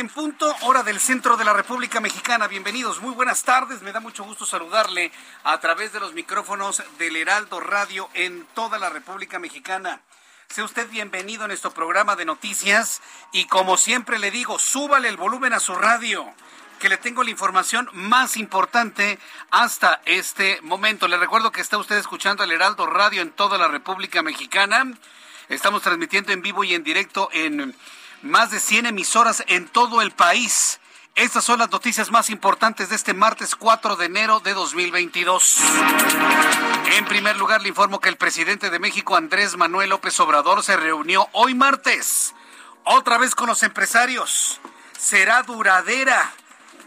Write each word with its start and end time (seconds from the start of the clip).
En 0.00 0.08
punto, 0.08 0.56
hora 0.62 0.82
del 0.82 0.98
centro 0.98 1.36
de 1.36 1.44
la 1.44 1.52
República 1.52 2.00
Mexicana. 2.00 2.48
Bienvenidos, 2.48 3.02
muy 3.02 3.12
buenas 3.12 3.42
tardes. 3.42 3.82
Me 3.82 3.92
da 3.92 4.00
mucho 4.00 4.24
gusto 4.24 4.46
saludarle 4.46 5.12
a 5.44 5.60
través 5.60 5.92
de 5.92 6.00
los 6.00 6.14
micrófonos 6.14 6.82
del 6.98 7.16
Heraldo 7.16 7.60
Radio 7.60 8.08
en 8.14 8.46
toda 8.54 8.78
la 8.78 8.88
República 8.88 9.38
Mexicana. 9.38 10.00
Sea 10.48 10.64
usted 10.64 10.88
bienvenido 10.88 11.44
en 11.44 11.48
nuestro 11.48 11.72
programa 11.72 12.16
de 12.16 12.24
noticias 12.24 13.02
y 13.32 13.44
como 13.44 13.76
siempre 13.76 14.18
le 14.18 14.30
digo, 14.30 14.58
súbale 14.58 15.06
el 15.06 15.18
volumen 15.18 15.52
a 15.52 15.60
su 15.60 15.74
radio, 15.74 16.32
que 16.78 16.88
le 16.88 16.96
tengo 16.96 17.22
la 17.22 17.30
información 17.30 17.86
más 17.92 18.38
importante 18.38 19.18
hasta 19.50 20.00
este 20.06 20.62
momento. 20.62 21.08
Le 21.08 21.18
recuerdo 21.18 21.52
que 21.52 21.60
está 21.60 21.76
usted 21.76 21.98
escuchando 21.98 22.42
el 22.42 22.52
Heraldo 22.52 22.86
Radio 22.86 23.20
en 23.20 23.32
toda 23.32 23.58
la 23.58 23.68
República 23.68 24.22
Mexicana. 24.22 24.94
Estamos 25.50 25.82
transmitiendo 25.82 26.32
en 26.32 26.40
vivo 26.40 26.64
y 26.64 26.74
en 26.74 26.84
directo 26.84 27.28
en 27.32 27.76
más 28.22 28.50
de 28.50 28.60
100 28.60 28.86
emisoras 28.86 29.44
en 29.46 29.68
todo 29.68 30.02
el 30.02 30.10
país. 30.10 30.80
Estas 31.14 31.44
son 31.44 31.58
las 31.58 31.70
noticias 31.70 32.10
más 32.10 32.30
importantes 32.30 32.88
de 32.88 32.96
este 32.96 33.14
martes 33.14 33.54
4 33.54 33.96
de 33.96 34.06
enero 34.06 34.40
de 34.40 34.54
2022. 34.54 35.58
En 36.92 37.04
primer 37.06 37.36
lugar, 37.36 37.62
le 37.62 37.68
informo 37.68 38.00
que 38.00 38.08
el 38.08 38.16
presidente 38.16 38.70
de 38.70 38.78
México, 38.78 39.16
Andrés 39.16 39.56
Manuel 39.56 39.90
López 39.90 40.18
Obrador, 40.20 40.62
se 40.62 40.76
reunió 40.76 41.28
hoy 41.32 41.54
martes, 41.54 42.34
otra 42.84 43.18
vez 43.18 43.34
con 43.34 43.48
los 43.48 43.62
empresarios. 43.62 44.60
Será 44.98 45.42
duradera 45.42 46.32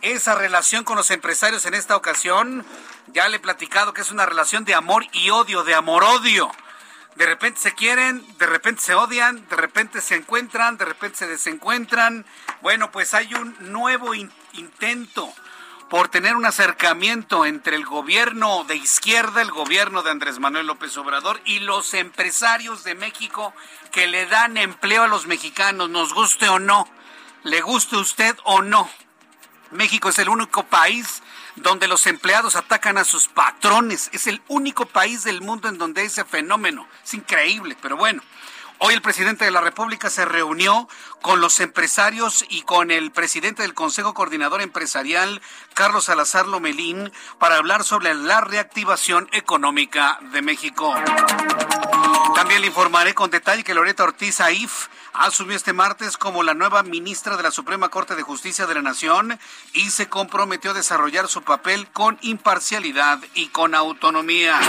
esa 0.02 0.36
relación 0.36 0.84
con 0.84 0.98
los 0.98 1.12
empresarios 1.12 1.66
en 1.66 1.74
esta 1.74 1.96
ocasión. 1.96 2.66
Ya 3.08 3.28
le 3.28 3.38
he 3.38 3.40
platicado 3.40 3.94
que 3.94 4.02
es 4.02 4.12
una 4.12 4.26
relación 4.26 4.66
de 4.66 4.76
amor 4.76 5.06
y 5.12 5.30
odio, 5.30 5.64
de 5.64 5.76
amor-odio 5.76 6.52
de 7.16 7.26
repente 7.26 7.60
se 7.60 7.74
quieren, 7.74 8.26
de 8.38 8.46
repente 8.46 8.82
se 8.82 8.96
odian, 8.96 9.48
de 9.48 9.56
repente 9.56 10.02
se 10.02 10.16
encuentran, 10.16 10.78
de 10.78 10.86
repente 10.86 11.18
se 11.18 11.28
desencuentran. 11.28 12.26
Bueno, 12.62 12.92
pues 12.92 13.14
hay 13.14 13.34
un 13.36 13.56
nuevo 13.72 14.14
intento 14.16 15.34
por 15.90 16.08
tener 16.08 16.36
un 16.36 16.46
acercamiento 16.46 17.46
entre 17.46 17.76
el 17.76 17.86
gobierno 17.86 18.64
de 18.64 18.76
izquierda, 18.76 19.44
el 19.44 19.52
gobierno 19.52 20.02
de 20.02 20.10
Andrés 20.10 20.40
Manuel 20.40 20.66
López 20.66 20.98
Obrador 20.98 21.40
y 21.46 21.60
los 21.60 21.94
empresarios 21.94 22.84
de 22.84 22.96
México 22.96 23.54
que 23.92 24.08
le 24.08 24.26
dan 24.26 24.58
empleo 24.58 25.04
a 25.04 25.08
los 25.08 25.28
mexicanos, 25.28 25.92
nos 25.92 26.16
guste 26.16 26.50
o 26.50 26.58
no, 26.58 26.90
le 27.44 27.62
guste 27.62 27.96
usted 27.96 28.36
o 28.44 28.64
no. 28.64 28.90
México 29.70 30.10
es 30.10 30.18
el 30.18 30.30
único 30.30 30.64
país 30.64 31.22
donde 31.56 31.88
los 31.88 32.08
empleados 32.08 32.56
atacan 32.56 32.98
a 32.98 33.04
sus 33.04 33.28
patrones. 33.28 34.10
Es 34.14 34.28
el 34.28 34.42
único 34.48 34.86
país 34.86 35.24
del 35.24 35.42
mundo 35.42 35.68
en 35.68 35.78
donde 35.78 36.04
ese 36.04 36.26
fenómeno. 36.26 36.88
Es 37.04 37.14
increíble, 37.14 37.78
pero 37.82 37.98
bueno. 37.98 38.22
Hoy 38.80 38.94
el 38.94 39.02
presidente 39.02 39.46
de 39.46 39.52
la 39.52 39.62
República 39.62 40.10
se 40.10 40.26
reunió 40.26 40.90
con 41.22 41.40
los 41.40 41.62
empresarios 41.62 42.44
y 42.50 42.64
con 42.64 42.92
el 42.92 43.12
presidente 43.12 43.62
del 43.62 43.74
Consejo 43.74 44.14
Coordinador 44.14 44.62
Empresarial, 44.62 45.42
Carlos 45.74 46.06
Salazar 46.06 46.48
Lomelín, 46.48 47.12
para 47.40 47.56
hablar 47.58 47.86
sobre 47.86 48.14
la 48.14 48.42
reactivación 48.42 49.30
económica 49.32 50.20
de 50.34 50.42
México. 50.42 50.94
También 52.44 52.60
le 52.60 52.68
informaré 52.68 53.14
con 53.14 53.32
detalle 53.32 53.64
que 53.64 53.74
Loreta 53.74 54.04
Ortiz 54.04 54.42
Aif 54.42 54.90
asumió 55.14 55.56
este 55.56 55.72
martes 55.72 56.18
como 56.18 56.44
la 56.44 56.54
nueva 56.54 56.84
ministra 56.84 57.38
de 57.38 57.44
la 57.44 57.52
Suprema 57.52 57.88
Corte 57.88 58.16
de 58.16 58.22
Justicia 58.22 58.66
de 58.66 58.74
la 58.74 58.82
Nación 58.82 59.40
y 59.72 59.92
se 59.92 60.10
comprometió 60.10 60.72
a 60.72 60.74
desarrollar 60.74 61.30
su 61.30 61.44
papel 61.44 61.88
con 61.94 62.18
imparcialidad 62.20 63.20
y 63.34 63.48
con 63.48 63.74
autonomía. 63.74 64.60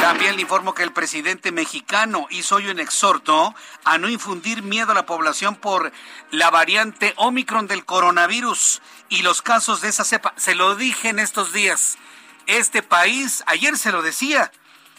También 0.00 0.34
le 0.34 0.42
informo 0.42 0.74
que 0.74 0.82
el 0.82 0.90
presidente 0.90 1.52
mexicano 1.52 2.26
hizo 2.28 2.56
hoy 2.56 2.66
un 2.66 2.80
exhorto 2.80 3.54
a 3.84 3.98
no 3.98 4.08
infundir 4.08 4.64
miedo 4.64 4.90
a 4.90 4.96
la 4.96 5.06
población 5.06 5.54
por 5.54 5.92
la 6.32 6.50
variante 6.50 7.14
Omicron 7.18 7.68
del 7.68 7.84
coronavirus 7.84 8.82
y 9.08 9.22
los 9.22 9.42
casos 9.42 9.80
de 9.80 9.90
esa 9.90 10.02
cepa. 10.02 10.34
Se 10.36 10.56
lo 10.56 10.74
dije 10.74 11.10
en 11.10 11.20
estos 11.20 11.52
días. 11.52 11.98
Este 12.46 12.82
país, 12.82 13.44
ayer 13.46 13.78
se 13.78 13.92
lo 13.92 14.02
decía, 14.02 14.50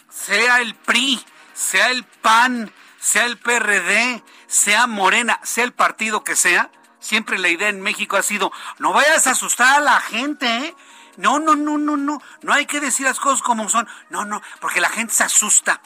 sea 0.08 0.62
el 0.62 0.74
PRI, 0.74 1.22
sea 1.52 1.90
el 1.90 2.04
PAN, 2.04 2.72
sea 2.98 3.24
el 3.24 3.38
PRD, 3.38 4.22
sea 4.46 4.86
Morena, 4.86 5.40
sea 5.42 5.64
el 5.64 5.72
partido 5.72 6.24
que 6.24 6.36
sea, 6.36 6.70
siempre 7.00 7.38
la 7.38 7.48
idea 7.48 7.68
en 7.68 7.80
México 7.80 8.16
ha 8.16 8.22
sido, 8.22 8.52
no 8.78 8.92
vayas 8.92 9.26
a 9.26 9.32
asustar 9.32 9.76
a 9.76 9.80
la 9.80 10.00
gente, 10.00 10.46
¿eh? 10.46 10.76
No, 11.16 11.38
no, 11.38 11.56
no, 11.56 11.76
no, 11.76 11.96
no, 11.96 12.22
no 12.40 12.52
hay 12.52 12.64
que 12.64 12.80
decir 12.80 13.04
las 13.04 13.20
cosas 13.20 13.42
como 13.42 13.68
son. 13.68 13.86
No, 14.08 14.24
no, 14.24 14.40
porque 14.60 14.80
la 14.80 14.88
gente 14.88 15.12
se 15.12 15.24
asusta, 15.24 15.82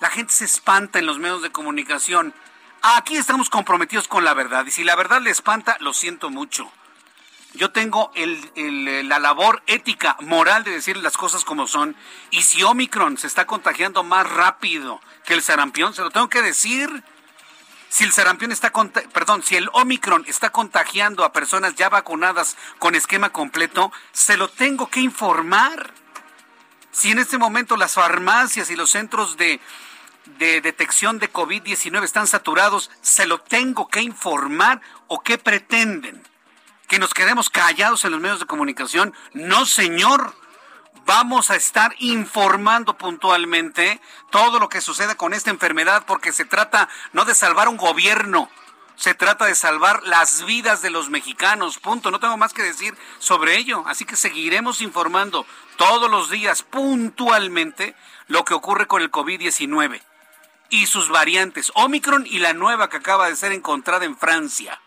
la 0.00 0.10
gente 0.10 0.32
se 0.32 0.44
espanta 0.44 0.98
en 0.98 1.06
los 1.06 1.18
medios 1.18 1.42
de 1.42 1.52
comunicación. 1.52 2.34
Aquí 2.82 3.16
estamos 3.16 3.50
comprometidos 3.50 4.08
con 4.08 4.24
la 4.24 4.34
verdad 4.34 4.66
y 4.66 4.70
si 4.70 4.84
la 4.84 4.96
verdad 4.96 5.20
le 5.20 5.30
espanta, 5.30 5.76
lo 5.80 5.92
siento 5.92 6.28
mucho. 6.30 6.70
Yo 7.54 7.70
tengo 7.70 8.10
la 8.16 9.18
labor 9.20 9.62
ética, 9.68 10.16
moral 10.20 10.64
de 10.64 10.72
decir 10.72 10.96
las 10.96 11.16
cosas 11.16 11.44
como 11.44 11.68
son. 11.68 11.94
Y 12.32 12.42
si 12.42 12.64
Omicron 12.64 13.16
se 13.16 13.28
está 13.28 13.46
contagiando 13.46 14.02
más 14.02 14.28
rápido 14.28 15.00
que 15.24 15.34
el 15.34 15.42
sarampión, 15.42 15.94
se 15.94 16.02
lo 16.02 16.10
tengo 16.10 16.28
que 16.28 16.42
decir. 16.42 17.04
Si 17.88 18.02
el 18.02 18.10
sarampión 18.10 18.50
está, 18.50 18.72
perdón, 19.12 19.44
si 19.44 19.54
el 19.54 19.70
Omicron 19.72 20.24
está 20.26 20.50
contagiando 20.50 21.24
a 21.24 21.32
personas 21.32 21.76
ya 21.76 21.88
vacunadas 21.88 22.56
con 22.80 22.96
esquema 22.96 23.30
completo, 23.30 23.92
se 24.10 24.36
lo 24.36 24.48
tengo 24.48 24.88
que 24.88 24.98
informar. 24.98 25.94
Si 26.90 27.12
en 27.12 27.20
este 27.20 27.38
momento 27.38 27.76
las 27.76 27.94
farmacias 27.94 28.68
y 28.68 28.74
los 28.74 28.90
centros 28.90 29.36
de, 29.36 29.60
de 30.38 30.60
detección 30.60 31.20
de 31.20 31.32
COVID-19 31.32 32.02
están 32.02 32.26
saturados, 32.26 32.90
se 33.00 33.26
lo 33.26 33.38
tengo 33.38 33.86
que 33.86 34.02
informar 34.02 34.80
o 35.06 35.22
qué 35.22 35.38
pretenden 35.38 36.33
que 36.94 37.00
nos 37.00 37.12
quedemos 37.12 37.50
callados 37.50 38.04
en 38.04 38.12
los 38.12 38.20
medios 38.20 38.38
de 38.38 38.46
comunicación. 38.46 39.12
No, 39.32 39.66
señor. 39.66 40.32
Vamos 41.06 41.50
a 41.50 41.56
estar 41.56 41.92
informando 41.98 42.96
puntualmente 42.96 44.00
todo 44.30 44.60
lo 44.60 44.68
que 44.68 44.80
sucede 44.80 45.16
con 45.16 45.34
esta 45.34 45.50
enfermedad 45.50 46.04
porque 46.06 46.30
se 46.30 46.44
trata 46.44 46.88
no 47.12 47.24
de 47.24 47.34
salvar 47.34 47.68
un 47.68 47.78
gobierno, 47.78 48.48
se 48.94 49.12
trata 49.12 49.46
de 49.46 49.56
salvar 49.56 50.04
las 50.04 50.44
vidas 50.44 50.82
de 50.82 50.90
los 50.90 51.10
mexicanos. 51.10 51.80
Punto. 51.80 52.12
No 52.12 52.20
tengo 52.20 52.36
más 52.36 52.52
que 52.52 52.62
decir 52.62 52.96
sobre 53.18 53.56
ello. 53.56 53.82
Así 53.88 54.04
que 54.04 54.14
seguiremos 54.14 54.80
informando 54.80 55.46
todos 55.76 56.08
los 56.08 56.30
días 56.30 56.62
puntualmente 56.62 57.96
lo 58.28 58.44
que 58.44 58.54
ocurre 58.54 58.86
con 58.86 59.02
el 59.02 59.10
COVID-19 59.10 60.00
y 60.70 60.86
sus 60.86 61.08
variantes, 61.08 61.72
Omicron 61.74 62.24
y 62.24 62.38
la 62.38 62.52
nueva 62.52 62.88
que 62.88 62.98
acaba 62.98 63.28
de 63.28 63.34
ser 63.34 63.50
encontrada 63.50 64.04
en 64.04 64.16
Francia. 64.16 64.80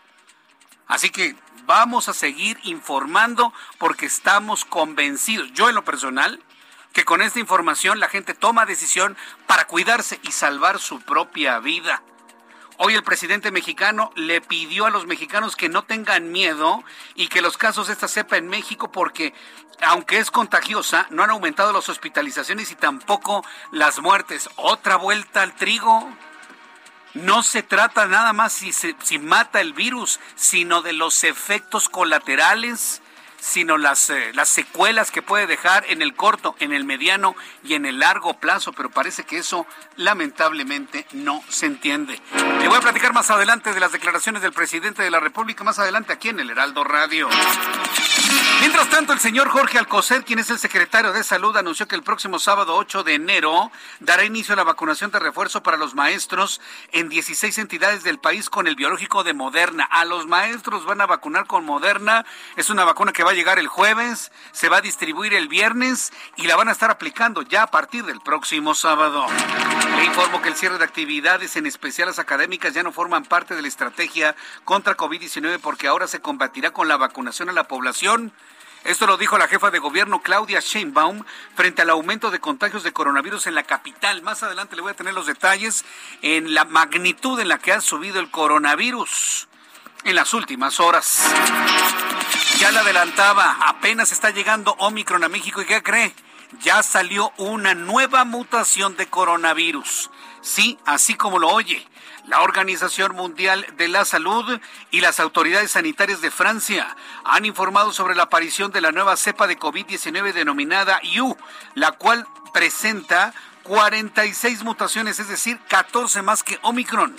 Así 0.86 1.10
que 1.10 1.36
vamos 1.68 2.08
a 2.08 2.14
seguir 2.14 2.58
informando 2.64 3.52
porque 3.76 4.06
estamos 4.06 4.64
convencidos, 4.64 5.52
yo 5.52 5.68
en 5.68 5.74
lo 5.74 5.84
personal, 5.84 6.42
que 6.94 7.04
con 7.04 7.20
esta 7.20 7.40
información 7.40 8.00
la 8.00 8.08
gente 8.08 8.32
toma 8.32 8.64
decisión 8.64 9.18
para 9.46 9.66
cuidarse 9.66 10.18
y 10.22 10.32
salvar 10.32 10.78
su 10.78 11.00
propia 11.02 11.58
vida. 11.58 12.02
Hoy 12.78 12.94
el 12.94 13.02
presidente 13.02 13.50
mexicano 13.50 14.10
le 14.16 14.40
pidió 14.40 14.86
a 14.86 14.90
los 14.90 15.06
mexicanos 15.06 15.56
que 15.56 15.68
no 15.68 15.84
tengan 15.84 16.32
miedo 16.32 16.82
y 17.14 17.28
que 17.28 17.42
los 17.42 17.58
casos 17.58 17.88
de 17.88 17.92
esta 17.92 18.08
cepa 18.08 18.38
en 18.38 18.48
México, 18.48 18.90
porque 18.90 19.34
aunque 19.82 20.18
es 20.18 20.30
contagiosa, 20.30 21.06
no 21.10 21.22
han 21.22 21.30
aumentado 21.30 21.72
las 21.74 21.88
hospitalizaciones 21.90 22.70
y 22.70 22.76
tampoco 22.76 23.44
las 23.72 24.00
muertes. 24.00 24.48
Otra 24.56 24.96
vuelta 24.96 25.42
al 25.42 25.54
trigo. 25.54 26.08
No 27.22 27.42
se 27.42 27.64
trata 27.64 28.06
nada 28.06 28.32
más 28.32 28.52
si, 28.52 29.18
mata 29.18 29.60
el 29.60 29.72
virus, 29.72 30.20
sino 30.36 30.82
de 30.82 30.92
los 30.92 31.24
efectos 31.24 31.88
colaterales 31.88 33.02
sino 33.40 33.78
las, 33.78 34.10
eh, 34.10 34.32
las 34.34 34.48
secuelas 34.48 35.12
que 35.12 35.22
puede 35.22 35.46
dejar 35.46 35.84
en 35.88 36.02
el 36.02 36.16
corto, 36.16 36.56
en 36.58 36.72
el 36.72 36.84
mediano 36.84 37.36
y 37.62 37.74
en 37.74 37.86
el 37.86 38.00
largo 38.00 38.34
plazo, 38.34 38.72
pero 38.72 38.90
parece 38.90 39.22
que 39.22 39.38
eso 39.38 39.64
lamentablemente 39.94 41.06
no 41.12 41.40
se 41.48 41.66
entiende. 41.66 42.20
Le 42.60 42.66
voy 42.66 42.78
a 42.78 42.80
platicar 42.80 43.12
más 43.12 43.30
adelante 43.30 43.72
de 43.72 43.78
las 43.78 43.92
declaraciones 43.92 44.42
del 44.42 44.52
presidente 44.52 45.04
de 45.04 45.10
la 45.12 45.20
República, 45.20 45.62
más 45.62 45.78
adelante 45.78 46.12
aquí 46.12 46.30
en 46.30 46.40
el 46.40 46.50
Heraldo 46.50 46.82
Radio. 46.82 47.28
Mientras 48.60 48.90
tanto, 48.90 49.12
el 49.12 49.20
señor 49.20 49.48
Jorge 49.48 49.78
Alcocer, 49.78 50.24
quien 50.24 50.40
es 50.40 50.50
el 50.50 50.58
secretario 50.58 51.12
de 51.12 51.22
Salud, 51.22 51.56
anunció 51.56 51.86
que 51.86 51.94
el 51.94 52.02
próximo 52.02 52.40
sábado 52.40 52.74
8 52.74 53.04
de 53.04 53.14
enero 53.14 53.70
dará 54.00 54.24
inicio 54.24 54.54
a 54.54 54.56
la 54.56 54.64
vacunación 54.64 55.12
de 55.12 55.20
refuerzo 55.20 55.62
para 55.62 55.76
los 55.76 55.94
maestros 55.94 56.60
en 56.90 57.08
16 57.08 57.56
entidades 57.58 58.02
del 58.02 58.18
país 58.18 58.50
con 58.50 58.66
el 58.66 58.74
biológico 58.74 59.22
de 59.22 59.32
Moderna. 59.32 59.84
A 59.84 60.04
los 60.04 60.26
maestros 60.26 60.84
van 60.84 61.00
a 61.00 61.06
vacunar 61.06 61.46
con 61.46 61.64
Moderna. 61.64 62.26
Es 62.56 62.68
una 62.68 62.84
vacuna 62.84 63.12
que 63.12 63.22
va 63.22 63.30
a 63.30 63.34
llegar 63.34 63.60
el 63.60 63.68
jueves, 63.68 64.32
se 64.50 64.68
va 64.68 64.78
a 64.78 64.80
distribuir 64.80 65.34
el 65.34 65.46
viernes 65.46 66.12
y 66.36 66.48
la 66.48 66.56
van 66.56 66.68
a 66.68 66.72
estar 66.72 66.90
aplicando 66.90 67.42
ya 67.42 67.62
a 67.62 67.70
partir 67.70 68.04
del 68.04 68.20
próximo 68.20 68.74
sábado. 68.74 69.24
Le 69.96 70.04
informo 70.04 70.42
que 70.42 70.48
el 70.48 70.56
cierre 70.56 70.78
de 70.78 70.84
actividades, 70.84 71.54
en 71.54 71.66
especial 71.66 72.08
las 72.08 72.18
académicas, 72.18 72.74
ya 72.74 72.82
no 72.82 72.90
forman 72.90 73.24
parte 73.24 73.54
de 73.54 73.62
la 73.62 73.68
estrategia 73.68 74.34
contra 74.64 74.96
COVID-19 74.96 75.60
porque 75.60 75.86
ahora 75.86 76.08
se 76.08 76.20
combatirá 76.20 76.72
con 76.72 76.88
la 76.88 76.96
vacunación 76.96 77.48
a 77.48 77.52
la 77.52 77.64
población. 77.64 78.17
Esto 78.84 79.06
lo 79.06 79.16
dijo 79.16 79.36
la 79.38 79.48
jefa 79.48 79.70
de 79.70 79.80
gobierno 79.80 80.22
Claudia 80.22 80.60
Sheinbaum 80.60 81.24
frente 81.54 81.82
al 81.82 81.90
aumento 81.90 82.30
de 82.30 82.40
contagios 82.40 82.82
de 82.84 82.92
coronavirus 82.92 83.46
en 83.48 83.54
la 83.54 83.64
capital. 83.64 84.22
Más 84.22 84.42
adelante 84.42 84.76
le 84.76 84.82
voy 84.82 84.92
a 84.92 84.96
tener 84.96 85.14
los 85.14 85.26
detalles 85.26 85.84
en 86.22 86.54
la 86.54 86.64
magnitud 86.64 87.38
en 87.40 87.48
la 87.48 87.58
que 87.58 87.72
ha 87.72 87.80
subido 87.80 88.20
el 88.20 88.30
coronavirus 88.30 89.48
en 90.04 90.14
las 90.14 90.32
últimas 90.32 90.80
horas. 90.80 91.22
Ya 92.58 92.70
le 92.70 92.78
adelantaba, 92.78 93.58
apenas 93.60 94.12
está 94.12 94.30
llegando 94.30 94.74
Omicron 94.78 95.22
a 95.22 95.28
México 95.28 95.60
y 95.60 95.66
¿qué 95.66 95.82
cree? 95.82 96.14
Ya 96.62 96.82
salió 96.82 97.32
una 97.36 97.74
nueva 97.74 98.24
mutación 98.24 98.96
de 98.96 99.06
coronavirus. 99.06 100.10
Sí, 100.40 100.78
así 100.86 101.14
como 101.14 101.38
lo 101.38 101.48
oye. 101.48 101.86
La 102.26 102.42
Organización 102.42 103.14
Mundial 103.14 103.66
de 103.76 103.88
la 103.88 104.04
Salud 104.04 104.60
y 104.90 105.00
las 105.00 105.18
autoridades 105.18 105.70
sanitarias 105.70 106.20
de 106.20 106.30
Francia 106.30 106.94
han 107.24 107.46
informado 107.46 107.92
sobre 107.92 108.14
la 108.14 108.24
aparición 108.24 108.70
de 108.70 108.82
la 108.82 108.92
nueva 108.92 109.16
cepa 109.16 109.46
de 109.46 109.58
COVID-19 109.58 110.34
denominada 110.34 111.00
U, 111.20 111.36
la 111.74 111.92
cual 111.92 112.26
presenta 112.52 113.32
46 113.62 114.62
mutaciones, 114.62 115.18
es 115.20 115.28
decir, 115.28 115.58
14 115.68 116.22
más 116.22 116.42
que 116.42 116.58
Omicron. 116.62 117.14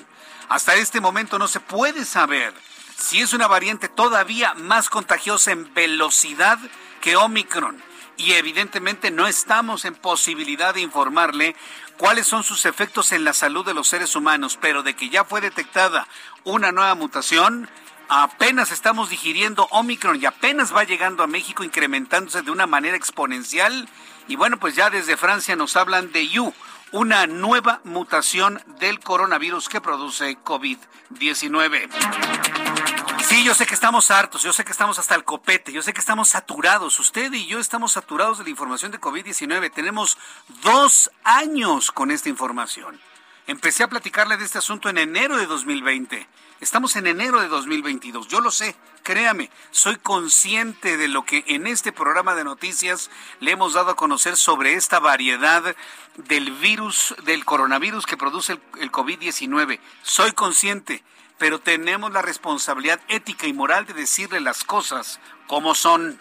Hasta 0.47 0.75
este 0.75 1.01
momento 1.01 1.39
no 1.39 1.47
se 1.47 1.59
puede 1.59 2.05
saber 2.05 2.53
si 2.95 3.21
es 3.21 3.33
una 3.33 3.47
variante 3.47 3.87
todavía 3.87 4.53
más 4.55 4.89
contagiosa 4.89 5.51
en 5.51 5.73
velocidad 5.73 6.59
que 7.01 7.15
Omicron. 7.15 7.88
Y 8.19 8.33
evidentemente 8.33 9.11
no 9.11 9.27
estamos 9.27 9.85
en 9.85 9.95
posibilidad 9.95 10.73
de 10.73 10.81
informarle 10.81 11.55
cuáles 11.97 12.27
son 12.27 12.43
sus 12.43 12.65
efectos 12.65 13.13
en 13.13 13.23
la 13.23 13.31
salud 13.31 13.65
de 13.65 13.73
los 13.73 13.87
seres 13.87 14.13
humanos, 14.13 14.59
pero 14.59 14.83
de 14.83 14.93
que 14.93 15.09
ya 15.09 15.23
fue 15.23 15.39
detectada 15.39 16.05
una 16.43 16.73
nueva 16.73 16.95
mutación, 16.95 17.69
apenas 18.09 18.73
estamos 18.73 19.09
digiriendo 19.09 19.69
Omicron 19.71 20.21
y 20.21 20.25
apenas 20.25 20.75
va 20.75 20.83
llegando 20.83 21.23
a 21.23 21.27
México 21.27 21.63
incrementándose 21.63 22.41
de 22.41 22.51
una 22.51 22.67
manera 22.67 22.97
exponencial. 22.97 23.87
Y 24.27 24.35
bueno, 24.35 24.59
pues 24.59 24.75
ya 24.75 24.89
desde 24.89 25.15
Francia 25.15 25.55
nos 25.55 25.77
hablan 25.77 26.11
de 26.11 26.27
U, 26.41 26.53
una 26.91 27.25
nueva 27.25 27.79
mutación 27.85 28.61
del 28.81 28.99
coronavirus 28.99 29.69
que 29.69 29.79
produce 29.79 30.37
COVID-19. 30.43 32.88
Sí, 33.29 33.43
yo 33.43 33.53
sé 33.53 33.67
que 33.67 33.75
estamos 33.75 34.09
hartos, 34.09 34.41
yo 34.41 34.51
sé 34.51 34.65
que 34.65 34.71
estamos 34.71 34.97
hasta 34.97 35.13
el 35.13 35.23
copete, 35.23 35.71
yo 35.71 35.83
sé 35.83 35.93
que 35.93 35.99
estamos 35.99 36.29
saturados. 36.29 36.99
Usted 36.99 37.31
y 37.31 37.45
yo 37.45 37.59
estamos 37.59 37.91
saturados 37.91 38.39
de 38.39 38.43
la 38.43 38.49
información 38.49 38.91
de 38.91 38.99
COVID-19. 38.99 39.71
Tenemos 39.71 40.17
dos 40.63 41.11
años 41.23 41.91
con 41.91 42.09
esta 42.09 42.27
información. 42.27 42.99
Empecé 43.45 43.83
a 43.83 43.87
platicarle 43.87 44.35
de 44.35 44.45
este 44.45 44.57
asunto 44.57 44.89
en 44.89 44.97
enero 44.97 45.37
de 45.37 45.45
2020. 45.45 46.27
Estamos 46.59 46.95
en 46.95 47.05
enero 47.05 47.39
de 47.39 47.49
2022. 47.49 48.27
Yo 48.29 48.41
lo 48.41 48.49
sé, 48.49 48.75
créame, 49.03 49.51
soy 49.69 49.97
consciente 49.97 50.97
de 50.97 51.07
lo 51.07 51.23
que 51.23 51.43
en 51.45 51.67
este 51.67 51.91
programa 51.91 52.33
de 52.33 52.43
noticias 52.43 53.11
le 53.41 53.51
hemos 53.51 53.73
dado 53.73 53.91
a 53.91 53.95
conocer 53.95 54.37
sobre 54.37 54.73
esta 54.73 54.99
variedad 54.99 55.75
del 56.15 56.51
virus, 56.53 57.13
del 57.25 57.45
coronavirus 57.45 58.07
que 58.07 58.17
produce 58.17 58.53
el, 58.53 58.61
el 58.79 58.91
COVID-19. 58.91 59.79
Soy 60.01 60.31
consciente 60.31 61.03
pero 61.39 61.59
tenemos 61.59 62.11
la 62.11 62.21
responsabilidad 62.21 62.99
ética 63.07 63.47
y 63.47 63.53
moral 63.53 63.87
de 63.87 63.95
decirle 63.95 64.41
las 64.41 64.63
cosas 64.63 65.19
como 65.47 65.73
son. 65.73 66.19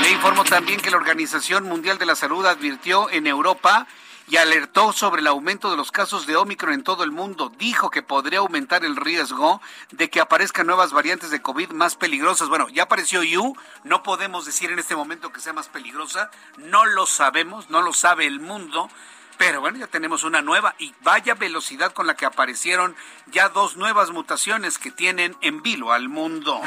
Le 0.00 0.10
informo 0.10 0.44
también 0.44 0.80
que 0.80 0.90
la 0.90 0.96
Organización 0.96 1.64
Mundial 1.64 1.98
de 1.98 2.06
la 2.06 2.16
Salud 2.16 2.46
advirtió 2.46 3.10
en 3.10 3.26
Europa 3.26 3.86
y 4.28 4.36
alertó 4.36 4.92
sobre 4.92 5.20
el 5.20 5.26
aumento 5.26 5.70
de 5.70 5.76
los 5.76 5.92
casos 5.92 6.26
de 6.26 6.36
Omicron 6.36 6.74
en 6.74 6.82
todo 6.82 7.04
el 7.04 7.12
mundo. 7.12 7.52
Dijo 7.58 7.90
que 7.90 8.02
podría 8.02 8.40
aumentar 8.40 8.84
el 8.84 8.96
riesgo 8.96 9.60
de 9.90 10.10
que 10.10 10.20
aparezcan 10.20 10.66
nuevas 10.66 10.92
variantes 10.92 11.30
de 11.30 11.42
COVID 11.42 11.70
más 11.70 11.96
peligrosas. 11.96 12.48
Bueno, 12.48 12.68
ya 12.68 12.84
apareció 12.84 13.20
U, 13.40 13.56
no 13.84 14.02
podemos 14.02 14.46
decir 14.46 14.70
en 14.70 14.78
este 14.78 14.96
momento 14.96 15.32
que 15.32 15.40
sea 15.40 15.52
más 15.52 15.68
peligrosa, 15.68 16.30
no 16.56 16.86
lo 16.86 17.06
sabemos, 17.06 17.70
no 17.70 17.82
lo 17.82 17.92
sabe 17.92 18.26
el 18.26 18.40
mundo, 18.40 18.88
pero 19.38 19.60
bueno, 19.60 19.78
ya 19.78 19.86
tenemos 19.86 20.24
una 20.24 20.42
nueva 20.42 20.74
y 20.78 20.94
vaya 21.02 21.34
velocidad 21.34 21.92
con 21.92 22.06
la 22.06 22.14
que 22.14 22.26
aparecieron 22.26 22.96
ya 23.26 23.48
dos 23.48 23.76
nuevas 23.76 24.10
mutaciones 24.10 24.78
que 24.78 24.90
tienen 24.90 25.36
en 25.40 25.62
vilo 25.62 25.92
al 25.92 26.08
mundo. 26.08 26.60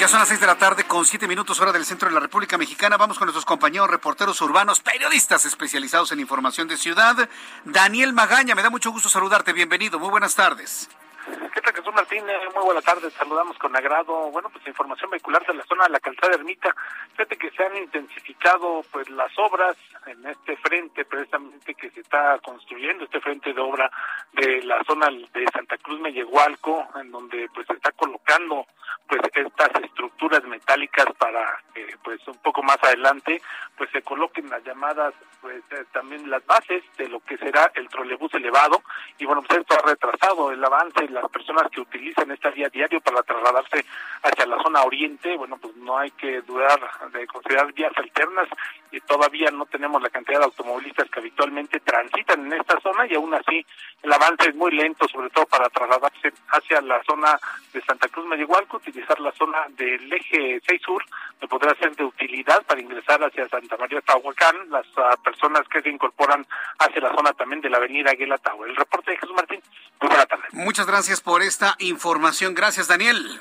Ya 0.00 0.08
son 0.08 0.18
las 0.18 0.28
seis 0.28 0.40
de 0.40 0.46
la 0.48 0.56
tarde 0.56 0.84
con 0.84 1.06
siete 1.06 1.28
minutos 1.28 1.60
hora 1.60 1.70
del 1.70 1.84
centro 1.84 2.08
de 2.08 2.14
la 2.14 2.20
República 2.20 2.58
Mexicana. 2.58 2.96
Vamos 2.96 3.18
con 3.18 3.26
nuestros 3.26 3.44
compañeros 3.44 3.88
reporteros 3.88 4.40
urbanos, 4.40 4.80
periodistas 4.80 5.44
especializados 5.44 6.10
en 6.10 6.18
información 6.18 6.66
de 6.66 6.76
ciudad. 6.76 7.28
Daniel 7.64 8.12
Magaña, 8.12 8.56
me 8.56 8.62
da 8.62 8.70
mucho 8.70 8.90
gusto 8.90 9.08
saludarte. 9.08 9.52
Bienvenido. 9.52 10.00
Muy 10.00 10.10
buenas 10.10 10.34
tardes. 10.34 10.88
¿Qué 11.24 11.60
tal, 11.60 11.74
Jesús 11.74 11.94
Martín? 11.94 12.28
Eh, 12.28 12.48
muy 12.54 12.64
buena 12.64 12.82
tarde, 12.82 13.08
saludamos 13.10 13.56
con 13.58 13.76
agrado. 13.76 14.30
Bueno, 14.32 14.48
pues 14.50 14.66
información 14.66 15.10
vehicular 15.10 15.44
de 15.46 15.54
la 15.54 15.64
zona 15.64 15.84
de 15.84 15.90
la 15.90 16.00
calzada 16.00 16.34
Ermita. 16.34 16.74
Fíjate 17.12 17.36
que 17.36 17.50
se 17.50 17.62
han 17.62 17.76
intensificado 17.76 18.82
pues 18.90 19.08
las 19.10 19.30
obras 19.38 19.76
en 20.06 20.26
este 20.26 20.56
frente 20.56 21.04
precisamente 21.04 21.74
que 21.74 21.90
se 21.90 22.00
está 22.00 22.38
construyendo, 22.38 23.04
este 23.04 23.20
frente 23.20 23.52
de 23.52 23.60
obra 23.60 23.90
de 24.32 24.62
la 24.62 24.82
zona 24.84 25.10
de 25.10 25.46
Santa 25.52 25.78
Cruz 25.78 26.00
Mellehualco, 26.00 26.88
en 26.96 27.12
donde 27.12 27.48
pues 27.54 27.68
se 27.68 27.74
está 27.74 27.92
colocando 27.92 28.66
pues 29.06 29.22
estas 29.34 29.70
estructuras 29.84 30.42
metálicas 30.44 31.06
para 31.18 31.62
que 31.72 31.96
pues 32.02 32.26
un 32.26 32.38
poco 32.38 32.62
más 32.62 32.82
adelante 32.82 33.40
pues 33.76 33.90
se 33.90 34.02
coloquen 34.02 34.50
las 34.50 34.64
llamadas 34.64 35.14
pues 35.42 35.62
eh, 35.72 35.84
también 35.92 36.30
las 36.30 36.46
bases 36.46 36.82
de 36.96 37.08
lo 37.08 37.20
que 37.20 37.36
será 37.36 37.70
el 37.74 37.88
trolebús 37.88 38.32
elevado. 38.32 38.82
Y 39.18 39.26
bueno 39.26 39.42
pues 39.42 39.60
esto 39.60 39.74
ha 39.74 39.86
retrasado 39.86 40.52
el 40.52 40.64
avance 40.64 41.08
las 41.08 41.28
personas 41.30 41.70
que 41.70 41.80
utilizan 41.80 42.30
esta 42.30 42.50
vía 42.50 42.68
diario 42.68 43.00
para 43.00 43.22
trasladarse 43.22 43.84
hacia 44.22 44.46
la 44.46 44.62
zona 44.62 44.82
oriente, 44.82 45.36
bueno, 45.36 45.58
pues 45.58 45.76
no 45.76 45.98
hay 45.98 46.10
que 46.12 46.40
dudar 46.42 46.80
de 47.12 47.26
considerar 47.26 47.72
vías 47.72 47.92
alternas. 47.96 48.48
Y 48.90 49.00
todavía 49.00 49.50
no 49.50 49.66
tenemos 49.66 50.02
la 50.02 50.10
cantidad 50.10 50.38
de 50.38 50.44
automovilistas 50.44 51.08
que 51.10 51.20
habitualmente 51.20 51.80
transitan 51.80 52.46
en 52.46 52.52
esta 52.60 52.78
zona 52.80 53.06
y 53.06 53.14
aún 53.14 53.32
así 53.34 53.64
el 54.02 54.12
avance 54.12 54.50
es 54.50 54.54
muy 54.54 54.70
lento, 54.72 55.08
sobre 55.08 55.30
todo 55.30 55.46
para 55.46 55.68
trasladarse 55.70 56.32
hacia 56.48 56.80
la 56.82 57.02
zona 57.04 57.38
de 57.72 57.80
Santa 57.82 58.08
Cruz 58.08 58.26
Medigualco, 58.26 58.76
utilizar 58.76 59.18
la 59.20 59.32
zona 59.32 59.66
del 59.70 60.12
eje 60.12 60.60
6 60.66 60.82
sur, 60.82 61.02
que 61.40 61.48
podrá 61.48 61.74
ser 61.76 61.96
de 61.96 62.04
utilidad 62.04 62.62
para 62.66 62.80
ingresar 62.80 63.22
hacia 63.24 63.48
Santa 63.48 63.76
María 63.78 64.00
Tahuacán, 64.02 64.70
las 64.70 64.86
uh, 64.98 65.16
personas 65.32 65.66
que 65.68 65.80
se 65.80 65.88
incorporan 65.88 66.46
hacia 66.78 67.00
la 67.00 67.14
zona 67.14 67.32
también 67.32 67.60
de 67.60 67.70
la 67.70 67.78
avenida 67.78 68.10
Aguila 68.10 68.38
Tau. 68.38 68.64
El 68.64 68.76
reporte 68.76 69.12
de 69.12 69.16
Jesús 69.16 69.34
Martín, 69.34 69.62
muy 70.00 70.08
buena 70.08 70.26
tarde. 70.26 70.44
Muchas 70.52 70.86
gracias 70.86 71.20
por 71.20 71.42
esta 71.42 71.74
información. 71.78 72.54
Gracias, 72.54 72.88
Daniel. 72.88 73.40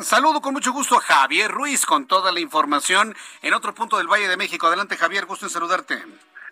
Saludo 0.00 0.40
con 0.40 0.52
mucho 0.52 0.72
gusto 0.72 0.96
a 0.96 1.00
Javier 1.00 1.50
Ruiz 1.50 1.86
con 1.86 2.06
toda 2.06 2.30
la 2.32 2.40
información 2.40 3.14
en 3.42 3.54
otro 3.54 3.74
punto 3.74 3.98
del 3.98 4.06
Valle 4.06 4.28
de 4.28 4.36
México. 4.36 4.66
Adelante, 4.66 4.96
Javier, 4.96 5.26
gusto 5.26 5.46
en 5.46 5.50
saludarte. 5.50 6.02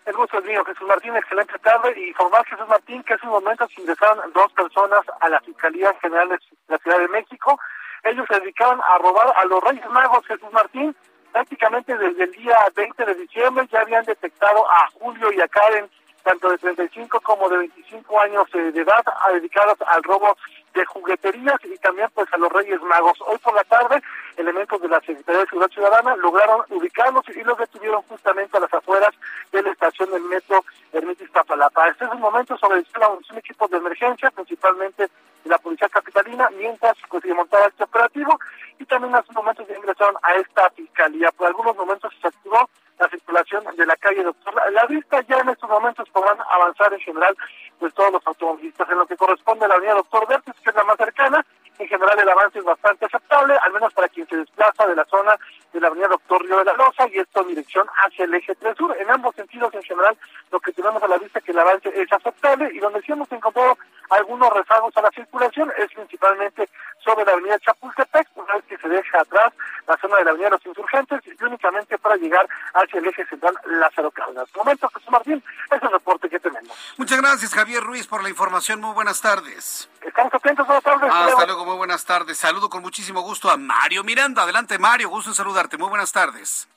El 0.05 0.13
gusto 0.13 0.37
es 0.39 0.45
mío, 0.45 0.65
Jesús 0.65 0.85
Martín, 0.87 1.15
excelente 1.15 1.57
tarde. 1.59 1.93
Y 1.97 2.09
informar, 2.09 2.45
Jesús 2.45 2.67
Martín, 2.67 3.03
que 3.03 3.13
hace 3.13 3.25
un 3.25 3.33
momento 3.33 3.65
se 3.67 3.81
ingresaron 3.81 4.33
dos 4.33 4.51
personas 4.51 5.01
a 5.21 5.29
la 5.29 5.39
Fiscalía 5.41 5.93
General 6.01 6.27
de 6.27 6.39
la 6.67 6.77
Ciudad 6.79 6.99
de 6.99 7.07
México. 7.07 7.57
Ellos 8.03 8.25
se 8.29 8.39
dedicaban 8.39 8.79
a 8.89 8.97
robar 8.97 9.33
a 9.37 9.45
los 9.45 9.63
Reyes 9.63 9.89
Magos, 9.89 10.25
Jesús 10.27 10.51
Martín. 10.51 10.93
Prácticamente 11.33 11.97
desde 11.97 12.23
el 12.25 12.31
día 12.31 12.55
20 12.75 13.05
de 13.05 13.15
diciembre 13.15 13.67
ya 13.71 13.81
habían 13.81 14.05
detectado 14.05 14.69
a 14.69 14.87
Julio 14.93 15.31
y 15.33 15.41
a 15.41 15.47
Karen 15.47 15.89
tanto 16.23 16.49
de 16.49 16.57
35 16.57 17.19
como 17.21 17.49
de 17.49 17.57
25 17.57 18.21
años 18.21 18.47
de 18.51 18.69
edad, 18.69 19.03
dedicadas 19.33 19.77
al 19.87 20.01
robo 20.03 20.37
de 20.73 20.85
jugueterías 20.85 21.57
y 21.63 21.77
también 21.77 22.09
pues 22.13 22.31
a 22.33 22.37
los 22.37 22.51
Reyes 22.51 22.81
Magos. 22.81 23.19
Hoy 23.21 23.37
por 23.37 23.53
la 23.53 23.63
tarde, 23.63 24.01
elementos 24.37 24.81
de 24.81 24.87
la 24.87 24.99
Secretaría 25.01 25.41
de 25.41 25.47
Seguridad 25.47 25.71
Ciudadana 25.71 26.15
lograron 26.15 26.63
ubicarlos 26.69 27.23
y 27.29 27.43
los 27.43 27.57
detuvieron 27.57 28.01
justamente 28.03 28.57
a 28.57 28.61
las 28.61 28.73
afueras 28.73 29.13
de 29.51 29.61
la 29.61 29.71
estación 29.71 30.11
del 30.11 30.23
metro 30.23 30.63
Ermitis 30.91 31.31
Tapalapa. 31.31 31.87
Este 31.89 32.05
es 32.05 32.11
un 32.11 32.21
momento 32.21 32.57
sobre 32.57 32.79
un 32.79 33.37
equipo 33.37 33.67
de 33.67 33.77
emergencia, 33.77 34.31
principalmente 34.31 35.09
la 35.45 35.57
Policía 35.57 35.89
Capitalina, 35.89 36.49
mientras 36.57 36.95
pues, 37.09 37.23
se 37.23 37.33
montaba 37.33 37.67
este 37.67 37.83
operativo 37.83 38.39
y 38.79 38.85
también 38.85 39.13
hace 39.15 39.31
momentos 39.33 39.67
se 39.67 39.77
ingresaron 39.77 40.15
a 40.23 40.35
esta 40.35 40.69
fiscalía. 40.71 41.31
Por 41.31 41.47
algunos 41.47 41.75
momentos 41.75 42.13
se 42.21 42.27
activó 42.27 42.69
la 42.99 43.09
circulación 43.09 43.63
de 43.75 43.85
la 43.85 43.95
calle 43.97 44.23
Doctor 44.23 44.53
La 44.71 44.85
Vista. 44.85 45.21
Ya 45.27 45.37
en 45.37 45.49
estos 45.49 45.69
momentos 45.69 46.09
podrán 46.09 46.37
avanzar 46.49 46.93
en 46.93 46.99
general 46.99 47.35
pues 47.79 47.93
todos 47.93 48.13
los 48.13 48.25
automovilistas. 48.25 48.89
En 48.89 48.97
lo 48.97 49.05
que 49.05 49.17
corresponde 49.17 49.65
a 49.65 49.67
la 49.67 49.75
avenida 49.75 49.95
Doctor 49.95 50.27
Vértiz, 50.27 50.53
es 50.69 50.75
la 50.75 50.83
más 50.83 50.97
cercana, 50.97 51.45
en 51.79 51.87
general 51.87 52.19
el 52.19 52.29
avance 52.29 52.59
es 52.59 52.65
bastante 52.65 53.05
aceptable, 53.05 53.55
al 53.57 53.73
menos 53.73 53.93
para 53.93 54.07
quien 54.07 54.27
se 54.27 54.37
desplaza 54.37 54.85
de 54.85 54.95
la 54.95 55.05
zona 55.05 55.37
de 55.71 55.79
la 55.79 55.87
avenida 55.87 56.07
Doctor 56.07 56.43
Río 56.43 56.59
de 56.59 56.65
la 56.65 56.73
Loza 56.73 57.07
y 57.11 57.17
esto 57.17 57.41
en 57.41 57.47
dirección 57.47 57.87
hacia 57.97 58.25
el 58.25 58.33
eje 58.33 58.53
3 58.55 58.77
sur. 58.77 58.95
En 58.99 59.09
ambos 59.09 59.35
sentidos, 59.35 59.73
en 59.73 59.81
general, 59.81 60.15
lo 60.51 60.59
que 60.59 60.71
tenemos 60.71 61.01
a 61.01 61.07
la 61.07 61.17
vista 61.17 61.39
es 61.39 61.45
que 61.45 61.51
el 61.51 61.59
avance 61.59 61.89
es 61.95 62.11
aceptable 62.13 62.69
y 62.73 62.79
donde 62.79 63.01
sí 63.01 63.11
hemos 63.11 63.31
encontrado 63.31 63.77
algunos 64.11 64.53
rezagos 64.53 64.95
a 64.97 65.01
la 65.01 65.09
circulación 65.09 65.71
es 65.77 65.91
principalmente 65.93 66.69
sobre 67.03 67.25
la 67.25 67.31
avenida 67.31 67.59
Chapultepec, 67.59 68.27
una 68.35 68.53
vez 68.53 68.65
que 68.65 68.77
se 68.77 68.87
deja 68.87 69.21
atrás 69.21 69.51
la 69.87 69.97
zona 69.97 70.17
de 70.17 70.25
la 70.25 70.31
avenida 70.31 70.49
Los 70.51 70.65
Insurgentes 70.65 71.21
y 71.25 71.43
únicamente 71.43 71.97
para 71.97 72.15
llegar 72.17 72.47
hacia 72.75 72.99
el 72.99 73.07
eje 73.07 73.25
central 73.25 73.55
Lázaro 73.65 74.11
Cárdenas. 74.11 74.47
Momento, 74.55 74.87
José 74.93 75.09
Martín, 75.09 75.43
es 75.71 75.81
el 75.81 75.91
reporte 75.91 76.29
que 76.29 76.39
tenemos. 76.39 76.95
Muchas 76.97 77.19
gracias, 77.19 77.53
Javier 77.53 77.83
Ruiz, 77.83 78.07
por 78.07 78.21
la 78.21 78.29
información. 78.29 78.79
Muy 78.79 78.93
buenas 78.93 79.21
tardes. 79.21 79.89
Estamos 80.05 80.33
atentos, 80.33 80.67
buenas 80.67 80.83
tardes. 80.83 81.09
hasta 81.11 81.45
luego, 81.45 81.65
muy 81.65 81.77
buenas 81.77 82.05
tardes. 82.05 82.37
Saludo 82.37 82.69
con 82.69 82.81
muchísimo 82.81 83.21
gusto 83.21 83.49
a 83.49 83.57
Mario 83.57 84.03
Miranda. 84.03 84.43
Adelante, 84.43 84.77
Mario, 84.77 85.09
gusto 85.09 85.31
en 85.31 85.35
saludarte. 85.35 85.77
Muy 85.77 85.89
buenas 85.89 86.11
tardes. 86.11 86.67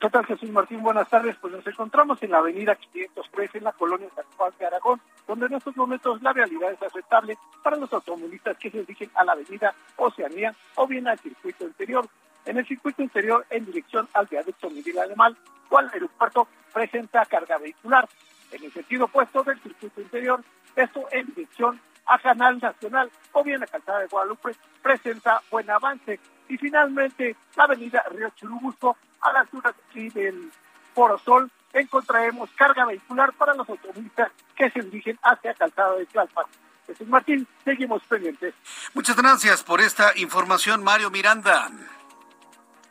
¿Qué 0.00 0.10
tal, 0.10 0.26
Jesús 0.26 0.50
Martín? 0.50 0.82
Buenas 0.82 1.08
tardes. 1.08 1.36
Pues 1.40 1.52
nos 1.52 1.64
encontramos 1.64 2.20
en 2.24 2.32
la 2.32 2.38
avenida 2.38 2.74
503 2.74 3.54
en 3.54 3.64
la 3.64 3.72
colonia 3.72 4.08
San 4.16 4.24
Juan 4.36 4.52
de 4.58 4.66
Aragón, 4.66 5.00
donde 5.28 5.46
en 5.46 5.54
estos 5.54 5.76
momentos 5.76 6.20
la 6.22 6.32
realidad 6.32 6.72
es 6.72 6.82
aceptable 6.82 7.38
para 7.62 7.76
los 7.76 7.92
automovilistas 7.92 8.56
que 8.58 8.70
se 8.70 8.80
dirigen 8.80 9.10
a 9.14 9.24
la 9.24 9.32
avenida 9.32 9.72
Oceanía 9.96 10.52
o 10.74 10.86
bien 10.88 11.06
al 11.06 11.20
circuito 11.20 11.64
interior. 11.64 12.08
En 12.44 12.58
el 12.58 12.66
circuito 12.66 13.00
interior, 13.00 13.46
en 13.50 13.64
dirección 13.64 14.08
al 14.14 14.26
viaducto 14.26 14.68
Miguel 14.70 14.98
Alemán 14.98 15.36
o 15.68 15.78
al 15.78 15.88
aeropuerto, 15.92 16.48
presenta 16.72 17.24
carga 17.26 17.58
vehicular. 17.58 18.08
En 18.50 18.64
el 18.64 18.72
sentido 18.72 19.04
opuesto 19.04 19.44
del 19.44 19.60
circuito 19.62 20.00
interior, 20.00 20.42
esto 20.74 21.06
en 21.12 21.26
dirección 21.28 21.80
a 22.06 22.18
Canal 22.18 22.58
Nacional 22.60 23.10
o 23.32 23.42
bien 23.42 23.62
a 23.62 23.66
Calzada 23.66 24.00
de 24.00 24.06
Guadalupe, 24.06 24.54
presenta 24.82 25.40
buen 25.50 25.68
avance. 25.70 26.18
Y 26.48 26.56
finalmente, 26.58 27.36
la 27.56 27.64
avenida 27.64 28.02
Río 28.10 28.30
Churubusco, 28.36 28.96
a 29.20 29.32
la 29.32 29.40
altura 29.40 29.74
del 29.94 30.50
Foro 30.94 31.18
Sol, 31.18 31.50
encontraremos 31.72 32.50
carga 32.56 32.84
vehicular 32.84 33.32
para 33.32 33.54
los 33.54 33.68
automovilistas 33.68 34.30
que 34.54 34.70
se 34.70 34.80
dirigen 34.82 35.18
hacia 35.22 35.54
Calzada 35.54 35.96
de 35.96 36.06
Tlalpan. 36.06 36.44
Jesús 36.86 37.08
Martín, 37.08 37.46
seguimos 37.64 38.02
pendientes. 38.04 38.54
Muchas 38.92 39.16
gracias 39.16 39.62
por 39.62 39.80
esta 39.80 40.12
información, 40.16 40.82
Mario 40.82 41.10
Miranda. 41.10 41.70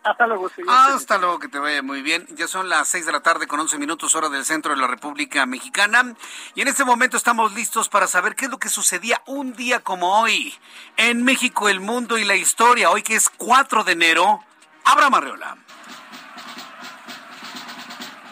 Hasta 0.04 0.26
luego, 0.26 0.50
señor. 0.50 0.70
Hasta 0.72 1.18
luego, 1.20 1.40
que 1.40 1.48
te 1.48 1.60
vaya 1.60 1.84
muy 1.84 2.02
bien. 2.02 2.26
Ya 2.32 2.48
son 2.48 2.70
las 2.70 2.88
seis 2.88 3.06
de 3.06 3.12
la 3.12 3.22
tarde 3.22 3.46
con 3.46 3.60
once 3.60 3.78
minutos 3.78 4.16
hora 4.16 4.30
del 4.30 4.46
centro 4.46 4.74
de 4.74 4.82
la 4.82 4.88
República 4.88 5.46
Mexicana. 5.46 6.16
Y 6.56 6.62
en 6.62 6.68
este 6.68 6.84
momento 6.86 7.18
estamos 7.18 7.54
listos 7.54 7.88
para 7.88 8.08
saber 8.08 8.36
qué 8.36 8.46
es 8.46 8.52
lo 8.52 8.58
que 8.58 8.70
sucedía 8.70 9.22
un 9.28 9.54
día 9.54 9.82
como 9.82 10.20
hoy 10.20 10.56
en 10.98 11.24
México, 11.24 11.70
el 11.70 11.82
mundo 11.82 12.18
y 12.18 12.26
la 12.26 12.36
historia. 12.36 12.90
Hoy 12.90 13.04
que 13.04 13.16
es 13.16 13.30
4 13.30 13.84
de 13.84 13.92
enero. 13.92 14.40
Abra 14.86 15.10
Marreola. 15.12 15.58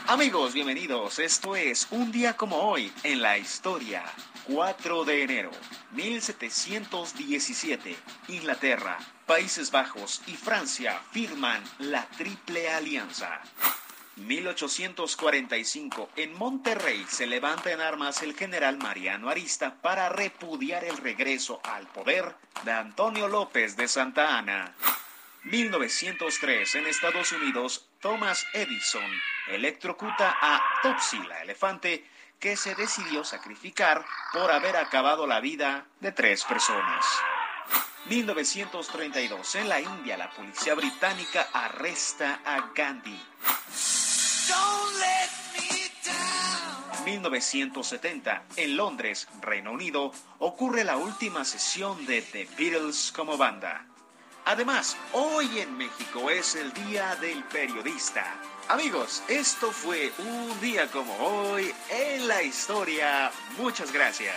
Amigos, 0.07 0.55
bienvenidos. 0.55 1.19
Esto 1.19 1.55
es 1.55 1.87
un 1.91 2.11
día 2.11 2.35
como 2.35 2.57
hoy 2.57 2.91
en 3.03 3.21
la 3.21 3.37
historia. 3.37 4.03
4 4.51 5.05
de 5.05 5.23
enero, 5.23 5.51
1717, 5.91 7.95
Inglaterra, 8.29 8.97
Países 9.27 9.69
Bajos 9.69 10.23
y 10.25 10.35
Francia 10.35 10.99
firman 11.11 11.63
la 11.77 12.07
Triple 12.17 12.67
Alianza. 12.71 13.41
1845, 14.15 16.09
en 16.15 16.33
Monterrey 16.33 17.05
se 17.07 17.27
levanta 17.27 17.71
en 17.71 17.79
armas 17.79 18.23
el 18.23 18.35
general 18.35 18.79
Mariano 18.79 19.29
Arista 19.29 19.75
para 19.81 20.09
repudiar 20.09 20.83
el 20.83 20.97
regreso 20.97 21.61
al 21.63 21.85
poder 21.85 22.33
de 22.63 22.71
Antonio 22.71 23.27
López 23.27 23.77
de 23.77 23.87
Santa 23.87 24.35
Ana. 24.35 24.73
1903, 25.43 26.73
en 26.75 26.87
Estados 26.87 27.31
Unidos, 27.33 27.87
Thomas 28.01 28.47
Edison 28.53 29.11
electrocuta 29.49 30.37
a 30.41 30.61
Topsy, 30.81 31.19
la 31.27 31.41
elefante, 31.41 32.08
que 32.39 32.55
se 32.55 32.75
decidió 32.75 33.23
sacrificar 33.23 34.05
por 34.31 34.49
haber 34.51 34.77
acabado 34.77 35.27
la 35.27 35.39
vida 35.39 35.85
de 35.99 36.11
tres 36.11 36.43
personas. 36.45 37.05
1932. 38.05 39.55
En 39.55 39.69
la 39.69 39.81
India, 39.81 40.17
la 40.17 40.31
policía 40.31 40.73
británica 40.73 41.47
arresta 41.53 42.41
a 42.45 42.71
Gandhi. 42.73 43.19
1970. 47.05 48.43
En 48.55 48.77
Londres, 48.77 49.27
Reino 49.41 49.71
Unido, 49.71 50.11
ocurre 50.39 50.83
la 50.83 50.97
última 50.97 51.43
sesión 51.43 52.05
de 52.05 52.21
The 52.21 52.47
Beatles 52.57 53.11
como 53.15 53.37
banda. 53.37 53.85
Además, 54.45 54.97
hoy 55.13 55.59
en 55.59 55.77
México 55.77 56.29
es 56.29 56.55
el 56.55 56.71
Día 56.73 57.15
del 57.15 57.43
Periodista. 57.45 58.25
Amigos, 58.69 59.23
esto 59.27 59.71
fue 59.71 60.13
un 60.19 60.61
día 60.61 60.91
como 60.91 61.11
hoy 61.17 61.73
en 61.89 62.27
la 62.27 62.43
historia. 62.43 63.31
Muchas 63.57 63.91
gracias. 63.91 64.35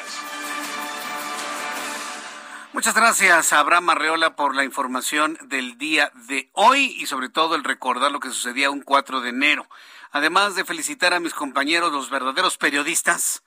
Muchas 2.72 2.94
gracias 2.94 3.52
a 3.52 3.58
Abraham 3.58 3.90
Arreola 3.90 4.34
por 4.34 4.56
la 4.56 4.64
información 4.64 5.36
del 5.42 5.76
día 5.76 6.10
de 6.14 6.48
hoy 6.54 6.96
y 6.98 7.04
sobre 7.04 7.28
todo 7.28 7.56
el 7.56 7.62
recordar 7.62 8.10
lo 8.10 8.20
que 8.20 8.30
sucedía 8.30 8.70
un 8.70 8.80
4 8.80 9.20
de 9.20 9.28
enero. 9.28 9.68
Además 10.12 10.54
de 10.54 10.64
felicitar 10.64 11.12
a 11.12 11.20
mis 11.20 11.34
compañeros, 11.34 11.92
los 11.92 12.08
verdaderos 12.08 12.56
periodistas. 12.56 13.42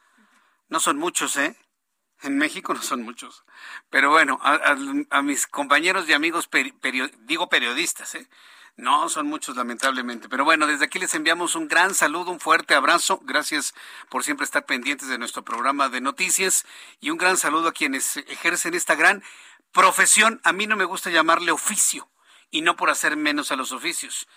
No 0.70 0.80
son 0.80 0.98
muchos, 0.98 1.36
¿eh? 1.38 1.58
En 2.22 2.38
México 2.38 2.76
no 2.76 2.84
son 2.84 3.02
muchos. 3.02 3.44
Pero 3.90 4.12
bueno, 4.12 4.40
a, 4.44 5.22
mis 5.24 5.48
compañeros 5.48 6.08
y 6.08 6.14
amigos, 6.14 6.48
digo 7.22 7.50
periodistas, 7.50 8.14
¿eh? 8.14 8.30
No, 8.78 9.08
son 9.08 9.28
muchos 9.28 9.56
lamentablemente. 9.56 10.28
Pero 10.28 10.44
bueno, 10.44 10.68
desde 10.68 10.86
aquí 10.86 11.00
les 11.00 11.16
enviamos 11.16 11.56
un 11.56 11.68
gran 11.68 11.94
saludo, 11.94 12.32
un 12.32 12.42
fuerte 12.42 12.76
abrazo. 12.76 13.20
Gracias 13.24 13.74
por 14.10 14.24
siempre 14.26 14.44
estar 14.44 14.66
pendientes 14.66 15.08
de 15.08 15.18
nuestro 15.18 15.44
programa 15.44 15.88
de 15.88 16.02
noticias 16.02 16.66
y 17.00 17.10
un 17.10 17.18
gran 17.18 17.38
saludo 17.38 17.70
a 17.70 17.74
quienes 17.74 18.18
ejercen 18.18 18.74
esta 18.74 18.96
gran 18.96 19.24
profesión. 19.72 20.42
A 20.44 20.52
mí 20.52 20.68
no 20.68 20.76
me 20.76 20.84
gusta 20.84 21.10
llamarle 21.10 21.52
oficio 21.52 22.10
y 22.52 22.62
no 22.62 22.76
por 22.76 22.90
hacer 22.90 23.16
menos 23.16 23.52
a 23.52 23.56
los 23.56 23.72
oficios. 23.72 24.28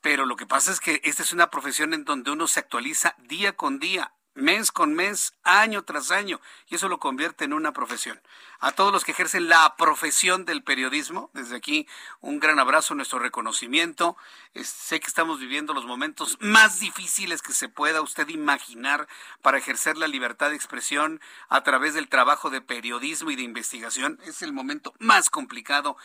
Pero 0.00 0.26
lo 0.26 0.34
que 0.34 0.46
pasa 0.46 0.72
es 0.72 0.80
que 0.80 1.00
esta 1.04 1.22
es 1.22 1.32
una 1.32 1.50
profesión 1.50 1.94
en 1.94 2.04
donde 2.04 2.32
uno 2.32 2.48
se 2.48 2.60
actualiza 2.60 3.14
día 3.18 3.54
con 3.54 3.78
día, 3.78 4.12
mes 4.34 4.72
con 4.72 4.94
mes, 4.94 5.34
año 5.44 5.84
tras 5.84 6.10
año, 6.10 6.40
y 6.68 6.74
eso 6.74 6.88
lo 6.88 6.98
convierte 6.98 7.44
en 7.44 7.52
una 7.52 7.72
profesión. 7.72 8.20
A 8.58 8.72
todos 8.72 8.92
los 8.92 9.04
que 9.04 9.12
ejercen 9.12 9.48
la 9.48 9.76
profesión 9.76 10.44
del 10.44 10.62
periodismo, 10.62 11.30
desde 11.34 11.56
aquí 11.56 11.86
un 12.20 12.40
gran 12.40 12.58
abrazo, 12.58 12.94
nuestro 12.94 13.18
reconocimiento. 13.18 14.16
sé 14.54 15.00
que 15.00 15.06
estamos 15.06 15.38
viviendo 15.38 15.74
los 15.74 15.86
momentos 15.86 16.36
más 16.40 16.80
difíciles 16.80 17.42
que 17.42 17.52
se 17.52 17.68
pueda 17.68 18.02
usted 18.02 18.28
imaginar 18.28 19.08
para 19.42 19.58
ejercer 19.58 19.96
la 19.96 20.08
libertad 20.08 20.50
de 20.50 20.56
expresión 20.56 21.20
a 21.48 21.62
través 21.62 21.94
del 21.94 22.08
trabajo 22.08 22.50
de 22.50 22.60
periodismo 22.60 23.30
y 23.30 23.36
de 23.36 23.42
investigación. 23.42 24.18
Es 24.24 24.42
el 24.42 24.52
momento 24.52 24.94
más 24.98 25.30
complicado 25.30 25.96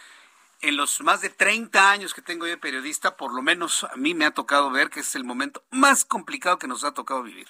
en 0.61 0.75
los 0.75 1.01
más 1.01 1.21
de 1.21 1.29
30 1.29 1.91
años 1.91 2.13
que 2.13 2.21
tengo 2.21 2.45
yo 2.45 2.51
de 2.51 2.57
periodista, 2.57 3.15
por 3.15 3.33
lo 3.33 3.41
menos 3.41 3.85
a 3.85 3.95
mí 3.95 4.13
me 4.13 4.25
ha 4.25 4.31
tocado 4.31 4.69
ver 4.69 4.89
que 4.89 4.99
es 4.99 5.15
el 5.15 5.23
momento 5.23 5.63
más 5.71 6.03
complicado 6.03 6.59
que 6.59 6.67
nos 6.67 6.83
ha 6.83 6.93
tocado 6.93 7.23
vivir. 7.23 7.47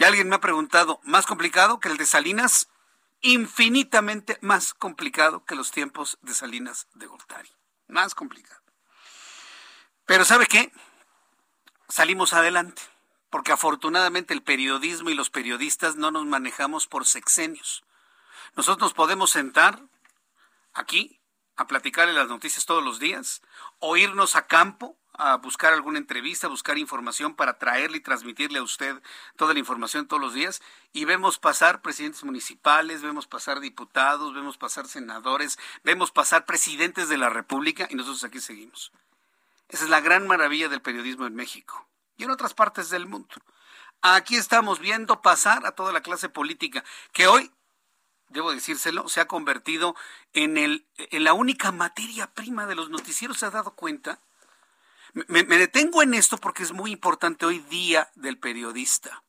Y 0.00 0.04
alguien 0.04 0.30
me 0.30 0.36
ha 0.36 0.40
preguntado, 0.40 0.98
¿más 1.02 1.26
complicado 1.26 1.78
que 1.78 1.90
el 1.90 1.98
de 1.98 2.06
Salinas? 2.06 2.70
Infinitamente 3.20 4.38
más 4.40 4.72
complicado 4.72 5.44
que 5.44 5.54
los 5.54 5.72
tiempos 5.72 6.16
de 6.22 6.32
Salinas 6.32 6.88
de 6.94 7.04
Gortari. 7.04 7.50
Más 7.86 8.14
complicado. 8.14 8.62
Pero 10.06 10.24
¿sabe 10.24 10.46
qué? 10.46 10.72
Salimos 11.90 12.32
adelante, 12.32 12.80
porque 13.28 13.52
afortunadamente 13.52 14.32
el 14.32 14.42
periodismo 14.42 15.10
y 15.10 15.14
los 15.14 15.28
periodistas 15.28 15.96
no 15.96 16.10
nos 16.10 16.24
manejamos 16.24 16.86
por 16.86 17.04
sexenios. 17.04 17.84
Nosotros 18.56 18.80
nos 18.80 18.94
podemos 18.94 19.30
sentar 19.30 19.82
aquí 20.72 21.20
a 21.56 21.66
platicarle 21.66 22.14
las 22.14 22.28
noticias 22.28 22.64
todos 22.64 22.82
los 22.82 23.00
días, 23.00 23.42
o 23.80 23.98
irnos 23.98 24.34
a 24.34 24.46
campo 24.46 24.96
a 25.20 25.36
buscar 25.36 25.74
alguna 25.74 25.98
entrevista, 25.98 26.48
buscar 26.48 26.78
información 26.78 27.34
para 27.34 27.58
traerle 27.58 27.98
y 27.98 28.00
transmitirle 28.00 28.58
a 28.58 28.62
usted 28.62 29.02
toda 29.36 29.52
la 29.52 29.58
información 29.58 30.08
todos 30.08 30.22
los 30.22 30.32
días 30.32 30.62
y 30.94 31.04
vemos 31.04 31.38
pasar 31.38 31.82
presidentes 31.82 32.24
municipales, 32.24 33.02
vemos 33.02 33.26
pasar 33.26 33.60
diputados, 33.60 34.32
vemos 34.32 34.56
pasar 34.56 34.88
senadores, 34.88 35.58
vemos 35.84 36.10
pasar 36.10 36.46
presidentes 36.46 37.10
de 37.10 37.18
la 37.18 37.28
República 37.28 37.86
y 37.90 37.96
nosotros 37.96 38.24
aquí 38.24 38.40
seguimos. 38.40 38.92
Esa 39.68 39.84
es 39.84 39.90
la 39.90 40.00
gran 40.00 40.26
maravilla 40.26 40.70
del 40.70 40.80
periodismo 40.80 41.26
en 41.26 41.34
México 41.34 41.86
y 42.16 42.24
en 42.24 42.30
otras 42.30 42.54
partes 42.54 42.88
del 42.88 43.06
mundo. 43.06 43.34
Aquí 44.00 44.36
estamos 44.36 44.78
viendo 44.78 45.20
pasar 45.20 45.66
a 45.66 45.72
toda 45.72 45.92
la 45.92 46.00
clase 46.00 46.30
política 46.30 46.82
que 47.12 47.26
hoy 47.26 47.52
debo 48.30 48.52
decírselo, 48.52 49.06
se 49.08 49.20
ha 49.20 49.26
convertido 49.26 49.94
en, 50.32 50.56
el, 50.56 50.86
en 50.96 51.24
la 51.24 51.34
única 51.34 51.72
materia 51.72 52.32
prima 52.32 52.64
de 52.64 52.74
los 52.74 52.88
noticieros. 52.88 53.38
¿Se 53.38 53.44
ha 53.44 53.50
dado 53.50 53.72
cuenta? 53.72 54.18
Me, 55.12 55.44
detengo 55.44 56.02
en 56.02 56.14
esto 56.14 56.38
porque 56.38 56.62
es 56.62 56.72
muy 56.72 56.92
importante 56.92 57.46
hoy 57.46 57.58
día 57.58 58.10
del 58.14 58.38
periodista. 58.38 59.22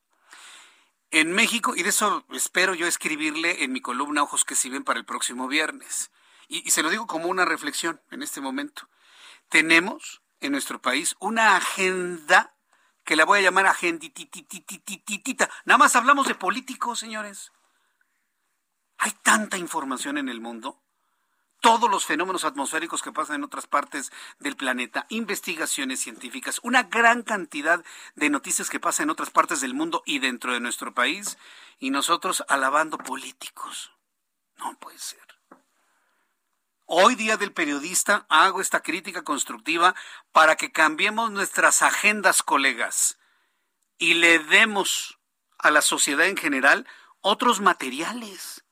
En 1.09 1.31
México, 1.33 1.75
y 1.75 1.83
de 1.83 1.89
eso 1.89 2.25
espero 2.31 2.73
yo 2.73 2.87
escribirle 2.87 3.63
en 3.63 3.71
mi 3.71 3.81
columna 3.81 4.23
Ojos 4.23 4.45
que 4.45 4.55
ven 4.69 4.83
para 4.83 4.99
el 4.99 5.05
próximo 5.05 5.47
viernes. 5.47 6.11
Y, 6.47 6.65
y 6.67 6.71
se 6.71 6.83
lo 6.83 6.89
digo 6.89 7.07
como 7.07 7.27
una 7.27 7.45
reflexión 7.45 8.01
en 8.11 8.23
este 8.23 8.41
momento. 8.41 8.87
Tenemos 9.49 10.21
en 10.39 10.51
nuestro 10.51 10.81
país 10.81 11.15
una 11.19 11.55
agenda 11.57 12.55
que 13.03 13.15
la 13.15 13.25
voy 13.25 13.39
a 13.39 13.43
llamar 13.43 13.65
agenditititititita. 13.67 15.49
Nada 15.65 15.77
más 15.77 15.95
hablamos 15.95 16.27
de 16.27 16.35
políticos, 16.35 16.99
señores. 16.99 17.51
Hay 18.97 19.11
tanta 19.23 19.57
información 19.57 20.17
en 20.17 20.29
el 20.29 20.41
mundo. 20.41 20.81
Todos 21.61 21.89
los 21.89 22.05
fenómenos 22.05 22.43
atmosféricos 22.43 23.01
que 23.01 23.11
pasan 23.11 23.37
en 23.37 23.43
otras 23.43 23.67
partes 23.67 24.11
del 24.39 24.55
planeta, 24.55 25.05
investigaciones 25.09 25.99
científicas, 25.99 26.59
una 26.63 26.83
gran 26.83 27.21
cantidad 27.21 27.83
de 28.15 28.29
noticias 28.29 28.69
que 28.69 28.79
pasan 28.79 29.05
en 29.05 29.09
otras 29.11 29.29
partes 29.29 29.61
del 29.61 29.73
mundo 29.73 30.03
y 30.05 30.19
dentro 30.19 30.53
de 30.53 30.59
nuestro 30.59 30.93
país, 30.93 31.37
y 31.79 31.91
nosotros 31.91 32.43
alabando 32.49 32.97
políticos. 32.97 33.91
No 34.57 34.77
puede 34.79 34.99
ser. 34.99 35.19
Hoy 36.85 37.15
día 37.15 37.37
del 37.37 37.53
periodista 37.53 38.25
hago 38.27 38.59
esta 38.59 38.81
crítica 38.81 39.23
constructiva 39.23 39.95
para 40.33 40.57
que 40.57 40.71
cambiemos 40.71 41.31
nuestras 41.31 41.83
agendas, 41.83 42.43
colegas, 42.43 43.17
y 43.97 44.15
le 44.15 44.39
demos 44.39 45.19
a 45.57 45.71
la 45.71 45.81
sociedad 45.81 46.27
en 46.27 46.37
general 46.37 46.87
otros 47.21 47.61
materiales 47.61 48.65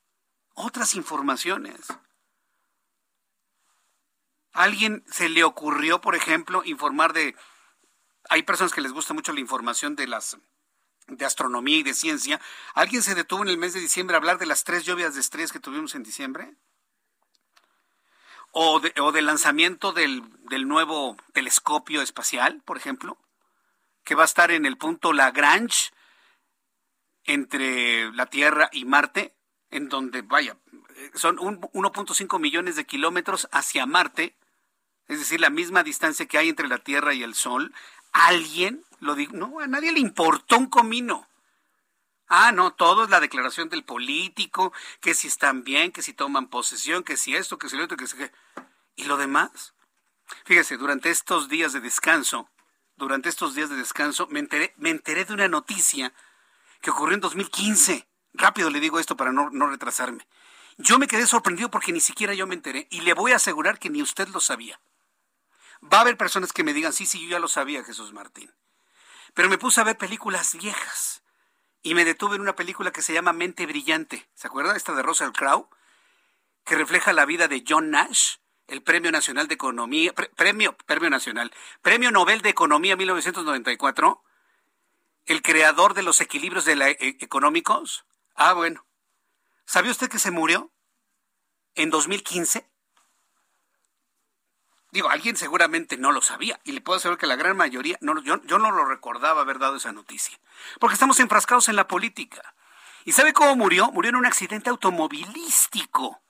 otras 0.59 0.93
informaciones. 0.95 1.87
Alguien 4.59 5.05
se 5.09 5.29
le 5.29 5.45
ocurrió, 5.45 6.01
por 6.01 6.15
ejemplo, 6.15 6.63
informar 6.65 7.13
de... 7.13 7.33
Hay 8.29 8.43
personas 8.43 8.73
que 8.73 8.81
les 8.81 8.91
gusta 8.91 9.13
mucho 9.13 9.31
la 9.31 9.39
información 9.39 9.95
de 9.95 10.05
las 10.05 10.37
de 11.07 11.25
astronomía 11.25 11.77
y 11.77 11.83
de 11.83 11.93
ciencia. 11.93 12.41
¿Alguien 12.75 13.01
se 13.01 13.15
detuvo 13.15 13.41
en 13.41 13.47
el 13.47 13.57
mes 13.57 13.73
de 13.73 13.79
diciembre 13.79 14.15
a 14.15 14.19
hablar 14.19 14.37
de 14.37 14.45
las 14.45 14.65
tres 14.65 14.83
lluvias 14.83 15.15
de 15.15 15.21
estrellas 15.21 15.53
que 15.53 15.61
tuvimos 15.61 15.95
en 15.95 16.03
diciembre? 16.03 16.53
¿O, 18.51 18.81
o 19.01 19.11
del 19.13 19.25
lanzamiento 19.25 19.93
del, 19.93 20.23
del 20.49 20.67
nuevo 20.67 21.15
telescopio 21.33 22.01
espacial, 22.01 22.61
por 22.65 22.75
ejemplo? 22.75 23.17
Que 24.03 24.13
va 24.13 24.23
a 24.23 24.25
estar 24.25 24.51
en 24.51 24.65
el 24.65 24.77
punto 24.77 25.13
Lagrange 25.13 25.91
entre 27.23 28.11
la 28.11 28.25
Tierra 28.25 28.69
y 28.73 28.83
Marte 28.83 29.33
en 29.71 29.87
donde, 29.87 30.21
vaya, 30.21 30.57
son 31.13 31.37
1.5 31.37 32.39
millones 32.39 32.75
de 32.75 32.85
kilómetros 32.85 33.47
hacia 33.51 33.85
Marte, 33.85 34.35
es 35.09 35.17
decir, 35.17 35.41
la 35.41 35.49
misma 35.49 35.83
distancia 35.83 36.27
que 36.27 36.37
hay 36.37 36.49
entre 36.49 36.67
la 36.67 36.77
Tierra 36.77 37.13
y 37.15 37.23
el 37.23 37.33
Sol. 37.33 37.73
Alguien 38.11 38.85
lo 38.99 39.15
dijo, 39.15 39.33
no, 39.35 39.59
a 39.59 39.67
nadie 39.67 39.91
le 39.91 39.99
importó 39.99 40.57
un 40.57 40.67
comino. 40.67 41.27
Ah, 42.27 42.51
no, 42.51 42.73
todo 42.73 43.05
es 43.05 43.09
la 43.09 43.19
declaración 43.19 43.69
del 43.69 43.83
político, 43.83 44.71
que 45.01 45.15
si 45.15 45.27
están 45.27 45.63
bien, 45.63 45.91
que 45.91 46.03
si 46.03 46.13
toman 46.13 46.47
posesión, 46.47 47.03
que 47.03 47.17
si 47.17 47.35
esto, 47.35 47.57
que 47.57 47.69
si 47.69 47.75
lo 47.75 47.85
otro, 47.85 47.97
que 47.97 48.05
si... 48.05 48.17
¿Y 48.95 49.05
lo 49.05 49.17
demás? 49.17 49.73
Fíjese, 50.45 50.77
durante 50.77 51.09
estos 51.09 51.49
días 51.49 51.73
de 51.73 51.79
descanso, 51.79 52.47
durante 52.95 53.29
estos 53.29 53.55
días 53.55 53.71
de 53.71 53.77
descanso, 53.77 54.27
me 54.27 54.39
enteré, 54.39 54.75
me 54.77 54.91
enteré 54.91 55.25
de 55.25 55.33
una 55.33 55.47
noticia 55.47 56.13
que 56.81 56.91
ocurrió 56.91 57.15
en 57.15 57.21
2015. 57.21 58.07
Rápido 58.33 58.69
le 58.69 58.79
digo 58.79 58.99
esto 58.99 59.17
para 59.17 59.31
no, 59.31 59.49
no 59.49 59.65
retrasarme. 59.65 60.27
Yo 60.77 60.99
me 60.99 61.07
quedé 61.07 61.25
sorprendido 61.25 61.71
porque 61.71 61.91
ni 61.91 61.99
siquiera 61.99 62.35
yo 62.35 62.45
me 62.45 62.53
enteré 62.53 62.87
y 62.91 63.01
le 63.01 63.13
voy 63.13 63.31
a 63.31 63.37
asegurar 63.37 63.79
que 63.79 63.89
ni 63.89 64.03
usted 64.03 64.27
lo 64.27 64.39
sabía. 64.39 64.79
Va 65.81 65.99
a 65.99 66.01
haber 66.01 66.17
personas 66.17 66.53
que 66.53 66.63
me 66.63 66.73
digan, 66.73 66.93
sí, 66.93 67.05
sí, 67.05 67.21
yo 67.23 67.29
ya 67.29 67.39
lo 67.39 67.47
sabía, 67.47 67.83
Jesús 67.83 68.13
Martín. 68.13 68.51
Pero 69.33 69.49
me 69.49 69.57
puse 69.57 69.79
a 69.79 69.83
ver 69.83 69.97
películas 69.97 70.55
viejas 70.55 71.23
y 71.81 71.93
me 71.93 72.05
detuve 72.05 72.35
en 72.35 72.41
una 72.41 72.55
película 72.55 72.91
que 72.91 73.01
se 73.01 73.13
llama 73.13 73.33
Mente 73.33 73.65
Brillante. 73.65 74.29
¿Se 74.33 74.47
acuerda? 74.47 74.75
Esta 74.75 74.93
de 74.93 75.03
Russell 75.03 75.31
Crowe, 75.31 75.69
que 76.65 76.75
refleja 76.75 77.13
la 77.13 77.25
vida 77.25 77.47
de 77.47 77.63
John 77.67 77.89
Nash, 77.91 78.35
el 78.67 78.83
Premio 78.83 79.11
Nacional 79.11 79.47
de 79.47 79.55
Economía, 79.55 80.13
Premio, 80.13 80.75
Premio 80.85 81.09
Nacional, 81.09 81.51
Premio 81.81 82.11
Nobel 82.11 82.41
de 82.41 82.49
Economía 82.49 82.95
1994, 82.95 84.23
el 85.25 85.41
creador 85.41 85.93
de 85.93 86.03
los 86.03 86.21
equilibrios 86.21 86.65
de 86.65 86.75
la, 86.75 86.89
e, 86.89 87.17
económicos, 87.19 88.05
Ah, 88.41 88.53
bueno. 88.53 88.85
¿Sabía 89.65 89.91
usted 89.91 90.07
que 90.09 90.17
se 90.17 90.31
murió 90.31 90.71
en 91.75 91.89
2015? 91.89 92.65
Digo, 94.91 95.09
alguien 95.09 95.35
seguramente 95.35 95.97
no 95.97 96.11
lo 96.11 96.21
sabía 96.21 96.59
y 96.63 96.71
le 96.71 96.81
puedo 96.81 96.97
asegurar 96.97 97.19
que 97.19 97.27
la 97.27 97.35
gran 97.35 97.55
mayoría, 97.55 97.97
yo 98.01 98.59
no 98.59 98.71
lo 98.71 98.85
recordaba 98.85 99.41
haber 99.41 99.59
dado 99.59 99.75
esa 99.75 99.91
noticia, 99.91 100.39
porque 100.79 100.95
estamos 100.95 101.19
enfrascados 101.19 101.69
en 101.69 101.75
la 101.75 101.87
política. 101.87 102.55
¿Y 103.05 103.11
sabe 103.11 103.33
cómo 103.33 103.55
murió? 103.55 103.91
Murió 103.91 104.09
en 104.09 104.15
un 104.15 104.25
accidente 104.25 104.69
automovilístico. 104.69 106.21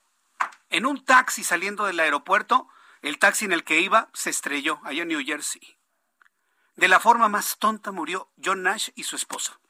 En 0.68 0.86
un 0.86 1.04
taxi 1.04 1.42
saliendo 1.42 1.86
del 1.86 2.00
aeropuerto, 2.00 2.68
el 3.02 3.18
taxi 3.18 3.46
en 3.46 3.52
el 3.52 3.64
que 3.64 3.80
iba 3.80 4.08
se 4.12 4.30
estrelló 4.30 4.80
allá 4.84 5.02
en 5.02 5.08
New 5.08 5.24
Jersey. 5.24 5.76
De 6.76 6.88
la 6.88 7.00
forma 7.00 7.28
más 7.28 7.58
tonta 7.58 7.92
murió 7.92 8.30
John 8.42 8.62
Nash 8.62 8.90
y 8.94 9.04
su 9.04 9.16
esposa 9.16 9.60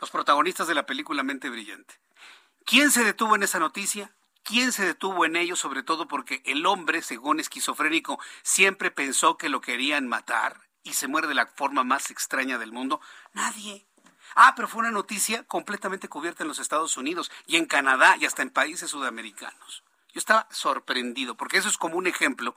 los 0.00 0.10
protagonistas 0.10 0.66
de 0.66 0.74
la 0.74 0.86
película 0.86 1.22
Mente 1.22 1.50
Brillante. 1.50 2.00
¿Quién 2.64 2.90
se 2.90 3.04
detuvo 3.04 3.36
en 3.36 3.42
esa 3.42 3.58
noticia? 3.58 4.12
¿Quién 4.50 4.72
se 4.72 4.84
detuvo 4.84 5.24
en 5.24 5.36
ello? 5.36 5.54
Sobre 5.54 5.84
todo 5.84 6.08
porque 6.08 6.42
el 6.44 6.66
hombre, 6.66 7.02
según 7.02 7.38
esquizofrénico, 7.38 8.18
siempre 8.42 8.90
pensó 8.90 9.36
que 9.36 9.48
lo 9.48 9.60
querían 9.60 10.08
matar 10.08 10.68
y 10.82 10.94
se 10.94 11.06
muere 11.06 11.28
de 11.28 11.34
la 11.34 11.46
forma 11.46 11.84
más 11.84 12.10
extraña 12.10 12.58
del 12.58 12.72
mundo. 12.72 13.00
Nadie. 13.32 13.86
Ah, 14.34 14.54
pero 14.56 14.66
fue 14.66 14.80
una 14.80 14.90
noticia 14.90 15.44
completamente 15.44 16.08
cubierta 16.08 16.42
en 16.42 16.48
los 16.48 16.58
Estados 16.58 16.96
Unidos 16.96 17.30
y 17.46 17.58
en 17.58 17.66
Canadá 17.66 18.16
y 18.18 18.26
hasta 18.26 18.42
en 18.42 18.50
países 18.50 18.90
sudamericanos. 18.90 19.84
Yo 20.12 20.18
estaba 20.18 20.48
sorprendido 20.50 21.36
porque 21.36 21.58
eso 21.58 21.68
es 21.68 21.78
como 21.78 21.96
un 21.96 22.08
ejemplo 22.08 22.56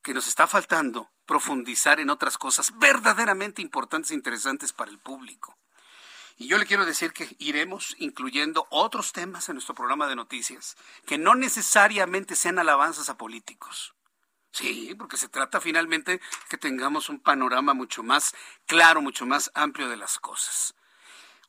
que 0.00 0.14
nos 0.14 0.28
está 0.28 0.46
faltando 0.46 1.10
profundizar 1.26 1.98
en 1.98 2.08
otras 2.08 2.38
cosas 2.38 2.78
verdaderamente 2.78 3.62
importantes 3.62 4.12
e 4.12 4.14
interesantes 4.14 4.72
para 4.72 4.92
el 4.92 5.00
público. 5.00 5.58
Y 6.36 6.48
yo 6.48 6.58
le 6.58 6.66
quiero 6.66 6.84
decir 6.84 7.12
que 7.12 7.36
iremos 7.38 7.94
incluyendo 7.98 8.66
otros 8.70 9.12
temas 9.12 9.48
en 9.48 9.56
nuestro 9.56 9.74
programa 9.74 10.06
de 10.06 10.16
noticias, 10.16 10.76
que 11.06 11.18
no 11.18 11.34
necesariamente 11.34 12.36
sean 12.36 12.58
alabanzas 12.58 13.08
a 13.08 13.16
políticos. 13.16 13.94
Sí, 14.52 14.94
porque 14.98 15.16
se 15.16 15.28
trata 15.28 15.60
finalmente 15.60 16.20
que 16.48 16.58
tengamos 16.58 17.08
un 17.08 17.20
panorama 17.20 17.72
mucho 17.72 18.02
más 18.02 18.34
claro, 18.66 19.00
mucho 19.00 19.24
más 19.24 19.50
amplio 19.54 19.88
de 19.88 19.96
las 19.96 20.18
cosas. 20.18 20.74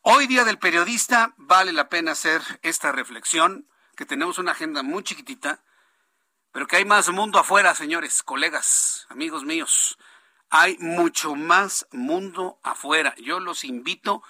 Hoy 0.02 0.28
día 0.28 0.46
del 0.46 0.58
periodista 0.58 1.34
vale 1.38 1.74
la 1.74 1.90
pena 1.90 2.12
hacer 2.12 2.42
esta 2.62 2.92
reflexión, 2.92 3.68
que 3.96 4.06
tenemos 4.06 4.38
una 4.38 4.52
agenda 4.52 4.84
muy 4.84 5.04
chiquitita, 5.04 5.64
pero 6.52 6.68
que 6.68 6.78
hay 6.78 6.86
más 6.86 7.10
mundo 7.10 7.40
afuera, 7.40 7.76
señores, 7.76 8.24
colegas, 8.24 9.06
amigos 9.10 9.44
míos. 9.44 9.98
Hay 10.50 10.78
mucho 10.78 11.36
más 11.36 11.88
mundo 11.92 12.60
afuera. 12.64 13.16
Yo 13.18 13.40
los 13.40 13.64
invito 13.64 14.24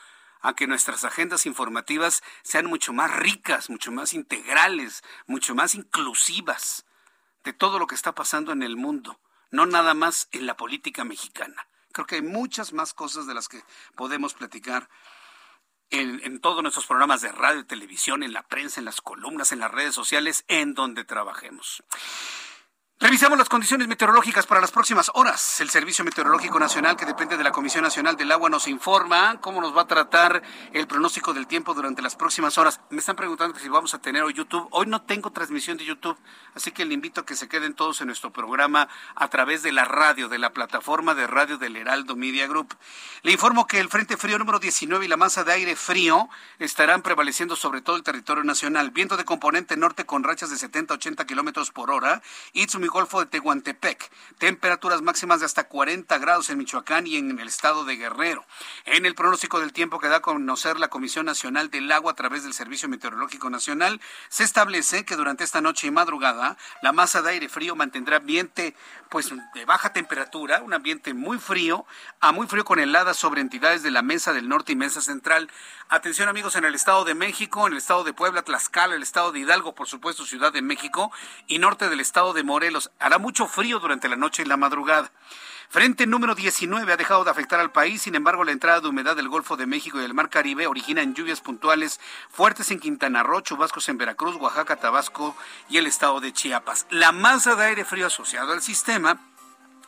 que 0.51 0.67
nuestras 0.67 1.05
agendas 1.05 1.45
informativas 1.45 2.21
sean 2.43 2.65
mucho 2.65 2.91
más 2.91 3.15
ricas, 3.15 3.69
mucho 3.69 3.93
más 3.93 4.11
integrales, 4.11 5.01
mucho 5.25 5.55
más 5.55 5.73
inclusivas 5.73 6.85
de 7.45 7.53
todo 7.53 7.79
lo 7.79 7.87
que 7.87 7.95
está 7.95 8.13
pasando 8.13 8.51
en 8.51 8.61
el 8.61 8.75
mundo, 8.75 9.21
no 9.51 9.65
nada 9.65 9.93
más 9.93 10.27
en 10.33 10.45
la 10.45 10.57
política 10.57 11.05
mexicana. 11.05 11.67
Creo 11.93 12.05
que 12.05 12.15
hay 12.15 12.21
muchas 12.21 12.73
más 12.73 12.93
cosas 12.93 13.25
de 13.25 13.33
las 13.33 13.47
que 13.47 13.63
podemos 13.95 14.33
platicar 14.33 14.89
en, 15.89 16.39
todos 16.39 16.61
nuestros 16.63 16.87
programas 16.87 17.21
de 17.21 17.31
radio 17.31 17.59
y 17.59 17.65
televisión, 17.65 18.23
en 18.23 18.33
la 18.33 18.43
prensa, 18.43 18.79
en 18.79 18.85
las 18.85 18.99
columnas, 18.99 19.51
en 19.51 19.59
las 19.59 19.71
redes 19.71 19.93
sociales, 19.93 20.43
en 20.47 20.73
donde 20.73 21.05
trabajemos. 21.05 21.83
Revisamos 23.03 23.37
las 23.37 23.49
condiciones 23.49 23.89
meteorológicas 23.89 24.47
para 24.47 24.61
las 24.61 24.71
próximas 24.71 25.11
horas. 25.13 25.59
El 25.59 25.69
Servicio 25.69 26.05
Meteorológico 26.05 26.57
Nacional, 26.57 26.95
que 26.95 27.05
depende 27.05 27.35
de 27.35 27.43
la 27.43 27.51
Comisión 27.51 27.83
Nacional 27.83 28.15
del 28.15 28.31
Agua, 28.31 28.49
nos 28.49 28.65
informa 28.65 29.41
cómo 29.41 29.59
nos 29.59 29.75
va 29.75 29.81
a 29.81 29.87
tratar 29.87 30.41
el 30.71 30.87
pronóstico 30.87 31.33
del 31.33 31.45
tiempo 31.45 31.73
durante 31.73 32.01
las 32.01 32.15
próximas 32.15 32.57
horas. 32.57 32.79
Me 32.91 32.99
están 32.99 33.17
preguntando 33.17 33.59
si 33.59 33.67
vamos 33.67 33.93
a 33.93 33.99
tener 33.99 34.23
hoy 34.23 34.31
YouTube. 34.31 34.69
Hoy 34.71 34.85
no 34.85 35.01
tengo 35.01 35.31
transmisión 35.31 35.75
de 35.75 35.83
YouTube, 35.83 36.17
así 36.55 36.71
que 36.71 36.85
le 36.85 36.93
invito 36.93 37.19
a 37.19 37.25
que 37.25 37.35
se 37.35 37.49
queden 37.49 37.73
todos 37.73 37.99
en 37.99 38.07
nuestro 38.07 38.31
programa 38.31 38.87
a 39.15 39.27
través 39.27 39.63
de 39.63 39.73
la 39.73 39.83
radio, 39.83 40.29
de 40.29 40.39
la 40.39 40.53
plataforma 40.53 41.13
de 41.13 41.27
radio 41.27 41.57
del 41.57 41.75
Heraldo 41.75 42.15
Media 42.15 42.47
Group. 42.47 42.73
Le 43.23 43.33
informo 43.33 43.67
que 43.67 43.81
el 43.81 43.89
Frente 43.89 44.15
Frío 44.15 44.39
número 44.39 44.59
19 44.59 45.03
y 45.03 45.09
la 45.09 45.17
masa 45.17 45.43
de 45.43 45.51
aire 45.51 45.75
frío 45.75 46.29
estarán 46.57 47.01
prevaleciendo 47.01 47.57
sobre 47.57 47.81
todo 47.81 47.97
el 47.97 48.03
territorio 48.03 48.45
nacional. 48.45 48.91
Viento 48.91 49.17
de 49.17 49.25
componente 49.25 49.75
norte 49.75 50.05
con 50.05 50.23
rachas 50.23 50.51
de 50.51 50.55
70 50.55 50.93
80 50.93 51.25
kilómetros 51.25 51.69
por 51.71 51.91
hora. 51.91 52.21
Itzumi 52.53 52.92
Golfo 52.93 53.19
de 53.19 53.25
Tehuantepec. 53.25 54.11
Temperaturas 54.37 55.01
máximas 55.01 55.39
de 55.39 55.47
hasta 55.47 55.63
40 55.63 56.15
grados 56.19 56.51
en 56.51 56.59
Michoacán 56.59 57.07
y 57.07 57.17
en 57.17 57.39
el 57.39 57.47
estado 57.47 57.85
de 57.85 57.95
Guerrero. 57.95 58.45
En 58.85 59.07
el 59.07 59.15
pronóstico 59.15 59.59
del 59.59 59.73
tiempo 59.73 59.99
que 59.99 60.09
da 60.09 60.17
a 60.17 60.21
conocer 60.21 60.79
la 60.79 60.89
Comisión 60.89 61.25
Nacional 61.25 61.71
del 61.71 61.91
Agua 61.91 62.11
a 62.11 62.15
través 62.15 62.43
del 62.43 62.53
Servicio 62.53 62.87
Meteorológico 62.87 63.49
Nacional, 63.49 63.99
se 64.29 64.43
establece 64.43 65.05
que 65.05 65.15
durante 65.15 65.43
esta 65.43 65.59
noche 65.59 65.87
y 65.87 65.91
madrugada 65.91 66.55
la 66.83 66.91
masa 66.91 67.23
de 67.23 67.31
aire 67.31 67.49
frío 67.49 67.75
mantendrá 67.75 68.17
ambiente 68.17 68.75
pues 69.09 69.31
de 69.53 69.65
baja 69.65 69.93
temperatura, 69.93 70.61
un 70.61 70.73
ambiente 70.73 71.13
muy 71.13 71.39
frío, 71.39 71.85
a 72.19 72.31
muy 72.31 72.47
frío 72.47 72.63
con 72.63 72.79
heladas 72.79 73.17
sobre 73.17 73.41
entidades 73.41 73.81
de 73.81 73.91
la 73.91 74.03
Mesa 74.03 74.33
del 74.33 74.49
Norte 74.49 74.71
y 74.71 74.75
Mesa 74.75 75.01
Central. 75.01 75.49
Atención 75.89 76.29
amigos 76.29 76.55
en 76.55 76.65
el 76.65 76.75
estado 76.75 77.05
de 77.05 77.15
México, 77.15 77.65
en 77.67 77.73
el 77.73 77.79
estado 77.79 78.03
de 78.03 78.13
Puebla, 78.13 78.43
Tlaxcala, 78.43 78.95
el 78.95 79.03
estado 79.03 79.31
de 79.31 79.39
Hidalgo, 79.39 79.75
por 79.75 79.87
supuesto, 79.87 80.25
Ciudad 80.25 80.51
de 80.51 80.61
México 80.61 81.11
y 81.47 81.59
norte 81.59 81.89
del 81.89 81.99
estado 81.99 82.33
de 82.33 82.43
Morelos. 82.43 82.72
Hará 82.99 83.17
mucho 83.17 83.47
frío 83.47 83.79
durante 83.79 84.09
la 84.09 84.15
noche 84.15 84.43
y 84.43 84.45
la 84.45 84.57
madrugada. 84.57 85.11
Frente 85.69 86.05
número 86.05 86.35
19 86.35 86.93
ha 86.93 86.97
dejado 86.97 87.23
de 87.23 87.31
afectar 87.31 87.59
al 87.59 87.71
país, 87.71 88.03
sin 88.03 88.13
embargo 88.13 88.43
la 88.43 88.51
entrada 88.51 88.79
de 88.79 88.89
humedad 88.89 89.15
del 89.15 89.27
Golfo 89.27 89.57
de 89.57 89.65
México 89.65 89.97
y 89.97 90.01
del 90.01 90.13
Mar 90.13 90.29
Caribe 90.29 90.67
originan 90.67 91.15
lluvias 91.15 91.41
puntuales 91.41 91.99
fuertes 92.29 92.69
en 92.69 92.79
Quintana 92.79 93.23
Roo, 93.23 93.41
chubascos 93.41 93.89
en 93.89 93.97
Veracruz, 93.97 94.35
Oaxaca, 94.35 94.75
Tabasco 94.75 95.35
y 95.69 95.77
el 95.77 95.87
estado 95.87 96.19
de 96.19 96.31
Chiapas. 96.31 96.85
La 96.91 97.11
masa 97.11 97.55
de 97.55 97.65
aire 97.65 97.85
frío 97.85 98.05
asociado 98.05 98.53
al 98.53 98.61
sistema 98.61 99.19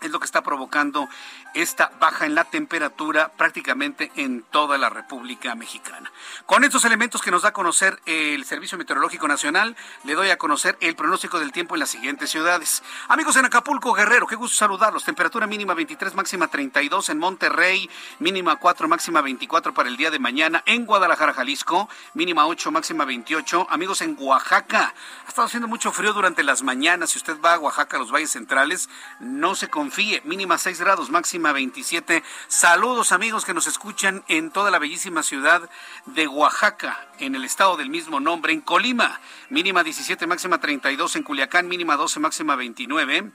es 0.05 0.11
lo 0.11 0.19
que 0.19 0.25
está 0.25 0.41
provocando 0.41 1.07
esta 1.53 1.91
baja 1.99 2.25
en 2.25 2.35
la 2.35 2.43
temperatura 2.45 3.29
prácticamente 3.29 4.11
en 4.15 4.43
toda 4.43 4.77
la 4.77 4.89
República 4.89 5.55
Mexicana. 5.55 6.11
Con 6.45 6.63
estos 6.63 6.85
elementos 6.85 7.21
que 7.21 7.31
nos 7.31 7.43
da 7.43 7.49
a 7.49 7.53
conocer 7.53 7.99
el 8.05 8.45
Servicio 8.45 8.77
Meteorológico 8.77 9.27
Nacional, 9.27 9.75
le 10.03 10.13
doy 10.13 10.29
a 10.29 10.37
conocer 10.37 10.77
el 10.81 10.95
pronóstico 10.95 11.39
del 11.39 11.51
tiempo 11.51 11.75
en 11.75 11.79
las 11.79 11.89
siguientes 11.89 12.29
ciudades. 12.29 12.83
Amigos 13.07 13.35
en 13.35 13.45
Acapulco, 13.45 13.93
Guerrero, 13.93 14.27
qué 14.27 14.35
gusto 14.35 14.57
saludarlos. 14.57 15.03
Temperatura 15.03 15.47
mínima 15.47 15.73
23, 15.73 16.15
máxima 16.15 16.47
32 16.47 17.09
en 17.09 17.19
Monterrey, 17.19 17.89
mínima 18.19 18.57
4, 18.57 18.87
máxima 18.87 19.21
24 19.21 19.73
para 19.73 19.89
el 19.89 19.97
día 19.97 20.11
de 20.11 20.19
mañana. 20.19 20.63
En 20.65 20.85
Guadalajara, 20.85 21.33
Jalisco, 21.33 21.89
mínima 22.13 22.45
8, 22.47 22.71
máxima 22.71 23.05
28. 23.05 23.67
Amigos 23.69 24.01
en 24.01 24.15
Oaxaca, 24.19 24.93
ha 25.25 25.27
estado 25.27 25.47
haciendo 25.47 25.67
mucho 25.67 25.91
frío 25.91 26.13
durante 26.13 26.43
las 26.43 26.63
mañanas. 26.63 27.11
Si 27.11 27.17
usted 27.17 27.39
va 27.41 27.55
a 27.55 27.59
Oaxaca, 27.59 27.97
a 27.97 27.99
los 27.99 28.11
valles 28.11 28.31
centrales, 28.31 28.89
no 29.19 29.55
se 29.55 29.69
confíe. 29.95 30.21
Mínima 30.25 30.57
6 30.57 30.81
grados, 30.81 31.09
máxima 31.09 31.53
27. 31.53 32.21
Saludos 32.49 33.13
amigos 33.13 33.45
que 33.45 33.53
nos 33.53 33.65
escuchan 33.65 34.25
en 34.27 34.51
toda 34.51 34.69
la 34.69 34.77
bellísima 34.77 35.23
ciudad 35.23 35.69
de 36.05 36.27
Oaxaca, 36.27 37.07
en 37.19 37.33
el 37.33 37.45
estado 37.45 37.77
del 37.77 37.89
mismo 37.89 38.19
nombre, 38.19 38.51
en 38.51 38.59
Colima, 38.59 39.21
mínima 39.49 39.85
17, 39.85 40.27
máxima 40.27 40.59
32, 40.59 41.15
en 41.15 41.23
Culiacán, 41.23 41.69
mínima 41.69 41.95
12, 41.95 42.19
máxima 42.19 42.57
29. 42.57 43.31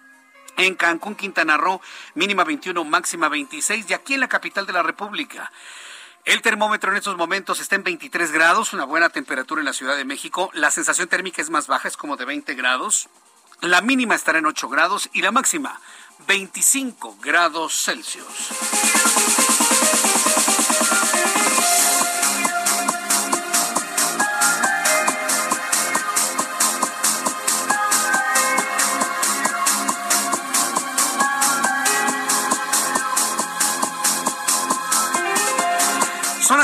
En 0.59 0.75
Cancún, 0.75 1.15
Quintana 1.15 1.57
Roo, 1.57 1.81
mínima 2.15 2.45
21, 2.45 2.85
máxima 2.85 3.31
26. 3.31 3.89
Y 3.89 3.95
aquí 3.95 4.13
en 4.13 4.21
la 4.21 4.29
capital 4.29 4.67
de 4.67 4.75
la 4.75 4.83
República, 4.83 5.51
el 6.27 6.43
termómetro 6.43 6.91
en 6.91 6.99
estos 6.99 7.17
momentos 7.17 7.61
está 7.61 7.77
en 7.77 7.85
23 7.85 8.33
grados, 8.33 8.75
una 8.75 8.85
buena 8.85 9.09
temperatura 9.09 9.63
en 9.63 9.65
la 9.65 9.73
Ciudad 9.73 9.97
de 9.97 10.05
México. 10.05 10.51
La 10.53 10.71
sensación 10.71 11.09
térmica 11.09 11.41
es 11.41 11.49
más 11.49 11.69
baja, 11.69 11.89
es 11.89 11.97
como 11.97 12.19
de 12.19 12.27
20 12.27 12.55
grados. 12.55 13.09
La 13.63 13.81
mínima 13.81 14.15
estará 14.15 14.39
en 14.39 14.47
8 14.47 14.69
grados 14.69 15.09
y 15.15 15.23
la 15.23 15.33
máxima 15.33 15.81
25 16.27 17.17
grados 17.21 17.85
Celsius. 17.85 18.51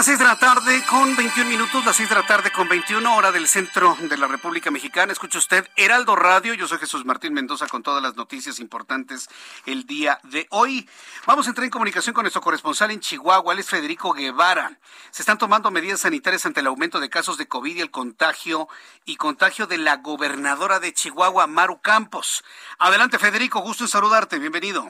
Las 0.07 0.19
6 0.19 0.19
de 0.21 0.25
la 0.25 0.39
tarde 0.39 0.85
con 0.89 1.17
21 1.17 1.51
minutos, 1.51 1.85
las 1.85 1.97
6 1.97 2.09
de 2.09 2.15
la 2.15 2.25
tarde 2.25 2.53
con 2.53 2.69
21 2.69 3.17
hora 3.17 3.33
del 3.33 3.49
centro 3.49 3.97
de 4.01 4.17
la 4.17 4.29
República 4.29 4.71
Mexicana. 4.71 5.11
Escucha 5.11 5.39
usted 5.39 5.69
Heraldo 5.75 6.15
Radio, 6.15 6.55
yo 6.55 6.69
soy 6.69 6.79
Jesús 6.79 7.05
Martín 7.05 7.35
Mendoza 7.35 7.67
con 7.67 7.83
todas 7.83 8.01
las 8.01 8.15
noticias 8.15 8.61
importantes 8.61 9.29
el 9.65 9.85
día 9.85 10.21
de 10.23 10.47
hoy. 10.51 10.89
Vamos 11.27 11.47
a 11.47 11.49
entrar 11.49 11.65
en 11.65 11.73
comunicación 11.73 12.15
con 12.15 12.23
nuestro 12.23 12.41
corresponsal 12.41 12.93
en 12.93 13.01
Chihuahua, 13.01 13.53
él 13.53 13.59
es 13.59 13.69
Federico 13.69 14.13
Guevara. 14.13 14.79
Se 15.11 15.23
están 15.23 15.39
tomando 15.39 15.73
medidas 15.73 16.03
sanitarias 16.03 16.47
ante 16.47 16.61
el 16.61 16.69
aumento 16.69 17.01
de 17.01 17.11
casos 17.11 17.37
de 17.37 17.49
COVID 17.49 17.75
y 17.75 17.81
el 17.81 17.91
contagio 17.91 18.69
y 19.07 19.17
contagio 19.17 19.67
de 19.67 19.79
la 19.79 19.97
gobernadora 19.97 20.79
de 20.79 20.95
Chihuahua, 20.95 21.49
Maru 21.49 21.81
Campos. 21.81 22.45
Adelante 22.79 23.19
Federico, 23.19 23.59
gusto 23.59 23.83
en 23.83 23.89
saludarte, 23.89 24.39
bienvenido. 24.39 24.89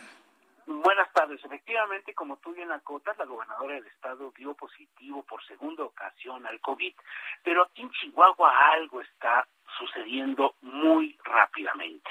Buenas 0.66 1.12
tardes. 1.12 1.44
Efectivamente, 1.44 2.12
como 2.12 2.38
tú 2.38 2.52
bien 2.52 2.72
acotas, 2.72 3.16
la 3.18 3.24
gobernadora 3.24 3.76
del 3.76 3.86
estado 3.86 4.32
dio 4.36 4.52
positivo 4.54 5.22
por 5.22 5.44
segunda 5.46 5.84
ocasión 5.84 6.44
al 6.44 6.60
COVID, 6.60 6.92
pero 7.44 7.62
aquí 7.62 7.82
en 7.82 7.90
Chihuahua 7.92 8.72
algo 8.72 9.00
está 9.00 9.46
sucediendo 9.78 10.56
muy 10.62 11.16
rápidamente. 11.22 12.10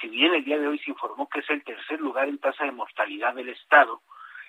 Si 0.00 0.08
bien 0.08 0.32
el 0.34 0.44
día 0.44 0.58
de 0.58 0.68
hoy 0.68 0.78
se 0.78 0.90
informó 0.90 1.28
que 1.28 1.40
es 1.40 1.50
el 1.50 1.64
tercer 1.64 2.00
lugar 2.00 2.28
en 2.28 2.38
tasa 2.38 2.64
de 2.64 2.70
mortalidad 2.70 3.34
del 3.34 3.48
estado, 3.48 4.02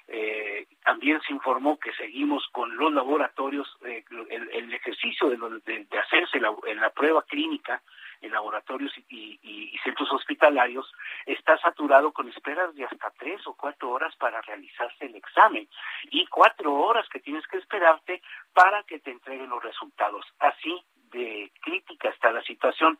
eh, 0.07 0.67
también 0.83 1.19
se 1.21 1.33
informó 1.33 1.79
que 1.79 1.93
seguimos 1.93 2.47
con 2.51 2.75
los 2.77 2.93
laboratorios, 2.93 3.67
eh, 3.85 4.03
el, 4.29 4.71
ejercicio 4.71 5.29
de, 5.29 5.87
de, 5.89 5.99
hacerse 5.99 6.37
en 6.37 6.79
la 6.79 6.89
prueba 6.91 7.23
clínica 7.23 7.81
en 8.21 8.31
laboratorios 8.31 8.93
y, 9.09 9.39
centros 9.83 10.11
hospitalarios 10.13 10.85
está 11.25 11.57
saturado 11.57 12.11
con 12.11 12.29
esperas 12.29 12.75
de 12.75 12.85
hasta 12.85 13.09
tres 13.17 13.41
o 13.47 13.55
cuatro 13.55 13.89
horas 13.89 14.15
para 14.17 14.39
realizarse 14.41 15.05
el 15.05 15.15
examen 15.15 15.67
y 16.11 16.27
cuatro 16.27 16.73
horas 16.75 17.09
que 17.09 17.19
tienes 17.19 17.47
que 17.47 17.57
esperarte 17.57 18.21
para 18.53 18.83
que 18.83 18.99
te 18.99 19.09
entreguen 19.09 19.49
los 19.49 19.63
resultados. 19.63 20.23
Así 20.37 20.83
de 21.11 21.51
crítica 21.61 22.09
está 22.09 22.31
la 22.31 22.43
situación. 22.43 22.99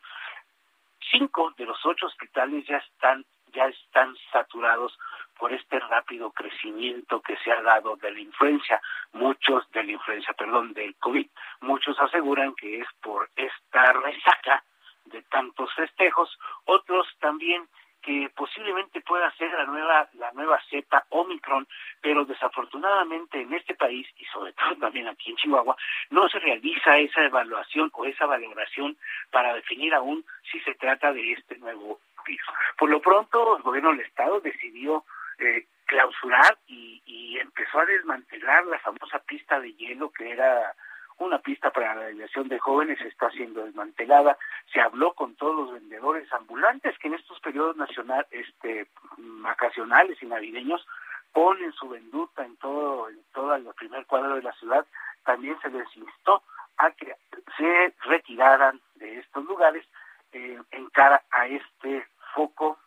Cinco 1.12 1.54
de 1.56 1.66
los 1.66 1.78
ocho 1.86 2.08
hospitales 2.08 2.66
ya 2.66 2.78
están 2.78 3.24
ya 3.54 3.66
están 3.66 4.16
saturados 4.32 4.98
por 5.38 5.52
este 5.52 5.80
rápido 5.80 6.32
crecimiento 6.32 7.22
que 7.22 7.36
se 7.38 7.52
ha 7.52 7.62
dado 7.62 7.98
de 7.98 8.12
la 8.12 8.20
influencia, 8.20 8.82
muchos 9.12 9.70
de 9.72 9.84
la 9.84 9.92
influencia, 9.92 10.34
perdón, 10.34 10.74
del 10.74 10.96
COVID. 10.96 11.28
Muchos 11.62 12.00
aseguran 12.00 12.56
que 12.56 12.80
es 12.80 12.88
por 13.02 13.30
esta 13.36 13.92
resaca 13.92 14.64
de 15.06 15.22
tantos 15.24 15.74
festejos, 15.76 16.38
otros 16.66 17.08
también 17.20 17.68
que 18.02 18.32
posiblemente 18.36 19.02
pueda 19.02 19.32
ser 19.36 19.52
la 19.52 19.66
nueva 19.66 20.10
la 20.14 20.32
nueva 20.32 20.60
cepa 20.70 21.06
Omicron, 21.10 21.68
pero 22.02 22.26
desafortunadamente 22.26 23.42
en 23.42 23.54
este 23.54 23.76
país 23.76 24.08
y 24.18 24.26
sobre 24.26 24.54
todo 24.54 24.76
también 24.78 25.08
aquí 25.08 25.30
en 25.30 25.38
Chihuahua 25.38 25.76
no 26.10 26.28
se 26.30 26.40
realiza 26.40 26.98
esa 26.98 27.24
evaluación 27.24 27.92
o 27.94 28.06
esa 28.06 28.26
valoración 28.26 28.98
para 29.30 29.54
definir 29.54 29.94
aún 29.94 30.26
si 30.52 30.60
se 30.62 30.74
trata 30.76 31.14
de 31.14 31.34
este 31.34 31.58
nuevo 31.58 32.00
virus. 32.26 32.48
Por 32.78 32.90
lo 32.90 33.02
pronto, 33.02 33.58
el 33.58 33.64
gobierno 33.64 33.92
del 33.92 34.02
estado 34.02 34.40
decidió 34.40 35.06
eh, 35.40 35.66
clausurar 35.86 36.58
y, 36.68 37.02
y 37.06 37.38
empezó 37.40 37.80
a 37.80 37.86
desmantelar 37.86 38.66
la 38.66 38.80
famosa 38.80 39.20
pista 39.20 39.60
de 39.60 39.74
hielo 39.74 40.12
que 40.12 40.32
era 40.32 40.74
una 41.22 41.40
pista 41.40 41.72
para 41.72 41.96
la 41.96 42.08
diversión 42.08 42.48
de 42.48 42.60
jóvenes 42.60 43.00
está 43.02 43.30
siendo 43.32 43.64
desmantelada. 43.64 44.38
Se 44.74 44.82
habló 44.82 45.14
con 45.14 45.36
todos 45.36 45.56
los 45.56 45.74
vendedores 45.74 46.32
ambulantes 46.34 46.98
que 46.98 47.08
en 47.08 47.16
estos 47.16 47.40
periodos 47.40 47.78
nacional, 47.78 48.26
este, 48.32 48.88
vacacionales 49.18 50.22
y 50.22 50.26
navideños 50.26 50.86
ponen 51.32 51.72
su 51.74 51.90
venduta 51.90 52.44
en 52.44 52.58
todo, 52.58 53.10
en 53.10 53.20
todo 53.34 53.56
el 53.56 53.66
primer 53.76 54.06
cuadro 54.06 54.36
de 54.36 54.42
la 54.42 54.54
ciudad. 54.54 54.86
También 55.24 55.58
se 55.62 55.70
les 55.70 55.88
instó 55.96 56.44
a 56.78 56.92
que 56.92 57.16
se 57.58 57.94
retiraran 58.06 58.82
de 58.96 59.20
estos 59.20 59.46
lugares 59.46 59.86
eh, 60.34 60.60
en 60.72 60.90
cara 60.90 61.22
a 61.32 61.48
este 61.48 62.08
foco 62.34 62.80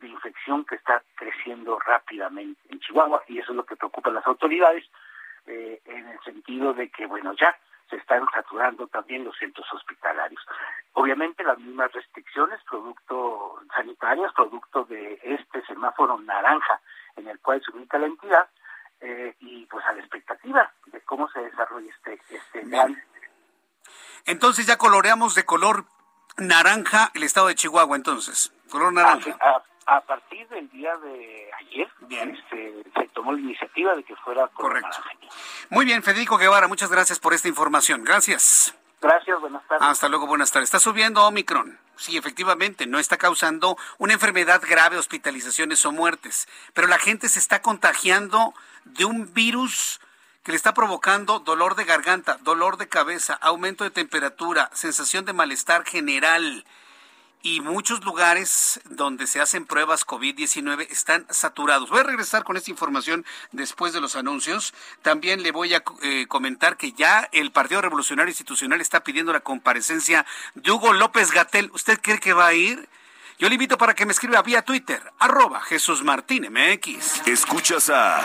de 0.00 0.08
infección 0.08 0.64
que 0.64 0.74
está 0.74 1.02
creciendo 1.14 1.78
rápidamente 1.78 2.60
en 2.70 2.80
Chihuahua 2.80 3.22
y 3.28 3.38
eso 3.38 3.52
es 3.52 3.56
lo 3.56 3.64
que 3.64 3.76
preocupa 3.76 4.10
a 4.10 4.14
las 4.14 4.26
autoridades 4.26 4.84
eh, 5.46 5.80
en 5.84 6.08
el 6.08 6.20
sentido 6.20 6.74
de 6.74 6.90
que, 6.90 7.06
bueno, 7.06 7.32
ya 7.34 7.56
se 7.88 7.96
están 7.96 8.26
saturando 8.34 8.86
también 8.88 9.24
los 9.24 9.36
centros 9.38 9.66
hospitalarios. 9.72 10.42
Obviamente 10.94 11.44
las 11.44 11.58
mismas 11.58 11.92
restricciones, 11.92 12.60
producto 12.68 13.60
sanitarias, 13.74 14.32
producto 14.34 14.84
de 14.84 15.20
este 15.22 15.64
semáforo 15.66 16.18
naranja 16.18 16.80
en 17.16 17.28
el 17.28 17.38
cual 17.40 17.62
se 17.64 17.76
ubica 17.76 17.98
la 17.98 18.06
entidad, 18.06 18.48
eh, 19.00 19.34
y 19.40 19.66
pues 19.66 19.84
a 19.84 19.92
la 19.92 20.00
expectativa 20.00 20.72
de 20.86 21.00
cómo 21.02 21.28
se 21.28 21.40
desarrolla 21.40 21.90
este, 21.90 22.20
este 22.30 22.64
Entonces 24.24 24.66
ya 24.66 24.78
coloreamos 24.78 25.34
de 25.34 25.44
color 25.44 25.84
naranja 26.36 27.10
el 27.14 27.22
estado 27.22 27.48
de 27.48 27.54
Chihuahua, 27.54 27.96
entonces, 27.96 28.52
color 28.70 28.92
naranja. 28.92 29.36
A, 29.88 30.00
partir 30.00 30.48
del 30.48 30.68
día 30.70 30.96
de 30.96 31.48
ayer, 31.60 31.88
este, 32.10 32.82
se 32.92 33.08
tomó 33.14 33.32
la 33.32 33.40
iniciativa 33.40 33.94
de 33.94 34.02
que 34.02 34.16
fuera 34.16 34.48
color 34.48 34.72
Correcto. 34.72 34.98
Muy 35.70 35.84
bien, 35.84 36.02
Federico 36.02 36.38
Guevara, 36.38 36.66
muchas 36.66 36.90
gracias 36.90 37.20
por 37.20 37.34
esta 37.34 37.46
información. 37.46 38.02
Gracias. 38.02 38.74
Gracias, 39.00 39.40
buenas 39.40 39.64
tardes. 39.68 39.86
Hasta 39.86 40.08
luego, 40.08 40.26
buenas 40.26 40.50
tardes. 40.50 40.66
Está 40.66 40.80
subiendo 40.80 41.24
Omicron. 41.24 41.78
Sí, 41.96 42.16
efectivamente, 42.16 42.86
no 42.86 42.98
está 42.98 43.16
causando 43.16 43.76
una 43.98 44.14
enfermedad 44.14 44.60
grave, 44.68 44.98
hospitalizaciones 44.98 45.84
o 45.86 45.92
muertes, 45.92 46.48
pero 46.74 46.88
la 46.88 46.98
gente 46.98 47.28
se 47.28 47.38
está 47.38 47.62
contagiando 47.62 48.54
de 48.84 49.04
un 49.04 49.32
virus 49.32 50.00
que 50.46 50.52
le 50.52 50.56
está 50.56 50.74
provocando 50.74 51.40
dolor 51.40 51.74
de 51.74 51.84
garganta, 51.84 52.38
dolor 52.42 52.76
de 52.76 52.86
cabeza, 52.86 53.34
aumento 53.34 53.82
de 53.82 53.90
temperatura, 53.90 54.70
sensación 54.72 55.24
de 55.24 55.32
malestar 55.32 55.84
general 55.84 56.64
y 57.42 57.60
muchos 57.60 58.04
lugares 58.04 58.78
donde 58.84 59.26
se 59.26 59.40
hacen 59.40 59.66
pruebas 59.66 60.06
COVID-19 60.06 60.86
están 60.88 61.26
saturados. 61.30 61.90
Voy 61.90 61.98
a 61.98 62.04
regresar 62.04 62.44
con 62.44 62.56
esta 62.56 62.70
información 62.70 63.26
después 63.50 63.92
de 63.92 64.00
los 64.00 64.14
anuncios. 64.14 64.72
También 65.02 65.42
le 65.42 65.50
voy 65.50 65.74
a 65.74 65.82
eh, 66.02 66.26
comentar 66.28 66.76
que 66.76 66.92
ya 66.92 67.28
el 67.32 67.50
Partido 67.50 67.82
Revolucionario 67.82 68.30
Institucional 68.30 68.80
está 68.80 69.02
pidiendo 69.02 69.32
la 69.32 69.40
comparecencia 69.40 70.24
de 70.54 70.70
Hugo 70.70 70.92
López 70.92 71.32
Gatel. 71.32 71.72
¿Usted 71.74 71.98
cree 72.00 72.20
que 72.20 72.34
va 72.34 72.46
a 72.46 72.54
ir? 72.54 72.88
Yo 73.40 73.48
le 73.48 73.56
invito 73.56 73.78
para 73.78 73.96
que 73.96 74.06
me 74.06 74.12
escriba 74.12 74.42
vía 74.42 74.62
Twitter, 74.62 75.02
arroba 75.18 75.60
Jesús 75.60 76.04
Martín 76.04 76.46
MX. 76.52 77.26
Escuchas 77.26 77.90
a 77.90 78.24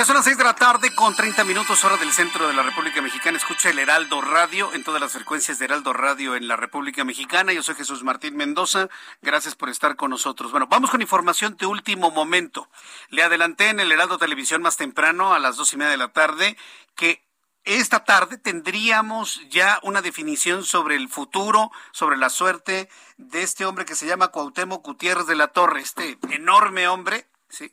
Ya 0.00 0.06
son 0.06 0.16
las 0.16 0.24
seis 0.24 0.38
de 0.38 0.44
la 0.44 0.54
tarde 0.54 0.94
con 0.94 1.14
30 1.14 1.44
minutos 1.44 1.84
hora 1.84 1.98
del 1.98 2.10
centro 2.10 2.48
de 2.48 2.54
la 2.54 2.62
República 2.62 3.02
Mexicana. 3.02 3.36
Escucha 3.36 3.68
el 3.68 3.78
Heraldo 3.78 4.22
Radio 4.22 4.72
en 4.72 4.82
todas 4.82 4.98
las 4.98 5.12
frecuencias 5.12 5.58
de 5.58 5.66
Heraldo 5.66 5.92
Radio 5.92 6.36
en 6.36 6.48
la 6.48 6.56
República 6.56 7.04
Mexicana. 7.04 7.52
Yo 7.52 7.62
soy 7.62 7.74
Jesús 7.74 8.02
Martín 8.02 8.34
Mendoza. 8.34 8.88
Gracias 9.20 9.54
por 9.56 9.68
estar 9.68 9.96
con 9.96 10.08
nosotros. 10.08 10.52
Bueno, 10.52 10.66
vamos 10.68 10.90
con 10.90 11.02
información 11.02 11.54
de 11.58 11.66
último 11.66 12.10
momento. 12.10 12.66
Le 13.10 13.22
adelanté 13.22 13.68
en 13.68 13.78
el 13.78 13.92
Heraldo 13.92 14.16
Televisión 14.16 14.62
más 14.62 14.78
temprano 14.78 15.34
a 15.34 15.38
las 15.38 15.58
dos 15.58 15.70
y 15.74 15.76
media 15.76 15.90
de 15.90 15.98
la 15.98 16.14
tarde 16.14 16.56
que 16.94 17.22
esta 17.64 18.02
tarde 18.02 18.38
tendríamos 18.38 19.42
ya 19.50 19.80
una 19.82 20.00
definición 20.00 20.64
sobre 20.64 20.96
el 20.96 21.10
futuro, 21.10 21.70
sobre 21.92 22.16
la 22.16 22.30
suerte 22.30 22.88
de 23.18 23.42
este 23.42 23.66
hombre 23.66 23.84
que 23.84 23.94
se 23.94 24.06
llama 24.06 24.28
Cuauhtémoc 24.28 24.82
Gutiérrez 24.82 25.26
de 25.26 25.36
la 25.36 25.48
Torre, 25.48 25.82
este 25.82 26.18
enorme 26.30 26.88
hombre, 26.88 27.26
¿sí? 27.50 27.70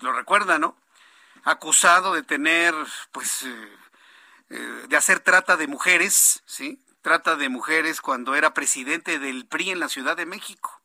Lo 0.00 0.12
recuerda, 0.12 0.60
¿no? 0.60 0.76
Acusado 1.44 2.14
de 2.14 2.22
tener, 2.22 2.74
pues, 3.12 3.42
eh, 3.42 3.76
eh, 4.50 4.84
de 4.88 4.96
hacer 4.96 5.20
trata 5.20 5.56
de 5.56 5.66
mujeres, 5.66 6.42
¿sí? 6.46 6.82
Trata 7.02 7.36
de 7.36 7.48
mujeres 7.48 8.00
cuando 8.00 8.34
era 8.34 8.54
presidente 8.54 9.18
del 9.18 9.46
PRI 9.46 9.70
en 9.70 9.80
la 9.80 9.88
Ciudad 9.88 10.16
de 10.16 10.26
México. 10.26 10.80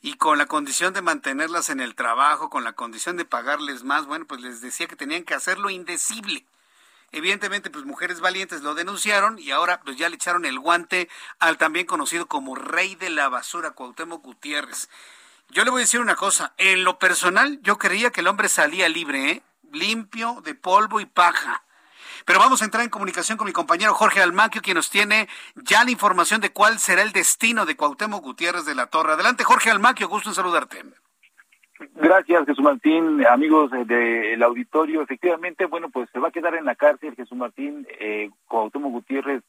Y 0.00 0.14
con 0.14 0.38
la 0.38 0.46
condición 0.46 0.94
de 0.94 1.02
mantenerlas 1.02 1.70
en 1.70 1.80
el 1.80 1.94
trabajo, 1.94 2.50
con 2.50 2.64
la 2.64 2.72
condición 2.72 3.16
de 3.16 3.24
pagarles 3.24 3.82
más, 3.84 4.06
bueno, 4.06 4.26
pues 4.26 4.40
les 4.40 4.60
decía 4.60 4.86
que 4.86 4.96
tenían 4.96 5.24
que 5.24 5.34
hacerlo 5.34 5.70
indecible 5.70 6.46
Evidentemente, 7.10 7.70
pues 7.70 7.86
mujeres 7.86 8.20
valientes 8.20 8.62
lo 8.62 8.74
denunciaron 8.74 9.38
y 9.38 9.50
ahora 9.50 9.80
pues 9.80 9.96
ya 9.96 10.08
le 10.08 10.16
echaron 10.16 10.44
el 10.44 10.58
guante 10.58 11.08
al 11.38 11.56
también 11.56 11.86
conocido 11.86 12.26
como 12.26 12.54
rey 12.54 12.96
de 12.96 13.08
la 13.08 13.28
basura, 13.30 13.70
Cuauhtémoc 13.70 14.22
Gutiérrez. 14.22 14.90
Yo 15.48 15.64
le 15.64 15.70
voy 15.70 15.80
a 15.80 15.84
decir 15.84 16.00
una 16.00 16.16
cosa, 16.16 16.52
en 16.58 16.84
lo 16.84 16.98
personal 16.98 17.60
yo 17.62 17.78
creía 17.78 18.10
que 18.10 18.20
el 18.20 18.26
hombre 18.26 18.50
salía 18.50 18.88
libre, 18.90 19.30
¿eh? 19.30 19.42
Limpio 19.72 20.40
de 20.44 20.54
polvo 20.54 21.00
y 21.00 21.06
paja. 21.06 21.62
Pero 22.24 22.40
vamos 22.40 22.60
a 22.60 22.64
entrar 22.64 22.84
en 22.84 22.90
comunicación 22.90 23.38
con 23.38 23.46
mi 23.46 23.52
compañero 23.52 23.94
Jorge 23.94 24.20
Almaquio, 24.20 24.60
quien 24.60 24.74
nos 24.74 24.90
tiene 24.90 25.28
ya 25.54 25.84
la 25.84 25.90
información 25.90 26.40
de 26.40 26.50
cuál 26.50 26.78
será 26.78 27.02
el 27.02 27.12
destino 27.12 27.64
de 27.64 27.76
Cuauhtémoc 27.76 28.22
Gutiérrez 28.22 28.66
de 28.66 28.74
la 28.74 28.86
Torre. 28.86 29.12
Adelante, 29.12 29.44
Jorge 29.44 29.70
Almaquio, 29.70 30.08
gusto 30.08 30.28
en 30.28 30.34
saludarte. 30.34 30.84
Gracias, 31.94 32.44
Jesús 32.44 32.64
Martín, 32.64 33.24
amigos 33.24 33.70
del 33.86 34.42
auditorio. 34.42 35.00
Efectivamente, 35.00 35.66
bueno, 35.66 35.90
pues 35.90 36.10
se 36.12 36.18
va 36.18 36.28
a 36.28 36.32
quedar 36.32 36.54
en 36.54 36.64
la 36.64 36.74
cárcel 36.74 37.14
Jesús 37.14 37.38
Martín 37.38 37.86
eh, 38.00 38.30
Cuauhtémoc 38.46 38.92
Gutiérrez 38.92 39.42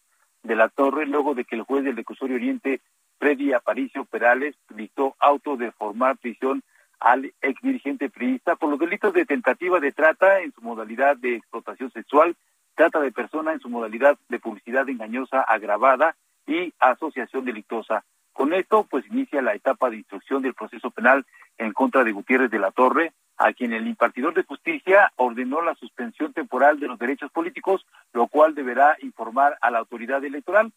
de 0.44 0.56
la 0.56 0.70
Torre, 0.70 1.06
luego 1.06 1.34
de 1.34 1.44
que 1.44 1.56
el 1.56 1.64
juez 1.64 1.84
del 1.84 1.98
recursorio 1.98 2.36
Oriente, 2.36 2.82
Freddy 3.18 3.52
Aparicio 3.54 4.06
Perales, 4.06 4.56
dictó 4.70 5.16
auto 5.20 5.58
de 5.58 5.72
formar 5.72 6.18
prisión 6.18 6.64
al 7.00 7.34
ex 7.42 7.62
dirigente 7.62 8.10
priista 8.10 8.56
por 8.56 8.70
los 8.70 8.80
delitos 8.80 9.14
de 9.14 9.26
tentativa 9.26 9.80
de 9.80 9.92
trata 9.92 10.42
en 10.42 10.52
su 10.52 10.62
modalidad 10.62 11.18
de 11.18 11.36
explotación 11.36 11.92
sexual, 11.92 12.36
trata 12.76 13.00
de 13.00 13.12
persona 13.12 13.54
en 13.54 13.60
su 13.60 13.70
modalidad 13.70 14.18
de 14.30 14.40
publicidad 14.40 14.88
engañosa 14.88 15.42
agravada 15.42 16.16
y 16.48 16.74
asociación 16.80 17.46
delictosa. 17.46 18.04
Con 18.34 18.54
esto, 18.54 18.88
pues 18.90 19.06
inicia 19.08 19.42
la 19.42 19.54
etapa 19.54 19.90
de 19.90 19.98
instrucción 19.98 20.42
del 20.42 20.54
proceso 20.54 20.92
penal 20.92 21.26
en 21.58 21.74
contra 21.74 22.04
de 22.04 22.12
Gutiérrez 22.12 22.50
de 22.50 22.60
la 22.60 22.72
Torre, 22.72 23.12
a 23.38 23.54
quien 23.54 23.74
el 23.74 23.88
impartidor 23.88 24.34
de 24.34 24.44
justicia 24.44 25.12
ordenó 25.16 25.62
la 25.62 25.76
suspensión 25.76 26.34
temporal 26.34 26.80
de 26.80 26.88
los 26.88 27.00
derechos 27.00 27.32
políticos, 27.32 27.86
lo 28.14 28.28
cual 28.28 28.56
deberá 28.56 28.98
informar 29.02 29.58
a 29.62 29.72
la 29.72 29.80
autoridad 29.80 30.24
electoral. 30.24 30.72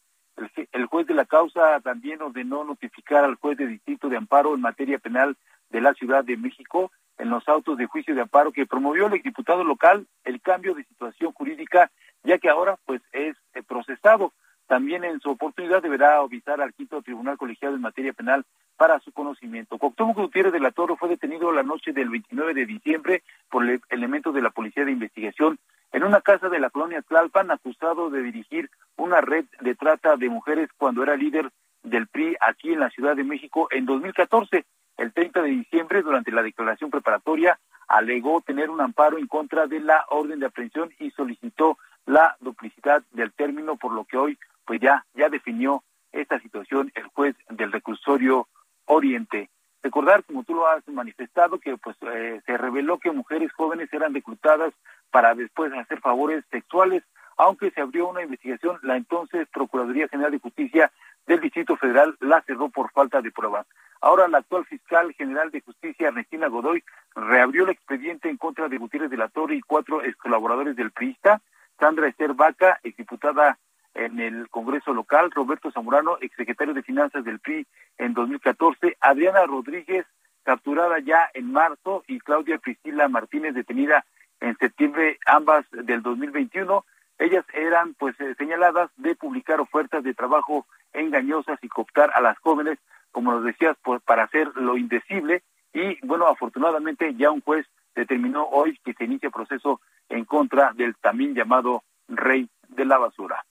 El, 0.72 0.86
juez 0.86 1.06
de 1.06 1.14
la 1.14 1.26
causa 1.26 1.80
también 1.80 2.22
ordenó 2.22 2.64
notificar 2.64 3.24
al 3.24 3.36
juez 3.36 3.58
de 3.58 3.66
distrito 3.66 4.08
de 4.08 4.16
amparo 4.16 4.54
en 4.54 4.60
materia 4.60 4.98
penal 4.98 5.36
de 5.70 5.80
la 5.80 5.94
Ciudad 5.94 6.24
de 6.24 6.36
México 6.36 6.90
en 7.18 7.30
los 7.30 7.46
autos 7.48 7.76
de 7.78 7.86
juicio 7.86 8.14
de 8.14 8.22
amparo 8.22 8.52
que 8.52 8.66
promovió 8.66 9.06
el 9.06 9.22
diputado 9.22 9.62
local 9.64 10.06
el 10.24 10.40
cambio 10.40 10.74
de 10.74 10.84
situación 10.84 11.32
jurídica, 11.32 11.90
ya 12.24 12.38
que 12.38 12.48
ahora 12.48 12.78
pues 12.84 13.02
es 13.12 13.36
eh, 13.54 13.62
procesado. 13.62 14.32
También 14.72 15.04
en 15.04 15.20
su 15.20 15.28
oportunidad 15.28 15.82
deberá 15.82 16.16
avisar 16.16 16.62
al 16.62 16.72
quinto 16.72 17.02
tribunal 17.02 17.36
colegiado 17.36 17.74
en 17.74 17.82
materia 17.82 18.14
penal 18.14 18.46
para 18.78 19.00
su 19.00 19.12
conocimiento. 19.12 19.76
Coctomo 19.76 20.14
Gutiérrez 20.14 20.50
de 20.50 20.60
la 20.60 20.70
Torre 20.70 20.96
fue 20.96 21.10
detenido 21.10 21.52
la 21.52 21.62
noche 21.62 21.92
del 21.92 22.08
29 22.08 22.54
de 22.54 22.64
diciembre 22.64 23.22
por 23.50 23.66
elementos 23.90 24.34
de 24.34 24.40
la 24.40 24.48
Policía 24.48 24.86
de 24.86 24.92
Investigación 24.92 25.58
en 25.92 26.04
una 26.04 26.22
casa 26.22 26.48
de 26.48 26.58
la 26.58 26.70
colonia 26.70 27.02
Tlalpan, 27.02 27.50
acusado 27.50 28.08
de 28.08 28.22
dirigir 28.22 28.70
una 28.96 29.20
red 29.20 29.44
de 29.60 29.74
trata 29.74 30.16
de 30.16 30.30
mujeres 30.30 30.70
cuando 30.78 31.02
era 31.02 31.16
líder 31.16 31.50
del 31.82 32.06
PRI 32.06 32.36
aquí 32.40 32.72
en 32.72 32.80
la 32.80 32.88
Ciudad 32.88 33.14
de 33.14 33.24
México 33.24 33.68
en 33.72 33.84
2014. 33.84 34.64
El 34.96 35.12
30 35.12 35.42
de 35.42 35.50
diciembre, 35.50 36.00
durante 36.00 36.32
la 36.32 36.42
declaración 36.42 36.90
preparatoria, 36.90 37.58
alegó 37.88 38.40
tener 38.40 38.70
un 38.70 38.80
amparo 38.80 39.18
en 39.18 39.26
contra 39.26 39.66
de 39.66 39.80
la 39.80 40.06
orden 40.08 40.40
de 40.40 40.46
aprehensión 40.46 40.94
y 40.98 41.10
solicitó 41.10 41.76
la 42.06 42.38
duplicidad 42.40 43.02
del 43.10 43.32
término, 43.32 43.76
por 43.76 43.92
lo 43.92 44.04
que 44.06 44.16
hoy 44.16 44.38
pues 44.64 44.80
ya, 44.80 45.04
ya 45.14 45.28
definió 45.28 45.82
esta 46.12 46.38
situación 46.40 46.92
el 46.94 47.04
juez 47.08 47.36
del 47.48 47.72
reclusorio 47.72 48.48
Oriente. 48.86 49.50
Recordar, 49.82 50.22
como 50.24 50.44
tú 50.44 50.54
lo 50.54 50.66
has 50.68 50.86
manifestado, 50.88 51.58
que 51.58 51.76
pues 51.76 51.96
eh, 52.02 52.40
se 52.46 52.56
reveló 52.56 52.98
que 52.98 53.10
mujeres 53.10 53.52
jóvenes 53.52 53.92
eran 53.92 54.14
reclutadas 54.14 54.72
para 55.10 55.34
después 55.34 55.72
hacer 55.72 56.00
favores 56.00 56.44
sexuales, 56.50 57.02
aunque 57.36 57.70
se 57.70 57.80
abrió 57.80 58.08
una 58.08 58.22
investigación, 58.22 58.78
la 58.82 58.96
entonces 58.96 59.48
Procuraduría 59.52 60.08
General 60.08 60.30
de 60.30 60.38
Justicia 60.38 60.92
del 61.26 61.40
Distrito 61.40 61.76
Federal 61.76 62.16
la 62.20 62.42
cerró 62.42 62.68
por 62.68 62.92
falta 62.92 63.20
de 63.22 63.32
pruebas. 63.32 63.66
Ahora 64.00 64.28
la 64.28 64.38
actual 64.38 64.64
fiscal 64.66 65.12
general 65.14 65.50
de 65.50 65.60
justicia, 65.60 66.08
Ernestina 66.08 66.48
Godoy, 66.48 66.82
reabrió 67.14 67.64
el 67.64 67.70
expediente 67.70 68.28
en 68.28 68.36
contra 68.36 68.68
de 68.68 68.78
Gutiérrez 68.78 69.10
de 69.10 69.16
la 69.16 69.28
Torre 69.28 69.56
y 69.56 69.62
cuatro 69.62 70.02
ex 70.02 70.16
colaboradores 70.16 70.76
del 70.76 70.90
PRISTA, 70.90 71.40
Sandra 71.78 72.08
Esther 72.08 72.34
Vaca, 72.34 72.80
exdiputada 72.82 73.58
en 73.94 74.20
el 74.20 74.48
Congreso 74.48 74.92
local, 74.92 75.30
Roberto 75.30 75.70
Zamorano, 75.70 76.16
exsecretario 76.20 76.74
de 76.74 76.82
Finanzas 76.82 77.24
del 77.24 77.40
PRI 77.40 77.66
en 77.98 78.14
2014, 78.14 78.96
Adriana 79.00 79.44
Rodríguez, 79.46 80.06
capturada 80.42 80.98
ya 80.98 81.30
en 81.34 81.52
marzo, 81.52 82.02
y 82.06 82.18
Claudia 82.20 82.58
Priscila 82.58 83.08
Martínez, 83.08 83.54
detenida 83.54 84.04
en 84.40 84.56
septiembre, 84.58 85.18
ambas 85.26 85.64
del 85.70 86.02
2021. 86.02 86.84
Ellas 87.18 87.44
eran 87.54 87.94
pues 87.94 88.18
eh, 88.20 88.34
señaladas 88.36 88.90
de 88.96 89.14
publicar 89.14 89.60
ofertas 89.60 90.02
de 90.02 90.14
trabajo 90.14 90.66
engañosas 90.92 91.58
y 91.62 91.68
cooptar 91.68 92.10
a 92.14 92.20
las 92.20 92.38
jóvenes, 92.38 92.78
como 93.12 93.32
nos 93.32 93.44
decías, 93.44 93.76
pues, 93.82 94.02
para 94.02 94.24
hacer 94.24 94.48
lo 94.56 94.76
indecible. 94.76 95.42
Y 95.72 96.04
bueno, 96.06 96.26
afortunadamente 96.26 97.14
ya 97.14 97.30
un 97.30 97.40
juez 97.40 97.66
determinó 97.94 98.44
hoy 98.44 98.78
que 98.84 98.94
se 98.94 99.04
inicie 99.04 99.30
proceso 99.30 99.80
en 100.08 100.24
contra 100.24 100.72
del 100.72 100.96
también 100.96 101.34
llamado 101.34 101.82
rey 102.08 102.48
de 102.68 102.84
la 102.84 102.98
basura. 102.98 103.41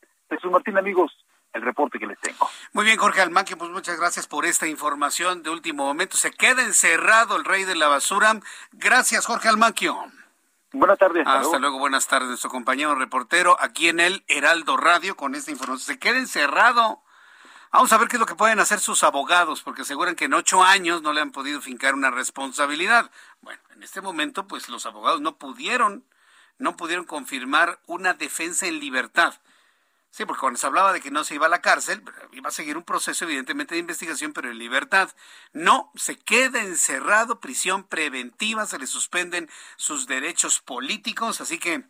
Jesús 0.51 0.73
Martín, 0.73 0.77
amigos, 0.77 1.11
el 1.53 1.61
reporte 1.61 1.97
que 1.97 2.07
les 2.07 2.19
tengo. 2.19 2.49
Muy 2.73 2.85
bien, 2.85 2.97
Jorge 2.97 3.21
Almaquio, 3.21 3.57
pues 3.57 3.71
muchas 3.71 3.97
gracias 3.97 4.27
por 4.27 4.45
esta 4.45 4.67
información 4.67 5.43
de 5.43 5.49
último 5.49 5.85
momento. 5.85 6.17
Se 6.17 6.31
queda 6.31 6.61
encerrado 6.61 7.37
el 7.37 7.45
rey 7.45 7.63
de 7.63 7.75
la 7.75 7.87
basura. 7.87 8.39
Gracias, 8.73 9.25
Jorge 9.25 9.47
Almaquio. 9.47 9.97
Buenas 10.73 10.97
tardes. 10.97 11.25
Hasta, 11.25 11.59
luego. 11.59 11.79
buenas 11.79 12.07
tardes. 12.07 12.29
Nuestro 12.29 12.49
compañero 12.49 12.95
reportero 12.95 13.57
aquí 13.59 13.89
en 13.89 13.99
el 13.99 14.23
Heraldo 14.27 14.77
Radio 14.77 15.15
con 15.15 15.35
esta 15.35 15.51
información. 15.51 15.79
Se 15.79 15.99
queda 15.99 16.17
encerrado. 16.17 17.01
Vamos 17.71 17.91
a 17.93 17.97
ver 17.97 18.09
qué 18.09 18.17
es 18.17 18.19
lo 18.19 18.25
que 18.25 18.35
pueden 18.35 18.59
hacer 18.59 18.79
sus 18.79 19.03
abogados, 19.03 19.61
porque 19.61 19.83
aseguran 19.83 20.15
que 20.15 20.25
en 20.25 20.33
ocho 20.33 20.61
años 20.61 21.01
no 21.01 21.13
le 21.13 21.21
han 21.21 21.31
podido 21.31 21.61
fincar 21.61 21.93
una 21.93 22.11
responsabilidad. 22.11 23.09
Bueno, 23.41 23.61
en 23.73 23.83
este 23.83 24.01
momento, 24.01 24.45
pues 24.45 24.67
los 24.67 24.85
abogados 24.85 25.21
no 25.21 25.37
pudieron, 25.37 26.03
no 26.57 26.75
pudieron 26.75 27.05
confirmar 27.05 27.79
una 27.85 28.13
defensa 28.13 28.67
en 28.67 28.79
libertad. 28.79 29.35
Sí, 30.11 30.25
porque 30.25 30.41
cuando 30.41 30.59
se 30.59 30.67
hablaba 30.67 30.91
de 30.91 30.99
que 30.99 31.09
no 31.09 31.23
se 31.23 31.35
iba 31.35 31.45
a 31.45 31.49
la 31.49 31.61
cárcel, 31.61 32.03
iba 32.33 32.49
a 32.49 32.51
seguir 32.51 32.75
un 32.75 32.83
proceso 32.83 33.23
evidentemente 33.23 33.75
de 33.75 33.79
investigación, 33.79 34.33
pero 34.33 34.51
en 34.51 34.57
libertad. 34.57 35.09
No, 35.53 35.89
se 35.95 36.17
queda 36.17 36.61
encerrado, 36.61 37.39
prisión 37.39 37.85
preventiva, 37.85 38.65
se 38.65 38.77
le 38.77 38.87
suspenden 38.87 39.49
sus 39.77 40.07
derechos 40.07 40.59
políticos, 40.59 41.39
así 41.39 41.59
que 41.59 41.85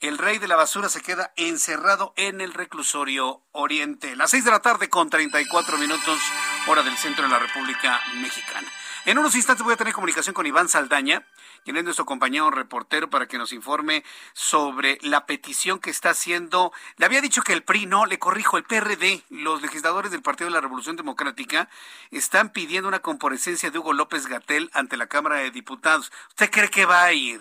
el 0.00 0.16
rey 0.16 0.38
de 0.38 0.48
la 0.48 0.56
basura 0.56 0.88
se 0.88 1.02
queda 1.02 1.34
encerrado 1.36 2.14
en 2.16 2.40
el 2.40 2.54
reclusorio 2.54 3.42
oriente. 3.52 4.16
Las 4.16 4.30
seis 4.30 4.46
de 4.46 4.50
la 4.50 4.60
tarde 4.60 4.88
con 4.88 5.10
34 5.10 5.76
minutos, 5.76 6.18
hora 6.66 6.82
del 6.82 6.96
centro 6.96 7.24
de 7.24 7.30
la 7.30 7.38
República 7.38 8.00
Mexicana. 8.14 8.72
En 9.06 9.18
unos 9.18 9.34
instantes 9.34 9.64
voy 9.64 9.72
a 9.72 9.78
tener 9.78 9.94
comunicación 9.94 10.34
con 10.34 10.46
Iván 10.46 10.68
Saldaña, 10.68 11.26
quien 11.64 11.78
es 11.78 11.84
nuestro 11.84 12.04
compañero 12.04 12.50
reportero, 12.50 13.08
para 13.08 13.26
que 13.26 13.38
nos 13.38 13.52
informe 13.52 14.04
sobre 14.34 14.98
la 15.00 15.24
petición 15.24 15.78
que 15.78 15.88
está 15.88 16.10
haciendo. 16.10 16.70
Le 16.98 17.06
había 17.06 17.22
dicho 17.22 17.40
que 17.40 17.54
el 17.54 17.62
PRI, 17.62 17.86
no, 17.86 18.04
le 18.04 18.18
corrijo, 18.18 18.58
el 18.58 18.64
PRD, 18.64 19.24
los 19.30 19.62
legisladores 19.62 20.10
del 20.10 20.20
Partido 20.20 20.48
de 20.48 20.54
la 20.54 20.60
Revolución 20.60 20.96
Democrática, 20.96 21.70
están 22.10 22.50
pidiendo 22.50 22.88
una 22.88 22.98
comparecencia 22.98 23.70
de 23.70 23.78
Hugo 23.78 23.94
López 23.94 24.26
Gatel 24.26 24.70
ante 24.74 24.98
la 24.98 25.06
Cámara 25.06 25.36
de 25.36 25.50
Diputados. 25.50 26.12
¿Usted 26.28 26.50
cree 26.50 26.68
que 26.68 26.84
va 26.84 27.04
a 27.04 27.12
ir? 27.14 27.40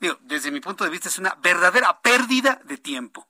Digo, 0.00 0.16
desde 0.22 0.50
mi 0.50 0.60
punto 0.60 0.84
de 0.84 0.90
vista 0.90 1.10
es 1.10 1.18
una 1.18 1.36
verdadera 1.42 2.00
pérdida 2.00 2.60
de 2.64 2.78
tiempo 2.78 3.26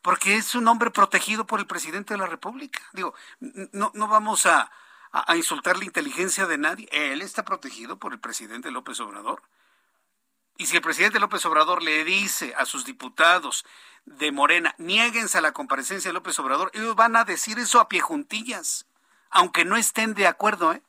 porque 0.00 0.36
es 0.36 0.54
un 0.54 0.66
hombre 0.68 0.90
protegido 0.90 1.44
por 1.46 1.60
el 1.60 1.66
presidente 1.66 2.14
de 2.14 2.18
la 2.18 2.26
República. 2.26 2.80
Digo, 2.94 3.14
no, 3.72 3.90
no 3.94 4.08
vamos 4.08 4.46
a, 4.46 4.70
a, 5.12 5.36
insultar 5.36 5.76
la 5.76 5.84
inteligencia 5.84 6.46
de 6.46 6.58
nadie. 6.58 6.88
Él 6.92 7.22
está 7.22 7.44
protegido 7.44 7.98
por 7.98 8.12
el 8.12 8.20
presidente 8.20 8.70
López 8.70 9.00
Obrador. 9.00 9.42
Y 10.56 10.66
si 10.66 10.76
el 10.76 10.82
presidente 10.82 11.20
López 11.20 11.44
Obrador 11.46 11.82
le 11.82 12.04
dice 12.04 12.54
a 12.56 12.64
sus 12.64 12.84
diputados 12.84 13.64
de 14.04 14.32
Morena, 14.32 14.74
niéguense 14.78 15.38
a 15.38 15.40
la 15.40 15.52
comparecencia 15.52 16.08
de 16.08 16.14
López 16.14 16.38
Obrador, 16.38 16.70
ellos 16.74 16.96
van 16.96 17.14
a 17.16 17.24
decir 17.24 17.58
eso 17.58 17.80
a 17.80 17.88
pie 17.88 18.00
juntillas, 18.00 18.86
aunque 19.30 19.64
no 19.64 19.76
estén 19.76 20.14
de 20.14 20.26
acuerdo, 20.26 20.72
¿eh? 20.72 20.82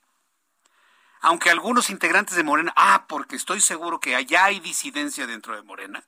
Aunque 1.22 1.50
algunos 1.50 1.90
integrantes 1.90 2.38
de 2.38 2.44
Morena, 2.44 2.74
ah, 2.78 3.06
porque 3.08 3.36
estoy 3.36 3.60
seguro 3.60 4.00
que 4.00 4.16
allá 4.16 4.46
hay 4.46 4.62
disidencia 4.62 5.28
dentro 5.28 5.54
de 5.54 5.64
Morena, 5.64 6.04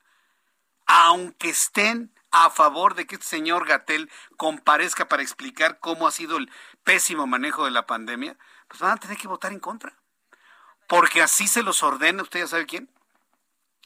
aunque 0.86 1.50
estén 1.50 2.12
a 2.32 2.48
favor 2.48 2.94
de 2.94 3.06
que 3.06 3.16
este 3.16 3.26
señor 3.26 3.66
Gatel 3.66 4.10
comparezca 4.36 5.06
para 5.06 5.22
explicar 5.22 5.78
cómo 5.78 6.08
ha 6.08 6.10
sido 6.10 6.38
el 6.38 6.50
pésimo 6.84 7.26
manejo 7.26 7.64
de 7.64 7.70
la 7.70 7.86
pandemia, 7.86 8.36
pues 8.68 8.80
van 8.80 8.92
a 8.92 8.96
tener 8.96 9.16
que 9.16 9.28
votar 9.28 9.52
en 9.52 9.60
contra. 9.60 9.92
Porque 10.88 11.22
así 11.22 11.46
se 11.46 11.62
los 11.62 11.82
ordena, 11.82 12.22
usted 12.22 12.40
ya 12.40 12.46
sabe 12.46 12.66
quién. 12.66 12.88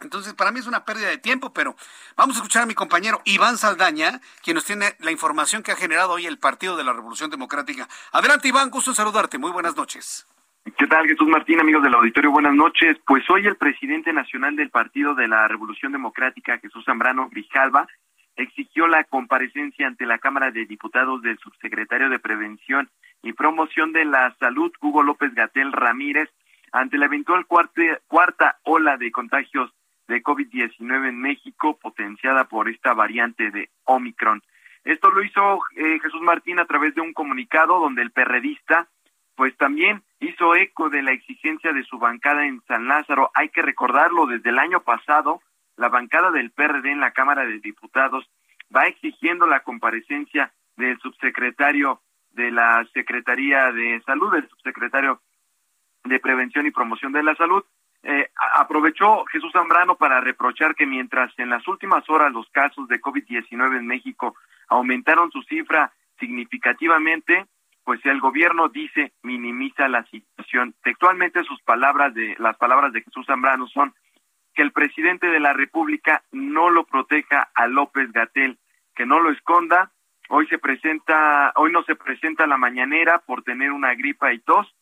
Entonces, 0.00 0.34
para 0.34 0.52
mí 0.52 0.60
es 0.60 0.66
una 0.66 0.84
pérdida 0.84 1.08
de 1.08 1.16
tiempo, 1.16 1.54
pero 1.54 1.74
vamos 2.16 2.36
a 2.36 2.40
escuchar 2.40 2.64
a 2.64 2.66
mi 2.66 2.74
compañero 2.74 3.22
Iván 3.24 3.56
Saldaña, 3.56 4.20
quien 4.42 4.56
nos 4.56 4.64
tiene 4.64 4.94
la 4.98 5.10
información 5.10 5.62
que 5.62 5.72
ha 5.72 5.76
generado 5.76 6.12
hoy 6.12 6.26
el 6.26 6.38
Partido 6.38 6.76
de 6.76 6.84
la 6.84 6.92
Revolución 6.92 7.30
Democrática. 7.30 7.88
Adelante, 8.12 8.48
Iván, 8.48 8.70
gusto 8.70 8.90
en 8.90 8.96
saludarte. 8.96 9.38
Muy 9.38 9.52
buenas 9.52 9.74
noches. 9.74 10.26
¿Qué 10.76 10.86
tal, 10.86 11.06
Jesús 11.06 11.28
Martín, 11.28 11.60
amigos 11.60 11.82
del 11.82 11.94
auditorio? 11.94 12.30
Buenas 12.30 12.54
noches. 12.54 12.98
Pues 13.06 13.22
hoy 13.30 13.46
el 13.46 13.56
presidente 13.56 14.12
nacional 14.12 14.56
del 14.56 14.68
Partido 14.68 15.14
de 15.14 15.28
la 15.28 15.48
Revolución 15.48 15.92
Democrática, 15.92 16.58
Jesús 16.58 16.84
Zambrano 16.84 17.28
Grijalva, 17.30 17.86
exigió 18.36 18.86
la 18.86 19.04
comparecencia 19.04 19.86
ante 19.86 20.06
la 20.06 20.18
Cámara 20.18 20.50
de 20.50 20.66
Diputados 20.66 21.22
del 21.22 21.38
subsecretario 21.38 22.08
de 22.08 22.18
Prevención 22.18 22.88
y 23.22 23.32
Promoción 23.32 23.92
de 23.92 24.04
la 24.04 24.34
Salud, 24.38 24.72
Hugo 24.80 25.02
López 25.02 25.34
Gatel 25.34 25.72
Ramírez, 25.72 26.30
ante 26.72 26.98
la 26.98 27.06
eventual 27.06 27.46
cuarta, 27.46 28.58
ola 28.64 28.96
de 28.96 29.10
contagios 29.10 29.72
de 30.08 30.22
COVID-19 30.22 31.08
en 31.08 31.20
México, 31.20 31.78
potenciada 31.80 32.44
por 32.44 32.68
esta 32.68 32.94
variante 32.94 33.50
de 33.50 33.70
Omicron. 33.84 34.42
Esto 34.84 35.10
lo 35.10 35.22
hizo 35.24 35.60
eh, 35.76 35.98
Jesús 36.00 36.20
Martín 36.22 36.60
a 36.60 36.66
través 36.66 36.94
de 36.94 37.00
un 37.00 37.12
comunicado 37.12 37.80
donde 37.80 38.02
el 38.02 38.12
perredista, 38.12 38.86
pues 39.34 39.56
también 39.56 40.02
hizo 40.20 40.54
eco 40.54 40.90
de 40.90 41.02
la 41.02 41.12
exigencia 41.12 41.72
de 41.72 41.82
su 41.82 41.98
bancada 41.98 42.46
en 42.46 42.62
San 42.68 42.86
Lázaro. 42.86 43.30
Hay 43.34 43.48
que 43.48 43.62
recordarlo, 43.62 44.26
desde 44.26 44.50
el 44.50 44.58
año 44.58 44.80
pasado, 44.80 45.40
la 45.76 45.88
bancada 45.88 46.30
del 46.30 46.50
PRD 46.50 46.90
en 46.90 47.00
la 47.00 47.12
Cámara 47.12 47.44
de 47.44 47.58
Diputados 47.60 48.28
va 48.74 48.86
exigiendo 48.86 49.46
la 49.46 49.60
comparecencia 49.60 50.52
del 50.76 50.98
subsecretario 50.98 52.00
de 52.30 52.50
la 52.50 52.86
Secretaría 52.92 53.72
de 53.72 54.00
Salud, 54.04 54.32
del 54.32 54.48
subsecretario 54.48 55.20
de 56.04 56.20
Prevención 56.20 56.66
y 56.66 56.70
Promoción 56.70 57.12
de 57.12 57.22
la 57.22 57.34
Salud. 57.34 57.64
Eh, 58.02 58.30
aprovechó 58.54 59.24
Jesús 59.26 59.50
Zambrano 59.52 59.96
para 59.96 60.20
reprochar 60.20 60.74
que 60.74 60.86
mientras 60.86 61.32
en 61.38 61.50
las 61.50 61.66
últimas 61.66 62.08
horas 62.08 62.32
los 62.32 62.48
casos 62.50 62.86
de 62.88 63.00
COVID-19 63.00 63.78
en 63.78 63.86
México 63.86 64.36
aumentaron 64.68 65.30
su 65.32 65.42
cifra 65.42 65.92
significativamente, 66.20 67.46
pues 67.84 68.04
el 68.04 68.20
gobierno 68.20 68.68
dice 68.68 69.12
minimiza 69.22 69.88
la 69.88 70.04
situación. 70.04 70.74
Textualmente 70.82 71.42
sus 71.44 71.60
palabras 71.62 72.14
de 72.14 72.36
las 72.38 72.56
palabras 72.56 72.92
de 72.92 73.02
Jesús 73.02 73.26
Zambrano 73.26 73.66
son 73.68 73.94
que 74.56 74.62
el 74.62 74.72
presidente 74.72 75.28
de 75.28 75.38
la 75.38 75.52
República 75.52 76.24
no 76.32 76.70
lo 76.70 76.84
proteja 76.84 77.50
a 77.54 77.68
López 77.68 78.10
Gatel, 78.10 78.58
que 78.94 79.04
no 79.04 79.20
lo 79.20 79.30
esconda. 79.30 79.92
Hoy 80.30 80.46
se 80.48 80.58
presenta, 80.58 81.52
hoy 81.56 81.70
no 81.70 81.84
se 81.84 81.94
presenta 81.94 82.46
la 82.46 82.56
mañanera 82.56 83.18
por 83.18 83.42
tener 83.42 83.70
una 83.70 83.94
gripa 83.94 84.32
y 84.32 84.40
tos, 84.40 84.74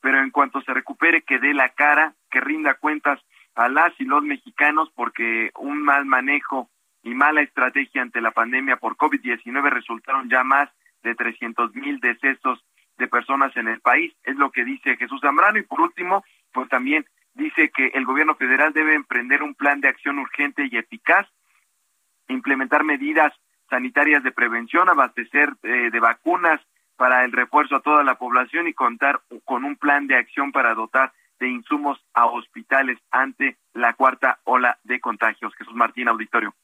pero 0.00 0.20
en 0.20 0.30
cuanto 0.30 0.60
se 0.60 0.74
recupere 0.74 1.22
que 1.22 1.38
dé 1.38 1.54
la 1.54 1.70
cara, 1.70 2.14
que 2.30 2.40
rinda 2.40 2.74
cuentas 2.74 3.20
a 3.54 3.68
las 3.68 3.92
y 3.98 4.04
los 4.04 4.22
mexicanos 4.22 4.90
porque 4.94 5.50
un 5.56 5.82
mal 5.82 6.04
manejo 6.04 6.70
y 7.02 7.14
mala 7.14 7.40
estrategia 7.40 8.02
ante 8.02 8.20
la 8.20 8.30
pandemia 8.32 8.76
por 8.76 8.96
COVID-19 8.96 9.70
resultaron 9.70 10.28
ya 10.28 10.44
más 10.44 10.68
de 11.02 11.14
300 11.14 11.74
mil 11.74 11.98
decesos 12.00 12.64
de 12.98 13.08
personas 13.08 13.56
en 13.56 13.66
el 13.66 13.80
país, 13.80 14.14
es 14.24 14.36
lo 14.36 14.50
que 14.50 14.64
dice 14.64 14.96
Jesús 14.96 15.20
Zambrano. 15.22 15.58
Y 15.58 15.62
por 15.62 15.80
último, 15.80 16.22
pues 16.52 16.68
también 16.68 17.06
dice 17.34 17.70
que 17.70 17.88
el 17.94 18.04
gobierno 18.04 18.34
federal 18.34 18.72
debe 18.72 18.94
emprender 18.94 19.42
un 19.42 19.54
plan 19.54 19.80
de 19.80 19.88
acción 19.88 20.18
urgente 20.18 20.68
y 20.70 20.76
eficaz, 20.76 21.26
implementar 22.28 22.84
medidas 22.84 23.32
sanitarias 23.70 24.22
de 24.22 24.32
prevención, 24.32 24.88
abastecer 24.88 25.54
eh, 25.62 25.90
de 25.90 26.00
vacunas 26.00 26.60
para 26.96 27.24
el 27.24 27.32
refuerzo 27.32 27.76
a 27.76 27.80
toda 27.80 28.04
la 28.04 28.16
población 28.16 28.68
y 28.68 28.74
contar 28.74 29.22
con 29.44 29.64
un 29.64 29.76
plan 29.76 30.06
de 30.06 30.16
acción 30.16 30.52
para 30.52 30.74
dotar 30.74 31.12
de 31.40 31.48
insumos 31.48 31.98
a 32.14 32.26
hospitales 32.26 32.98
ante 33.10 33.56
la 33.72 33.94
cuarta 33.94 34.38
ola 34.44 34.78
de 34.84 35.00
contagios. 35.00 35.54
Jesús 35.56 35.74
Martín, 35.74 36.08
auditorio. 36.08 36.54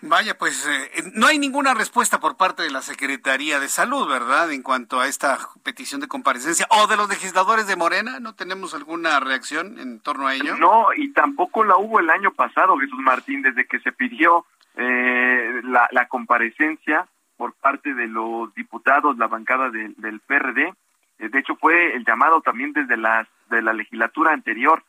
Vaya, 0.00 0.38
pues 0.38 0.64
eh, 0.68 1.02
no 1.14 1.26
hay 1.26 1.38
ninguna 1.40 1.74
respuesta 1.74 2.20
por 2.20 2.36
parte 2.36 2.62
de 2.62 2.70
la 2.70 2.82
Secretaría 2.82 3.58
de 3.58 3.68
Salud, 3.68 4.08
¿verdad? 4.08 4.52
En 4.52 4.62
cuanto 4.62 5.00
a 5.00 5.08
esta 5.08 5.38
petición 5.64 6.00
de 6.00 6.06
comparecencia 6.06 6.68
o 6.70 6.86
de 6.86 6.96
los 6.96 7.08
legisladores 7.08 7.66
de 7.66 7.74
Morena, 7.74 8.20
¿no 8.20 8.34
tenemos 8.34 8.74
alguna 8.74 9.18
reacción 9.18 9.78
en 9.80 9.98
torno 9.98 10.28
a 10.28 10.34
ello? 10.34 10.56
No, 10.56 10.88
y 10.96 11.12
tampoco 11.12 11.64
la 11.64 11.76
hubo 11.76 11.98
el 11.98 12.10
año 12.10 12.30
pasado, 12.32 12.76
Jesús 12.78 13.00
Martín, 13.00 13.42
desde 13.42 13.66
que 13.66 13.80
se 13.80 13.90
pidió 13.90 14.46
eh, 14.76 15.62
la, 15.64 16.06
comparecencia 16.06 17.08
por 17.36 17.54
parte 17.54 17.92
de 17.92 18.06
los 18.06 18.54
diputados, 18.54 19.18
la 19.18 19.26
bancada 19.26 19.70
del 19.70 20.20
PRD. 20.20 20.74
Eh, 21.18 21.28
de 21.28 21.38
hecho, 21.40 21.56
fue 21.56 21.96
el 21.96 22.04
llamado 22.04 22.40
también 22.40 22.72
desde 22.72 22.96
la, 22.96 23.26
de 23.50 23.62
la 23.62 23.72
legislatura 23.72 24.32
anterior 24.32 24.84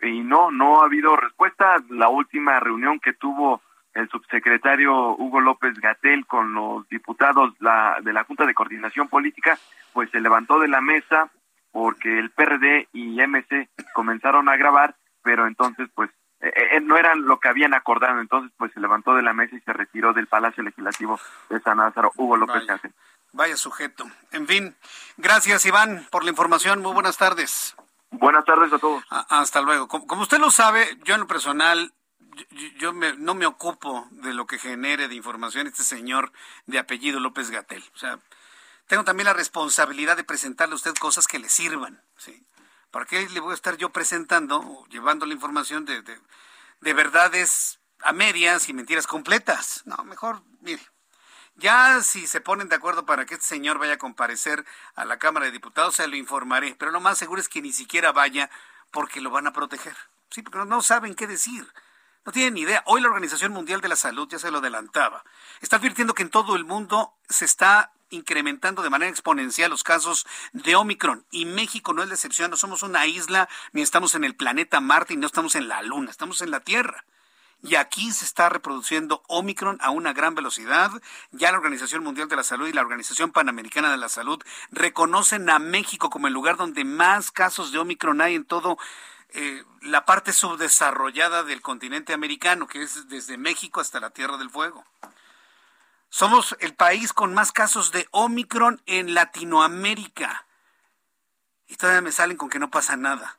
y 0.00 0.20
no, 0.20 0.50
no 0.50 0.80
ha 0.80 0.86
habido 0.86 1.16
respuesta. 1.16 1.76
La 1.90 2.08
última 2.08 2.58
reunión 2.60 2.98
que 2.98 3.12
tuvo 3.12 3.60
el 3.94 4.08
subsecretario 4.08 5.16
Hugo 5.16 5.40
López 5.40 5.78
Gatel 5.78 6.26
con 6.26 6.54
los 6.54 6.88
diputados 6.88 7.54
la, 7.60 7.98
de 8.02 8.12
la 8.12 8.24
Junta 8.24 8.44
de 8.44 8.54
Coordinación 8.54 9.08
Política, 9.08 9.58
pues 9.92 10.10
se 10.10 10.20
levantó 10.20 10.58
de 10.58 10.68
la 10.68 10.80
mesa 10.80 11.30
porque 11.70 12.18
el 12.18 12.30
PRD 12.30 12.88
y 12.92 13.20
MC 13.20 13.68
comenzaron 13.94 14.48
a 14.48 14.56
grabar, 14.56 14.96
pero 15.22 15.46
entonces 15.46 15.88
pues 15.94 16.10
eh, 16.40 16.52
eh, 16.72 16.80
no 16.80 16.96
eran 16.96 17.26
lo 17.26 17.40
que 17.40 17.48
habían 17.48 17.74
acordado, 17.74 18.20
entonces 18.20 18.52
pues 18.56 18.72
se 18.72 18.80
levantó 18.80 19.14
de 19.14 19.22
la 19.22 19.32
mesa 19.32 19.56
y 19.56 19.60
se 19.60 19.72
retiró 19.72 20.12
del 20.12 20.26
Palacio 20.26 20.62
Legislativo 20.62 21.18
de 21.48 21.60
San 21.60 21.78
Lázaro 21.78 22.12
Hugo 22.16 22.36
López 22.36 22.66
Gatel. 22.66 22.92
Vaya 23.32 23.56
sujeto. 23.56 24.04
En 24.30 24.46
fin, 24.46 24.76
gracias 25.16 25.66
Iván 25.66 26.06
por 26.10 26.22
la 26.22 26.30
información. 26.30 26.82
Muy 26.82 26.92
buenas 26.92 27.16
tardes. 27.16 27.74
Buenas 28.10 28.44
tardes 28.44 28.72
a 28.72 28.78
todos. 28.78 29.04
hasta 29.10 29.60
luego. 29.60 29.88
Como, 29.88 30.22
usted 30.22 30.38
lo 30.38 30.50
sabe, 30.50 30.86
yo 31.04 31.14
en 31.14 31.22
lo 31.22 31.26
personal 31.26 31.92
yo, 32.78 32.92
no 32.92 33.34
me 33.34 33.46
ocupo 33.46 34.06
de 34.10 34.32
lo 34.32 34.46
que 34.46 34.58
genere 34.58 35.08
de 35.08 35.14
información 35.14 35.66
este 35.66 35.84
señor 35.84 36.32
de 36.66 36.78
apellido 36.78 37.20
López 37.20 37.50
Gatel. 37.50 37.84
O 37.94 37.98
sea, 37.98 38.18
tengo 38.86 39.04
también 39.04 39.26
la 39.26 39.32
responsabilidad 39.32 40.16
de 40.16 40.24
presentarle 40.24 40.74
a 40.74 40.76
usted 40.76 40.94
cosas 40.94 41.26
que 41.26 41.38
le 41.38 41.48
sirvan. 41.48 42.02
¿sí? 42.16 42.46
¿Para 42.90 43.06
qué 43.06 43.28
le 43.28 43.40
voy 43.40 43.52
a 43.52 43.54
estar 43.54 43.76
yo 43.76 43.90
presentando 43.90 44.60
o 44.60 44.86
llevando 44.88 45.26
la 45.26 45.34
información 45.34 45.84
de, 45.84 46.02
de, 46.02 46.20
de 46.80 46.94
verdades 46.94 47.80
a 48.00 48.12
medias 48.12 48.68
y 48.68 48.74
mentiras 48.74 49.06
completas? 49.06 49.82
No, 49.86 49.96
mejor, 50.04 50.42
mire. 50.60 50.82
Ya 51.56 52.00
si 52.02 52.26
se 52.26 52.40
ponen 52.40 52.68
de 52.68 52.74
acuerdo 52.74 53.06
para 53.06 53.26
que 53.26 53.34
este 53.34 53.46
señor 53.46 53.78
vaya 53.78 53.94
a 53.94 53.98
comparecer 53.98 54.64
a 54.96 55.04
la 55.04 55.18
Cámara 55.18 55.46
de 55.46 55.52
Diputados, 55.52 55.94
se 55.94 56.08
lo 56.08 56.16
informaré. 56.16 56.74
Pero 56.76 56.90
lo 56.90 57.00
más 57.00 57.16
seguro 57.16 57.40
es 57.40 57.48
que 57.48 57.62
ni 57.62 57.72
siquiera 57.72 58.12
vaya 58.12 58.50
porque 58.90 59.20
lo 59.20 59.30
van 59.30 59.46
a 59.46 59.52
proteger. 59.52 59.96
Sí, 60.30 60.42
porque 60.42 60.58
no 60.64 60.82
saben 60.82 61.14
qué 61.14 61.28
decir. 61.28 61.72
No 62.24 62.32
tienen 62.32 62.54
ni 62.54 62.62
idea. 62.62 62.82
Hoy 62.86 63.02
la 63.02 63.08
Organización 63.08 63.52
Mundial 63.52 63.82
de 63.82 63.88
la 63.88 63.96
Salud 63.96 64.26
ya 64.28 64.38
se 64.38 64.50
lo 64.50 64.58
adelantaba. 64.58 65.24
Está 65.60 65.76
advirtiendo 65.76 66.14
que 66.14 66.22
en 66.22 66.30
todo 66.30 66.56
el 66.56 66.64
mundo 66.64 67.12
se 67.28 67.44
está 67.44 67.92
incrementando 68.08 68.82
de 68.82 68.88
manera 68.88 69.10
exponencial 69.10 69.70
los 69.70 69.82
casos 69.82 70.26
de 70.52 70.74
Omicron. 70.74 71.26
Y 71.30 71.44
México 71.44 71.92
no 71.92 72.02
es 72.02 72.08
la 72.08 72.14
excepción. 72.14 72.50
No 72.50 72.56
somos 72.56 72.82
una 72.82 73.06
isla, 73.06 73.48
ni 73.72 73.82
estamos 73.82 74.14
en 74.14 74.24
el 74.24 74.36
planeta 74.36 74.80
Marte, 74.80 75.12
y 75.12 75.16
no 75.18 75.26
estamos 75.26 75.54
en 75.54 75.68
la 75.68 75.82
Luna. 75.82 76.10
Estamos 76.10 76.40
en 76.40 76.50
la 76.50 76.60
Tierra. 76.60 77.04
Y 77.62 77.74
aquí 77.74 78.10
se 78.10 78.24
está 78.24 78.48
reproduciendo 78.48 79.22
Omicron 79.26 79.78
a 79.82 79.90
una 79.90 80.14
gran 80.14 80.34
velocidad. 80.34 80.92
Ya 81.30 81.50
la 81.52 81.58
Organización 81.58 82.02
Mundial 82.02 82.28
de 82.28 82.36
la 82.36 82.44
Salud 82.44 82.68
y 82.68 82.72
la 82.72 82.82
Organización 82.82 83.32
Panamericana 83.32 83.90
de 83.90 83.98
la 83.98 84.08
Salud 84.08 84.42
reconocen 84.70 85.48
a 85.50 85.58
México 85.58 86.08
como 86.08 86.26
el 86.26 86.32
lugar 86.32 86.56
donde 86.56 86.84
más 86.84 87.30
casos 87.30 87.70
de 87.70 87.78
Omicron 87.78 88.22
hay 88.22 88.34
en 88.34 88.44
todo 88.44 88.78
eh, 89.36 89.64
la 89.82 90.04
parte 90.04 90.32
subdesarrollada 90.32 91.42
del 91.42 91.60
continente 91.60 92.12
americano, 92.12 92.68
que 92.68 92.82
es 92.82 93.08
desde 93.08 93.36
México 93.36 93.80
hasta 93.80 93.98
la 93.98 94.10
Tierra 94.10 94.36
del 94.36 94.48
Fuego. 94.48 94.84
Somos 96.08 96.56
el 96.60 96.76
país 96.76 97.12
con 97.12 97.34
más 97.34 97.50
casos 97.50 97.90
de 97.90 98.06
Omicron 98.12 98.80
en 98.86 99.12
Latinoamérica. 99.12 100.46
Y 101.66 101.74
todavía 101.74 102.00
me 102.00 102.12
salen 102.12 102.36
con 102.36 102.48
que 102.48 102.60
no 102.60 102.70
pasa 102.70 102.96
nada. 102.96 103.36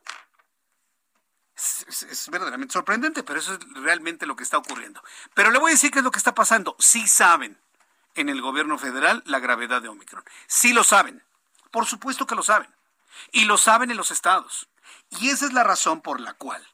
Es, 1.56 2.28
verdaderamente 2.30 2.74
sorprendente, 2.74 3.24
pero 3.24 3.40
eso 3.40 3.54
es 3.54 3.60
realmente 3.76 4.26
lo 4.26 4.36
que 4.36 4.44
está 4.44 4.58
ocurriendo. 4.58 5.02
Pero 5.34 5.50
le 5.50 5.60
voy 5.60 5.72
a 5.72 5.76
decir 5.76 5.92
qué 5.92 6.00
es 6.00 6.04
lo 6.04 6.12
que 6.12 6.20
está 6.20 6.36
pasando. 6.36 6.76
Sí 6.78 7.08
saben 7.08 7.58
en 8.16 8.28
el 8.28 8.42
gobierno 8.42 8.78
federal 8.78 9.24
la 9.26 9.40
gravedad 9.40 9.82
de 9.82 9.88
Omicron. 9.88 10.26
Sí 10.46 10.74
lo 10.74 10.84
saben. 10.84 11.24
Por 11.72 11.86
supuesto 11.86 12.28
que 12.28 12.36
lo 12.36 12.44
saben. 12.44 12.70
Y 13.32 13.46
lo 13.46 13.58
saben 13.58 13.92
en 13.92 13.96
los 13.98 14.12
estados. 14.12 14.68
Y 15.20 15.30
esa 15.30 15.46
es 15.46 15.54
la 15.54 15.64
razón 15.64 16.02
por 16.02 16.20
la 16.20 16.34
cual 16.34 16.66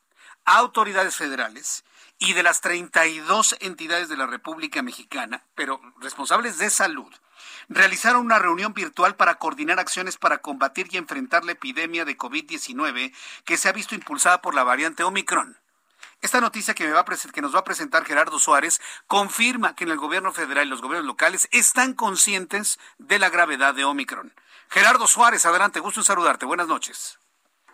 autoridades 0.46 1.16
federales 1.16 1.84
y 2.18 2.34
de 2.34 2.44
las 2.44 2.62
32 2.62 3.58
entidades 3.62 4.10
de 4.10 4.18
la 4.18 4.28
República 4.28 4.82
Mexicana, 4.82 5.44
pero 5.56 5.82
responsables 6.00 6.58
de 6.58 6.70
salud, 6.70 7.12
realizaron 7.68 8.26
una 8.26 8.40
reunión 8.40 8.74
virtual 8.74 9.16
para 9.16 9.36
coordinar 9.36 9.80
acciones 9.80 10.18
para 10.18 10.40
combatir 10.40 10.88
y 10.92 10.98
enfrentar 10.98 11.46
la 11.46 11.54
epidemia 11.54 12.06
de 12.06 12.18
COVID-19 12.18 13.14
que 13.44 13.58
se 13.58 13.70
ha 13.70 13.72
visto 13.72 13.96
impulsada 13.96 14.42
por 14.42 14.54
la 14.54 14.64
variante 14.64 15.04
Omicron. 15.04 15.58
Esta 16.22 16.40
noticia 16.40 16.76
que, 16.76 16.86
me 16.86 16.92
va 16.92 17.04
que 17.04 17.42
nos 17.42 17.56
va 17.56 17.60
a 17.60 17.64
presentar 17.64 18.06
Gerardo 18.06 18.38
Suárez 18.38 18.80
confirma 19.08 19.76
que 19.76 19.86
en 19.86 19.90
el 19.90 19.98
gobierno 19.98 20.32
federal 20.32 20.68
y 20.68 20.70
los 20.70 20.82
gobiernos 20.82 21.08
locales 21.08 21.48
están 21.52 21.94
conscientes 21.94 22.78
de 23.00 23.18
la 23.18 23.30
gravedad 23.30 23.74
de 23.74 23.86
Omicron. 23.86 24.32
Gerardo 24.70 25.08
Suárez, 25.08 25.48
adelante, 25.48 25.80
gusto 25.80 26.02
en 26.02 26.06
saludarte. 26.06 26.46
Buenas 26.46 26.68
noches. 26.68 27.18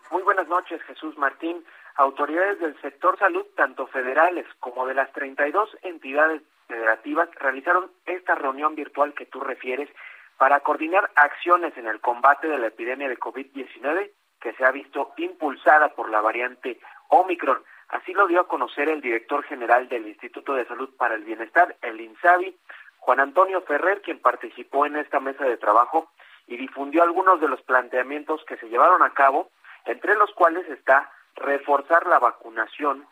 Muy 0.10 0.24
buenas 0.24 0.48
noches, 0.48 0.82
Jesús 0.84 1.18
Martín. 1.18 1.66
Autoridades 1.96 2.60
del 2.60 2.80
sector 2.82 3.20
salud, 3.20 3.46
tanto 3.56 3.88
federales 3.88 4.46
como 4.60 4.86
de 4.86 4.94
las 4.94 5.12
32 5.12 5.78
entidades 5.82 6.42
federativas, 6.68 7.30
realizaron 7.36 7.92
esta 8.06 8.36
reunión 8.36 8.76
virtual 8.76 9.14
que 9.14 9.26
tú 9.26 9.42
refieres 9.42 9.90
para 10.38 10.62
coordinar 10.62 11.12
acciones 11.16 11.76
en 11.78 11.88
el 11.88 12.00
combate 12.00 12.48
de 12.48 12.58
la 12.58 12.68
epidemia 12.68 13.10
de 13.10 13.20
COVID-19 13.20 14.12
que 14.40 14.54
se 14.54 14.64
ha 14.64 14.72
visto 14.72 15.14
impulsada 15.18 15.90
por 15.90 16.10
la 16.10 16.22
variante 16.22 16.80
Omicron. 17.10 17.62
Así 17.90 18.14
lo 18.14 18.28
dio 18.28 18.42
a 18.42 18.48
conocer 18.48 18.88
el 18.88 19.02
director 19.02 19.44
general 19.44 19.90
del 19.90 20.08
Instituto 20.08 20.54
de 20.54 20.66
Salud 20.68 20.90
para 20.98 21.16
el 21.16 21.24
Bienestar, 21.24 21.76
el 21.82 22.00
INSABI, 22.00 22.56
Juan 23.00 23.20
Antonio 23.20 23.62
Ferrer, 23.62 24.02
quien 24.02 24.20
participó 24.20 24.86
en 24.86 24.96
esta 24.98 25.20
mesa 25.20 25.44
de 25.46 25.58
trabajo 25.58 26.12
y 26.46 26.56
difundió 26.56 27.04
algunos 27.04 27.42
de 27.42 27.50
los 27.50 27.62
planteamientos 27.64 28.44
que 28.46 28.58
se 28.58 28.70
llevaron 28.70 29.02
a 29.04 29.14
cabo 29.14 29.50
entre 29.88 30.16
los 30.16 30.32
cuales 30.34 30.68
está 30.70 31.12
reforzar 31.36 32.06
la 32.08 32.20
vacunación 32.20 33.08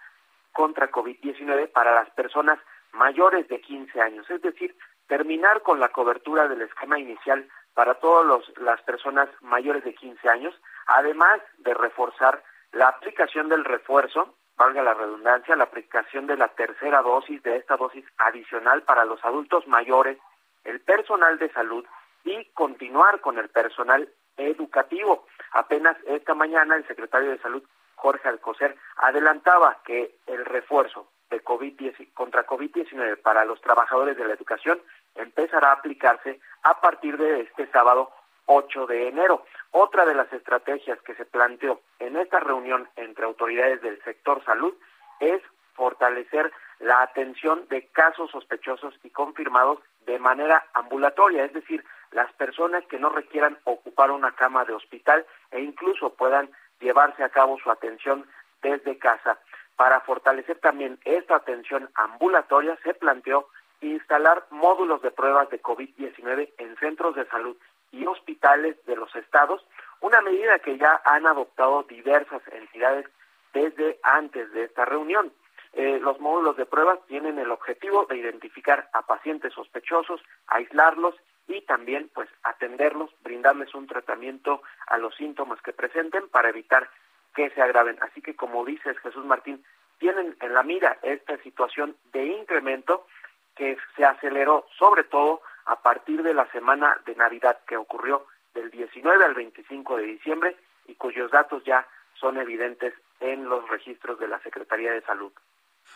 contra 0.51 0.91
COVID-19 0.91 1.71
para 1.71 1.93
las 1.93 2.09
personas 2.11 2.59
mayores 2.93 3.47
de 3.49 3.61
15 3.61 4.01
años, 4.01 4.29
es 4.29 4.41
decir, 4.41 4.75
terminar 5.07 5.61
con 5.61 5.79
la 5.79 5.89
cobertura 5.89 6.47
del 6.47 6.61
esquema 6.61 6.97
inicial 6.99 7.47
para 7.73 7.95
todas 7.95 8.43
las 8.57 8.81
personas 8.81 9.29
mayores 9.41 9.83
de 9.83 9.93
15 9.93 10.29
años, 10.29 10.55
además 10.87 11.41
de 11.57 11.73
reforzar 11.73 12.41
la 12.71 12.87
aplicación 12.87 13.49
del 13.49 13.65
refuerzo, 13.65 14.35
valga 14.57 14.81
la 14.81 14.93
redundancia, 14.93 15.55
la 15.55 15.65
aplicación 15.65 16.27
de 16.27 16.37
la 16.37 16.47
tercera 16.49 17.01
dosis 17.01 17.43
de 17.43 17.57
esta 17.57 17.75
dosis 17.75 18.05
adicional 18.17 18.83
para 18.83 19.05
los 19.05 19.23
adultos 19.25 19.67
mayores, 19.67 20.17
el 20.63 20.79
personal 20.79 21.37
de 21.37 21.51
salud 21.51 21.85
y 22.23 22.45
continuar 22.53 23.19
con 23.21 23.37
el 23.37 23.49
personal 23.49 24.09
educativo. 24.37 25.25
Apenas 25.55 25.95
esta 26.05 26.33
mañana 26.33 26.75
el 26.75 26.85
secretario 26.85 27.31
de 27.31 27.37
Salud, 27.37 27.63
Jorge 27.95 28.27
Alcocer, 28.27 28.75
adelantaba 28.97 29.77
que 29.85 30.17
el 30.27 30.43
refuerzo 30.43 31.07
de 31.29 31.39
COVID 31.39 31.79
contra 32.13 32.45
COVID-19 32.45 33.21
para 33.21 33.45
los 33.45 33.61
trabajadores 33.61 34.17
de 34.17 34.25
la 34.25 34.33
educación 34.33 34.81
empezará 35.15 35.69
a 35.69 35.75
aplicarse 35.75 36.41
a 36.63 36.81
partir 36.81 37.17
de 37.17 37.39
este 37.39 37.67
sábado 37.67 38.11
8 38.47 38.85
de 38.87 39.07
enero. 39.07 39.45
Otra 39.71 40.05
de 40.05 40.13
las 40.13 40.31
estrategias 40.33 41.01
que 41.03 41.15
se 41.15 41.23
planteó 41.23 41.79
en 41.99 42.17
esta 42.17 42.41
reunión 42.41 42.89
entre 42.97 43.23
autoridades 43.23 43.81
del 43.81 44.03
sector 44.03 44.43
salud 44.43 44.73
es 45.21 45.41
fortalecer 45.73 46.51
la 46.79 47.01
atención 47.01 47.65
de 47.69 47.87
casos 47.93 48.29
sospechosos 48.31 48.93
y 49.03 49.09
confirmados 49.09 49.79
de 50.05 50.19
manera 50.19 50.65
ambulatoria, 50.73 51.45
es 51.45 51.53
decir, 51.53 51.81
las 52.15 52.31
personas 52.33 52.85
que 52.85 52.97
no 52.97 53.09
requieran 53.09 53.59
ocupar 53.65 54.09
una 54.09 54.31
cama 54.31 54.63
de 54.63 54.73
hospital 54.73 55.25
e 55.51 55.59
incluso 55.59 56.13
puedan 56.13 56.49
llevarse 56.79 57.21
a 57.25 57.29
cabo 57.29 57.59
su 57.59 57.69
atención 57.69 58.25
desde 58.61 58.97
casa. 58.97 59.37
Para 59.75 59.99
fortalecer 59.99 60.59
también 60.59 60.97
esta 61.03 61.35
atención 61.35 61.89
ambulatoria 61.93 62.79
se 62.83 62.93
planteó 62.93 63.49
instalar 63.81 64.45
módulos 64.49 65.01
de 65.01 65.11
pruebas 65.11 65.49
de 65.49 65.61
COVID-19 65.61 66.53
en 66.57 66.77
centros 66.77 67.15
de 67.15 67.25
salud 67.25 67.57
y 67.91 68.05
hospitales 68.05 68.77
de 68.85 68.95
los 68.95 69.13
estados, 69.17 69.65
una 69.99 70.21
medida 70.21 70.59
que 70.59 70.77
ya 70.77 71.01
han 71.03 71.27
adoptado 71.27 71.83
diversas 71.83 72.41
entidades 72.53 73.05
desde 73.53 73.99
antes 74.03 74.49
de 74.53 74.63
esta 74.63 74.85
reunión. 74.85 75.33
Eh, 75.73 75.99
los 76.01 76.21
módulos 76.21 76.55
de 76.55 76.65
pruebas 76.65 76.99
tienen 77.07 77.39
el 77.39 77.51
objetivo 77.51 78.05
de 78.05 78.15
identificar 78.15 78.89
a 78.93 79.01
pacientes 79.01 79.51
sospechosos, 79.51 80.21
aislarlos 80.47 81.15
y 81.47 81.61
también 81.61 82.09
pues 82.13 82.29
atenderlos, 82.43 83.11
brindarles 83.21 83.73
un 83.75 83.87
tratamiento 83.87 84.61
a 84.87 84.97
los 84.97 85.15
síntomas 85.15 85.61
que 85.61 85.73
presenten 85.73 86.27
para 86.29 86.49
evitar 86.49 86.89
que 87.35 87.49
se 87.51 87.61
agraven. 87.61 87.97
Así 88.01 88.21
que 88.21 88.35
como 88.35 88.65
dices 88.65 88.97
Jesús 88.99 89.25
Martín, 89.25 89.63
tienen 89.99 90.35
en 90.41 90.53
la 90.53 90.63
mira 90.63 90.97
esta 91.01 91.37
situación 91.37 91.95
de 92.11 92.25
incremento 92.25 93.07
que 93.55 93.77
se 93.95 94.03
aceleró 94.03 94.67
sobre 94.77 95.03
todo 95.03 95.41
a 95.65 95.81
partir 95.81 96.23
de 96.23 96.33
la 96.33 96.49
semana 96.51 96.99
de 97.05 97.15
Navidad 97.15 97.59
que 97.67 97.77
ocurrió 97.77 98.25
del 98.53 98.69
19 98.71 99.23
al 99.23 99.33
25 99.33 99.97
de 99.97 100.03
diciembre 100.03 100.55
y 100.87 100.95
cuyos 100.95 101.31
datos 101.31 101.63
ya 101.63 101.87
son 102.19 102.37
evidentes 102.37 102.93
en 103.19 103.47
los 103.49 103.67
registros 103.69 104.19
de 104.19 104.27
la 104.27 104.39
Secretaría 104.39 104.91
de 104.91 105.01
Salud. 105.01 105.31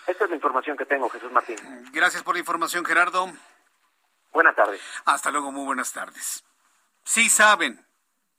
Esta 0.08 0.26
es 0.26 0.30
la 0.30 0.36
información 0.36 0.78
que 0.78 0.86
tengo, 0.86 1.10
Jesús 1.10 1.32
Martín. 1.32 1.58
Gracias 1.92 2.24
por 2.24 2.36
la 2.36 2.40
información, 2.40 2.86
Gerardo. 2.86 3.28
Buenas 4.32 4.56
tardes. 4.56 4.82
Hasta 5.06 5.32
luego, 5.32 5.52
muy 5.52 5.66
buenas 5.66 5.92
tardes. 5.92 6.44
Sí 7.04 7.30
saben 7.30 7.86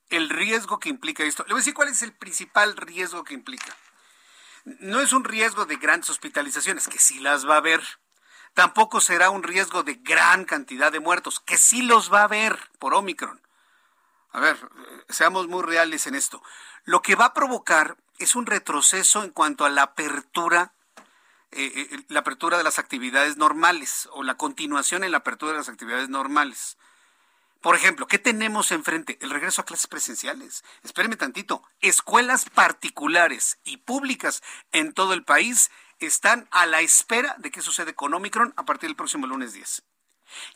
el 0.09 0.29
riesgo 0.29 0.79
que 0.79 0.89
implica 0.89 1.23
esto. 1.23 1.43
Le 1.43 1.53
voy 1.53 1.59
a 1.59 1.61
decir 1.61 1.73
cuál 1.73 1.89
es 1.89 2.01
el 2.01 2.13
principal 2.13 2.75
riesgo 2.77 3.23
que 3.23 3.33
implica. 3.33 3.75
No 4.63 4.99
es 4.99 5.13
un 5.13 5.23
riesgo 5.23 5.65
de 5.65 5.77
grandes 5.77 6.09
hospitalizaciones, 6.09 6.87
que 6.87 6.99
sí 6.99 7.19
las 7.19 7.47
va 7.47 7.55
a 7.55 7.57
haber. 7.57 7.81
Tampoco 8.53 9.01
será 9.01 9.29
un 9.29 9.43
riesgo 9.43 9.83
de 9.83 9.95
gran 9.95 10.45
cantidad 10.45 10.91
de 10.91 10.99
muertos, 10.99 11.39
que 11.39 11.57
sí 11.57 11.81
los 11.81 12.13
va 12.13 12.21
a 12.21 12.25
haber 12.25 12.57
por 12.77 12.93
Omicron. 12.93 13.41
A 14.31 14.39
ver, 14.39 14.57
seamos 15.09 15.47
muy 15.47 15.63
reales 15.63 16.07
en 16.07 16.15
esto. 16.15 16.41
Lo 16.83 17.01
que 17.01 17.15
va 17.15 17.25
a 17.25 17.33
provocar 17.33 17.97
es 18.17 18.35
un 18.35 18.45
retroceso 18.45 19.23
en 19.23 19.31
cuanto 19.31 19.65
a 19.65 19.69
la 19.69 19.83
apertura 19.83 20.73
eh, 21.51 21.71
eh, 21.75 22.03
la 22.07 22.21
apertura 22.21 22.57
de 22.57 22.63
las 22.63 22.79
actividades 22.79 23.37
normales 23.37 24.07
o 24.13 24.23
la 24.23 24.35
continuación 24.35 25.03
en 25.03 25.11
la 25.11 25.17
apertura 25.17 25.51
de 25.51 25.57
las 25.59 25.69
actividades 25.69 26.09
normales. 26.09 26.77
Por 27.61 27.75
ejemplo, 27.75 28.07
¿qué 28.07 28.17
tenemos 28.17 28.71
enfrente? 28.71 29.19
El 29.21 29.29
regreso 29.29 29.61
a 29.61 29.65
clases 29.65 29.87
presenciales. 29.87 30.63
Espéreme 30.83 31.15
tantito. 31.15 31.61
Escuelas 31.79 32.49
particulares 32.49 33.59
y 33.63 33.77
públicas 33.77 34.41
en 34.71 34.93
todo 34.93 35.13
el 35.13 35.23
país 35.23 35.69
están 35.99 36.47
a 36.51 36.65
la 36.65 36.81
espera 36.81 37.35
de 37.37 37.51
qué 37.51 37.61
sucede 37.61 37.93
con 37.93 38.13
Omicron 38.13 38.53
a 38.57 38.65
partir 38.65 38.89
del 38.89 38.95
próximo 38.95 39.27
lunes 39.27 39.53
10. 39.53 39.83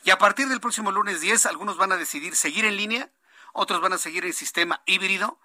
Y 0.04 0.10
a 0.10 0.18
partir 0.18 0.48
del 0.48 0.60
próximo 0.60 0.90
lunes 0.90 1.20
10, 1.20 1.46
algunos 1.46 1.76
van 1.76 1.92
a 1.92 1.96
decidir 1.96 2.34
seguir 2.34 2.64
en 2.64 2.76
línea, 2.76 3.10
otros 3.52 3.80
van 3.80 3.92
a 3.92 3.98
seguir 3.98 4.24
el 4.24 4.34
sistema 4.34 4.82
híbrido, 4.86 5.38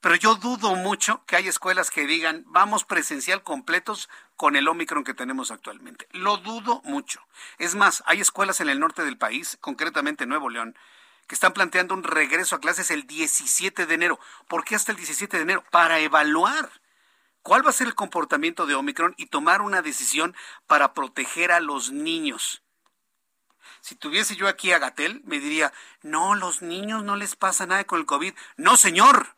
pero 0.00 0.16
yo 0.16 0.34
dudo 0.34 0.74
mucho 0.74 1.24
que 1.26 1.36
haya 1.36 1.48
escuelas 1.48 1.90
que 1.90 2.06
digan 2.06 2.44
vamos 2.46 2.84
presencial 2.84 3.42
completos 3.42 4.08
con 4.36 4.56
el 4.56 4.68
Omicron 4.68 5.04
que 5.04 5.14
tenemos 5.14 5.50
actualmente. 5.50 6.08
Lo 6.12 6.36
dudo 6.38 6.80
mucho. 6.84 7.20
Es 7.58 7.74
más, 7.74 8.02
hay 8.06 8.20
escuelas 8.20 8.60
en 8.60 8.68
el 8.68 8.80
norte 8.80 9.04
del 9.04 9.18
país, 9.18 9.58
concretamente 9.60 10.26
Nuevo 10.26 10.50
León, 10.50 10.76
que 11.26 11.34
están 11.34 11.52
planteando 11.52 11.94
un 11.94 12.02
regreso 12.02 12.56
a 12.56 12.60
clases 12.60 12.90
el 12.90 13.06
17 13.06 13.86
de 13.86 13.94
enero. 13.94 14.18
¿Por 14.48 14.64
qué 14.64 14.74
hasta 14.74 14.92
el 14.92 14.96
17 14.96 15.36
de 15.36 15.42
enero? 15.42 15.64
Para 15.70 15.98
evaluar 16.00 16.70
cuál 17.42 17.64
va 17.64 17.70
a 17.70 17.74
ser 17.74 17.86
el 17.86 17.94
comportamiento 17.94 18.66
de 18.66 18.74
Omicron 18.74 19.14
y 19.16 19.26
tomar 19.26 19.62
una 19.62 19.82
decisión 19.82 20.34
para 20.66 20.94
proteger 20.94 21.52
a 21.52 21.60
los 21.60 21.92
niños. 21.92 22.62
Si 23.80 23.94
tuviese 23.94 24.34
yo 24.34 24.48
aquí 24.48 24.72
a 24.72 24.78
Gatel, 24.78 25.20
me 25.24 25.40
diría, 25.40 25.72
no, 26.02 26.34
los 26.34 26.62
niños 26.62 27.04
no 27.04 27.16
les 27.16 27.36
pasa 27.36 27.66
nada 27.66 27.84
con 27.84 28.00
el 28.00 28.06
COVID. 28.06 28.34
No, 28.56 28.76
señor. 28.76 29.36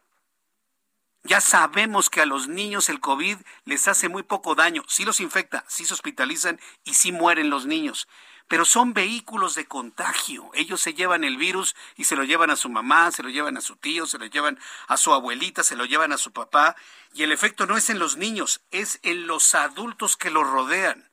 Ya 1.26 1.40
sabemos 1.40 2.08
que 2.08 2.20
a 2.20 2.26
los 2.26 2.48
niños 2.48 2.88
el 2.88 3.00
COVID 3.00 3.38
les 3.64 3.88
hace 3.88 4.08
muy 4.08 4.22
poco 4.22 4.54
daño. 4.54 4.84
Sí 4.86 5.04
los 5.04 5.20
infecta, 5.20 5.64
sí 5.66 5.84
se 5.84 5.94
hospitalizan 5.94 6.60
y 6.84 6.94
sí 6.94 7.12
mueren 7.12 7.50
los 7.50 7.66
niños 7.66 8.08
pero 8.48 8.64
son 8.64 8.94
vehículos 8.94 9.54
de 9.54 9.66
contagio. 9.66 10.50
Ellos 10.54 10.80
se 10.80 10.94
llevan 10.94 11.24
el 11.24 11.36
virus 11.36 11.74
y 11.96 12.04
se 12.04 12.14
lo 12.14 12.24
llevan 12.24 12.50
a 12.50 12.56
su 12.56 12.68
mamá, 12.68 13.10
se 13.10 13.22
lo 13.22 13.28
llevan 13.28 13.56
a 13.56 13.60
su 13.60 13.76
tío, 13.76 14.06
se 14.06 14.18
lo 14.18 14.26
llevan 14.26 14.58
a 14.86 14.96
su 14.96 15.12
abuelita, 15.12 15.64
se 15.64 15.76
lo 15.76 15.84
llevan 15.84 16.12
a 16.12 16.18
su 16.18 16.32
papá. 16.32 16.76
Y 17.12 17.24
el 17.24 17.32
efecto 17.32 17.66
no 17.66 17.76
es 17.76 17.90
en 17.90 17.98
los 17.98 18.16
niños, 18.16 18.60
es 18.70 19.00
en 19.02 19.26
los 19.26 19.54
adultos 19.54 20.16
que 20.16 20.30
los 20.30 20.48
rodean. 20.48 21.10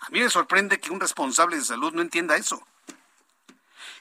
A 0.00 0.10
mí 0.10 0.20
me 0.20 0.30
sorprende 0.30 0.78
que 0.78 0.92
un 0.92 1.00
responsable 1.00 1.56
de 1.56 1.64
salud 1.64 1.92
no 1.92 2.02
entienda 2.02 2.36
eso. 2.36 2.64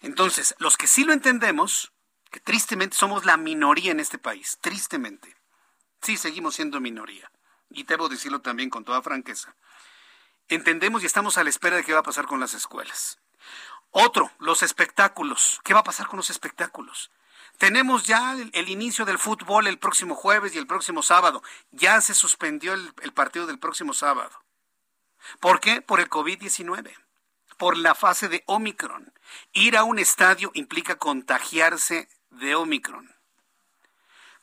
Entonces, 0.01 0.53
los 0.59 0.77
que 0.77 0.85
sí 0.85 1.03
lo 1.03 1.13
entendemos, 1.13 1.91
que 2.29 2.39
tristemente 2.39 2.95
somos 2.95 3.25
la 3.25 3.37
minoría 3.37 3.91
en 3.91 3.99
este 3.99 4.19
país, 4.19 4.59
tristemente, 4.61 5.35
sí 6.01 6.17
seguimos 6.17 6.55
siendo 6.55 6.79
minoría. 6.79 7.31
Y 7.69 7.83
debo 7.83 8.09
decirlo 8.09 8.41
también 8.41 8.69
con 8.69 8.85
toda 8.85 9.01
franqueza 9.01 9.55
entendemos 10.47 11.03
y 11.03 11.05
estamos 11.05 11.37
a 11.37 11.43
la 11.43 11.49
espera 11.49 11.77
de 11.77 11.83
qué 11.83 11.93
va 11.93 11.99
a 11.99 12.03
pasar 12.03 12.25
con 12.25 12.39
las 12.39 12.53
escuelas. 12.53 13.19
Otro, 13.91 14.31
los 14.39 14.61
espectáculos. 14.63 15.61
¿Qué 15.63 15.73
va 15.73 15.79
a 15.79 15.85
pasar 15.85 16.07
con 16.07 16.17
los 16.17 16.29
espectáculos? 16.29 17.11
Tenemos 17.57 18.05
ya 18.05 18.33
el, 18.33 18.69
inicio 18.69 19.05
del 19.05 19.17
fútbol 19.17 19.67
el 19.67 19.79
próximo 19.79 20.15
jueves 20.15 20.53
y 20.53 20.57
el 20.57 20.67
próximo 20.67 21.01
sábado. 21.01 21.41
Ya 21.71 22.01
se 22.01 22.13
suspendió 22.13 22.73
el, 22.73 22.93
el 23.01 23.13
partido 23.13 23.47
del 23.47 23.59
próximo 23.59 23.93
sábado. 23.93 24.43
¿Por 25.39 25.61
qué? 25.61 25.81
Por 25.81 26.01
el 26.01 26.09
COVID-19, 26.09 26.93
por 27.57 27.77
la 27.77 27.95
fase 27.95 28.27
de 28.27 28.43
Omicron. 28.45 29.13
Ir 29.53 29.77
a 29.77 29.83
un 29.83 29.97
estadio 29.97 30.51
implica 30.53 30.97
contagiarse 30.97 32.09
de 32.31 32.55
Omicron. 32.55 33.14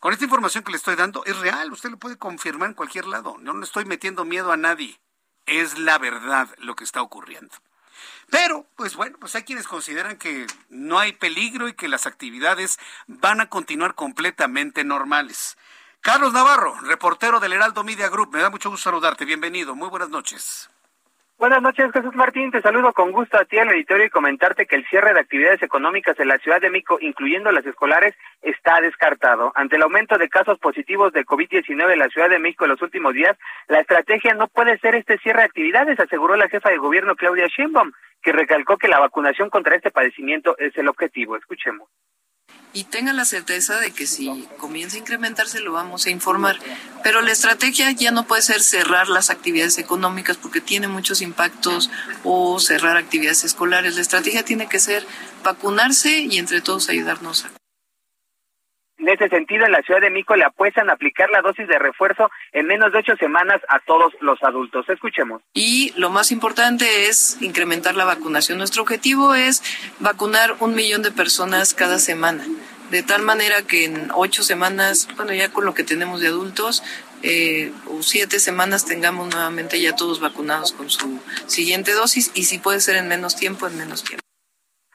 Con 0.03 0.13
esta 0.13 0.25
información 0.25 0.65
que 0.65 0.73
le 0.73 0.79
estoy 0.79 0.97
dando 0.97 1.25
es 1.27 1.39
real, 1.39 1.71
usted 1.71 1.89
lo 1.89 1.97
puede 1.97 2.19
confirmar 2.19 2.69
en 2.69 2.75
cualquier 2.75 3.07
lado. 3.07 3.37
No 3.39 3.57
le 3.57 3.63
estoy 3.63 3.85
metiendo 3.85 4.25
miedo 4.25 4.51
a 4.51 4.57
nadie 4.57 4.99
es 5.47 5.79
la 5.79 5.97
verdad 5.99 6.49
lo 6.59 6.75
que 6.75 6.83
está 6.83 7.03
ocurriendo. 7.03 7.55
Pero, 8.29 8.67
pues 8.75 8.97
bueno, 8.97 9.17
pues 9.21 9.37
hay 9.37 9.45
quienes 9.45 9.69
consideran 9.69 10.17
que 10.17 10.49
no 10.71 10.99
hay 10.99 11.13
peligro 11.13 11.69
y 11.69 11.75
que 11.75 11.87
las 11.87 12.07
actividades 12.07 12.81
van 13.07 13.41
a 13.41 13.49
continuar 13.49 13.95
completamente 13.95 14.83
normales. 14.83 15.57
Carlos 16.01 16.33
Navarro, 16.33 16.75
reportero 16.81 17.39
del 17.39 17.53
Heraldo 17.53 17.85
Media 17.85 18.09
Group, 18.09 18.33
me 18.33 18.43
da 18.43 18.51
mucho 18.51 18.71
gusto 18.71 18.83
saludarte. 18.83 19.25
Bienvenido, 19.25 19.77
muy 19.77 19.89
buenas 19.89 20.09
noches. 20.09 20.69
Buenas 21.43 21.61
noches, 21.61 21.91
Jesús 21.93 22.15
Martín. 22.15 22.53
Te 22.53 22.63
saludo 22.63 22.93
con 22.93 23.11
gusto 23.11 23.37
a 23.37 23.45
ti 23.45 23.59
al 23.59 23.69
editorio 23.71 24.07
y 24.07 24.11
comentarte 24.11 24.65
que 24.65 24.77
el 24.77 24.87
cierre 24.87 25.13
de 25.13 25.19
actividades 25.19 25.61
económicas 25.61 26.17
en 26.21 26.29
la 26.29 26.39
Ciudad 26.39 26.61
de 26.61 26.71
Mico, 26.71 26.99
incluyendo 27.01 27.51
las 27.51 27.67
escolares, 27.67 28.15
está 28.43 28.81
descartado. 28.81 29.51
Ante 29.57 29.75
el 29.75 29.83
aumento 29.83 30.19
de 30.19 30.29
casos 30.29 30.61
positivos 30.61 31.13
de 31.13 31.25
COVID-19 31.25 31.95
en 31.95 31.99
la 31.99 32.07
Ciudad 32.11 32.31
de 32.31 32.39
México 32.39 32.65
en 32.65 32.71
los 32.71 32.83
últimos 32.83 33.13
días, 33.13 33.37
la 33.67 33.81
estrategia 33.81 34.35
no 34.35 34.47
puede 34.47 34.79
ser 34.79 34.95
este 34.95 35.19
cierre 35.19 35.41
de 35.41 35.47
actividades, 35.47 35.99
aseguró 35.99 36.37
la 36.37 36.49
jefa 36.49 36.71
de 36.71 36.79
gobierno 36.79 37.17
Claudia 37.17 37.49
Sheinbaum, 37.49 37.91
que 38.23 38.31
recalcó 38.31 38.77
que 38.77 38.87
la 38.87 39.01
vacunación 39.01 39.51
contra 39.51 39.75
este 39.75 39.91
padecimiento 39.91 40.57
es 40.59 40.79
el 40.79 40.87
objetivo. 40.87 41.35
Escuchemos 41.35 41.89
y 42.75 42.85
tenga 42.85 43.13
la 43.13 43.25
certeza 43.25 43.79
de 43.81 43.91
que 43.91 44.07
si 44.07 44.49
comienza 44.59 44.97
a 44.97 45.01
incrementarse 45.01 45.61
lo 45.61 45.73
vamos 45.73 46.07
a 46.07 46.11
informar. 46.11 46.59
Pero 47.03 47.21
la 47.21 47.33
estrategia 47.33 47.91
ya 47.91 48.11
no 48.11 48.27
puede 48.27 48.43
ser 48.43 48.63
cerrar 48.63 49.09
las 49.09 49.31
actividades 49.31 49.79
económicas 49.79 50.37
porque 50.37 50.61
tiene 50.61 50.89
muchos 50.89 51.21
impactos 51.21 51.91
o 52.25 52.59
cerrar 52.61 52.97
actividades 52.97 53.45
escolares. 53.45 53.95
La 53.97 54.01
estrategia 54.01 54.45
tiene 54.45 54.69
que 54.69 54.81
ser 54.81 55.07
vacunarse 55.45 56.21
y 56.21 56.39
entre 56.39 56.61
todos 56.61 56.89
ayudarnos 56.89 57.45
a 57.45 57.62
en 59.03 59.09
ese 59.09 59.29
sentido, 59.29 59.67
en 59.67 59.73
la 59.73 59.83
Ciudad 59.83 60.01
de 60.01 60.11
Mico 60.11 60.37
le 60.37 60.45
apuestan 60.45 60.89
a 60.89 60.93
aplicar 60.93 61.29
la 61.31 61.43
dosis 61.43 61.67
de 61.67 61.79
refuerzo 61.79 62.31
en 62.53 62.67
menos 62.67 62.93
de 62.93 62.99
ocho 62.99 63.17
semanas 63.17 63.61
a 63.69 63.81
todos 63.81 64.13
los 64.21 64.41
adultos. 64.45 64.89
Escuchemos. 64.89 65.43
Y 65.55 65.93
lo 65.97 66.11
más 66.11 66.31
importante 66.31 67.09
es 67.09 67.37
incrementar 67.41 67.97
la 67.97 68.05
vacunación. 68.05 68.59
Nuestro 68.59 68.83
objetivo 68.83 69.35
es 69.35 69.63
vacunar 69.99 70.55
un 70.61 70.77
millón 70.77 71.03
de 71.03 71.11
personas 71.11 71.75
cada 71.75 71.99
semana, 71.99 72.47
de 72.91 73.03
tal 73.03 73.23
manera 73.23 73.63
que 73.63 73.87
en 73.87 74.11
ocho 74.15 74.45
semanas, 74.45 75.09
bueno, 75.17 75.33
ya 75.33 75.51
con 75.51 75.65
lo 75.65 75.75
que 75.75 75.83
tenemos 75.83 76.21
de 76.21 76.29
adultos, 76.29 76.85
eh, 77.25 77.73
o 77.87 78.03
siete 78.03 78.39
semanas 78.39 78.85
tengamos 78.85 79.33
nuevamente 79.33 79.81
ya 79.81 79.97
todos 79.97 80.21
vacunados 80.21 80.73
con 80.73 80.91
su 80.91 81.21
siguiente 81.47 81.93
dosis 81.93 82.31
y 82.35 82.45
si 82.45 82.59
puede 82.59 82.81
ser 82.81 82.97
en 82.97 83.09
menos 83.09 83.37
tiempo, 83.37 83.67
en 83.67 83.79
menos 83.79 84.05
tiempo. 84.05 84.23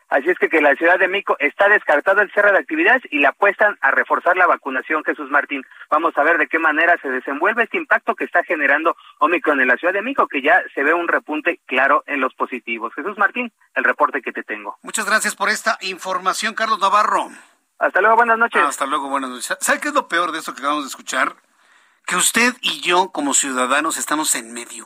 Así 0.10 0.30
es 0.30 0.38
que, 0.40 0.48
que 0.48 0.62
la 0.62 0.76
Ciudad 0.76 0.98
de 0.98 1.10
Mico 1.10 1.36
está 1.40 1.68
descartado 1.68 2.22
el 2.22 2.32
cierre 2.32 2.52
de 2.52 2.60
actividades 2.60 3.04
y 3.12 3.20
le 3.20 3.28
apuestan 3.28 3.78
a 3.82 3.92
reforzar 3.92 4.38
la 4.38 4.48
vacunación, 4.48 5.04
Jesús 5.04 5.30
Martín. 5.30 5.64
Vamos 5.90 6.18
a 6.18 6.24
ver 6.24 6.38
de 6.38 6.48
qué 6.48 6.60
manera 6.60 6.98
se 7.02 7.10
desenvuelve 7.10 7.64
este 7.64 7.78
impacto 7.78 8.16
que 8.16 8.24
está 8.24 8.44
generando 8.44 8.96
Omicron 9.20 9.60
en 9.60 9.68
la 9.68 9.76
Ciudad 9.76 9.94
de 9.94 10.02
Mico, 10.02 10.28
que 10.28 10.42
ya 10.42 10.62
se 10.74 10.84
ve 10.84 10.94
un 10.94 11.10
repunte 11.10 11.60
claro 11.66 12.04
en 12.08 12.22
los 12.22 12.34
positivos. 12.36 12.94
Jesús 12.94 13.18
Martín, 13.18 13.52
el 13.76 13.84
reporte 13.84 14.22
que 14.22 14.32
te 14.32 14.44
tengo. 14.44 14.78
Muchas 14.82 15.06
gracias 15.06 15.36
por 15.36 15.50
esta 15.50 15.78
información, 15.82 16.54
Carlos 16.54 16.80
Navarro. 16.80 17.30
Hasta 17.80 18.00
luego, 18.02 18.16
buenas 18.16 18.38
noches. 18.38 18.64
hasta 18.64 18.86
luego, 18.86 19.10
buenas 19.10 19.30
noches. 19.30 19.58
¿Sabe 19.60 19.80
qué 19.80 19.90
es 19.90 19.94
lo 19.94 20.08
peor 20.08 20.32
de 20.32 20.40
esto 20.40 20.54
que 20.54 20.60
acabamos 20.60 20.86
de 20.86 20.90
escuchar? 20.90 21.36
Que 22.06 22.16
usted 22.16 22.54
y 22.62 22.80
yo, 22.82 23.10
como 23.12 23.34
ciudadanos, 23.34 23.98
estamos 23.98 24.34
en 24.36 24.54
medio. 24.54 24.86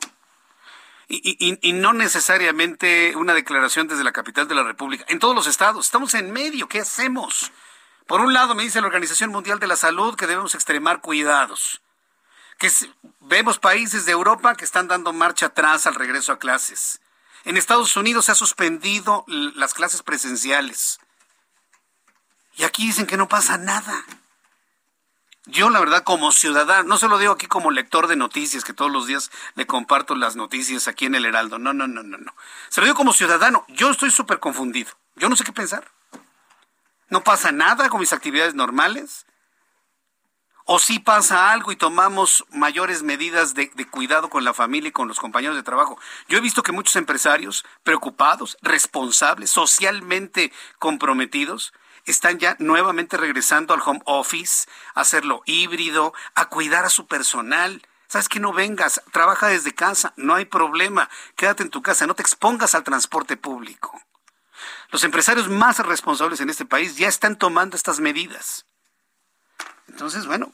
Y, 1.08 1.72
no 1.74 1.92
necesariamente 1.92 3.14
una 3.16 3.34
declaración 3.34 3.88
desde 3.88 4.04
la 4.04 4.12
capital 4.12 4.48
de 4.48 4.54
la 4.54 4.62
República. 4.62 5.04
En 5.08 5.18
todos 5.18 5.34
los 5.34 5.46
estados, 5.46 5.86
estamos 5.86 6.14
en 6.14 6.30
medio, 6.30 6.68
¿qué 6.68 6.80
hacemos? 6.80 7.52
Por 8.06 8.20
un 8.20 8.32
lado, 8.32 8.54
me 8.54 8.62
dice 8.62 8.80
la 8.80 8.86
Organización 8.86 9.30
Mundial 9.30 9.58
de 9.58 9.66
la 9.66 9.76
Salud 9.76 10.16
que 10.16 10.26
debemos 10.26 10.54
extremar 10.54 11.00
cuidados. 11.00 11.82
Que 12.58 12.70
vemos 13.20 13.58
países 13.58 14.06
de 14.06 14.12
Europa 14.12 14.54
que 14.54 14.64
están 14.64 14.88
dando 14.88 15.12
marcha 15.12 15.46
atrás 15.46 15.86
al 15.86 15.94
regreso 15.94 16.32
a 16.32 16.38
clases. 16.38 17.00
En 17.44 17.56
Estados 17.56 17.96
Unidos 17.96 18.26
se 18.26 18.32
ha 18.32 18.36
suspendido 18.36 19.24
las 19.26 19.74
clases 19.74 20.02
presenciales. 20.02 21.00
Y 22.56 22.64
aquí 22.64 22.86
dicen 22.86 23.06
que 23.06 23.16
no 23.16 23.28
pasa 23.28 23.58
nada. 23.58 24.04
Yo, 25.46 25.70
la 25.70 25.80
verdad, 25.80 26.04
como 26.04 26.30
ciudadano, 26.30 26.84
no 26.88 26.98
se 26.98 27.08
lo 27.08 27.18
digo 27.18 27.32
aquí 27.32 27.46
como 27.46 27.72
lector 27.72 28.06
de 28.06 28.14
noticias, 28.14 28.62
que 28.62 28.72
todos 28.72 28.92
los 28.92 29.08
días 29.08 29.30
le 29.54 29.66
comparto 29.66 30.14
las 30.14 30.36
noticias 30.36 30.86
aquí 30.86 31.06
en 31.06 31.16
el 31.16 31.24
Heraldo. 31.24 31.58
No, 31.58 31.72
no, 31.72 31.88
no, 31.88 32.04
no, 32.04 32.16
no. 32.16 32.34
Se 32.68 32.80
lo 32.80 32.86
digo 32.86 32.96
como 32.96 33.12
ciudadano. 33.12 33.64
Yo 33.68 33.90
estoy 33.90 34.12
súper 34.12 34.38
confundido. 34.38 34.92
Yo 35.16 35.28
no 35.28 35.34
sé 35.34 35.42
qué 35.42 35.52
pensar. 35.52 35.90
No 37.08 37.24
pasa 37.24 37.50
nada 37.50 37.88
con 37.88 37.98
mis 37.98 38.12
actividades 38.12 38.54
normales. 38.54 39.26
O 40.64 40.78
si 40.78 41.00
pasa 41.00 41.50
algo 41.50 41.72
y 41.72 41.76
tomamos 41.76 42.44
mayores 42.50 43.02
medidas 43.02 43.54
de, 43.54 43.72
de, 43.74 43.88
cuidado 43.88 44.30
con 44.30 44.44
la 44.44 44.54
familia 44.54 44.90
y 44.90 44.92
con 44.92 45.08
los 45.08 45.18
compañeros 45.18 45.56
de 45.56 45.64
trabajo. 45.64 45.98
Yo 46.28 46.38
he 46.38 46.40
visto 46.40 46.62
que 46.62 46.70
muchos 46.70 46.94
empresarios 46.94 47.64
preocupados, 47.82 48.56
responsables, 48.62 49.50
socialmente 49.50 50.52
comprometidos, 50.78 51.72
están 52.04 52.38
ya 52.38 52.56
nuevamente 52.58 53.16
regresando 53.16 53.74
al 53.74 53.82
home 53.84 54.02
office, 54.04 54.68
a 54.94 55.02
hacerlo 55.02 55.42
híbrido, 55.46 56.12
a 56.34 56.46
cuidar 56.46 56.84
a 56.84 56.90
su 56.90 57.06
personal. 57.06 57.86
¿Sabes 58.08 58.28
que 58.28 58.40
no 58.40 58.52
vengas? 58.52 59.00
Trabaja 59.12 59.48
desde 59.48 59.74
casa, 59.74 60.12
no 60.16 60.34
hay 60.34 60.44
problema. 60.44 61.08
Quédate 61.36 61.62
en 61.62 61.70
tu 61.70 61.82
casa, 61.82 62.06
no 62.06 62.14
te 62.14 62.22
expongas 62.22 62.74
al 62.74 62.84
transporte 62.84 63.36
público. 63.36 64.00
Los 64.90 65.04
empresarios 65.04 65.48
más 65.48 65.78
responsables 65.78 66.40
en 66.40 66.50
este 66.50 66.66
país 66.66 66.96
ya 66.96 67.08
están 67.08 67.36
tomando 67.36 67.76
estas 67.76 68.00
medidas. 68.00 68.66
Entonces, 69.88 70.26
bueno, 70.26 70.52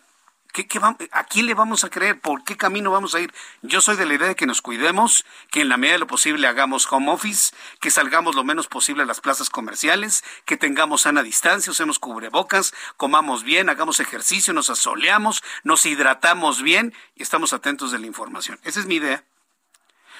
¿Qué, 0.67 0.81
¿A 1.13 1.25
quién 1.25 1.47
le 1.47 1.55
vamos 1.55 1.85
a 1.85 1.91
creer? 1.91 2.21
¿Por 2.21 2.43
qué 2.43 2.57
camino 2.57 2.91
vamos 2.91 3.15
a 3.15 3.21
ir? 3.21 3.33
Yo 3.63 3.81
soy 3.81 3.97
de 3.97 4.07
la 4.07 4.15
idea 4.15 4.29
de 4.29 4.35
que 4.35 4.47
nos 4.47 4.61
cuidemos, 4.61 5.25
que 5.51 5.61
en 5.61 5.69
la 5.69 5.77
medida 5.77 5.93
de 5.93 5.99
lo 6.01 6.07
posible 6.07 6.47
hagamos 6.47 6.91
home 6.91 7.11
office, 7.11 7.55
que 7.81 7.91
salgamos 7.91 8.35
lo 8.35 8.45
menos 8.45 8.67
posible 8.67 9.05
a 9.05 9.07
las 9.07 9.21
plazas 9.21 9.51
comerciales, 9.51 10.25
que 10.45 10.57
tengamos 10.57 11.03
sana 11.03 11.23
distancia, 11.23 11.71
usemos 11.71 11.99
cubrebocas, 11.99 12.75
comamos 12.97 13.45
bien, 13.45 13.69
hagamos 13.69 14.01
ejercicio, 14.01 14.53
nos 14.53 14.71
asoleamos, 14.71 15.43
nos 15.63 15.87
hidratamos 15.87 16.63
bien 16.63 16.95
y 17.15 17.23
estamos 17.23 17.53
atentos 17.53 17.93
de 17.93 17.99
la 18.01 18.07
información. 18.07 18.59
Esa 18.65 18.81
es 18.81 18.87
mi 18.87 18.97
idea. 18.97 19.25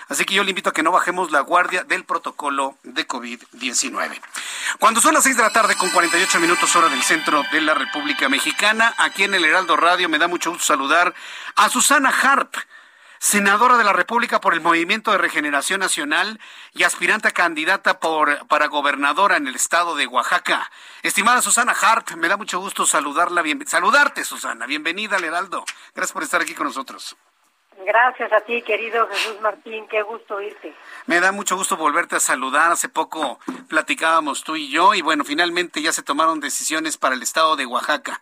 Así 0.09 0.25
que 0.25 0.35
yo 0.35 0.43
le 0.43 0.51
invito 0.51 0.71
a 0.71 0.73
que 0.73 0.83
no 0.83 0.91
bajemos 0.91 1.31
la 1.31 1.41
guardia 1.41 1.85
del 1.85 2.05
protocolo 2.05 2.77
de 2.83 3.07
COVID-19. 3.07 4.21
Cuando 4.79 5.01
son 5.01 5.15
las 5.15 5.25
6 5.25 5.37
de 5.37 5.43
la 5.43 5.53
tarde 5.53 5.77
con 5.77 5.91
48 5.91 6.41
minutos 6.41 6.75
hora 6.77 6.89
del 6.89 7.03
centro 7.03 7.43
de 7.53 7.61
la 7.61 7.75
República 7.75 8.29
Mexicana, 8.29 8.95
aquí 8.99 9.25
en 9.25 9.35
el 9.35 9.45
Heraldo 9.45 9.77
Radio 9.77 10.09
me 10.09 10.19
da 10.19 10.27
mucho 10.29 10.51
gusto 10.51 10.65
saludar 10.65 11.15
a 11.57 11.69
Susana 11.69 12.09
Harp 12.09 12.55
senadora 13.19 13.77
de 13.77 13.85
la 13.85 13.93
República 13.93 14.41
por 14.41 14.55
el 14.55 14.61
Movimiento 14.61 15.11
de 15.11 15.19
Regeneración 15.19 15.81
Nacional 15.81 16.41
y 16.73 16.85
aspirante 16.85 17.29
a 17.29 17.33
candidata 17.33 18.01
por, 18.01 18.47
para 18.47 18.67
gobernadora 18.67 19.37
en 19.37 19.49
el 19.49 19.57
estado 19.57 19.97
de 19.97 20.07
Oaxaca. 20.07 20.71
Estimada 21.03 21.43
Susana 21.43 21.73
Hart, 21.73 22.13
me 22.13 22.29
da 22.29 22.37
mucho 22.37 22.61
gusto 22.61 22.87
saludarla, 22.87 23.43
bien, 23.43 23.67
saludarte, 23.67 24.25
Susana. 24.25 24.67
Bienvenida 24.67 25.17
al 25.17 25.25
Heraldo. 25.25 25.65
Gracias 25.95 26.13
por 26.13 26.23
estar 26.23 26.41
aquí 26.41 26.55
con 26.55 26.67
nosotros. 26.69 27.17
Gracias 27.85 28.33
a 28.33 28.41
ti, 28.41 28.63
querido 28.63 29.07
Jesús 29.09 29.41
Martín, 29.41 29.87
qué 29.89 30.03
gusto 30.03 30.37
oírte. 30.37 30.75
Me 31.07 31.21
da 31.21 31.31
mucho 31.31 31.57
gusto 31.57 31.77
volverte 31.77 32.17
a 32.17 32.21
saludar. 32.21 32.73
Hace 32.73 32.89
poco 32.89 33.39
platicábamos 33.69 34.43
tú 34.43 34.57
y 34.57 34.71
yo 34.71 34.95
y 34.95 35.03
bueno, 35.03 35.25
finalmente 35.25 35.81
ya 35.81 35.93
se 35.93 36.03
tomaron 36.03 36.41
decisiones 36.41 36.99
para 36.99 37.15
el 37.15 37.23
estado 37.23 37.57
de 37.57 37.67
Oaxaca. 37.67 38.21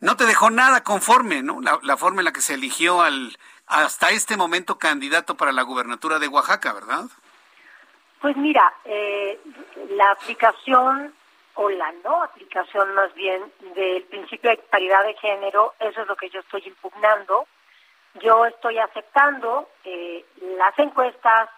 No 0.00 0.16
te 0.16 0.26
dejó 0.26 0.50
nada 0.50 0.82
conforme, 0.82 1.42
¿no? 1.42 1.60
La, 1.60 1.96
forma 1.96 2.20
en 2.20 2.26
la 2.26 2.32
que 2.32 2.40
se 2.40 2.54
eligió 2.54 3.00
al 3.02 3.36
hasta 3.66 4.10
este 4.10 4.36
momento 4.36 4.78
candidato 4.78 5.36
para 5.36 5.52
la 5.52 5.62
gubernatura 5.62 6.18
de 6.18 6.28
Oaxaca, 6.28 6.72
¿verdad? 6.72 7.04
Pues 8.20 8.36
mira, 8.36 8.74
eh, 8.84 9.40
la 9.90 10.10
aplicación 10.10 11.14
o 11.54 11.70
la 11.70 11.92
no 12.04 12.22
aplicación 12.22 12.94
más 12.94 13.12
bien 13.14 13.42
del 13.74 14.02
principio 14.04 14.50
de 14.50 14.56
paridad 14.58 15.02
de 15.04 15.14
género, 15.14 15.74
eso 15.80 16.02
es 16.02 16.08
lo 16.08 16.16
que 16.16 16.28
yo 16.28 16.40
estoy 16.40 16.62
impugnando 16.66 17.46
yo 18.20 18.46
estoy 18.46 18.78
aceptando 18.78 19.68
eh, 19.84 20.24
las 20.58 20.78
encuestas, 20.78 21.48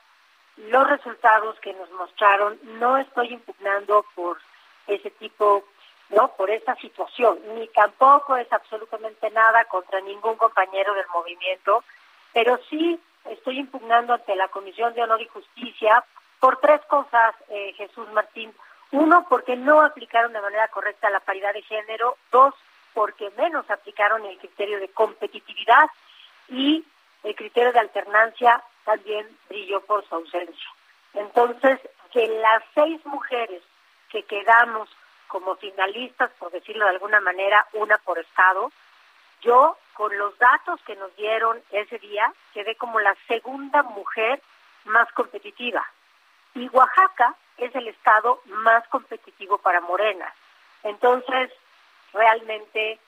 los 0.57 0.89
resultados 0.89 1.59
que 1.61 1.73
nos 1.75 1.91
mostraron, 1.93 2.59
no 2.79 2.97
estoy 2.97 3.33
impugnando 3.33 4.05
por 4.15 4.39
ese 4.87 5.11
tipo, 5.13 5.65
no, 6.11 6.29
por 6.37 6.51
esa 6.51 6.75
situación, 6.77 7.39
ni 7.55 7.69
tampoco 7.69 8.37
es 8.37 8.53
absolutamente 8.53 9.31
nada 9.31 9.65
contra 9.67 10.01
ningún 10.01 10.37
compañero 10.37 10.95
del 10.95 11.07
movimiento, 11.15 11.85
pero 12.33 12.59
sí 12.69 12.99
estoy 13.27 13.59
impugnando 13.59 14.15
ante 14.15 14.35
la 14.35 14.49
Comisión 14.49 14.95
de 14.95 15.03
Honor 15.03 15.21
y 15.21 15.29
Justicia 15.29 16.05
por 16.41 16.59
tres 16.59 16.81
cosas, 16.87 17.35
eh, 17.49 17.73
Jesús 17.77 18.09
Martín. 18.13 18.55
Uno, 18.93 19.27
porque 19.29 19.57
no 19.57 19.83
aplicaron 19.83 20.33
de 20.33 20.41
manera 20.41 20.69
correcta 20.69 21.11
la 21.11 21.21
paridad 21.21 21.53
de 21.53 21.63
género. 21.63 22.17
Dos, 22.33 22.55
porque 22.95 23.31
menos 23.37 23.69
aplicaron 23.71 24.25
el 24.25 24.39
criterio 24.39 24.81
de 24.81 24.89
competitividad 24.89 25.91
y 26.49 26.85
el 27.25 27.35
criterio 27.35 27.73
de 27.73 27.81
alternancia 27.81 28.63
también 28.85 29.27
brilló 29.49 29.81
por 29.83 30.07
su 30.09 30.15
ausencia. 30.15 30.69
Entonces, 31.15 31.79
que 32.13 32.27
las 32.27 32.63
seis 32.75 33.05
mujeres 33.07 33.63
que 34.11 34.23
quedamos 34.23 34.89
como 35.27 35.57
finalistas, 35.57 36.31
por 36.39 36.51
decirlo 36.51 36.85
de 36.87 36.93
alguna 36.93 37.21
manera, 37.21 37.67
una 37.75 37.99
por 37.99 38.19
estado, 38.19 38.73
yo, 39.43 39.77
con 39.93 40.17
los 40.17 40.37
datos 40.39 40.81
que 40.87 40.97
nos 40.97 41.15
dieron 41.17 41.63
ese 41.71 41.99
día, 41.99 42.33
quedé 42.55 42.75
como 42.77 42.99
la 42.99 43.15
segunda 43.27 43.83
mujer 43.83 44.41
más 44.85 45.11
competitiva. 45.13 45.85
Y 46.55 46.69
Oaxaca 46.69 47.35
es 47.59 47.75
el 47.75 47.89
estado 47.89 48.41
más 48.47 48.87
competitivo 48.89 49.59
para 49.59 49.81
Morena. 49.81 50.33
Entonces, 50.83 51.53
realmente 52.13 52.99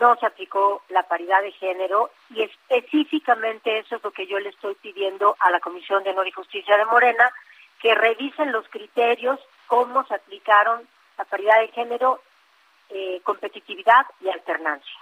no 0.00 0.16
se 0.16 0.26
aplicó 0.26 0.82
la 0.88 1.02
paridad 1.04 1.42
de 1.42 1.52
género 1.52 2.10
y 2.30 2.42
específicamente 2.42 3.78
eso 3.78 3.96
es 3.96 4.04
lo 4.04 4.10
que 4.10 4.26
yo 4.26 4.38
le 4.38 4.50
estoy 4.50 4.74
pidiendo 4.76 5.36
a 5.40 5.50
la 5.50 5.60
Comisión 5.60 6.02
de 6.04 6.10
Honor 6.10 6.28
y 6.28 6.32
Justicia 6.32 6.76
de 6.76 6.84
Morena, 6.86 7.30
que 7.80 7.94
revisen 7.94 8.52
los 8.52 8.68
criterios, 8.68 9.40
cómo 9.66 10.04
se 10.06 10.14
aplicaron 10.14 10.86
la 11.16 11.24
paridad 11.24 11.60
de 11.60 11.68
género, 11.68 12.22
eh, 12.90 13.20
competitividad 13.24 14.06
y 14.20 14.28
alternancia. 14.28 14.94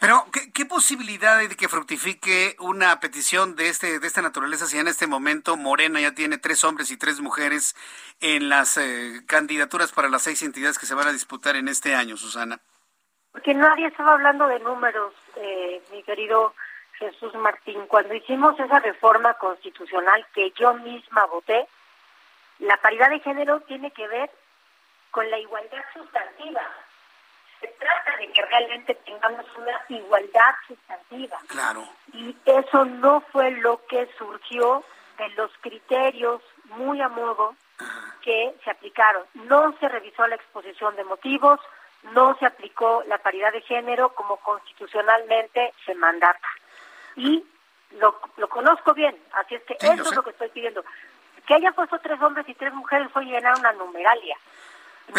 Pero, 0.00 0.26
¿qué, 0.54 0.64
posibilidad 0.64 1.38
hay 1.38 1.48
de 1.48 1.56
que 1.56 1.68
fructifique 1.68 2.54
una 2.60 3.00
petición 3.00 3.56
de 3.56 3.68
este 3.68 3.98
de 3.98 4.06
esta 4.06 4.22
naturaleza 4.22 4.66
si 4.66 4.78
en 4.78 4.86
este 4.86 5.08
momento 5.08 5.56
Morena 5.56 6.00
ya 6.00 6.14
tiene 6.14 6.38
tres 6.38 6.62
hombres 6.62 6.92
y 6.92 6.96
tres 6.96 7.20
mujeres 7.20 7.74
en 8.20 8.48
las 8.48 8.76
eh, 8.76 9.22
candidaturas 9.26 9.90
para 9.90 10.08
las 10.08 10.22
seis 10.22 10.42
entidades 10.42 10.78
que 10.78 10.86
se 10.86 10.94
van 10.94 11.08
a 11.08 11.12
disputar 11.12 11.56
en 11.56 11.66
este 11.66 11.96
año, 11.96 12.16
Susana? 12.16 12.60
Porque 13.38 13.54
nadie 13.54 13.86
estaba 13.86 14.14
hablando 14.14 14.48
de 14.48 14.58
números, 14.58 15.14
eh, 15.36 15.80
mi 15.92 16.02
querido 16.02 16.54
Jesús 16.94 17.32
Martín. 17.36 17.86
Cuando 17.86 18.12
hicimos 18.12 18.58
esa 18.58 18.80
reforma 18.80 19.34
constitucional 19.34 20.26
que 20.34 20.50
yo 20.58 20.74
misma 20.74 21.24
voté, 21.26 21.68
la 22.58 22.76
paridad 22.78 23.10
de 23.10 23.20
género 23.20 23.60
tiene 23.60 23.92
que 23.92 24.08
ver 24.08 24.28
con 25.12 25.30
la 25.30 25.38
igualdad 25.38 25.84
sustantiva. 25.94 26.62
Se 27.60 27.68
trata 27.68 28.16
de 28.16 28.26
que 28.32 28.44
realmente 28.44 28.94
tengamos 29.06 29.46
una 29.56 29.84
igualdad 29.88 30.54
sustantiva. 30.66 31.38
Claro. 31.46 31.84
Y 32.12 32.36
eso 32.44 32.86
no 32.86 33.20
fue 33.30 33.52
lo 33.52 33.86
que 33.86 34.08
surgió 34.18 34.82
de 35.16 35.28
los 35.36 35.52
criterios 35.60 36.42
muy 36.64 37.00
a 37.00 37.08
modo 37.08 37.54
que 38.20 38.56
se 38.64 38.70
aplicaron. 38.72 39.22
No 39.34 39.76
se 39.78 39.88
revisó 39.88 40.26
la 40.26 40.34
exposición 40.34 40.96
de 40.96 41.04
motivos, 41.04 41.60
no 42.14 42.36
se 42.38 42.46
aplicó 42.46 43.02
la 43.06 43.18
paridad 43.18 43.52
de 43.52 43.60
género 43.62 44.14
como 44.14 44.36
constitucionalmente 44.38 45.72
se 45.84 45.94
mandata. 45.94 46.48
Y 47.16 47.44
lo, 47.98 48.20
lo 48.36 48.48
conozco 48.48 48.94
bien, 48.94 49.16
así 49.32 49.54
es 49.54 49.62
que 49.64 49.76
eso 49.80 50.02
es 50.02 50.14
lo 50.14 50.22
que 50.22 50.30
estoy 50.30 50.48
pidiendo. 50.48 50.84
Que 51.46 51.54
haya 51.54 51.72
puesto 51.72 51.98
tres 51.98 52.20
hombres 52.20 52.48
y 52.48 52.54
tres 52.54 52.72
mujeres 52.74 53.10
fue 53.12 53.24
llenar 53.24 53.58
una 53.58 53.72
numeralia 53.72 54.36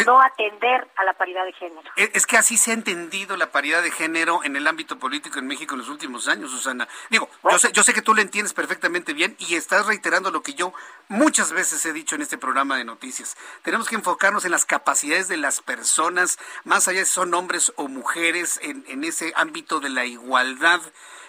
no 0.06 0.22
atender 0.22 0.88
a 0.96 1.04
la 1.04 1.14
paridad 1.14 1.46
de 1.46 1.54
género. 1.54 1.90
Es 1.96 2.26
que 2.26 2.38
así 2.38 2.58
se 2.58 2.72
ha 2.72 2.74
entendido 2.74 3.38
la 3.38 3.52
paridad 3.52 3.82
de 3.82 3.92
género 3.92 4.44
en 4.44 4.56
el 4.56 4.68
ámbito 4.68 5.00
político 5.00 5.40
en 5.40 5.48
México 5.48 5.76
en 5.76 5.80
los 5.80 5.90
últimos 5.90 6.28
años, 6.28 6.52
Susana. 6.52 6.88
Digo, 7.10 7.30
yo 7.44 7.60
sé, 7.60 7.72
yo 7.72 7.84
sé 7.84 7.94
que 7.94 8.02
tú 8.02 8.14
lo 8.14 8.22
entiendes 8.22 8.54
perfectamente 8.54 9.14
bien 9.14 9.36
y 9.40 9.56
estás 9.56 9.86
reiterando 9.86 10.32
lo 10.32 10.42
que 10.42 10.54
yo 10.54 10.74
muchas 11.08 11.52
veces 11.52 11.86
he 11.86 11.94
dicho 11.94 12.16
en 12.16 12.22
este 12.22 12.38
programa 12.38 12.78
de 12.78 12.86
noticias. 12.86 13.38
Tenemos 13.64 13.88
que 13.88 13.96
enfocarnos 13.96 14.46
en 14.46 14.52
las 14.52 14.66
capacidades 14.66 15.28
de 15.28 15.38
las 15.38 15.62
personas, 15.62 16.40
más 16.64 16.88
allá 16.88 17.06
si 17.06 17.12
son 17.12 17.34
hombres 17.34 17.74
o 17.76 17.88
mujeres, 17.88 18.60
en, 18.64 18.84
en 18.88 19.04
ese 19.04 19.34
ámbito 19.36 19.80
de 19.80 19.90
la 19.90 20.06
igualdad 20.06 20.82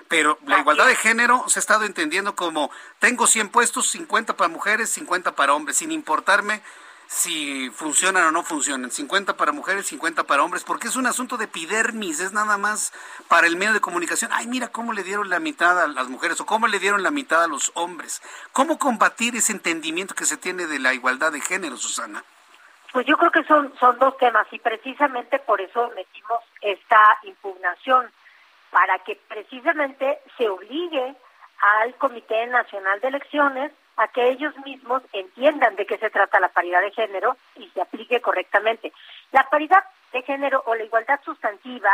pero 0.08 0.40
la 0.44 0.58
igualdad 0.58 0.88
de 0.88 0.96
género 0.96 1.44
se 1.46 1.60
ha 1.60 1.62
estado 1.62 1.84
entendiendo 1.84 2.34
como 2.34 2.72
tengo 2.98 3.28
100 3.28 3.48
puestos, 3.50 3.90
50 3.90 4.36
para 4.36 4.48
mujeres, 4.48 4.90
50 4.90 5.36
para 5.36 5.54
hombres, 5.54 5.76
sin 5.76 5.92
importarme 5.92 6.62
si 7.10 7.70
funcionan 7.70 8.28
o 8.28 8.30
no 8.30 8.44
funcionan. 8.44 8.92
50 8.92 9.36
para 9.36 9.50
mujeres, 9.50 9.86
50 9.86 10.22
para 10.24 10.44
hombres, 10.44 10.62
porque 10.62 10.86
es 10.86 10.94
un 10.94 11.08
asunto 11.08 11.36
de 11.36 11.46
epidermis, 11.46 12.20
es 12.20 12.32
nada 12.32 12.56
más 12.56 12.92
para 13.26 13.48
el 13.48 13.56
medio 13.56 13.72
de 13.72 13.80
comunicación. 13.80 14.30
Ay, 14.32 14.46
mira 14.46 14.68
cómo 14.68 14.92
le 14.92 15.02
dieron 15.02 15.28
la 15.28 15.40
mitad 15.40 15.82
a 15.82 15.88
las 15.88 16.08
mujeres 16.08 16.40
o 16.40 16.46
cómo 16.46 16.68
le 16.68 16.78
dieron 16.78 17.02
la 17.02 17.10
mitad 17.10 17.42
a 17.42 17.48
los 17.48 17.72
hombres. 17.74 18.22
¿Cómo 18.52 18.78
combatir 18.78 19.34
ese 19.34 19.50
entendimiento 19.50 20.14
que 20.14 20.24
se 20.24 20.36
tiene 20.36 20.68
de 20.68 20.78
la 20.78 20.94
igualdad 20.94 21.32
de 21.32 21.40
género, 21.40 21.76
Susana? 21.76 22.22
Pues 22.92 23.04
yo 23.06 23.16
creo 23.18 23.32
que 23.32 23.42
son, 23.42 23.74
son 23.80 23.98
dos 23.98 24.16
temas 24.16 24.46
y 24.52 24.60
precisamente 24.60 25.40
por 25.40 25.60
eso 25.60 25.90
metimos 25.96 26.38
esta 26.60 27.18
impugnación, 27.24 28.08
para 28.70 29.00
que 29.00 29.20
precisamente 29.28 30.20
se 30.38 30.48
obligue 30.48 31.16
al 31.82 31.92
Comité 31.96 32.46
Nacional 32.46 33.00
de 33.00 33.08
Elecciones 33.08 33.72
a 34.00 34.08
que 34.08 34.30
ellos 34.30 34.56
mismos 34.64 35.02
entiendan 35.12 35.76
de 35.76 35.84
qué 35.84 35.98
se 35.98 36.08
trata 36.08 36.40
la 36.40 36.48
paridad 36.48 36.80
de 36.80 36.90
género 36.90 37.36
y 37.56 37.68
se 37.68 37.82
aplique 37.82 38.22
correctamente. 38.22 38.94
La 39.30 39.46
paridad 39.50 39.84
de 40.12 40.22
género 40.22 40.62
o 40.66 40.74
la 40.74 40.84
igualdad 40.84 41.20
sustantiva 41.22 41.90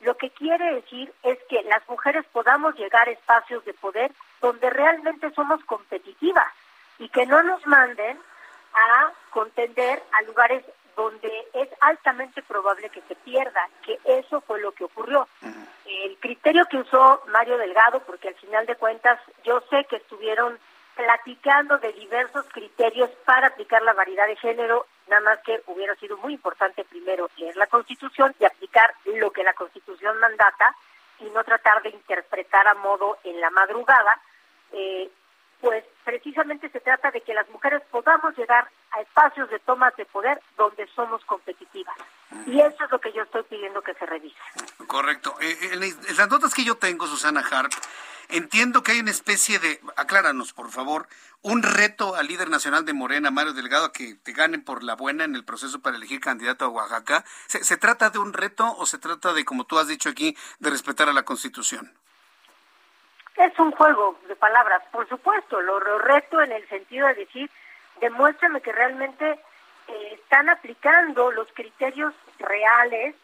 lo 0.00 0.16
que 0.16 0.30
quiere 0.30 0.74
decir 0.74 1.12
es 1.22 1.38
que 1.48 1.62
las 1.62 1.88
mujeres 1.88 2.26
podamos 2.32 2.74
llegar 2.74 3.08
a 3.08 3.12
espacios 3.12 3.64
de 3.64 3.72
poder 3.72 4.10
donde 4.42 4.68
realmente 4.68 5.30
somos 5.30 5.64
competitivas 5.64 6.52
y 6.98 7.08
que 7.08 7.24
no 7.24 7.40
nos 7.44 7.64
manden 7.68 8.18
a 8.74 9.12
contender 9.30 10.02
a 10.12 10.22
lugares 10.22 10.64
donde 10.96 11.30
es 11.54 11.68
altamente 11.80 12.42
probable 12.42 12.90
que 12.90 13.02
se 13.02 13.14
pierda, 13.14 13.68
que 13.84 13.98
eso 14.04 14.40
fue 14.40 14.60
lo 14.60 14.72
que 14.72 14.84
ocurrió. 14.84 15.28
El 15.86 16.16
criterio 16.18 16.66
que 16.66 16.78
usó 16.78 17.22
Mario 17.28 17.58
Delgado, 17.58 18.00
porque 18.00 18.28
al 18.28 18.34
final 18.34 18.66
de 18.66 18.74
cuentas 18.74 19.20
yo 19.44 19.62
sé 19.70 19.84
que 19.88 19.96
estuvieron 19.96 20.58
platicando 20.96 21.78
de 21.78 21.92
diversos 21.92 22.46
criterios 22.52 23.10
para 23.24 23.48
aplicar 23.48 23.82
la 23.82 23.92
variedad 23.92 24.26
de 24.26 24.36
género, 24.36 24.86
nada 25.08 25.22
más 25.22 25.38
que 25.40 25.62
hubiera 25.66 25.94
sido 25.96 26.16
muy 26.18 26.34
importante 26.34 26.84
primero 26.84 27.30
leer 27.36 27.56
la 27.56 27.66
Constitución 27.66 28.34
y 28.38 28.44
aplicar 28.44 28.94
lo 29.04 29.30
que 29.30 29.42
la 29.42 29.54
Constitución 29.54 30.18
mandata, 30.18 30.74
y 31.20 31.30
no 31.30 31.44
tratar 31.44 31.82
de 31.82 31.90
interpretar 31.90 32.66
a 32.66 32.74
modo 32.74 33.18
en 33.24 33.40
la 33.40 33.50
madrugada, 33.50 34.20
eh, 34.72 35.08
pues 35.64 35.82
precisamente 36.04 36.68
se 36.68 36.80
trata 36.80 37.10
de 37.10 37.22
que 37.22 37.32
las 37.32 37.48
mujeres 37.48 37.82
podamos 37.90 38.36
llegar 38.36 38.68
a 38.90 39.00
espacios 39.00 39.48
de 39.48 39.58
tomas 39.60 39.96
de 39.96 40.04
poder 40.04 40.38
donde 40.58 40.86
somos 40.94 41.24
competitivas. 41.24 41.96
Y 42.46 42.60
eso 42.60 42.84
es 42.84 42.90
lo 42.90 43.00
que 43.00 43.10
yo 43.14 43.22
estoy 43.22 43.44
pidiendo 43.44 43.80
que 43.80 43.94
se 43.94 44.04
revise. 44.04 44.36
Correcto. 44.86 45.34
Eh, 45.40 45.56
eh, 45.62 45.94
en 46.08 46.16
las 46.18 46.28
notas 46.28 46.52
que 46.52 46.64
yo 46.64 46.74
tengo, 46.74 47.06
Susana 47.06 47.42
Hart, 47.50 47.72
entiendo 48.28 48.82
que 48.82 48.92
hay 48.92 49.00
una 49.00 49.10
especie 49.10 49.58
de, 49.58 49.80
acláranos 49.96 50.52
por 50.52 50.70
favor, 50.70 51.08
un 51.40 51.62
reto 51.62 52.14
al 52.14 52.26
líder 52.26 52.50
nacional 52.50 52.84
de 52.84 52.92
Morena, 52.92 53.30
Mario 53.30 53.54
Delgado, 53.54 53.86
a 53.86 53.92
que 53.92 54.16
te 54.16 54.32
ganen 54.32 54.62
por 54.62 54.82
la 54.82 54.96
buena 54.96 55.24
en 55.24 55.34
el 55.34 55.46
proceso 55.46 55.80
para 55.80 55.96
elegir 55.96 56.20
candidato 56.20 56.66
a 56.66 56.68
Oaxaca. 56.68 57.24
¿Se, 57.46 57.76
trata 57.78 58.10
de 58.10 58.18
un 58.18 58.34
reto 58.34 58.76
o 58.76 58.84
se 58.84 58.98
trata 58.98 59.32
de, 59.32 59.46
como 59.46 59.64
tú 59.64 59.78
has 59.78 59.88
dicho 59.88 60.10
aquí, 60.10 60.36
de 60.58 60.68
respetar 60.68 61.08
a 61.08 61.14
la 61.14 61.22
Constitución? 61.22 61.90
Es 63.36 63.58
un 63.58 63.72
juego 63.72 64.16
de 64.28 64.36
palabras, 64.36 64.82
por 64.92 65.08
supuesto, 65.08 65.60
lo 65.60 65.80
reto 65.98 66.40
en 66.40 66.52
el 66.52 66.68
sentido 66.68 67.08
de 67.08 67.14
decir, 67.14 67.50
demuéstrame 68.00 68.60
que 68.60 68.72
realmente 68.72 69.38
eh, 69.88 70.10
están 70.14 70.48
aplicando 70.48 71.32
los 71.32 71.48
criterios 71.52 72.14
reales, 72.38 73.14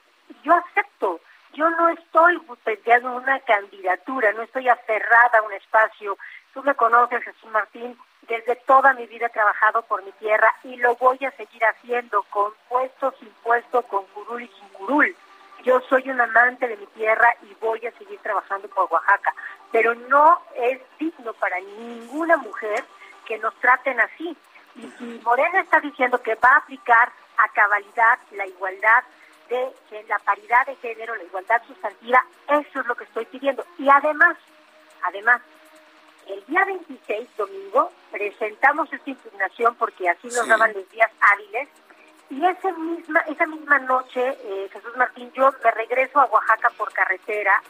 yo 0.43 0.53
acepto. 0.55 1.21
Yo 1.53 1.69
no 1.71 1.89
estoy 1.89 2.39
planteando 2.63 3.17
una 3.17 3.41
candidatura, 3.41 4.33
no 4.33 4.43
estoy 4.43 4.69
aferrada 4.69 5.39
a 5.39 5.43
un 5.43 5.53
espacio. 5.53 6.17
Tú 6.55 6.63
me 6.63 6.75
conoces, 6.75 7.25
Jesús 7.25 7.51
Martín, 7.51 7.99
desde 8.29 8.55
toda 8.57 8.93
mi 8.95 9.07
vida 9.07 9.27
he 9.27 9.31
trabajado 9.31 9.83
por 9.83 10.05
mi 10.05 10.13
tierra 10.13 10.55
y 10.63 10.77
lo 10.77 10.95
voy 10.97 11.19
a 11.25 11.31
seguir 11.33 11.65
haciendo 11.65 12.23
con 12.31 12.53
puesto, 12.69 13.13
sin 13.19 13.31
puesto, 13.43 13.83
con 13.83 14.05
curul 14.07 14.43
y 14.43 14.49
sin 14.49 14.69
curul. 14.69 15.17
Yo 15.65 15.81
soy 15.89 16.09
un 16.09 16.21
amante 16.21 16.67
de 16.67 16.77
mi 16.77 16.87
tierra 16.87 17.35
y 17.43 17.55
voy 17.61 17.85
a 17.87 17.93
seguir 17.99 18.19
trabajando 18.21 18.69
por 18.69 18.91
Oaxaca, 18.91 19.35
pero 19.71 19.95
no 19.95 20.41
es 20.57 20.81
digno 20.99 21.33
para 21.35 21.61
ninguna 21.61 22.37
mujer 22.39 22.85
que 23.27 23.39
nos 23.39 23.55
traten 23.57 24.01
así. 24.01 24.37
Y 24.77 24.91
si 24.99 25.21
Morena 25.25 25.61
está 25.61 25.81
diciendo 25.81 26.23
que 26.23 26.35
va 26.37 26.51
a 26.51 26.59
aplicar 26.59 27.13
a 27.37 27.49
cabalidad 27.53 28.19
la 28.33 28.47
igualdad 28.47 29.05
de, 29.49 29.73
la 30.09 30.19
paridad 30.21 30.67
de 30.67 30.77
género, 30.77 31.15
la 31.17 31.25
igualdad 31.25 31.61
sustantiva, 31.67 32.25
eso 32.49 32.81
es 32.81 32.87
lo 32.87 32.95
que 32.95 33.05
estoy 33.05 33.27
pidiendo. 33.27 33.65
Y 33.79 33.89
además, 33.89 34.37
además, 35.03 35.43
el 36.27 36.45
día 36.47 36.65
26, 36.65 37.37
domingo, 37.37 37.91
presentamos 38.11 38.93
esta 38.93 39.11
impugnación 39.11 39.75
porque 39.75 40.09
así 40.09 40.29
nos 40.29 40.47
daban 40.47 40.73
los 40.73 40.89
días 40.91 41.11
hábiles. 41.21 41.69
Y 42.31 42.45
esa 42.45 42.72
misma, 42.72 43.20
esa 43.20 43.47
misma 43.47 43.78
noche, 43.81 44.39
eh, 44.45 44.68
Jesús 44.72 44.97
Martín, 44.97 45.31
yo 45.35 45.53
me 45.64 45.70
regreso 45.72 46.20
a 46.20 46.26
Oaxaca 46.26 46.70
por 46.76 46.93
carretera 46.93 47.61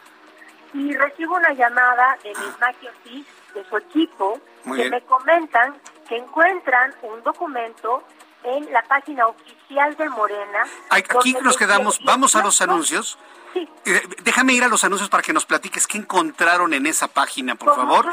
y 0.74 0.94
recibo 0.94 1.36
una 1.36 1.52
llamada 1.52 2.16
de 2.22 2.30
mis 2.30 2.88
Ortiz, 2.88 3.26
de 3.54 3.64
su 3.64 3.76
equipo, 3.76 4.38
que 4.64 4.90
me 4.90 5.00
comentan 5.02 5.74
que 6.08 6.16
encuentran 6.16 6.94
un 7.02 7.22
documento 7.22 8.04
en 8.44 8.72
la 8.72 8.82
página 8.82 9.26
oficial 9.26 9.96
de 9.96 10.08
Morena. 10.11 10.64
Aquí 10.90 11.34
nos 11.42 11.56
quedamos, 11.56 12.00
vamos 12.04 12.36
a 12.36 12.42
los 12.42 12.61
anuncios. 12.61 13.18
Sí. 13.53 13.68
Eh, 13.86 14.03
déjame 14.22 14.53
ir 14.53 14.64
a 14.64 14.68
los 14.68 14.84
anuncios 14.84 15.09
para 15.09 15.22
que 15.22 15.32
nos 15.32 15.46
platiques 15.46 15.86
qué 15.86 15.98
encontraron 15.98 16.74
en 16.74 16.86
esa 16.86 17.09
página, 17.09 17.55
por 17.55 17.74
favor. 17.74 18.12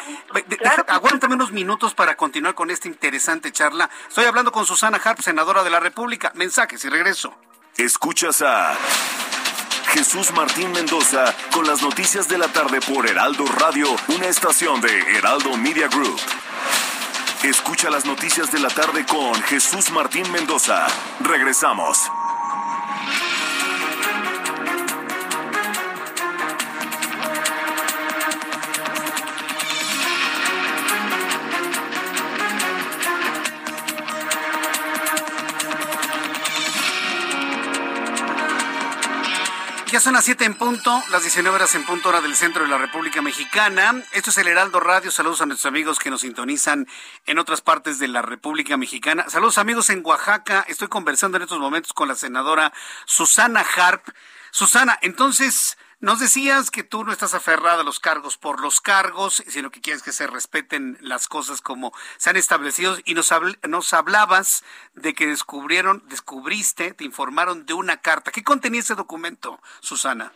aguántame 0.87 1.35
unos 1.35 1.51
minutos 1.51 1.93
para 1.93 2.15
continuar 2.15 2.55
con 2.55 2.71
esta 2.71 2.87
interesante 2.87 3.51
charla. 3.51 3.89
Estoy 4.07 4.25
hablando 4.25 4.51
con 4.51 4.65
Susana 4.65 4.99
Harp, 5.03 5.21
senadora 5.21 5.63
de 5.63 5.69
la 5.69 5.79
República. 5.79 6.31
Mensajes 6.35 6.83
y 6.85 6.89
regreso. 6.89 7.35
Escuchas 7.77 8.41
a 8.41 8.75
Jesús 9.89 10.31
Martín 10.33 10.71
Mendoza 10.71 11.33
con 11.51 11.67
las 11.67 11.81
noticias 11.81 12.27
de 12.27 12.37
la 12.37 12.47
tarde 12.47 12.79
por 12.81 13.07
Heraldo 13.07 13.45
Radio, 13.45 13.87
una 14.09 14.27
estación 14.27 14.81
de 14.81 15.17
Heraldo 15.17 15.55
Media 15.57 15.87
Group. 15.87 16.19
Escucha 17.43 17.89
las 17.89 18.05
noticias 18.05 18.51
de 18.51 18.59
la 18.59 18.69
tarde 18.69 19.05
con 19.05 19.33
Jesús 19.43 19.91
Martín 19.91 20.29
Mendoza. 20.31 20.87
Regresamos. 21.19 22.09
Ya 39.97 40.01
son 40.01 40.13
las 40.13 40.25
7 40.25 40.45
en 40.45 40.53
punto, 40.53 41.03
las 41.09 41.23
19 41.23 41.55
horas 41.55 41.73
en 41.73 41.83
punto 41.83 42.09
hora 42.09 42.21
del 42.21 42.35
centro 42.35 42.61
de 42.61 42.69
la 42.69 42.77
República 42.77 43.23
Mexicana. 43.23 44.03
Esto 44.13 44.29
es 44.29 44.37
el 44.37 44.47
Heraldo 44.47 44.79
Radio. 44.79 45.09
Saludos 45.09 45.41
a 45.41 45.47
nuestros 45.47 45.67
amigos 45.67 45.97
que 45.97 46.11
nos 46.11 46.21
sintonizan 46.21 46.87
en 47.25 47.39
otras 47.39 47.61
partes 47.61 47.97
de 47.97 48.07
la 48.07 48.21
República 48.21 48.77
Mexicana. 48.77 49.25
Saludos 49.27 49.57
amigos 49.57 49.89
en 49.89 50.05
Oaxaca. 50.05 50.63
Estoy 50.67 50.87
conversando 50.87 51.37
en 51.37 51.41
estos 51.41 51.57
momentos 51.57 51.93
con 51.93 52.07
la 52.07 52.13
senadora 52.13 52.71
Susana 53.07 53.65
Harp. 53.75 54.07
Susana, 54.51 54.99
entonces, 55.01 55.79
nos 55.99 56.19
decías 56.19 56.69
que 56.69 56.83
tú 56.83 57.03
no 57.03 57.11
estás 57.11 57.33
aferrada 57.33 57.81
a 57.81 57.83
los 57.83 57.99
cargos 57.99 58.37
por 58.37 58.61
los 58.61 58.81
cargos, 58.81 59.43
sino 59.47 59.71
que 59.71 59.81
quieres 59.81 60.03
que 60.03 60.11
se 60.11 60.27
respeten 60.27 60.97
las 61.01 61.27
cosas 61.27 61.61
como 61.61 61.91
se 62.17 62.29
han 62.29 62.37
establecido 62.37 62.95
y 63.05 63.15
nos, 63.15 63.31
nos 63.67 63.93
hablabas 63.93 64.63
de 64.93 65.13
que 65.13 65.25
descubrieron, 65.25 66.03
descubriste, 66.07 66.93
te 66.93 67.03
informaron 67.03 67.65
de 67.65 67.73
una 67.73 67.97
carta. 67.97 68.31
¿Qué 68.31 68.43
contenía 68.43 68.81
ese 68.81 68.95
documento, 68.95 69.59
Susana? 69.79 70.31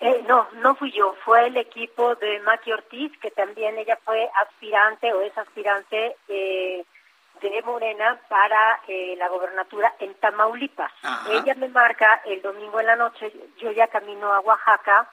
Eh, 0.00 0.24
no, 0.28 0.46
no 0.62 0.76
fui 0.76 0.92
yo, 0.92 1.16
fue 1.24 1.46
el 1.46 1.56
equipo 1.56 2.14
de 2.16 2.38
Maki 2.40 2.70
Ortiz, 2.70 3.10
que 3.20 3.30
también 3.30 3.78
ella 3.78 3.98
fue 4.04 4.28
aspirante 4.42 5.12
o 5.12 5.22
es 5.22 5.36
aspirante 5.36 6.16
eh, 6.28 6.84
de 7.40 7.62
Morena 7.62 8.18
para 8.28 8.80
eh, 8.88 9.14
la 9.16 9.28
gobernatura 9.28 9.94
en 9.98 10.14
Tamaulipas. 10.14 10.92
Ella 11.30 11.54
me 11.54 11.68
marca 11.68 12.22
el 12.24 12.42
domingo 12.42 12.80
en 12.80 12.86
la 12.86 12.96
noche, 12.96 13.32
yo 13.58 13.70
ya 13.72 13.86
camino 13.86 14.32
a 14.32 14.40
Oaxaca 14.40 15.08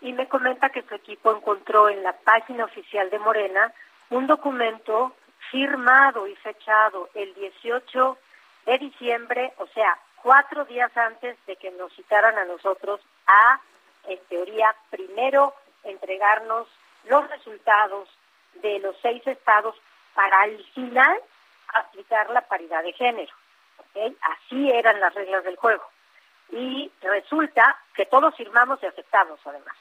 y 0.00 0.12
me 0.12 0.28
comenta 0.28 0.70
que 0.70 0.82
su 0.82 0.94
equipo 0.94 1.34
encontró 1.34 1.88
en 1.88 2.02
la 2.02 2.12
página 2.12 2.64
oficial 2.64 3.08
de 3.10 3.18
Morena 3.18 3.72
un 4.10 4.26
documento 4.26 5.14
firmado 5.50 6.26
y 6.26 6.34
fechado 6.36 7.08
el 7.14 7.34
18 7.34 8.18
de 8.66 8.78
diciembre, 8.78 9.52
o 9.58 9.66
sea, 9.68 9.98
cuatro 10.22 10.64
días 10.64 10.94
antes 10.96 11.36
de 11.46 11.56
que 11.56 11.70
nos 11.70 11.92
citaran 11.94 12.36
a 12.36 12.44
nosotros 12.44 13.00
a, 13.26 13.60
en 14.08 14.18
teoría, 14.28 14.74
primero 14.90 15.54
entregarnos 15.84 16.68
los 17.04 17.28
resultados 17.30 18.08
de 18.54 18.78
los 18.80 18.96
seis 19.00 19.24
estados 19.26 19.76
para 20.14 20.42
al 20.42 20.64
final 20.74 21.16
aplicar 21.74 22.30
la 22.30 22.42
paridad 22.42 22.82
de 22.82 22.92
género. 22.92 23.32
Así 24.22 24.70
eran 24.70 25.00
las 25.00 25.14
reglas 25.14 25.44
del 25.44 25.56
juego. 25.56 25.84
Y 26.50 26.90
resulta 27.00 27.76
que 27.94 28.06
todos 28.06 28.34
firmamos 28.36 28.82
y 28.82 28.86
aceptamos 28.86 29.40
además. 29.44 29.74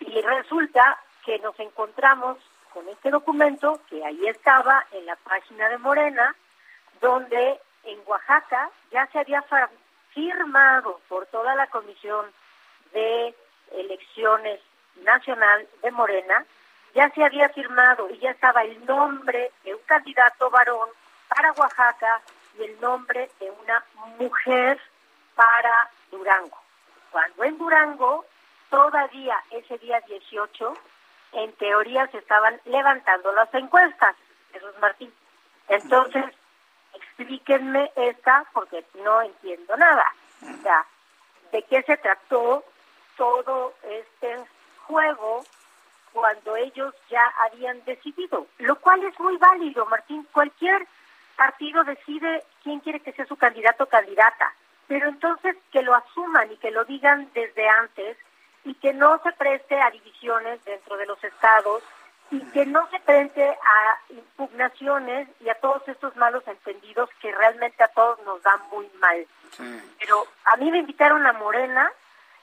Y 0.00 0.20
resulta 0.20 0.98
que 1.24 1.38
nos 1.38 1.58
encontramos 1.60 2.38
con 2.72 2.88
este 2.88 3.10
documento 3.10 3.80
que 3.88 4.04
ahí 4.04 4.26
estaba 4.26 4.84
en 4.92 5.06
la 5.06 5.16
página 5.16 5.68
de 5.68 5.78
Morena, 5.78 6.34
donde 7.00 7.60
en 7.84 7.98
Oaxaca 8.06 8.70
ya 8.90 9.06
se 9.06 9.20
había 9.20 9.44
firmado 10.10 11.00
por 11.08 11.26
toda 11.26 11.54
la 11.54 11.66
comisión 11.68 12.26
de 12.92 13.34
elecciones 13.72 14.60
nacional 15.02 15.66
de 15.82 15.90
Morena, 15.90 16.44
ya 16.94 17.10
se 17.10 17.24
había 17.24 17.48
firmado 17.48 18.08
y 18.10 18.18
ya 18.18 18.30
estaba 18.30 18.62
el 18.62 18.84
nombre 18.84 19.50
de 19.64 19.74
un 19.74 19.80
candidato 19.86 20.50
varón 20.50 20.88
para 21.28 21.52
Oaxaca 21.52 22.20
y 22.58 22.62
el 22.64 22.80
nombre 22.80 23.30
de 23.40 23.50
una 23.50 23.84
mujer 24.18 24.80
para 25.34 25.90
Durango. 26.10 26.58
Cuando 27.10 27.44
en 27.44 27.58
Durango, 27.58 28.24
todavía 28.70 29.42
ese 29.50 29.78
día 29.78 30.00
18, 30.06 30.74
en 31.32 31.52
teoría 31.54 32.06
se 32.08 32.18
estaban 32.18 32.60
levantando 32.64 33.32
las 33.32 33.52
encuestas, 33.54 34.16
Jesús 34.52 34.74
Martín. 34.80 35.12
Entonces, 35.68 36.24
explíquenme 36.94 37.90
esta 37.96 38.44
porque 38.52 38.84
no 39.02 39.22
entiendo 39.22 39.76
nada. 39.76 40.04
O 40.42 40.62
sea, 40.62 40.84
¿de 41.52 41.62
qué 41.62 41.82
se 41.82 41.96
trató 41.96 42.64
todo 43.16 43.74
este 43.82 44.44
juego 44.86 45.44
cuando 46.12 46.56
ellos 46.56 46.94
ya 47.08 47.26
habían 47.38 47.84
decidido? 47.84 48.46
Lo 48.58 48.76
cual 48.76 49.02
es 49.04 49.18
muy 49.18 49.36
válido, 49.36 49.86
Martín. 49.86 50.26
Cualquier 50.32 50.86
partido 51.36 51.84
decide 51.84 52.44
quién 52.62 52.80
quiere 52.80 53.00
que 53.00 53.12
sea 53.12 53.26
su 53.26 53.36
candidato 53.36 53.84
o 53.84 53.88
candidata, 53.88 54.52
pero 54.86 55.08
entonces 55.08 55.56
que 55.72 55.82
lo 55.82 55.94
asuman 55.94 56.50
y 56.52 56.56
que 56.56 56.70
lo 56.70 56.84
digan 56.84 57.28
desde 57.34 57.68
antes 57.68 58.16
y 58.64 58.74
que 58.74 58.92
no 58.92 59.20
se 59.22 59.32
preste 59.32 59.80
a 59.80 59.90
divisiones 59.90 60.64
dentro 60.64 60.96
de 60.96 61.06
los 61.06 61.22
estados 61.22 61.82
y 62.30 62.40
que 62.50 62.66
no 62.66 62.88
se 62.90 62.98
preste 63.00 63.46
a 63.48 63.98
impugnaciones 64.10 65.28
y 65.40 65.48
a 65.48 65.54
todos 65.56 65.86
estos 65.86 66.16
malos 66.16 66.42
entendidos 66.46 67.10
que 67.20 67.30
realmente 67.32 67.82
a 67.84 67.88
todos 67.88 68.18
nos 68.24 68.42
dan 68.42 68.60
muy 68.70 68.90
mal. 69.00 69.26
Pero 69.98 70.26
a 70.44 70.56
mí 70.56 70.70
me 70.70 70.78
invitaron 70.78 71.26
a 71.26 71.32
Morena 71.34 71.90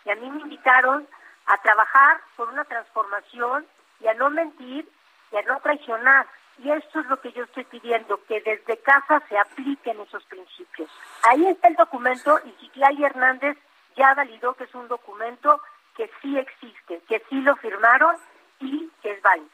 y 0.06 0.12
a 0.12 0.16
mí 0.16 0.30
me 0.30 0.42
invitaron 0.42 1.08
a 1.48 1.58
trabajar 1.58 2.22
por 2.36 2.50
una 2.50 2.64
transformación 2.66 3.66
y 4.00 4.08
a 4.08 4.14
no 4.14 4.30
mentir 4.30 4.88
y 5.32 5.38
a 5.38 5.42
no 5.44 5.60
traicionar. 5.60 6.28
Y 6.64 6.70
esto 6.72 7.00
es 7.00 7.08
lo 7.08 7.20
que 7.20 7.32
yo 7.32 7.44
estoy 7.44 7.64
pidiendo, 7.66 8.20
que 8.28 8.40
desde 8.42 8.78
casa 8.82 9.22
se 9.28 9.38
apliquen 9.38 10.00
esos 10.02 10.24
principios. 10.26 10.90
Ahí 11.24 11.46
está 11.48 11.70
el 11.70 11.76
documento 11.76 12.40
y 12.46 12.52
Citlali 12.62 13.04
Hernández 13.04 13.58
ya 13.98 14.14
validó 14.14 14.54
que 14.54 14.66
es 14.66 14.76
un 14.76 14.88
documento 14.88 15.62
que 15.96 16.10
sí 16.22 16.38
existe, 16.38 17.02
que 17.08 17.24
sí 17.30 17.42
lo 17.42 17.56
firmaron 17.58 18.16
y 18.60 18.90
que 19.02 19.12
es 19.12 19.22
válido. 19.22 19.50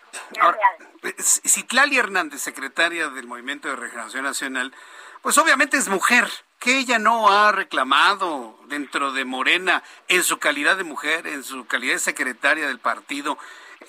Es 1.01 1.41
Citlali 1.45 1.97
Hernández, 1.97 2.41
secretaria 2.41 3.09
del 3.09 3.25
Movimiento 3.25 3.69
de 3.69 3.77
Regeneración 3.77 4.23
Nacional, 4.23 4.73
pues 5.21 5.37
obviamente 5.37 5.77
es 5.77 5.87
mujer, 5.87 6.27
que 6.59 6.77
ella 6.77 6.99
no 6.99 7.29
ha 7.29 7.51
reclamado 7.51 8.59
dentro 8.65 9.13
de 9.13 9.23
Morena, 9.23 9.83
en 10.07 10.23
su 10.23 10.39
calidad 10.39 10.75
de 10.77 10.83
mujer, 10.83 11.27
en 11.27 11.43
su 11.43 11.65
calidad 11.67 11.93
de 11.93 11.99
secretaria 11.99 12.67
del 12.67 12.79
partido, 12.79 13.37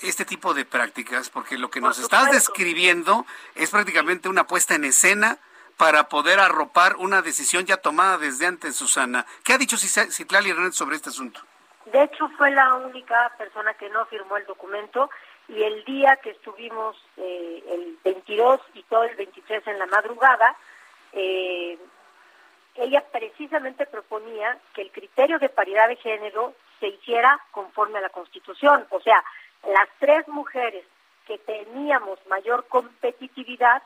este 0.02 0.24
tipo 0.24 0.54
de 0.54 0.64
prácticas, 0.64 1.30
porque 1.30 1.58
lo 1.58 1.70
que 1.70 1.80
nos 1.80 1.98
estás 1.98 2.30
describiendo 2.30 3.26
es 3.54 3.70
prácticamente 3.70 4.28
una 4.28 4.46
puesta 4.46 4.74
en 4.74 4.84
escena 4.84 5.38
para 5.76 6.08
poder 6.08 6.40
arropar 6.40 6.96
una 6.96 7.22
decisión 7.22 7.64
ya 7.64 7.76
tomada 7.76 8.18
desde 8.18 8.46
antes, 8.46 8.76
Susana. 8.76 9.24
¿Qué 9.44 9.52
ha 9.52 9.58
dicho 9.58 9.76
Citlali 9.76 10.50
Hernández 10.50 10.74
sobre 10.74 10.96
este 10.96 11.10
asunto? 11.10 11.40
De 11.86 12.02
hecho, 12.02 12.28
fue 12.36 12.50
la 12.50 12.74
única 12.74 13.32
persona 13.38 13.72
que 13.74 13.88
no 13.88 14.04
firmó 14.06 14.36
el 14.36 14.44
documento 14.44 15.08
y 15.48 15.62
el 15.62 15.84
día 15.84 16.16
que 16.16 16.30
estuvimos, 16.30 16.96
eh, 17.16 17.64
el 17.70 17.98
22 18.04 18.60
y 18.74 18.82
todo 18.82 19.04
el 19.04 19.16
23 19.16 19.66
en 19.68 19.78
la 19.78 19.86
madrugada, 19.86 20.56
eh, 21.12 21.78
ella 22.74 23.04
precisamente 23.10 23.86
proponía 23.86 24.58
que 24.74 24.82
el 24.82 24.92
criterio 24.92 25.38
de 25.38 25.48
paridad 25.48 25.88
de 25.88 25.96
género 25.96 26.54
se 26.78 26.88
hiciera 26.88 27.40
conforme 27.50 27.98
a 27.98 28.02
la 28.02 28.10
Constitución. 28.10 28.86
O 28.90 29.00
sea, 29.00 29.24
las 29.66 29.88
tres 29.98 30.26
mujeres 30.28 30.84
que 31.26 31.38
teníamos 31.38 32.18
mayor 32.26 32.66
competitividad 32.68 33.82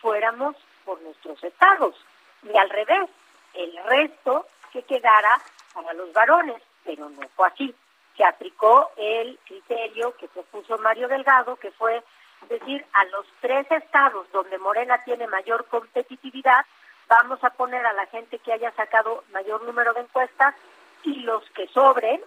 fuéramos 0.00 0.56
por 0.84 1.00
nuestros 1.02 1.42
estados 1.44 1.94
y 2.42 2.56
al 2.56 2.70
revés, 2.70 3.08
el 3.54 3.76
resto 3.84 4.46
que 4.72 4.82
quedara 4.82 5.40
para 5.74 5.92
los 5.92 6.12
varones, 6.12 6.62
pero 6.84 7.08
no 7.10 7.28
fue 7.36 7.48
así. 7.48 7.74
Se 8.16 8.24
aplicó 8.24 8.90
el 8.96 9.38
criterio 9.46 10.16
que 10.16 10.28
propuso 10.28 10.78
Mario 10.78 11.08
Delgado, 11.08 11.56
que 11.56 11.70
fue 11.72 12.02
decir, 12.48 12.84
a 12.92 13.04
los 13.06 13.26
tres 13.40 13.70
estados 13.70 14.30
donde 14.32 14.58
Morena 14.58 15.02
tiene 15.04 15.26
mayor 15.26 15.66
competitividad, 15.66 16.64
vamos 17.08 17.42
a 17.44 17.50
poner 17.50 17.84
a 17.84 17.92
la 17.92 18.06
gente 18.06 18.38
que 18.38 18.52
haya 18.52 18.70
sacado 18.72 19.24
mayor 19.32 19.62
número 19.62 19.92
de 19.92 20.00
encuestas 20.00 20.54
y 21.02 21.20
los 21.20 21.44
que 21.50 21.66
sobren, 21.68 22.20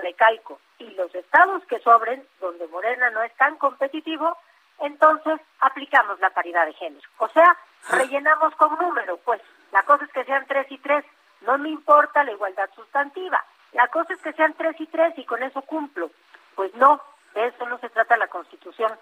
recalco, 0.00 0.60
y 0.78 0.90
los 0.90 1.14
estados 1.14 1.64
que 1.66 1.78
sobren, 1.80 2.26
donde 2.40 2.66
Morena 2.68 3.10
no 3.10 3.22
es 3.22 3.34
tan 3.36 3.56
competitivo, 3.56 4.36
entonces 4.80 5.40
aplicamos 5.60 6.18
la 6.20 6.30
paridad 6.30 6.66
de 6.66 6.72
género. 6.74 7.08
O 7.18 7.28
sea, 7.28 7.56
rellenamos 7.90 8.54
con 8.56 8.76
número, 8.78 9.18
pues 9.18 9.40
la 9.72 9.82
cosa 9.84 10.04
es 10.04 10.12
que 10.12 10.24
sean 10.24 10.46
tres 10.46 10.66
y 10.70 10.78
tres, 10.78 11.04
no 11.42 11.58
me 11.58 11.68
importa 11.68 12.24
la 12.24 12.32
igualdad 12.32 12.68
sustantiva, 12.74 13.44
la 13.72 13.88
cosa 13.88 14.14
es 14.14 14.20
que 14.20 14.32
sean 14.32 14.54
tres 14.54 14.74
y 14.80 14.86
tres 14.86 15.16
y 15.16 15.24
con 15.24 15.42
eso 15.42 15.62
cumplo. 15.62 16.10
Pues 16.54 16.74
no, 16.74 17.00
de 17.34 17.46
eso 17.46 17.66
no 17.66 17.78
se 17.78 17.88
trata 17.90 18.16
la 18.16 18.28
Constitución. 18.28 18.92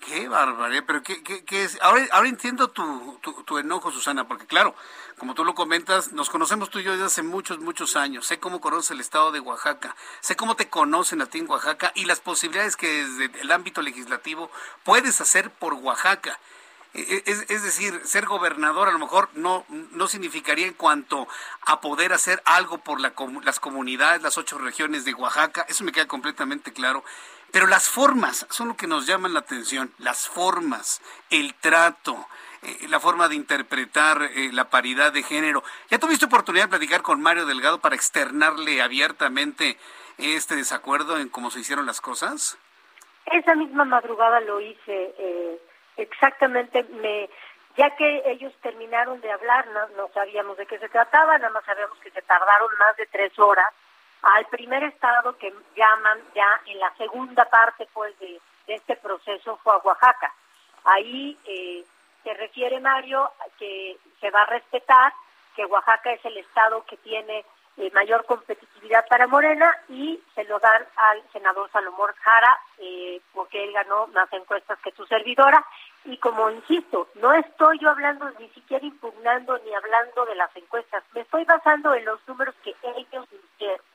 Qué 0.00 0.28
barbaridad, 0.28 0.84
pero 0.86 1.02
qué, 1.02 1.22
qué, 1.22 1.64
es. 1.64 1.78
Ahora, 1.80 2.06
ahora 2.12 2.28
entiendo 2.28 2.68
tu, 2.68 3.18
tu, 3.46 3.58
enojo, 3.58 3.90
Susana, 3.90 4.28
porque 4.28 4.46
claro, 4.46 4.74
como 5.18 5.34
tú 5.34 5.46
lo 5.46 5.54
comentas, 5.54 6.12
nos 6.12 6.28
conocemos 6.28 6.68
tú 6.68 6.78
y 6.78 6.82
yo 6.82 6.92
desde 6.92 7.06
hace 7.06 7.22
muchos, 7.22 7.58
muchos 7.58 7.96
años. 7.96 8.26
Sé 8.26 8.38
cómo 8.38 8.60
conoces 8.60 8.90
el 8.90 9.00
estado 9.00 9.32
de 9.32 9.40
Oaxaca, 9.40 9.96
sé 10.20 10.36
cómo 10.36 10.56
te 10.56 10.68
conocen 10.68 11.22
a 11.22 11.26
ti 11.26 11.38
en 11.38 11.48
Oaxaca 11.48 11.90
y 11.94 12.04
las 12.04 12.20
posibilidades 12.20 12.76
que 12.76 13.06
desde 13.06 13.40
el 13.40 13.50
ámbito 13.50 13.80
legislativo 13.80 14.50
puedes 14.82 15.20
hacer 15.22 15.50
por 15.50 15.72
Oaxaca. 15.72 16.38
E, 16.92 17.00
e, 17.00 17.22
es, 17.26 17.62
decir, 17.62 18.00
ser 18.04 18.24
gobernador 18.26 18.88
a 18.88 18.92
lo 18.92 19.00
mejor 19.00 19.28
no, 19.34 19.64
no 19.68 20.06
significaría 20.06 20.66
en 20.66 20.74
cuanto 20.74 21.26
a 21.62 21.80
poder 21.80 22.12
hacer 22.12 22.40
algo 22.44 22.78
por 22.78 23.00
la, 23.00 23.12
las 23.42 23.58
comunidades, 23.58 24.22
las 24.22 24.38
ocho 24.38 24.58
regiones 24.58 25.04
de 25.04 25.14
Oaxaca, 25.14 25.66
eso 25.68 25.82
me 25.82 25.92
queda 25.92 26.06
completamente 26.06 26.72
claro. 26.72 27.04
Pero 27.54 27.68
las 27.68 27.88
formas 27.88 28.48
son 28.50 28.66
lo 28.66 28.76
que 28.76 28.88
nos 28.88 29.06
llaman 29.06 29.32
la 29.32 29.38
atención, 29.38 29.94
las 29.98 30.26
formas, 30.28 31.00
el 31.30 31.54
trato, 31.54 32.26
eh, 32.64 32.88
la 32.88 32.98
forma 32.98 33.28
de 33.28 33.36
interpretar 33.36 34.22
eh, 34.22 34.50
la 34.52 34.70
paridad 34.70 35.12
de 35.12 35.22
género. 35.22 35.62
¿Ya 35.88 36.00
tuviste 36.00 36.24
oportunidad 36.24 36.64
de 36.64 36.70
platicar 36.70 37.02
con 37.02 37.22
Mario 37.22 37.46
Delgado 37.46 37.78
para 37.78 37.94
externarle 37.94 38.82
abiertamente 38.82 39.78
este 40.18 40.56
desacuerdo 40.56 41.16
en 41.16 41.28
cómo 41.28 41.52
se 41.52 41.60
hicieron 41.60 41.86
las 41.86 42.00
cosas? 42.00 42.58
Esa 43.26 43.54
misma 43.54 43.84
madrugada 43.84 44.40
lo 44.40 44.60
hice. 44.60 45.14
Eh, 45.16 45.62
exactamente, 45.96 46.82
me, 46.82 47.30
ya 47.76 47.94
que 47.94 48.32
ellos 48.32 48.52
terminaron 48.62 49.20
de 49.20 49.30
hablar, 49.30 49.64
no, 49.68 49.96
no 49.96 50.08
sabíamos 50.12 50.56
de 50.56 50.66
qué 50.66 50.80
se 50.80 50.88
trataba, 50.88 51.38
nada 51.38 51.52
más 51.52 51.64
sabíamos 51.64 52.00
que 52.00 52.10
se 52.10 52.22
tardaron 52.22 52.68
más 52.80 52.96
de 52.96 53.06
tres 53.06 53.38
horas 53.38 53.72
al 54.24 54.46
primer 54.46 54.82
estado 54.84 55.36
que 55.36 55.52
llaman 55.76 56.18
ya 56.34 56.60
en 56.66 56.78
la 56.78 56.94
segunda 56.96 57.44
parte 57.44 57.86
pues 57.92 58.18
de, 58.18 58.40
este 58.66 58.96
proceso 58.96 59.58
fue 59.62 59.74
a 59.74 59.78
Oaxaca. 59.78 60.32
Ahí 60.84 61.36
eh, 61.44 61.84
se 62.22 62.34
refiere 62.34 62.80
Mario 62.80 63.30
que 63.58 63.98
se 64.20 64.30
va 64.30 64.42
a 64.42 64.46
respetar 64.46 65.12
que 65.54 65.66
Oaxaca 65.66 66.12
es 66.12 66.24
el 66.24 66.38
estado 66.38 66.84
que 66.86 66.96
tiene 66.96 67.44
eh, 67.76 67.90
mayor 67.92 68.24
competitividad 68.24 69.06
para 69.08 69.26
Morena 69.26 69.70
y 69.88 70.18
se 70.34 70.44
lo 70.44 70.58
dan 70.58 70.86
al 70.96 71.22
senador 71.32 71.70
Salomón 71.70 72.10
Jara 72.20 72.58
eh, 72.78 73.20
porque 73.34 73.62
él 73.62 73.72
ganó 73.72 74.06
más 74.08 74.32
encuestas 74.32 74.78
que 74.80 74.92
su 74.92 75.04
servidora. 75.06 75.64
Y 76.06 76.16
como 76.18 76.50
insisto, 76.50 77.08
no 77.16 77.32
estoy 77.34 77.78
yo 77.80 77.90
hablando 77.90 78.30
ni 78.38 78.48
siquiera 78.50 78.84
impugnando 78.86 79.58
ni 79.58 79.74
hablando 79.74 80.24
de 80.24 80.34
las 80.36 80.54
encuestas, 80.56 81.02
me 81.12 81.20
estoy 81.20 81.44
basando 81.44 81.94
en 81.94 82.04
los 82.04 82.20
números 82.26 82.54
que 82.62 82.74
ellos 82.82 83.26
hicieron 83.32 83.93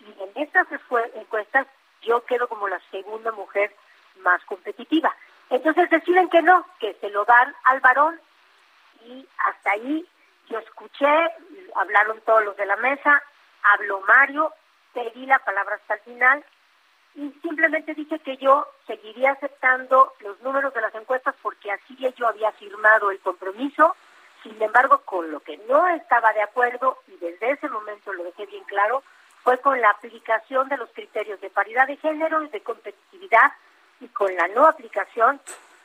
y 0.00 0.22
en 0.22 0.30
estas 0.42 0.66
encuestas 1.14 1.66
yo 2.02 2.24
quedo 2.24 2.48
como 2.48 2.68
la 2.68 2.80
segunda 2.90 3.32
mujer 3.32 3.74
más 4.20 4.44
competitiva. 4.44 5.14
Entonces 5.50 5.90
deciden 5.90 6.28
que 6.28 6.42
no, 6.42 6.66
que 6.78 6.94
se 6.94 7.10
lo 7.10 7.24
dan 7.24 7.54
al 7.64 7.80
varón 7.80 8.20
y 9.04 9.26
hasta 9.38 9.72
ahí 9.72 10.06
yo 10.48 10.58
escuché, 10.58 11.06
hablaron 11.74 12.20
todos 12.22 12.44
los 12.44 12.56
de 12.56 12.66
la 12.66 12.76
mesa, 12.76 13.22
habló 13.62 14.00
Mario, 14.02 14.52
pedí 14.92 15.26
la 15.26 15.38
palabra 15.40 15.76
hasta 15.76 15.94
el 15.94 16.00
final 16.00 16.44
y 17.14 17.30
simplemente 17.42 17.94
dije 17.94 18.18
que 18.18 18.36
yo 18.36 18.66
seguiría 18.86 19.32
aceptando 19.32 20.12
los 20.20 20.40
números 20.42 20.74
de 20.74 20.82
las 20.82 20.94
encuestas 20.94 21.34
porque 21.42 21.72
así 21.72 21.96
yo 22.16 22.28
había 22.28 22.52
firmado 22.52 23.10
el 23.10 23.20
compromiso. 23.20 23.96
Sin 24.42 24.60
embargo, 24.62 25.00
con 25.04 25.30
lo 25.32 25.40
que 25.40 25.56
no 25.68 25.88
estaba 25.88 26.32
de 26.32 26.42
acuerdo, 26.42 26.98
y 27.08 27.16
desde 27.16 27.52
ese 27.52 27.68
momento 27.68 28.12
lo 28.12 28.22
dejé 28.22 28.46
bien 28.46 28.62
claro, 28.64 29.02
fue 29.46 29.58
con 29.58 29.80
la 29.80 29.90
aplicación 29.90 30.68
de 30.68 30.76
los 30.76 30.90
criterios 30.90 31.40
de 31.40 31.50
paridad 31.50 31.86
de 31.86 31.96
género 31.98 32.42
y 32.42 32.48
de 32.48 32.62
competitividad 32.62 33.52
y 34.00 34.08
con 34.08 34.34
la 34.34 34.48
no 34.48 34.66
aplicación 34.66 35.40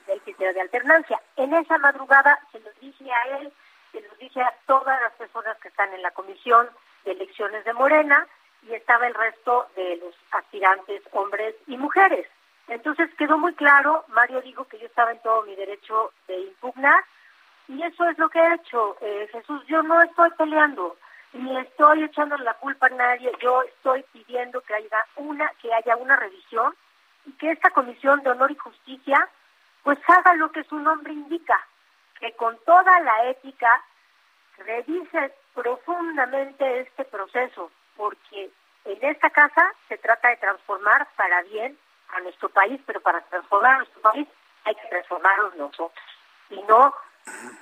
del 0.08 0.20
criterio 0.22 0.52
de 0.56 0.62
alternancia. 0.62 1.22
En 1.36 1.54
esa 1.54 1.78
madrugada 1.78 2.40
se 2.52 2.60
lo 2.60 2.72
dije 2.82 3.06
a 3.14 3.38
él, 3.38 3.54
se 3.92 4.02
lo 4.02 4.16
dije 4.16 4.42
a 4.42 4.52
todas 4.66 5.00
las 5.04 5.14
personas 5.14 5.60
que 5.60 5.68
están 5.68 5.94
en 5.94 6.02
la 6.02 6.10
comisión 6.10 6.72
de 7.06 7.12
elecciones 7.12 7.64
de 7.64 7.74
Morena 7.74 8.26
y 8.68 8.74
estaba 8.74 9.06
el 9.06 9.14
resto 9.14 9.68
de 9.76 9.98
los 9.98 10.16
aspirantes 10.32 11.04
hombres 11.12 11.54
y 11.68 11.78
mujeres. 11.78 12.28
Entonces 12.68 13.14
quedó 13.16 13.38
muy 13.38 13.54
claro, 13.54 14.06
Mario 14.08 14.42
dijo 14.42 14.66
que 14.66 14.80
yo 14.80 14.88
estaba 14.88 15.12
en 15.12 15.22
todo 15.22 15.44
mi 15.44 15.56
derecho 15.56 16.14
de 16.28 16.40
impugnar 16.40 17.04
y 17.68 17.84
eso 17.84 18.10
es 18.10 18.18
lo 18.18 18.28
que 18.28 18.40
he 18.40 18.56
hecho. 18.56 18.98
Eh, 19.02 19.30
Jesús, 19.32 19.64
yo 19.68 19.84
no 19.84 20.02
estoy 20.02 20.32
peleando 20.32 20.98
ni 21.34 21.58
estoy 21.58 22.04
echando 22.04 22.38
la 22.38 22.54
culpa 22.56 22.88
a 22.88 22.90
nadie, 22.90 23.32
yo 23.42 23.62
estoy 23.64 24.04
pidiendo 24.12 24.62
que 24.62 24.76
haya 24.76 25.06
una, 25.16 25.50
que 25.62 25.74
haya 25.74 25.96
una 25.96 26.16
revisión 26.16 26.76
y 27.26 27.32
que 27.34 27.52
esta 27.52 27.70
comisión 27.70 28.22
de 28.24 28.32
honor 28.32 28.52
y 28.52 28.56
justicia 28.56 29.30
pues 29.84 29.98
haga 30.08 30.36
lo 30.36 30.52
que 30.52 30.64
su 30.66 30.78
nombre 30.78 31.14
indica, 31.14 31.60
que 32.20 32.34
con 32.34 32.58
toda 32.66 33.00
la 33.00 33.30
ética 33.30 33.84
revise 34.58 35.34
profundamente 35.54 36.82
este 36.82 37.06
proceso, 37.06 37.72
porque 37.96 38.52
en 38.86 38.98
esta 39.02 39.30
casa 39.30 39.74
se 39.88 39.98
trata 39.98 40.30
de 40.30 40.38
transformar 40.38 41.08
para 41.16 41.42
bien 41.44 41.78
a 42.10 42.20
nuestro 42.22 42.50
país, 42.50 42.80
pero 42.86 43.00
para 43.02 43.22
transformar 43.22 43.76
a 43.76 43.78
nuestro 43.80 44.02
país 44.02 44.28
hay 44.66 44.76
que 44.76 44.88
transformarnos 44.90 45.56
nosotros 45.56 45.92
y 46.50 46.62
no 46.64 46.94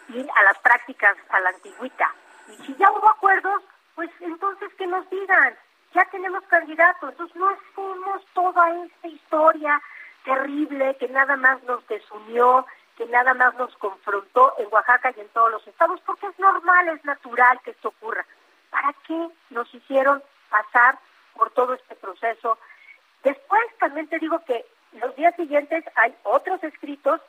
ir 0.09 0.27
a 0.35 0.43
las 0.43 0.57
prácticas 0.59 1.15
a 1.29 1.39
la 1.39 1.49
antigüita. 1.49 2.13
Y 2.49 2.65
si 2.65 2.75
ya 2.75 2.91
hubo 2.91 3.09
acuerdos, 3.09 3.63
pues 3.95 4.09
entonces 4.19 4.73
que 4.75 4.87
nos 4.87 5.09
digan, 5.09 5.55
ya 5.93 6.05
tenemos 6.11 6.43
candidatos, 6.45 7.11
entonces 7.11 7.35
no 7.35 7.49
hacemos 7.49 8.25
toda 8.33 8.85
esta 8.85 9.07
historia 9.07 9.81
terrible 10.23 10.95
que 10.99 11.07
nada 11.09 11.35
más 11.37 11.61
nos 11.63 11.85
desunió, 11.87 12.65
que 12.97 13.05
nada 13.07 13.33
más 13.33 13.55
nos 13.55 13.75
confrontó 13.77 14.53
en 14.57 14.67
Oaxaca 14.71 15.13
y 15.15 15.21
en 15.21 15.29
todos 15.29 15.51
los 15.51 15.67
estados, 15.67 16.01
porque 16.05 16.27
es 16.27 16.39
normal, 16.39 16.89
es 16.89 17.03
natural 17.05 17.59
que 17.63 17.71
esto 17.71 17.89
ocurra. 17.89 18.25
¿Para 18.69 18.93
qué 19.07 19.29
nos 19.49 19.73
hicieron 19.73 20.21
pasar 20.49 20.99
por 21.33 21.49
todo 21.51 21.73
este 21.73 21.95
proceso 21.95 22.57
Después 23.23 23.61
también 23.79 24.07
te 24.07 24.19
digo 24.19 24.43
que 24.45 24.65
los 24.93 25.15
días 25.15 25.35
siguientes 25.35 25.83
hay 25.95 26.15
otros 26.23 26.63
escritos 26.63 27.21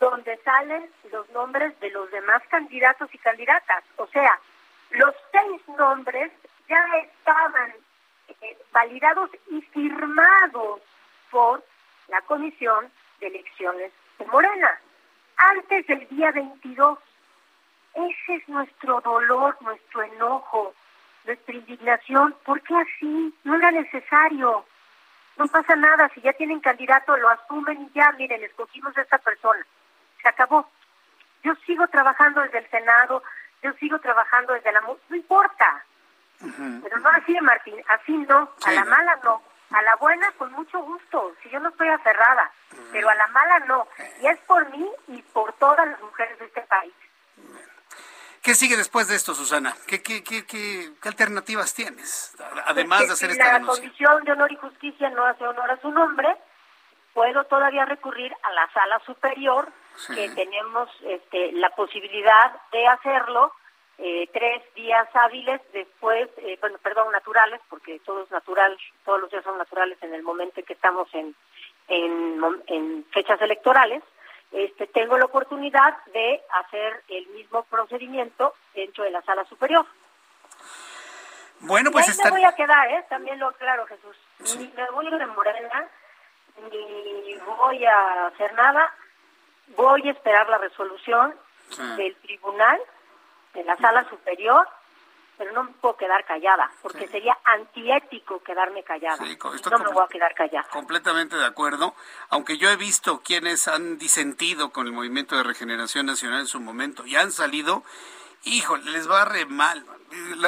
donde 0.00 0.36
salen 0.38 0.90
los 1.12 1.28
nombres 1.30 1.78
de 1.80 1.90
los 1.90 2.10
demás 2.10 2.42
candidatos 2.48 3.08
y 3.12 3.18
candidatas. 3.18 3.84
O 3.96 4.06
sea, 4.08 4.38
los 4.90 5.14
seis 5.32 5.68
nombres 5.76 6.32
ya 6.68 6.84
estaban 7.02 7.74
eh, 8.28 8.58
validados 8.72 9.30
y 9.50 9.60
firmados 9.62 10.80
por 11.30 11.64
la 12.08 12.20
Comisión 12.22 12.90
de 13.20 13.28
Elecciones 13.28 13.92
de 14.18 14.26
Morena, 14.26 14.80
antes 15.36 15.86
del 15.86 16.08
día 16.08 16.32
22. 16.32 16.98
Ese 17.94 18.34
es 18.34 18.48
nuestro 18.48 19.00
dolor, 19.00 19.56
nuestro 19.60 20.02
enojo, 20.02 20.74
nuestra 21.24 21.54
indignación. 21.54 22.34
¿Por 22.44 22.60
qué 22.62 22.74
así? 22.76 23.34
No 23.44 23.56
era 23.56 23.70
necesario. 23.70 24.64
No 25.36 25.46
pasa 25.48 25.76
nada. 25.76 26.10
Si 26.14 26.20
ya 26.20 26.32
tienen 26.32 26.60
candidato, 26.60 27.16
lo 27.16 27.28
asumen 27.30 27.82
y 27.82 27.90
ya, 27.94 28.12
miren, 28.12 28.42
escogimos 28.42 28.96
a 28.96 29.02
esta 29.02 29.18
persona. 29.18 29.64
Se 30.22 30.28
acabó. 30.28 30.68
Yo 31.42 31.54
sigo 31.66 31.86
trabajando 31.88 32.40
desde 32.42 32.58
el 32.58 32.70
Senado, 32.70 33.22
yo 33.62 33.72
sigo 33.74 33.98
trabajando 33.98 34.52
desde 34.54 34.72
la... 34.72 34.80
No 34.80 35.16
importa. 35.16 35.84
Pero 36.40 36.98
no 36.98 37.08
así, 37.10 37.36
Martín. 37.40 37.76
Así 37.88 38.12
no. 38.12 38.50
a 38.64 38.72
la 38.72 38.84
mala 38.84 39.18
no. 39.24 39.42
A 39.70 39.82
la 39.82 39.96
buena, 39.96 40.30
con 40.32 40.52
mucho 40.52 40.80
gusto. 40.80 41.34
Si 41.42 41.50
yo 41.50 41.60
no 41.60 41.68
estoy 41.68 41.88
aferrada. 41.88 42.50
Pero 42.92 43.08
a 43.08 43.14
la 43.14 43.26
mala 43.28 43.58
no. 43.60 43.88
Y 44.22 44.26
es 44.26 44.38
por 44.40 44.68
mí 44.70 44.88
y 45.08 45.22
por 45.22 45.52
todas 45.54 45.86
las 45.88 46.00
mujeres 46.00 46.38
de 46.38 46.46
este 46.46 46.62
país. 46.62 46.94
¿Qué 48.42 48.54
sigue 48.54 48.76
después 48.76 49.08
de 49.08 49.16
esto, 49.16 49.34
Susana? 49.34 49.74
¿Qué, 49.86 50.00
qué, 50.02 50.22
qué, 50.22 50.46
qué, 50.46 50.90
alternativas 51.02 51.74
tienes? 51.74 52.34
Además 52.66 53.06
de 53.06 53.12
hacer 53.12 53.30
si 53.30 53.38
esta 53.38 53.58
la 53.58 53.66
Comisión 53.66 54.24
de 54.24 54.32
Honor 54.32 54.52
y 54.52 54.56
Justicia 54.56 55.10
no 55.10 55.24
hace 55.26 55.46
honor 55.46 55.70
a 55.70 55.80
su 55.80 55.90
nombre, 55.90 56.34
puedo 57.12 57.44
todavía 57.44 57.84
recurrir 57.84 58.32
a 58.42 58.50
la 58.52 58.70
sala 58.72 59.00
superior, 59.04 59.70
que 60.06 60.28
tenemos 60.30 60.88
este, 61.02 61.52
la 61.52 61.70
posibilidad 61.70 62.52
de 62.72 62.86
hacerlo 62.86 63.52
eh, 63.98 64.28
tres 64.32 64.62
días 64.74 65.08
hábiles 65.14 65.60
después, 65.72 66.28
eh, 66.38 66.56
bueno, 66.60 66.78
perdón, 66.78 67.10
naturales, 67.10 67.60
porque 67.68 68.00
todo 68.00 68.22
es 68.22 68.30
natural, 68.30 68.76
todos 69.04 69.20
los 69.20 69.30
días 69.30 69.42
son 69.42 69.58
naturales 69.58 69.98
en 70.02 70.14
el 70.14 70.22
momento 70.22 70.60
en 70.60 70.66
que 70.66 70.74
estamos 70.74 71.08
en, 71.14 71.34
en, 71.88 72.40
en 72.68 73.04
fechas 73.10 73.40
electorales 73.40 74.02
este, 74.52 74.86
tengo 74.86 75.18
la 75.18 75.26
oportunidad 75.26 75.98
de 76.06 76.42
hacer 76.60 77.02
el 77.08 77.26
mismo 77.28 77.64
procedimiento 77.64 78.54
dentro 78.74 79.04
de 79.04 79.10
la 79.10 79.22
sala 79.22 79.44
superior. 79.44 79.84
Bueno, 81.60 81.90
pues 81.90 82.08
y 82.08 82.10
ahí 82.10 82.18
me 82.24 82.30
voy 82.30 82.44
a 82.44 82.54
quedar, 82.54 82.90
¿eh? 82.90 83.04
También 83.10 83.38
lo 83.38 83.48
aclaro, 83.48 83.84
Jesús. 83.86 84.16
Ni 84.58 84.68
me 84.68 84.90
voy 84.90 85.06
a 85.06 85.08
ir 85.10 85.18
de 85.18 85.26
Morena, 85.26 85.88
ni 86.70 87.36
voy 87.38 87.84
a 87.84 88.26
hacer 88.28 88.54
nada. 88.54 88.94
Voy 89.76 90.08
a 90.08 90.12
esperar 90.12 90.48
la 90.48 90.58
resolución 90.58 91.34
del 91.96 92.16
tribunal, 92.16 92.80
de 93.54 93.64
la 93.64 93.76
sala 93.76 94.08
superior, 94.08 94.66
pero 95.36 95.52
no 95.52 95.64
me 95.64 95.72
puedo 95.72 95.96
quedar 95.96 96.24
callada, 96.24 96.70
porque 96.82 97.06
sería 97.06 97.38
antiético 97.44 98.42
quedarme 98.42 98.82
callada. 98.82 99.16
no 99.70 99.78
me 99.78 99.90
voy 99.90 100.04
a 100.04 100.08
quedar 100.08 100.34
callada. 100.34 100.68
Completamente 100.70 101.36
de 101.36 101.46
acuerdo, 101.46 101.94
aunque 102.28 102.58
yo 102.58 102.68
he 102.70 102.76
visto 102.76 103.20
quienes 103.22 103.68
han 103.68 103.98
disentido 103.98 104.70
con 104.70 104.86
el 104.86 104.92
Movimiento 104.92 105.36
de 105.36 105.44
Regeneración 105.44 106.06
Nacional 106.06 106.40
en 106.40 106.46
su 106.48 106.58
momento 106.58 107.06
y 107.06 107.14
han 107.14 107.30
salido, 107.30 107.84
híjole, 108.44 108.90
les 108.90 109.08
va 109.08 109.24
re 109.24 109.46
mal. 109.46 109.84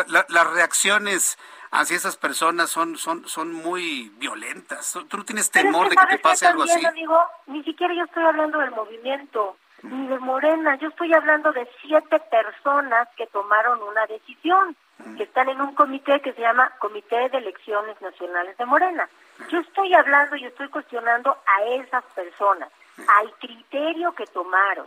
las 0.08 0.50
reacciones 0.52 1.38
hacia 1.70 1.96
esas 1.96 2.16
personas 2.16 2.70
son 2.70 2.96
son 2.96 3.26
son 3.28 3.52
muy 3.52 4.10
violentas. 4.16 4.98
¿Tú 5.08 5.24
tienes 5.24 5.50
temor 5.50 5.88
de 5.88 5.96
que 5.96 6.06
te 6.06 6.18
pase 6.18 6.46
algo 6.46 6.64
así? 6.64 6.80
Digo, 6.94 7.20
ni 7.46 7.62
siquiera 7.64 7.94
yo 7.94 8.04
estoy 8.04 8.24
hablando 8.24 8.58
del 8.58 8.70
movimiento 8.72 9.56
ni 9.82 10.06
de 10.08 10.18
Morena. 10.18 10.76
Yo 10.76 10.88
estoy 10.88 11.12
hablando 11.14 11.52
de 11.52 11.68
siete 11.80 12.18
personas 12.20 13.08
que 13.16 13.26
tomaron 13.28 13.82
una 13.82 14.06
decisión, 14.06 14.76
que 15.16 15.22
están 15.22 15.48
en 15.48 15.60
un 15.60 15.74
comité 15.74 16.20
que 16.20 16.32
se 16.32 16.40
llama 16.40 16.70
Comité 16.78 17.28
de 17.30 17.38
Elecciones 17.38 18.00
Nacionales 18.00 18.56
de 18.58 18.66
Morena. 18.66 19.08
Yo 19.48 19.60
estoy 19.60 19.94
hablando 19.94 20.36
y 20.36 20.44
estoy 20.44 20.68
cuestionando 20.68 21.36
a 21.46 21.62
esas 21.64 22.04
personas, 22.14 22.70
al 23.08 23.32
criterio 23.38 24.14
que 24.14 24.26
tomaron. 24.26 24.86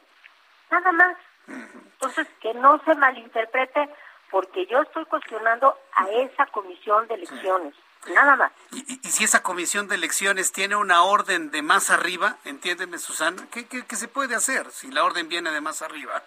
Nada 0.69 0.91
más. 0.91 1.17
Entonces, 1.47 2.27
que 2.41 2.53
no 2.53 2.79
se 2.86 2.95
malinterprete 2.95 3.89
porque 4.34 4.65
yo 4.65 4.81
estoy 4.81 5.05
cuestionando 5.05 5.77
a 5.95 6.09
esa 6.09 6.47
comisión 6.47 7.07
de 7.07 7.13
elecciones. 7.13 7.75
Nada 8.07 8.36
más. 8.36 8.51
¿Y, 8.71 8.97
si 9.07 9.23
esa 9.23 9.43
comisión 9.43 9.88
de 9.88 9.93
elecciones 9.93 10.51
tiene 10.51 10.75
una 10.75 11.03
orden 11.03 11.51
de 11.51 11.61
más 11.61 11.91
arriba, 11.91 12.38
entiéndeme 12.43 12.97
Susana, 12.97 13.47
¿qué, 13.51 13.67
qué, 13.67 13.95
se 13.95 14.07
puede 14.07 14.34
hacer 14.34 14.71
si 14.71 14.91
la 14.91 15.03
orden 15.03 15.29
viene 15.29 15.51
de 15.51 15.61
más 15.61 15.84
arriba? 15.84 16.23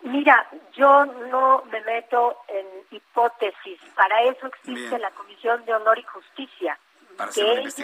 Mira, 0.00 0.48
yo 0.72 1.04
no 1.04 1.64
me 1.70 1.82
meto 1.82 2.38
en 2.48 2.66
hipótesis. 2.90 3.78
Para 3.94 4.22
eso 4.22 4.46
existe 4.46 4.98
la 4.98 5.10
Comisión 5.10 5.66
de 5.66 5.74
Honor 5.74 5.98
y 5.98 6.02
Justicia. 6.02 6.78
Para 7.18 7.30
que 7.30 7.42
ellos 7.42 7.74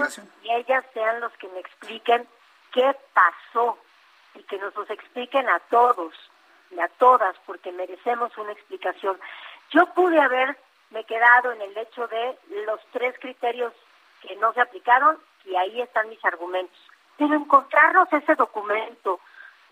y 0.43 0.51
ellas 0.51 0.85
sean 0.95 1.21
los 1.21 1.33
que 1.35 1.49
me 1.49 1.61
expliquen 1.61 2.27
qué 2.73 2.97
pasó 3.13 3.77
y 4.37 4.43
que 4.45 4.57
nos 4.57 4.75
los 4.75 4.89
expliquen 4.89 5.51
a 5.51 5.59
todos 5.69 6.15
y 6.75 6.81
a 6.81 6.89
todas, 6.89 7.37
porque 7.47 7.73
merecemos 7.73 8.37
una 8.39 8.53
explicación. 8.53 9.19
Yo 9.71 9.87
pude 9.95 10.21
haber 10.21 10.57
me 10.93 11.01
he 11.01 11.05
quedado 11.05 11.53
en 11.53 11.61
el 11.63 11.77
hecho 11.77 12.07
de 12.07 12.39
los 12.67 12.81
tres 12.93 13.19
criterios 13.19 13.73
que 14.21 14.37
no 14.37 14.53
se 14.53 14.61
aplicaron 14.61 15.19
y 15.45 15.57
ahí 15.57 15.81
están 15.81 16.09
mis 16.09 16.25
argumentos. 16.25 16.79
Pero 17.17 17.35
encontrarnos 17.35 18.13
ese 18.13 18.35
documento 18.35 19.19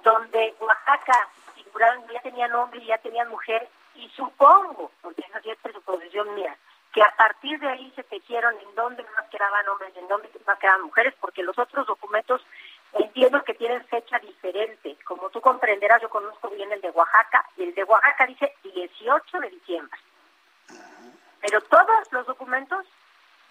donde 0.02 0.54
Oaxaca 0.60 1.28
figuraron, 1.54 2.06
ya 2.08 2.20
tenía 2.22 2.48
nombre 2.48 2.80
y 2.80 2.86
ya 2.86 2.98
tenían 2.98 3.28
mujer, 3.28 3.68
y 3.94 4.08
supongo, 4.10 4.90
porque 5.02 5.22
esa 5.28 5.40
es 5.44 5.58
presuposición 5.58 6.34
mía, 6.34 6.56
que 6.92 7.02
a 7.02 7.14
partir 7.16 7.60
de 7.60 7.68
ahí 7.68 7.92
se 7.94 8.02
tejieron 8.04 8.54
en 8.58 8.74
dónde 8.74 9.04
más 9.14 9.28
quedaban 9.30 9.68
hombres, 9.68 9.94
en 9.96 10.08
dónde 10.08 10.30
más 10.46 10.58
quedaban 10.58 10.82
mujeres, 10.82 11.14
porque 11.20 11.42
los 11.42 11.58
otros 11.58 11.86
documentos 11.86 12.40
entiendo 12.92 13.42
que 13.44 13.54
tienen 13.54 13.84
fecha 13.86 14.18
diferente. 14.18 14.96
Como 15.04 15.30
tú 15.30 15.40
comprenderás, 15.40 16.02
yo 16.02 16.10
conozco 16.10 16.48
bien 16.50 16.70
el 16.72 16.80
de 16.80 16.90
Oaxaca, 16.90 17.44
y 17.56 17.64
el 17.64 17.74
de 17.74 17.84
Oaxaca 17.84 18.26
dice 18.26 18.54
18 18.62 19.40
de 19.40 19.50
diciembre. 19.50 20.00
Pero 21.40 21.60
todos 21.62 22.12
los 22.12 22.26
documentos 22.26 22.86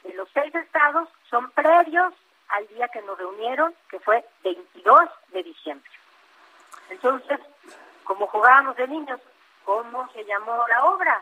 de 0.03 0.13
los 0.13 0.29
seis 0.33 0.53
estados 0.55 1.09
son 1.29 1.49
previos 1.51 2.13
al 2.49 2.67
día 2.67 2.87
que 2.87 3.01
nos 3.01 3.17
reunieron, 3.17 3.73
que 3.89 3.99
fue 3.99 4.25
22 4.43 5.09
de 5.29 5.43
diciembre. 5.43 5.91
Entonces, 6.89 7.39
como 8.03 8.27
jugábamos 8.27 8.75
de 8.75 8.87
niños, 8.87 9.19
¿cómo 9.65 10.09
se 10.13 10.23
llamó 10.25 10.65
la 10.67 10.85
obra? 10.85 11.21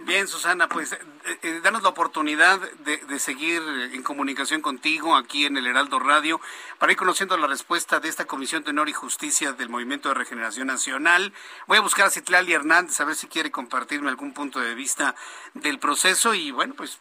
Bien, 0.00 0.28
Susana, 0.28 0.68
pues 0.68 0.92
eh, 0.92 0.98
eh, 1.42 1.60
danos 1.62 1.82
la 1.82 1.88
oportunidad 1.88 2.60
de, 2.60 3.18
seguir 3.18 3.62
en 3.92 4.02
comunicación 4.02 4.60
contigo 4.60 5.16
aquí 5.16 5.46
en 5.46 5.56
el 5.56 5.66
Heraldo 5.66 5.98
Radio 5.98 6.38
para 6.78 6.92
ir 6.92 6.98
conociendo 6.98 7.36
la 7.38 7.46
respuesta 7.46 7.98
de 7.98 8.10
esta 8.10 8.26
Comisión 8.26 8.62
de 8.62 8.70
Honor 8.70 8.90
y 8.90 8.92
Justicia 8.92 9.52
del 9.52 9.70
Movimiento 9.70 10.10
de 10.10 10.14
Regeneración 10.14 10.66
Nacional. 10.66 11.32
Voy 11.66 11.78
a 11.78 11.80
buscar 11.80 12.06
a 12.06 12.10
Citlali 12.10 12.52
Hernández 12.52 13.00
a 13.00 13.04
ver 13.04 13.16
si 13.16 13.26
quiere 13.26 13.50
compartirme 13.50 14.10
algún 14.10 14.34
punto 14.34 14.60
de 14.60 14.74
vista 14.74 15.14
del 15.54 15.78
proceso 15.78 16.34
y 16.34 16.50
bueno, 16.50 16.74
pues 16.74 17.00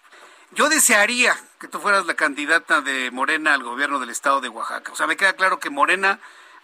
yo 0.51 0.69
desearía 0.69 1.37
que 1.59 1.67
tú 1.67 1.79
fueras 1.79 2.05
la 2.05 2.13
candidata 2.13 2.79
de 2.79 3.11
Morena 3.11 3.53
al 3.53 3.63
gobierno 3.63 3.99
del 3.99 4.09
estado 4.09 4.39
de 4.39 4.47
Oaxaca. 4.47 4.93
O 4.93 4.95
sea, 4.95 5.05
me 5.05 5.17
queda 5.17 5.33
claro 5.33 5.59
que 5.59 5.69
Morena 5.69 6.21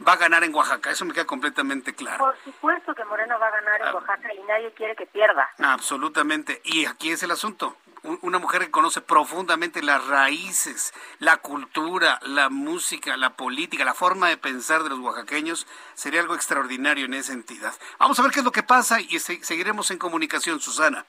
va 0.08 0.14
a 0.14 0.18
ganar 0.18 0.43
en 0.43 0.54
Oaxaca, 0.54 0.91
eso 0.91 1.06
me 1.06 1.14
queda 1.14 1.26
completamente 1.26 1.93
claro. 1.93 2.26
Por 2.26 2.38
supuesto 2.43 2.93
que 2.93 3.06
Morena 3.06 3.38
va 3.38 3.47
a 3.47 3.52
ganar 3.52 3.82
en 3.82 3.88
ah. 3.88 3.95
Oaxaca 3.95 4.34
y 4.34 4.39
nadie 4.43 4.72
quiere 4.74 4.95
que 4.95 5.06
pierda. 5.06 5.49
Absolutamente, 5.60 6.62
y 6.64 6.86
aquí 6.86 7.12
es 7.12 7.24
el 7.24 7.32
asunto. 7.32 7.78
Una 8.22 8.39
mujer 8.39 8.62
que 8.62 8.72
conoce 8.72 8.99
profundamente 8.99 9.84
las 9.84 10.08
raíces, 10.08 10.91
la 11.20 11.38
cultura, 11.38 12.20
la 12.24 12.49
música, 12.49 13.16
la 13.16 13.36
política, 13.36 13.86
la 13.86 13.93
forma 13.93 14.28
de 14.30 14.38
pensar 14.38 14.82
de 14.82 14.89
los 14.89 14.99
oaxaqueños, 14.99 15.68
sería 15.93 16.22
algo 16.22 16.34
extraordinario 16.34 17.06
en 17.06 17.14
esa 17.14 17.34
entidad. 17.34 17.74
Vamos 17.99 18.20
a 18.20 18.24
ver 18.24 18.32
qué 18.32 18.39
es 18.39 18.45
lo 18.45 18.52
que 18.52 18.64
pasa 18.64 18.99
y 18.99 19.20
seguiremos 19.20 19.91
en 19.91 19.99
comunicación, 19.99 20.60
Susana. 20.60 21.06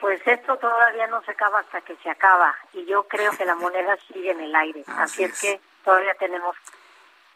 Pues 0.00 0.20
esto 0.26 0.56
todavía 0.56 1.06
no 1.06 1.22
se 1.22 1.30
acaba 1.30 1.60
hasta 1.60 1.80
que 1.82 1.96
se 2.02 2.10
acaba 2.10 2.54
y 2.72 2.84
yo 2.86 3.04
creo 3.04 3.30
que 3.32 3.44
la 3.44 3.54
moneda 3.54 3.96
sigue 4.08 4.32
en 4.32 4.40
el 4.40 4.54
aire. 4.54 4.84
Así, 4.98 5.22
es 5.22 5.40
que 5.40 5.60
todavía 5.84 6.14
tenemos 6.18 6.56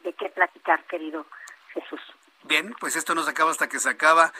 de 0.03 0.13
qué 0.15 0.29
platicar, 0.31 0.85
querido 0.85 1.27
Jesús. 1.75 2.01
Bien, 2.45 2.75
pues 2.81 2.97
esto 2.97 3.15
no 3.15 3.23
se 3.23 3.31
acaba 3.31 3.51
hasta 3.51 3.69
que 3.69 3.79
se 3.79 3.89
acaba. 3.89 4.33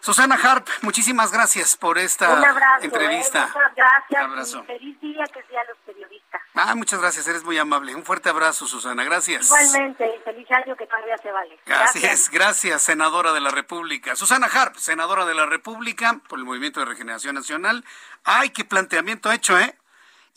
Susana 0.00 0.36
Harp, 0.36 0.68
muchísimas 0.82 1.32
gracias 1.32 1.76
por 1.76 1.98
esta 1.98 2.32
¿eh? 2.32 2.44
entrevista. 2.82 3.46
muchas 3.46 3.74
gracias. 3.74 4.24
Un 4.24 4.30
abrazo. 4.30 4.64
feliz 4.64 5.00
día 5.00 5.24
que 5.32 5.42
sea 5.44 5.64
los 5.64 5.76
periodistas. 5.84 6.42
Ah, 6.54 6.74
muchas 6.74 7.00
gracias, 7.00 7.26
eres 7.26 7.42
muy 7.44 7.58
amable. 7.58 7.94
Un 7.94 8.04
fuerte 8.04 8.28
abrazo, 8.28 8.66
Susana. 8.66 9.02
Gracias. 9.04 9.46
Igualmente, 9.46 10.20
feliz 10.24 10.50
año 10.52 10.76
que 10.76 10.86
todavía 10.86 11.18
se 11.18 11.32
vale. 11.32 11.58
Gracias, 11.66 12.30
gracias, 12.30 12.82
senadora 12.82 13.32
de 13.32 13.40
la 13.40 13.50
República. 13.50 14.14
Susana 14.14 14.46
Harp, 14.46 14.76
senadora 14.76 15.24
de 15.24 15.34
la 15.34 15.46
República 15.46 16.20
por 16.28 16.38
el 16.38 16.44
Movimiento 16.44 16.80
de 16.80 16.86
Regeneración 16.86 17.34
Nacional. 17.34 17.84
Ay, 18.24 18.50
qué 18.50 18.64
planteamiento 18.64 19.32
hecho, 19.32 19.58
¿eh? 19.58 19.76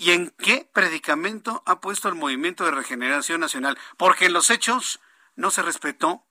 ¿Y 0.01 0.11
en 0.11 0.29
qué 0.37 0.65
predicamento 0.71 1.61
ha 1.65 1.81
puesto 1.81 2.07
el 2.07 2.15
Movimiento 2.15 2.63
de 2.63 2.71
Regeneración 2.71 3.41
Nacional? 3.41 3.77
Porque 3.97 4.27
en 4.27 4.33
los 4.33 4.49
hechos 4.49 5.01
no 5.35 5.51
se 5.51 5.61
respetó 5.61 6.23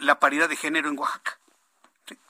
la 0.00 0.18
paridad 0.18 0.48
de 0.48 0.56
género 0.56 0.88
en 0.88 0.98
Oaxaca. 0.98 1.38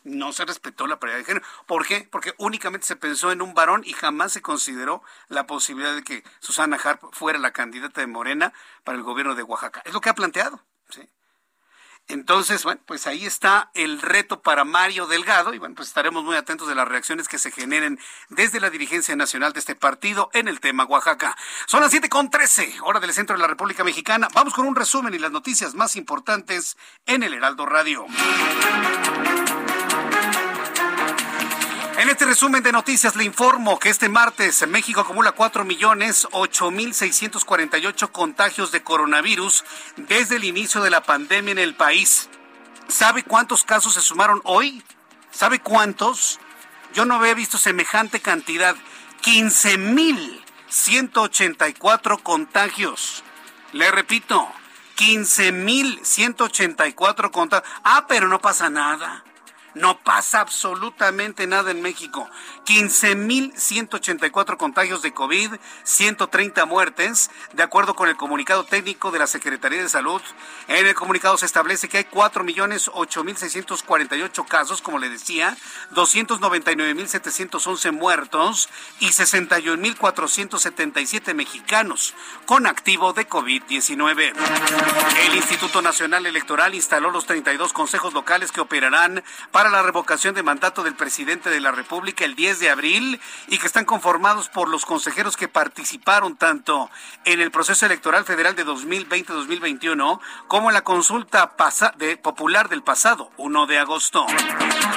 No 0.04 0.34
se 0.34 0.44
respetó 0.44 0.86
la 0.86 1.00
paridad 1.00 1.16
de 1.16 1.24
género. 1.24 1.46
¿Por 1.66 1.86
qué? 1.86 2.06
Porque 2.12 2.34
únicamente 2.36 2.86
se 2.86 2.96
pensó 2.96 3.32
en 3.32 3.40
un 3.40 3.54
varón 3.54 3.84
y 3.86 3.94
jamás 3.94 4.34
se 4.34 4.42
consideró 4.42 5.02
la 5.28 5.46
posibilidad 5.46 5.94
de 5.94 6.04
que 6.04 6.24
Susana 6.40 6.76
Harp 6.76 7.02
fuera 7.12 7.38
la 7.38 7.52
candidata 7.52 8.02
de 8.02 8.06
Morena 8.06 8.52
para 8.84 8.98
el 8.98 9.02
gobierno 9.02 9.34
de 9.34 9.42
Oaxaca. 9.42 9.80
Es 9.86 9.94
lo 9.94 10.02
que 10.02 10.11
ha 10.11 10.14
planteado. 10.14 10.62
Entonces, 12.11 12.64
bueno, 12.64 12.80
pues 12.86 13.06
ahí 13.06 13.24
está 13.24 13.70
el 13.72 14.02
reto 14.02 14.42
para 14.42 14.64
Mario 14.64 15.06
Delgado 15.06 15.54
y 15.54 15.58
bueno, 15.58 15.76
pues 15.76 15.88
estaremos 15.88 16.24
muy 16.24 16.34
atentos 16.34 16.66
de 16.66 16.74
las 16.74 16.88
reacciones 16.88 17.28
que 17.28 17.38
se 17.38 17.52
generen 17.52 18.00
desde 18.28 18.58
la 18.58 18.68
dirigencia 18.68 19.14
nacional 19.14 19.52
de 19.52 19.61
este 19.61 19.76
partido 19.76 20.28
en 20.32 20.48
el 20.48 20.58
tema 20.58 20.84
Oaxaca. 20.84 21.36
Son 21.66 21.80
las 21.80 21.92
siete 21.92 22.08
con 22.08 22.28
trece, 22.28 22.74
hora 22.82 22.98
del 22.98 23.12
centro 23.12 23.36
de 23.36 23.42
la 23.42 23.46
República 23.46 23.84
Mexicana. 23.84 24.28
Vamos 24.34 24.54
con 24.54 24.66
un 24.66 24.74
resumen 24.74 25.14
y 25.14 25.18
las 25.20 25.30
noticias 25.30 25.74
más 25.74 25.94
importantes 25.94 26.76
en 27.06 27.22
el 27.22 27.32
Heraldo 27.32 27.64
Radio. 27.64 28.06
En 32.01 32.09
este 32.09 32.24
resumen 32.24 32.62
de 32.62 32.72
noticias 32.72 33.14
le 33.14 33.24
informo 33.24 33.78
que 33.78 33.90
este 33.90 34.09
martes 34.09 34.66
México 34.66 35.03
acumula 35.03 35.32
4 35.32 35.66
millones 35.66 36.26
8 36.30 36.70
mil 36.70 36.94
648 36.94 38.11
contagios 38.11 38.72
de 38.72 38.82
coronavirus 38.82 39.64
desde 39.98 40.36
el 40.36 40.44
inicio 40.44 40.80
de 40.80 40.88
la 40.88 41.03
pandemia 41.03 41.53
en 41.53 41.59
el 41.59 41.74
país. 41.74 42.30
¿Sabe 42.88 43.22
cuántos 43.22 43.64
casos 43.64 43.92
se 43.92 44.01
sumaron 44.01 44.40
hoy? 44.44 44.82
¿Sabe 45.30 45.59
cuántos? 45.59 46.40
Yo 46.94 47.05
no 47.05 47.16
había 47.16 47.34
visto 47.34 47.59
semejante 47.59 48.20
cantidad. 48.20 48.76
15 49.20 49.76
mil 49.76 50.42
184 50.70 52.16
contagios. 52.22 53.22
Le 53.72 53.90
repito, 53.90 54.51
15 54.94 55.53
mil 55.53 56.01
184 56.03 57.30
contagios. 57.30 57.70
Ah, 57.84 58.07
pero 58.09 58.26
no 58.26 58.40
pasa 58.40 58.70
nada. 58.70 59.22
No 59.74 59.98
pasa 59.98 60.40
absolutamente 60.40 61.46
nada 61.46 61.70
en 61.70 61.82
México. 61.82 62.26
15.184 62.66 64.56
contagios 64.56 65.02
de 65.02 65.12
COVID, 65.12 65.56
130 65.84 66.64
muertes, 66.66 67.30
de 67.52 67.62
acuerdo 67.62 67.94
con 67.94 68.08
el 68.08 68.16
comunicado 68.16 68.64
técnico 68.64 69.10
de 69.10 69.18
la 69.18 69.26
Secretaría 69.26 69.82
de 69.82 69.88
Salud. 69.88 70.22
En 70.68 70.86
el 70.86 70.94
comunicado 70.94 71.36
se 71.36 71.46
establece 71.46 71.88
que 71.88 71.98
hay 71.98 72.04
4.008.648 72.04 74.46
casos, 74.46 74.82
como 74.82 74.98
le 74.98 75.08
decía, 75.08 75.56
299.711 75.92 77.92
muertos 77.92 78.68
y 78.98 79.08
61.477 79.08 81.34
mexicanos 81.34 82.14
con 82.46 82.66
activo 82.66 83.12
de 83.12 83.28
COVID-19. 83.28 84.32
El 85.26 85.36
Instituto 85.36 85.82
Nacional 85.82 86.24
Electoral 86.26 86.74
instaló 86.74 87.10
los 87.10 87.26
32 87.26 87.72
consejos 87.72 88.14
locales 88.14 88.52
que 88.52 88.60
operarán 88.60 89.24
para 89.52 89.69
la 89.70 89.82
revocación 89.82 90.34
de 90.34 90.42
mandato 90.42 90.82
del 90.82 90.94
presidente 90.94 91.50
de 91.50 91.60
la 91.60 91.70
República 91.70 92.24
el 92.24 92.34
10 92.34 92.60
de 92.60 92.70
abril 92.70 93.20
y 93.48 93.58
que 93.58 93.66
están 93.66 93.84
conformados 93.84 94.48
por 94.48 94.68
los 94.68 94.84
consejeros 94.84 95.36
que 95.36 95.48
participaron 95.48 96.36
tanto 96.36 96.90
en 97.24 97.40
el 97.40 97.50
proceso 97.50 97.86
electoral 97.86 98.24
federal 98.24 98.56
de 98.56 98.66
2020-2021 98.66 100.20
como 100.48 100.70
en 100.70 100.74
la 100.74 100.82
consulta 100.82 101.54
de 101.96 102.16
popular 102.16 102.68
del 102.68 102.82
pasado 102.82 103.30
1 103.36 103.66
de 103.66 103.78
agosto. 103.78 104.26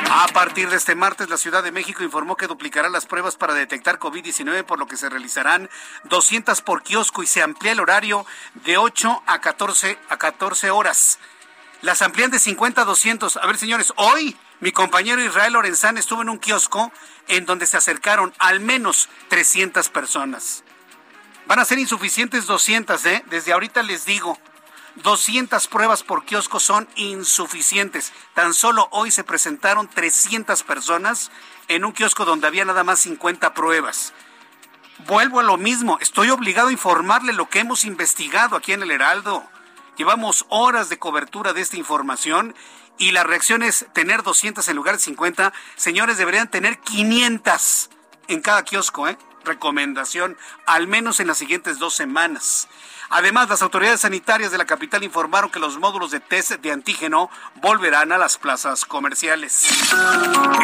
A 0.09 0.27
partir 0.33 0.69
de 0.69 0.77
este 0.77 0.95
martes, 0.95 1.29
la 1.29 1.37
Ciudad 1.37 1.63
de 1.63 1.71
México 1.71 2.03
informó 2.03 2.35
que 2.35 2.47
duplicará 2.47 2.89
las 2.89 3.05
pruebas 3.05 3.35
para 3.35 3.53
detectar 3.53 3.99
COVID-19, 3.99 4.63
por 4.63 4.79
lo 4.79 4.87
que 4.87 4.97
se 4.97 5.09
realizarán 5.09 5.69
200 6.05 6.61
por 6.61 6.83
kiosco 6.83 7.23
y 7.23 7.27
se 7.27 7.41
amplía 7.41 7.71
el 7.71 7.79
horario 7.79 8.25
de 8.65 8.77
8 8.77 9.23
a 9.25 9.41
14, 9.41 9.97
a 10.09 10.17
14 10.17 10.71
horas. 10.71 11.19
Las 11.81 12.01
amplían 12.01 12.31
de 12.31 12.39
50 12.39 12.81
a 12.81 12.85
200. 12.85 13.37
A 13.37 13.45
ver, 13.45 13.57
señores, 13.57 13.93
hoy 13.97 14.37
mi 14.63 14.71
compañero 14.71 15.21
Israel 15.21 15.51
Lorenzán 15.51 15.97
estuvo 15.97 16.21
en 16.21 16.29
un 16.29 16.39
kiosco 16.39 16.89
en 17.27 17.45
donde 17.45 17.65
se 17.65 17.75
acercaron 17.75 18.33
al 18.39 18.61
menos 18.61 19.09
300 19.27 19.89
personas. 19.89 20.63
Van 21.47 21.59
a 21.59 21.65
ser 21.65 21.79
insuficientes 21.79 22.45
200, 22.45 23.05
¿eh? 23.07 23.25
Desde 23.29 23.51
ahorita 23.51 23.83
les 23.83 24.05
digo. 24.05 24.39
200 24.95 25.67
pruebas 25.67 26.03
por 26.03 26.23
kiosco 26.23 26.61
son 26.61 26.87
insuficientes. 26.95 28.13
Tan 28.35 28.53
solo 28.53 28.87
hoy 28.91 29.11
se 29.11 29.25
presentaron 29.25 29.89
300 29.89 30.63
personas 30.63 31.29
en 31.67 31.83
un 31.83 31.91
kiosco 31.91 32.23
donde 32.23 32.47
había 32.47 32.63
nada 32.63 32.85
más 32.85 32.99
50 32.99 33.53
pruebas. 33.53 34.13
Vuelvo 35.07 35.41
a 35.41 35.43
lo 35.43 35.57
mismo, 35.57 35.97
estoy 35.99 36.29
obligado 36.29 36.69
a 36.69 36.71
informarle 36.71 37.33
lo 37.33 37.49
que 37.49 37.59
hemos 37.59 37.83
investigado 37.83 38.55
aquí 38.55 38.71
en 38.71 38.83
el 38.83 38.91
Heraldo. 38.91 39.45
Llevamos 39.97 40.45
horas 40.47 40.87
de 40.87 40.99
cobertura 40.99 41.51
de 41.51 41.59
esta 41.59 41.75
información 41.75 42.55
y 42.97 43.11
la 43.11 43.23
reacción 43.23 43.63
es 43.63 43.85
tener 43.93 44.23
200 44.23 44.67
en 44.67 44.75
lugar 44.75 44.95
de 44.95 45.01
50. 45.01 45.53
Señores, 45.75 46.17
deberían 46.17 46.49
tener 46.49 46.79
500 46.79 47.89
en 48.27 48.41
cada 48.41 48.63
kiosco, 48.63 49.07
¿eh? 49.07 49.17
Recomendación, 49.43 50.37
al 50.65 50.87
menos 50.87 51.19
en 51.19 51.27
las 51.27 51.37
siguientes 51.37 51.77
dos 51.77 51.93
semanas. 51.93 52.69
Además, 53.09 53.49
las 53.49 53.61
autoridades 53.61 54.01
sanitarias 54.01 54.51
de 54.51 54.57
la 54.57 54.65
capital 54.65 55.03
informaron 55.03 55.51
que 55.51 55.59
los 55.59 55.77
módulos 55.77 56.11
de 56.11 56.19
test 56.19 56.51
de 56.51 56.71
antígeno 56.71 57.29
volverán 57.61 58.11
a 58.11 58.17
las 58.17 58.37
plazas 58.37 58.85
comerciales. 58.85 59.67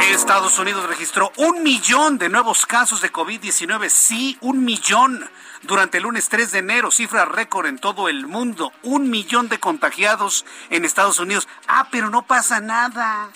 Estados 0.09 0.57
Unidos 0.57 0.87
registró 0.87 1.31
un 1.37 1.61
millón 1.61 2.17
de 2.17 2.29
nuevos 2.29 2.65
casos 2.65 3.01
de 3.01 3.11
COVID-19. 3.11 3.89
Sí, 3.89 4.37
un 4.41 4.63
millón 4.63 5.29
durante 5.63 5.97
el 5.97 6.03
lunes 6.03 6.29
3 6.29 6.51
de 6.51 6.59
enero, 6.59 6.91
cifra 6.91 7.25
récord 7.25 7.67
en 7.67 7.79
todo 7.79 8.07
el 8.07 8.27
mundo, 8.27 8.71
un 8.83 9.09
millón 9.09 9.49
de 9.49 9.59
contagiados 9.59 10.45
en 10.69 10.85
Estados 10.85 11.19
Unidos. 11.19 11.47
Ah, 11.67 11.89
pero 11.91 12.09
no 12.09 12.25
pasa 12.25 12.61
nada, 12.61 13.29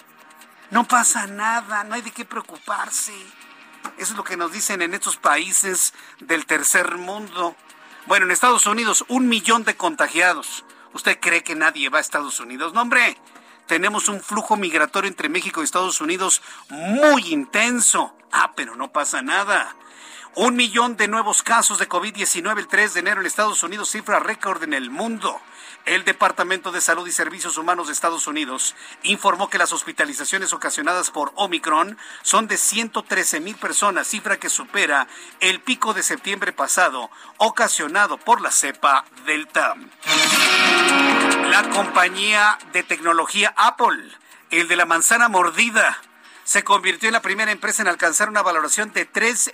no 0.71 0.85
pasa 0.85 1.27
nada, 1.27 1.83
no 1.83 1.95
hay 1.95 2.01
de 2.01 2.11
qué 2.11 2.25
preocuparse. 2.25 3.13
Eso 3.97 4.13
es 4.13 4.17
lo 4.17 4.23
que 4.23 4.37
nos 4.37 4.51
dicen 4.51 4.81
en 4.81 4.93
estos 4.93 5.17
países 5.17 5.93
del 6.19 6.45
tercer 6.45 6.97
mundo. 6.97 7.55
Bueno, 8.05 8.25
en 8.25 8.31
Estados 8.31 8.65
Unidos, 8.65 9.03
un 9.07 9.27
millón 9.27 9.63
de 9.65 9.75
contagiados. 9.75 10.65
¿Usted 10.93 11.19
cree 11.19 11.43
que 11.43 11.55
nadie 11.55 11.89
va 11.89 11.97
a 11.97 12.01
Estados 12.01 12.39
Unidos? 12.39 12.73
No, 12.73 12.81
hombre, 12.81 13.17
tenemos 13.67 14.07
un 14.07 14.21
flujo 14.21 14.55
migratorio 14.55 15.09
entre 15.09 15.29
México 15.29 15.61
y 15.61 15.65
Estados 15.65 16.01
Unidos 16.01 16.41
muy 16.69 17.33
intenso. 17.33 18.15
Ah, 18.31 18.53
pero 18.55 18.75
no 18.75 18.91
pasa 18.91 19.21
nada. 19.21 19.75
Un 20.35 20.55
millón 20.55 20.97
de 20.97 21.07
nuevos 21.07 21.43
casos 21.43 21.77
de 21.77 21.87
COVID-19 21.87 22.57
el 22.57 22.67
3 22.67 22.95
de 22.95 22.99
enero 23.01 23.21
en 23.21 23.27
Estados 23.27 23.61
Unidos, 23.61 23.91
cifra 23.91 24.19
récord 24.19 24.63
en 24.63 24.73
el 24.73 24.89
mundo. 24.89 25.39
El 25.85 26.03
Departamento 26.05 26.71
de 26.71 26.81
Salud 26.81 27.07
y 27.07 27.11
Servicios 27.11 27.59
Humanos 27.59 27.85
de 27.85 27.93
Estados 27.93 28.25
Unidos 28.25 28.73
informó 29.03 29.51
que 29.51 29.59
las 29.59 29.71
hospitalizaciones 29.73 30.51
ocasionadas 30.51 31.11
por 31.11 31.33
Omicron 31.35 31.99
son 32.23 32.47
de 32.47 32.57
113 32.57 33.41
mil 33.41 33.55
personas, 33.57 34.07
cifra 34.07 34.39
que 34.39 34.49
supera 34.49 35.07
el 35.39 35.61
pico 35.61 35.93
de 35.93 36.01
septiembre 36.01 36.51
pasado, 36.51 37.11
ocasionado 37.37 38.17
por 38.17 38.41
la 38.41 38.49
cepa 38.49 39.05
Delta. 39.27 39.75
La 41.51 41.69
compañía 41.69 42.57
de 42.71 42.81
tecnología 42.81 43.53
Apple, 43.55 44.09
el 44.49 44.67
de 44.67 44.77
la 44.77 44.85
manzana 44.87 45.29
mordida, 45.29 46.01
se 46.43 46.63
convirtió 46.63 47.07
en 47.07 47.13
la 47.13 47.21
primera 47.21 47.51
empresa 47.51 47.81
en 47.81 47.87
alcanzar 47.87 48.29
una 48.29 48.41
valoración 48.41 48.91
de 48.93 49.05
3, 49.05 49.53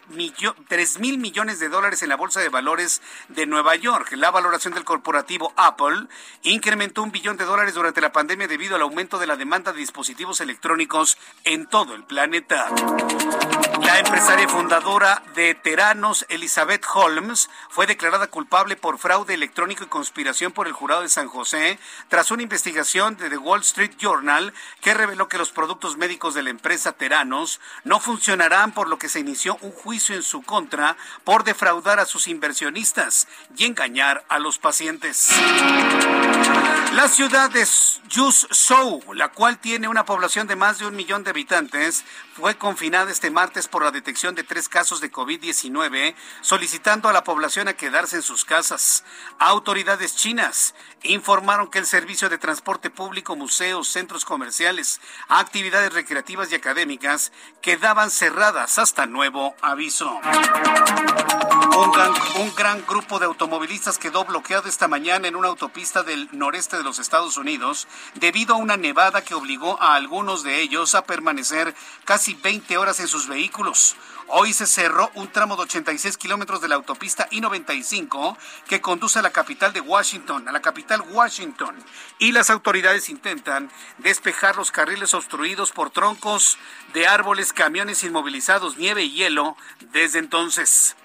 mil 1.00 1.18
millones 1.18 1.60
de 1.60 1.70
dólares 1.70 2.02
en 2.02 2.10
la 2.10 2.16
Bolsa 2.16 2.40
de 2.40 2.50
Valores 2.50 3.02
de 3.28 3.46
Nueva 3.46 3.76
York. 3.76 4.12
La 4.14 4.32
valoración 4.32 4.74
del 4.74 4.86
corporativo 4.86 5.54
Apple 5.56 6.08
incrementó 6.42 7.04
un 7.04 7.12
billón 7.12 7.38
de 7.38 7.46
dólares 7.46 7.76
durante 7.76 8.02
la 8.02 8.12
pandemia 8.12 8.48
debido 8.48 8.76
al 8.76 8.82
aumento 8.82 9.20
de 9.20 9.28
la 9.28 9.36
demanda 9.36 9.72
de 9.72 9.80
dispositivos 9.80 10.42
electrónicos 10.42 11.18
en 11.44 11.68
todo 11.68 11.94
el 11.94 12.04
planeta. 12.04 12.68
La 13.82 14.00
empresaria 14.00 14.48
fundadora 14.48 15.22
de 15.36 15.56
Teranos, 15.56 16.26
Elizabeth 16.30 16.86
Holmes, 16.94 17.50
fue 17.70 17.88
declarada 17.88 18.28
culpable 18.28 18.76
por 18.76 18.97
fraude 18.97 19.34
electrónico 19.34 19.84
y 19.84 19.88
conspiración 19.88 20.51
por 20.51 20.68
el 20.68 20.74
jurado 20.74 21.01
de 21.01 21.09
San 21.09 21.28
José 21.28 21.80
tras 22.08 22.32
una 22.32 22.43
investigación 22.43 23.16
de 23.18 23.30
The 23.30 23.38
Wall 23.38 23.62
Street 23.62 23.93
Journal 23.97 24.54
que 24.82 24.93
reveló 24.93 25.28
que 25.28 25.38
los 25.38 25.51
productos 25.51 25.97
médicos 25.97 26.34
de 26.34 26.43
la 26.43 26.50
empresa 26.50 26.79
Teranos 26.97 27.60
no 27.84 28.00
funcionarán 28.00 28.72
por 28.72 28.88
lo 28.88 28.97
que 28.97 29.10
se 29.10 29.20
inició 29.20 29.58
un 29.62 29.72
juicio 29.72 30.16
en 30.16 30.24
su 30.24 30.42
contra 30.42 30.96
por 31.24 31.43
defraudar 31.43 32.00
a 32.00 32.06
sus 32.06 32.28
inversionistas 32.28 33.28
y 33.58 33.66
engañar 33.66 34.24
a 34.30 34.39
los 34.39 34.58
pacientes. 34.58 35.30
La 36.93 37.08
ciudad 37.08 37.50
de 37.50 37.66
Yuzhou, 38.09 39.13
la 39.13 39.29
cual 39.29 39.59
tiene 39.59 39.87
una 39.87 40.05
población 40.05 40.47
de 40.47 40.55
más 40.55 40.79
de 40.79 40.86
un 40.86 40.96
millón 40.96 41.24
de 41.24 41.29
habitantes, 41.29 42.04
fue 42.33 42.58
confinada 42.58 43.12
este 43.12 43.32
martes 43.32 43.67
por 43.67 43.83
la 43.83 43.91
detección 43.91 44.36
de 44.36 44.43
tres 44.43 44.67
casos 44.67 45.00
de 45.00 45.12
COVID-19, 45.12 46.16
solicitando 46.41 47.08
a 47.08 47.13
la 47.13 47.24
población 47.24 47.67
a 47.67 47.74
quedarse 47.74 48.17
en 48.17 48.21
sus 48.21 48.43
casas. 48.43 49.04
Autoridades 49.37 50.16
chinas 50.16 50.75
informaron 51.04 51.70
que 51.70 51.79
el 51.79 51.86
servicio 51.86 52.29
de 52.29 52.37
transporte 52.37 52.89
público, 52.89 53.36
museos, 53.36 53.87
centros 53.87 54.25
comerciales, 54.25 55.00
actividades 55.28 55.93
recreativas 55.93 56.51
y 56.51 56.55
académicas 56.55 57.32
quedaban 57.62 58.12
cerradas 58.12 58.78
hasta 58.78 59.05
nuevo 59.05 59.55
aviso. 59.62 60.20
Un 61.78 61.89
Un 62.39 62.55
gran 62.55 62.86
grupo 62.86 63.20
de 63.20 63.25
automovilistas 63.25 63.97
quedó 63.97 64.25
bloqueado 64.25 64.70
esta 64.70 64.87
mañana 64.87 65.28
en 65.28 65.36
una 65.36 65.47
autopista 65.47 66.04
del 66.04 66.29
noreste 66.32 66.59
de 66.68 66.84
los 66.84 67.00
Estados 67.00 67.38
Unidos 67.38 67.88
debido 68.16 68.56
a 68.56 68.58
una 68.58 68.76
nevada 68.76 69.24
que 69.24 69.34
obligó 69.34 69.82
a 69.82 69.96
algunos 69.96 70.44
de 70.44 70.62
ellos 70.62 70.94
a 70.94 71.06
permanecer 71.06 71.74
casi 72.04 72.34
20 72.34 72.78
horas 72.78 73.00
en 73.00 73.08
sus 73.08 73.30
vehículos. 73.30 73.96
Hoy 74.28 74.54
se 74.54 74.68
cerró 74.68 75.10
un 75.16 75.32
tramo 75.32 75.56
de 75.56 75.64
86 75.64 76.18
kilómetros 76.18 76.62
de 76.62 76.68
la 76.68 76.76
autopista 76.76 77.28
I-95 77.32 78.38
que 78.68 78.82
conduce 78.82 79.20
a 79.20 79.22
la 79.22 79.32
capital 79.32 79.72
de 79.72 79.82
Washington, 79.82 80.48
a 80.48 80.52
la 80.52 80.62
capital 80.62 81.02
Washington. 81.10 81.76
Y 82.20 82.34
las 82.34 82.50
autoridades 82.50 83.10
intentan 83.10 83.72
despejar 84.00 84.58
los 84.58 84.70
carriles 84.72 85.14
obstruidos 85.14 85.72
por 85.72 85.90
troncos 85.92 86.58
de 86.94 87.08
árboles, 87.08 87.54
camiones 87.54 88.04
inmovilizados, 88.04 88.78
nieve 88.78 89.04
y 89.04 89.14
hielo 89.14 89.56
desde 89.94 90.20
entonces. 90.20 90.96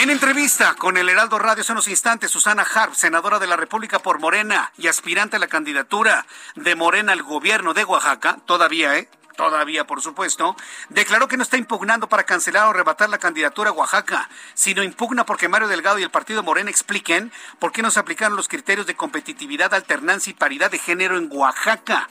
En 0.00 0.08
entrevista 0.08 0.76
con 0.76 0.96
el 0.96 1.10
Heraldo 1.10 1.38
Radio 1.38 1.60
hace 1.60 1.72
unos 1.72 1.86
instantes, 1.86 2.30
Susana 2.30 2.62
Harp, 2.62 2.94
senadora 2.94 3.38
de 3.38 3.46
la 3.46 3.58
República 3.58 3.98
por 3.98 4.18
Morena 4.18 4.72
y 4.78 4.86
aspirante 4.86 5.36
a 5.36 5.38
la 5.38 5.46
candidatura 5.46 6.24
de 6.54 6.74
Morena 6.74 7.12
al 7.12 7.22
gobierno 7.22 7.74
de 7.74 7.84
Oaxaca, 7.84 8.38
todavía, 8.46 8.96
¿eh? 8.96 9.10
Todavía, 9.36 9.86
por 9.86 10.00
supuesto, 10.00 10.56
declaró 10.88 11.28
que 11.28 11.36
no 11.36 11.42
está 11.42 11.58
impugnando 11.58 12.08
para 12.08 12.24
cancelar 12.24 12.64
o 12.64 12.70
arrebatar 12.70 13.10
la 13.10 13.18
candidatura 13.18 13.68
a 13.68 13.72
Oaxaca, 13.74 14.30
sino 14.54 14.82
impugna 14.82 15.26
porque 15.26 15.48
Mario 15.48 15.68
Delgado 15.68 15.98
y 15.98 16.02
el 16.02 16.10
partido 16.10 16.42
Morena 16.42 16.70
expliquen 16.70 17.30
por 17.58 17.70
qué 17.70 17.82
no 17.82 17.90
se 17.90 18.00
aplicaron 18.00 18.38
los 18.38 18.48
criterios 18.48 18.86
de 18.86 18.96
competitividad, 18.96 19.74
alternancia 19.74 20.30
y 20.30 20.34
paridad 20.34 20.70
de 20.70 20.78
género 20.78 21.18
en 21.18 21.28
Oaxaca 21.30 22.08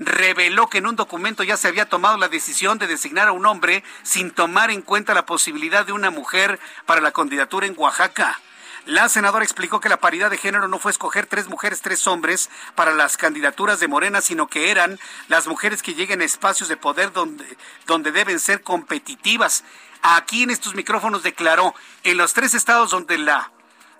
reveló 0.00 0.68
que 0.68 0.78
en 0.78 0.86
un 0.86 0.96
documento 0.96 1.44
ya 1.44 1.58
se 1.58 1.68
había 1.68 1.88
tomado 1.88 2.16
la 2.16 2.28
decisión 2.28 2.78
de 2.78 2.86
designar 2.86 3.28
a 3.28 3.32
un 3.32 3.44
hombre 3.44 3.84
sin 4.02 4.30
tomar 4.30 4.70
en 4.70 4.80
cuenta 4.80 5.14
la 5.14 5.26
posibilidad 5.26 5.84
de 5.84 5.92
una 5.92 6.10
mujer 6.10 6.58
para 6.86 7.02
la 7.02 7.12
candidatura 7.12 7.66
en 7.66 7.74
Oaxaca. 7.76 8.40
La 8.86 9.10
senadora 9.10 9.44
explicó 9.44 9.78
que 9.78 9.90
la 9.90 9.98
paridad 9.98 10.30
de 10.30 10.38
género 10.38 10.66
no 10.66 10.78
fue 10.78 10.90
escoger 10.90 11.26
tres 11.26 11.48
mujeres, 11.48 11.82
tres 11.82 12.06
hombres 12.06 12.48
para 12.74 12.94
las 12.94 13.18
candidaturas 13.18 13.78
de 13.78 13.88
Morena, 13.88 14.22
sino 14.22 14.48
que 14.48 14.70
eran 14.70 14.98
las 15.28 15.46
mujeres 15.46 15.82
que 15.82 15.92
lleguen 15.92 16.22
a 16.22 16.24
espacios 16.24 16.70
de 16.70 16.78
poder 16.78 17.12
donde, 17.12 17.44
donde 17.86 18.10
deben 18.10 18.40
ser 18.40 18.62
competitivas. 18.62 19.64
Aquí 20.00 20.44
en 20.44 20.50
estos 20.50 20.74
micrófonos 20.74 21.22
declaró, 21.22 21.74
en 22.04 22.16
los 22.16 22.32
tres 22.32 22.54
estados 22.54 22.90
donde 22.90 23.18
la 23.18 23.52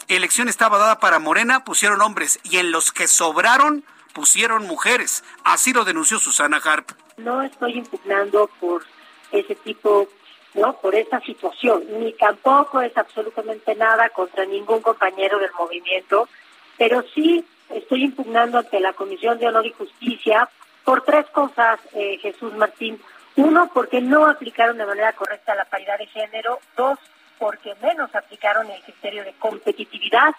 elección 0.08 0.48
estaba 0.48 0.78
dada 0.78 0.98
para 0.98 1.18
Morena, 1.18 1.62
pusieron 1.62 2.00
hombres, 2.00 2.40
y 2.42 2.56
en 2.56 2.72
los 2.72 2.90
que 2.90 3.06
sobraron, 3.06 3.84
pusieron 4.12 4.66
mujeres. 4.66 5.24
Así 5.44 5.72
lo 5.72 5.84
denunció 5.84 6.18
Susana 6.18 6.60
Harp. 6.62 6.90
No 7.16 7.42
estoy 7.42 7.78
impugnando 7.78 8.48
por 8.60 8.84
ese 9.32 9.54
tipo, 9.54 10.08
no, 10.54 10.76
por 10.80 10.94
esa 10.94 11.20
situación, 11.20 11.84
ni 11.98 12.12
tampoco 12.14 12.80
es 12.80 12.96
absolutamente 12.96 13.74
nada 13.74 14.08
contra 14.10 14.44
ningún 14.44 14.80
compañero 14.80 15.38
del 15.38 15.52
movimiento, 15.58 16.28
pero 16.76 17.04
sí 17.14 17.44
estoy 17.68 18.04
impugnando 18.04 18.58
ante 18.58 18.80
la 18.80 18.92
Comisión 18.92 19.38
de 19.38 19.48
Honor 19.48 19.66
y 19.66 19.72
Justicia 19.72 20.48
por 20.84 21.02
tres 21.02 21.26
cosas, 21.26 21.78
eh, 21.92 22.18
Jesús 22.20 22.52
Martín. 22.54 23.00
Uno, 23.36 23.70
porque 23.72 24.00
no 24.00 24.26
aplicaron 24.26 24.78
de 24.78 24.86
manera 24.86 25.12
correcta 25.12 25.54
la 25.54 25.64
paridad 25.64 25.98
de 25.98 26.06
género. 26.06 26.58
Dos, 26.76 26.98
porque 27.38 27.74
menos 27.82 28.14
aplicaron 28.14 28.68
el 28.70 28.82
criterio 28.82 29.24
de 29.24 29.32
competitividad. 29.34 30.34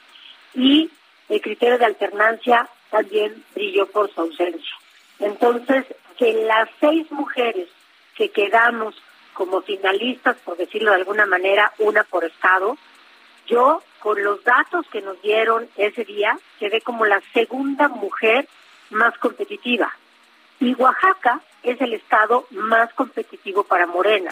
Y 0.54 0.92
el 1.30 1.42
criterio 1.42 1.78
de 1.78 1.86
alternancia 1.86 2.68
también 2.92 3.44
brilló 3.56 3.88
por 3.88 4.14
su 4.14 4.22
ausencia. 4.22 4.76
Entonces, 5.20 5.86
que 6.18 6.34
las 6.46 6.70
seis 6.80 7.12
mujeres 7.12 7.68
que 8.16 8.30
quedamos 8.30 8.96
como 9.34 9.62
finalistas, 9.62 10.38
por 10.46 10.58
decirlo 10.58 10.92
de 10.92 10.98
alguna 10.98 11.26
manera, 11.26 11.74
una 11.80 12.04
por 12.04 12.24
estado, 12.26 12.78
yo, 13.48 13.82
con 14.00 14.24
los 14.24 14.44
datos 14.44 14.86
que 14.92 15.02
nos 15.02 15.20
dieron 15.22 15.68
ese 15.78 16.06
día, 16.06 16.38
quedé 16.60 16.82
como 16.82 17.06
la 17.06 17.22
segunda 17.34 17.88
mujer 17.88 18.48
más 18.92 19.18
competitiva. 19.18 19.92
Y 20.60 20.76
Oaxaca 20.76 21.42
es 21.64 21.80
el 21.82 21.94
estado 21.94 22.46
más 22.52 22.94
competitivo 22.94 23.64
para 23.64 23.88
Morena. 23.88 24.32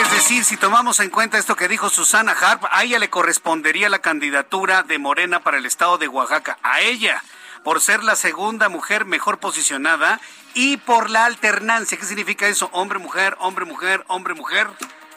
Es 0.00 0.10
decir, 0.10 0.44
si 0.44 0.56
tomamos 0.56 1.00
en 1.00 1.10
cuenta 1.10 1.38
esto 1.38 1.56
que 1.56 1.68
dijo 1.68 1.90
Susana 1.90 2.32
Harp, 2.32 2.64
a 2.70 2.84
ella 2.84 2.98
le 2.98 3.10
correspondería 3.10 3.88
la 3.88 4.00
candidatura 4.00 4.82
de 4.82 4.98
Morena 4.98 5.40
para 5.40 5.58
el 5.58 5.66
estado 5.66 5.98
de 5.98 6.08
Oaxaca. 6.08 6.58
A 6.62 6.80
ella 6.80 7.22
por 7.64 7.80
ser 7.80 8.04
la 8.04 8.16
segunda 8.16 8.68
mujer 8.68 9.04
mejor 9.04 9.38
posicionada 9.38 10.20
y 10.54 10.76
por 10.78 11.10
la 11.10 11.24
alternancia. 11.24 11.98
¿Qué 11.98 12.04
significa 12.04 12.48
eso? 12.48 12.68
Hombre, 12.72 12.98
mujer, 12.98 13.36
hombre, 13.40 13.64
mujer, 13.64 14.04
hombre, 14.08 14.34
mujer. 14.34 14.68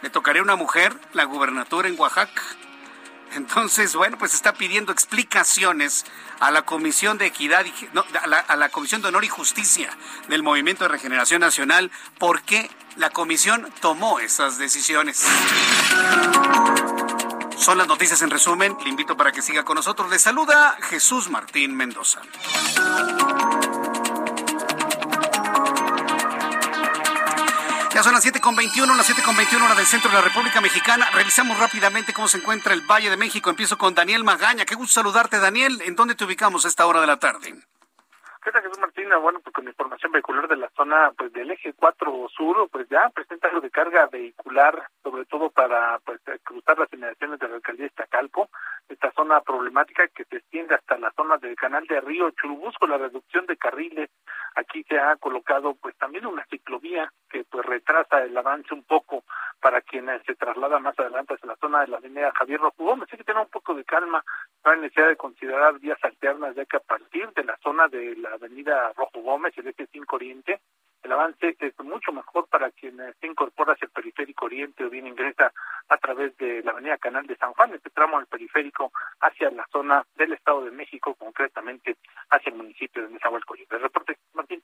Le 0.01 0.09
tocaría 0.09 0.41
a 0.41 0.43
una 0.43 0.55
mujer 0.55 0.95
la 1.13 1.25
gubernatura 1.25 1.87
en 1.87 1.99
Oaxaca. 1.99 2.41
Entonces, 3.33 3.95
bueno, 3.95 4.17
pues 4.17 4.33
está 4.33 4.53
pidiendo 4.53 4.91
explicaciones 4.91 6.05
a 6.39 6.51
la 6.51 6.63
Comisión 6.63 7.17
de 7.17 7.27
Equidad, 7.27 7.65
a, 8.21 8.27
la, 8.27 8.39
a 8.39 8.55
la 8.57 8.69
Comisión 8.69 9.01
de 9.01 9.07
Honor 9.07 9.23
y 9.23 9.29
Justicia 9.29 9.89
del 10.27 10.43
Movimiento 10.43 10.83
de 10.83 10.89
Regeneración 10.89 11.39
Nacional, 11.39 11.91
por 12.17 12.41
qué 12.41 12.69
la 12.97 13.09
comisión 13.09 13.71
tomó 13.79 14.19
esas 14.19 14.57
decisiones. 14.57 15.25
Son 17.61 17.77
las 17.77 17.87
noticias 17.87 18.19
en 18.23 18.31
resumen. 18.31 18.75
Le 18.83 18.89
invito 18.89 19.15
para 19.15 19.31
que 19.31 19.43
siga 19.43 19.63
con 19.63 19.75
nosotros. 19.75 20.09
Le 20.09 20.17
saluda 20.17 20.75
Jesús 20.81 21.29
Martín 21.29 21.75
Mendoza. 21.75 22.19
Ya 27.93 28.01
son 28.01 28.13
las 28.13 28.25
7.21, 28.25 28.97
las 28.97 29.07
7.21 29.07 29.63
hora 29.63 29.75
del 29.75 29.85
centro 29.85 30.09
de 30.09 30.15
la 30.15 30.23
República 30.23 30.59
Mexicana. 30.59 31.07
Revisamos 31.13 31.59
rápidamente 31.59 32.13
cómo 32.13 32.27
se 32.27 32.37
encuentra 32.37 32.73
el 32.73 32.81
Valle 32.81 33.11
de 33.11 33.17
México. 33.17 33.51
Empiezo 33.51 33.77
con 33.77 33.93
Daniel 33.93 34.23
Magaña. 34.23 34.65
Qué 34.65 34.73
gusto 34.73 34.93
saludarte, 34.93 35.37
Daniel. 35.37 35.83
¿En 35.85 35.95
dónde 35.95 36.15
te 36.15 36.25
ubicamos 36.25 36.65
a 36.65 36.67
esta 36.67 36.87
hora 36.87 36.99
de 36.99 37.07
la 37.07 37.19
tarde? 37.19 37.53
¿Qué 38.43 38.51
tal, 38.51 38.63
Jesús 38.63 38.79
Martina? 38.79 39.17
Bueno, 39.17 39.39
pues 39.39 39.53
con 39.53 39.67
información 39.67 40.11
vehicular 40.11 40.47
de 40.47 40.57
la 40.57 40.67
zona 40.75 41.11
pues 41.15 41.31
del 41.31 41.51
eje 41.51 41.73
4 41.73 42.27
sur, 42.35 42.67
pues 42.71 42.89
ya 42.89 43.07
presenta 43.09 43.47
algo 43.47 43.61
de 43.61 43.69
carga 43.69 44.07
vehicular, 44.07 44.87
sobre 45.03 45.25
todo 45.25 45.51
para 45.51 45.99
pues 45.99 46.19
cruzar 46.43 46.79
las 46.79 46.91
inmediaciones 46.91 47.39
de 47.39 47.47
la 47.47 47.55
alcaldía 47.57 47.83
de 47.83 47.89
Iztacalco, 47.89 48.49
esta 48.89 49.11
zona 49.13 49.41
problemática 49.41 50.07
que 50.09 50.25
se 50.25 50.37
extiende 50.37 50.75
hasta 50.75 50.97
la 50.97 51.11
zona 51.11 51.37
del 51.37 51.55
canal 51.55 51.85
de 51.87 52.01
Río 52.01 52.31
Churubusco, 52.31 52.87
la 52.87 52.97
reducción 52.97 53.45
de 53.45 53.57
carriles. 53.57 54.09
Aquí 54.55 54.83
se 54.83 54.99
ha 54.99 55.15
colocado 55.15 55.75
pues 55.75 55.95
también 55.97 56.25
una 56.25 56.45
ciclovía 56.45 57.11
que 57.29 57.43
pues 57.45 57.65
retrasa 57.65 58.23
el 58.23 58.37
avance 58.37 58.73
un 58.73 58.83
poco 58.83 59.23
para 59.61 59.81
quienes 59.81 60.21
se 60.23 60.35
traslada 60.35 60.79
más 60.79 60.97
adelante 60.99 61.35
hacia 61.35 61.47
la 61.47 61.55
zona 61.55 61.81
de 61.81 61.87
la 61.87 61.97
avenida 61.97 62.31
Javier 62.35 62.59
Rojo 62.59 62.83
Gómez. 62.83 63.07
Hay 63.11 63.17
que 63.17 63.23
tener 63.23 63.41
un 63.41 63.49
poco 63.49 63.73
de 63.73 63.85
calma, 63.85 64.23
no 64.65 64.71
hay 64.71 64.79
necesidad 64.79 65.07
de 65.07 65.15
considerar 65.15 65.79
vías 65.79 66.03
alternas, 66.03 66.55
ya 66.55 66.65
que 66.65 66.77
a 66.77 66.81
partir 66.81 67.29
de 67.33 67.43
la 67.43 67.57
zona 67.57 67.87
de 67.87 68.15
la 68.17 68.33
avenida 68.33 68.91
Rojo 68.97 69.21
Gómez, 69.21 69.57
el 69.57 69.67
eje 69.67 69.87
5 69.91 70.15
Oriente, 70.15 70.59
el 71.03 71.11
avance 71.11 71.55
es 71.59 71.79
mucho 71.79 72.11
mejor 72.11 72.47
para 72.47 72.71
quien 72.71 72.97
se 73.19 73.27
incorpora 73.27 73.73
hacia 73.73 73.85
el 73.85 73.91
periférico 73.91 74.45
oriente 74.45 74.83
o 74.83 74.89
bien 74.89 75.07
ingresa 75.07 75.51
a 75.89 75.97
través 75.97 76.35
de 76.37 76.61
la 76.63 76.71
avenida 76.71 76.97
Canal 76.97 77.25
de 77.25 77.35
San 77.37 77.53
Juan, 77.53 77.73
este 77.73 77.89
tramo 77.89 78.17
del 78.17 78.27
periférico 78.27 78.91
hacia 79.19 79.49
la 79.51 79.65
zona 79.71 80.05
del 80.15 80.33
Estado 80.33 80.65
de 80.65 80.71
México, 80.71 81.15
concretamente 81.15 81.97
hacia 82.29 82.51
el 82.51 82.57
municipio 82.57 83.03
de 83.03 83.09
Nezahualcóyotl. 83.09 83.75
El 83.75 83.81
reporte, 83.81 84.17
Martín. 84.33 84.61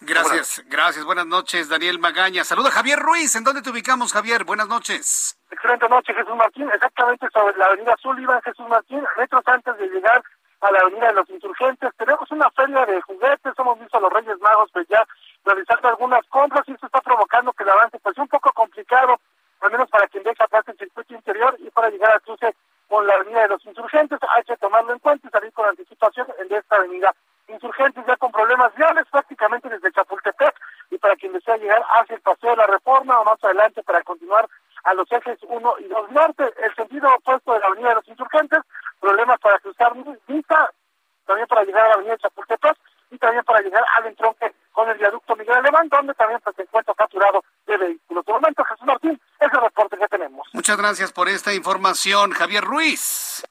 Gracias, 0.00 0.62
gracias. 0.66 1.04
Buenas 1.04 1.26
noches, 1.26 1.68
Daniel 1.68 1.98
Magaña. 1.98 2.44
Saluda 2.44 2.70
Javier 2.70 2.98
Ruiz. 2.98 3.34
¿En 3.34 3.44
dónde 3.44 3.62
te 3.62 3.70
ubicamos, 3.70 4.12
Javier? 4.12 4.44
Buenas 4.44 4.68
noches. 4.68 5.40
Excelente 5.50 5.88
noche, 5.88 6.12
Jesús 6.12 6.36
Martín. 6.36 6.68
Exactamente 6.70 7.26
sobre 7.32 7.56
la 7.56 7.64
avenida 7.64 7.94
Sullivan, 8.02 8.40
Jesús 8.42 8.68
Martín, 8.68 9.02
metros 9.16 9.42
antes 9.46 9.76
de 9.78 9.88
llegar 9.88 10.22
a 10.60 10.72
la 10.72 10.78
avenida 10.80 11.08
de 11.08 11.14
los 11.14 11.30
insurgentes. 11.30 11.90
Tenemos 11.96 12.30
una 12.30 12.50
feria 12.50 12.86
de 12.86 13.00
juguetes, 13.02 13.52
hemos 13.58 13.78
visto 13.78 13.96
a 13.96 14.00
los 14.00 14.12
Reyes 14.12 14.40
Magos 14.40 14.70
pues 14.72 14.86
ya 14.88 15.04
realizando 15.44 15.88
algunas 15.88 16.24
compras 16.26 16.64
y 16.66 16.72
esto 16.72 16.86
está 16.86 17.00
provocando 17.00 17.52
que 17.52 17.62
el 17.62 17.70
avance 17.70 17.98
pues 18.00 18.16
un 18.18 18.28
poco 18.28 18.52
complicado, 18.52 19.20
al 19.60 19.70
menos 19.70 19.88
para 19.90 20.08
quien 20.08 20.22
deja 20.22 20.44
atrás 20.44 20.64
el 20.68 20.78
circuito 20.78 21.14
interior 21.14 21.56
y 21.58 21.70
para 21.70 21.90
llegar 21.90 22.12
al 22.12 22.22
cruce 22.22 22.54
con 22.88 23.06
la 23.06 23.14
avenida 23.14 23.42
de 23.42 23.48
los 23.48 23.64
insurgentes. 23.66 24.18
Hay 24.30 24.44
que 24.44 24.56
tomarlo 24.56 24.92
en 24.92 24.98
cuenta 24.98 25.26
y 25.26 25.30
salir 25.30 25.52
con 25.52 25.66
anticipación 25.66 26.26
en 26.38 26.54
esta 26.54 26.76
avenida. 26.76 27.14
Insurgentes 27.48 28.04
ya 28.06 28.16
con 28.16 28.32
problemas 28.32 28.74
viales 28.74 29.04
prácticamente 29.10 29.68
desde 29.68 29.92
Chapultepec 29.92 30.54
y 30.90 30.98
para 30.98 31.16
quien 31.16 31.32
desea 31.32 31.56
llegar 31.56 31.84
hacia 31.96 32.16
el 32.16 32.22
Paseo 32.22 32.50
de 32.50 32.56
la 32.56 32.66
Reforma 32.66 33.20
o 33.20 33.24
más 33.24 33.42
adelante 33.42 33.82
para 33.82 34.02
continuar 34.02 34.48
a 34.86 34.94
los 34.94 35.10
ejes 35.10 35.38
1 35.42 35.74
y 35.80 35.84
2 35.84 36.10
norte, 36.12 36.44
el 36.62 36.74
sentido 36.74 37.08
opuesto 37.14 37.52
de 37.52 37.60
la 37.60 37.66
avenida 37.66 37.88
de 37.90 37.94
los 37.96 38.08
insurgentes, 38.08 38.60
problemas 39.00 39.38
para 39.40 39.58
cruzar 39.58 39.92
Vista, 40.28 40.70
también 41.26 41.46
para 41.48 41.64
llegar 41.64 41.86
a 41.86 41.88
la 41.88 41.94
avenida 41.94 42.16
Chapultepec 42.18 42.76
y 43.10 43.18
también 43.18 43.44
para 43.44 43.60
llegar 43.60 43.84
al 43.96 44.06
entronque 44.06 44.54
con 44.72 44.88
el 44.88 44.98
viaducto 44.98 45.34
Miguel 45.36 45.56
Alemán, 45.56 45.88
donde 45.88 46.14
también 46.14 46.40
pues, 46.42 46.54
se 46.54 46.62
encuentra 46.62 46.94
saturado 46.94 47.42
de 47.66 47.76
vehículos. 47.76 48.24
De 48.26 48.32
momento, 48.32 48.64
Jesús 48.64 48.86
Martín, 48.86 49.20
es 49.40 49.52
el 49.52 49.60
reporte 49.60 49.96
que 49.96 50.08
tenemos. 50.08 50.48
Muchas 50.66 50.78
gracias 50.78 51.12
por 51.12 51.28
esta 51.28 51.54
información, 51.54 52.32
Javier 52.32 52.64
Ruiz. 52.64 53.44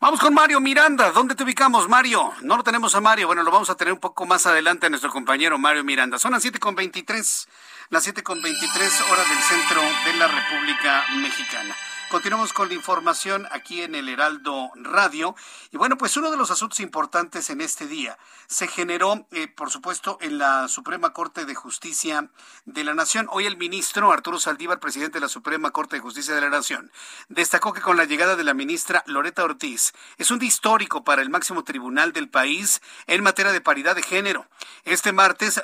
Vamos 0.00 0.20
con 0.20 0.32
Mario 0.32 0.60
Miranda. 0.60 1.10
¿Dónde 1.10 1.34
te 1.34 1.42
ubicamos, 1.42 1.88
Mario? 1.88 2.32
No 2.42 2.56
lo 2.56 2.62
tenemos 2.62 2.94
a 2.94 3.00
Mario. 3.00 3.26
Bueno, 3.26 3.42
lo 3.42 3.50
vamos 3.50 3.68
a 3.68 3.74
tener 3.74 3.92
un 3.92 3.98
poco 3.98 4.26
más 4.26 4.46
adelante 4.46 4.86
a 4.86 4.90
nuestro 4.90 5.10
compañero 5.10 5.58
Mario 5.58 5.82
Miranda. 5.82 6.20
Son 6.20 6.30
las 6.30 6.44
7.23, 6.44 7.48
las 7.88 8.06
7.23 8.06 9.10
horas 9.10 9.28
del 9.28 9.38
centro 9.38 9.82
de 10.04 10.14
la 10.18 10.28
República 10.28 11.04
Mexicana. 11.16 11.74
Continuamos 12.10 12.52
con 12.52 12.66
la 12.66 12.74
información 12.74 13.46
aquí 13.52 13.82
en 13.82 13.94
el 13.94 14.08
Heraldo 14.08 14.72
Radio. 14.74 15.36
Y 15.70 15.76
bueno, 15.76 15.96
pues 15.96 16.16
uno 16.16 16.32
de 16.32 16.36
los 16.36 16.50
asuntos 16.50 16.80
importantes 16.80 17.50
en 17.50 17.60
este 17.60 17.86
día 17.86 18.18
se 18.48 18.66
generó, 18.66 19.28
eh, 19.30 19.46
por 19.46 19.70
supuesto, 19.70 20.18
en 20.20 20.38
la 20.38 20.66
Suprema 20.66 21.12
Corte 21.12 21.44
de 21.44 21.54
Justicia 21.54 22.28
de 22.64 22.82
la 22.82 22.94
Nación. 22.94 23.28
Hoy 23.30 23.46
el 23.46 23.56
ministro 23.56 24.10
Arturo 24.10 24.40
Saldívar, 24.40 24.80
presidente 24.80 25.18
de 25.18 25.20
la 25.20 25.28
Suprema 25.28 25.70
Corte 25.70 25.94
de 25.94 26.02
Justicia 26.02 26.34
de 26.34 26.40
la 26.40 26.50
Nación, 26.50 26.90
destacó 27.28 27.72
que 27.72 27.80
con 27.80 27.96
la 27.96 28.06
llegada 28.06 28.34
de 28.34 28.42
la 28.42 28.54
ministra 28.54 29.04
Loreta 29.06 29.44
Ortiz 29.44 29.92
es 30.18 30.32
un 30.32 30.40
día 30.40 30.48
histórico 30.48 31.04
para 31.04 31.22
el 31.22 31.30
máximo 31.30 31.62
tribunal 31.62 32.12
del 32.12 32.28
país 32.28 32.82
en 33.06 33.22
materia 33.22 33.52
de 33.52 33.60
paridad 33.60 33.94
de 33.94 34.02
género. 34.02 34.48
Este 34.84 35.12
martes, 35.12 35.62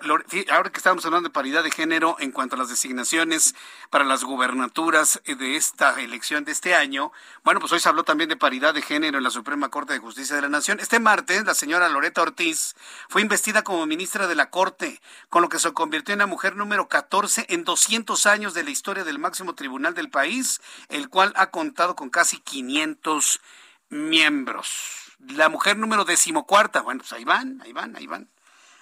ahora 0.52 0.70
que 0.70 0.78
estamos 0.78 1.04
hablando 1.04 1.28
de 1.28 1.32
paridad 1.32 1.64
de 1.64 1.72
género 1.72 2.14
en 2.20 2.30
cuanto 2.30 2.54
a 2.54 2.58
las 2.60 2.68
designaciones 2.68 3.56
para 3.90 4.04
las 4.04 4.22
gubernaturas 4.22 5.20
de 5.26 5.56
esta 5.56 6.00
elección, 6.00 6.35
de 6.44 6.52
este 6.52 6.74
año. 6.74 7.12
Bueno, 7.44 7.60
pues 7.60 7.72
hoy 7.72 7.80
se 7.80 7.88
habló 7.88 8.04
también 8.04 8.28
de 8.28 8.36
paridad 8.36 8.74
de 8.74 8.82
género 8.82 9.18
en 9.18 9.24
la 9.24 9.30
Suprema 9.30 9.68
Corte 9.68 9.92
de 9.94 9.98
Justicia 9.98 10.36
de 10.36 10.42
la 10.42 10.48
Nación. 10.48 10.80
Este 10.80 11.00
martes, 11.00 11.44
la 11.44 11.54
señora 11.54 11.88
Loreta 11.88 12.22
Ortiz 12.22 12.74
fue 13.08 13.22
investida 13.22 13.62
como 13.62 13.86
ministra 13.86 14.26
de 14.26 14.34
la 14.34 14.50
Corte, 14.50 15.00
con 15.28 15.42
lo 15.42 15.48
que 15.48 15.58
se 15.58 15.72
convirtió 15.72 16.12
en 16.12 16.20
la 16.20 16.26
mujer 16.26 16.56
número 16.56 16.88
14 16.88 17.46
en 17.48 17.64
200 17.64 18.26
años 18.26 18.54
de 18.54 18.64
la 18.64 18.70
historia 18.70 19.04
del 19.04 19.18
máximo 19.18 19.54
tribunal 19.54 19.94
del 19.94 20.10
país, 20.10 20.60
el 20.88 21.08
cual 21.08 21.32
ha 21.36 21.50
contado 21.50 21.96
con 21.96 22.10
casi 22.10 22.38
500 22.38 23.40
miembros. 23.88 25.16
La 25.18 25.48
mujer 25.48 25.76
número 25.76 26.04
decimocuarta, 26.04 26.82
bueno, 26.82 27.00
pues 27.00 27.12
ahí 27.12 27.24
van, 27.24 27.60
ahí 27.62 27.72
van, 27.72 27.96
ahí 27.96 28.06
van. 28.06 28.28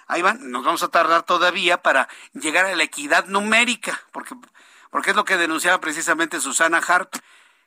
Ahí 0.07 0.21
van, 0.21 0.51
nos 0.51 0.63
vamos 0.63 0.83
a 0.83 0.89
tardar 0.89 1.23
todavía 1.23 1.81
para 1.81 2.07
llegar 2.33 2.65
a 2.65 2.75
la 2.75 2.83
equidad 2.83 3.25
numérica, 3.25 3.99
porque, 4.11 4.35
porque 4.91 5.11
es 5.11 5.15
lo 5.15 5.25
que 5.25 5.37
denunciaba 5.37 5.81
precisamente 5.81 6.39
Susana 6.39 6.77
Hart 6.77 7.17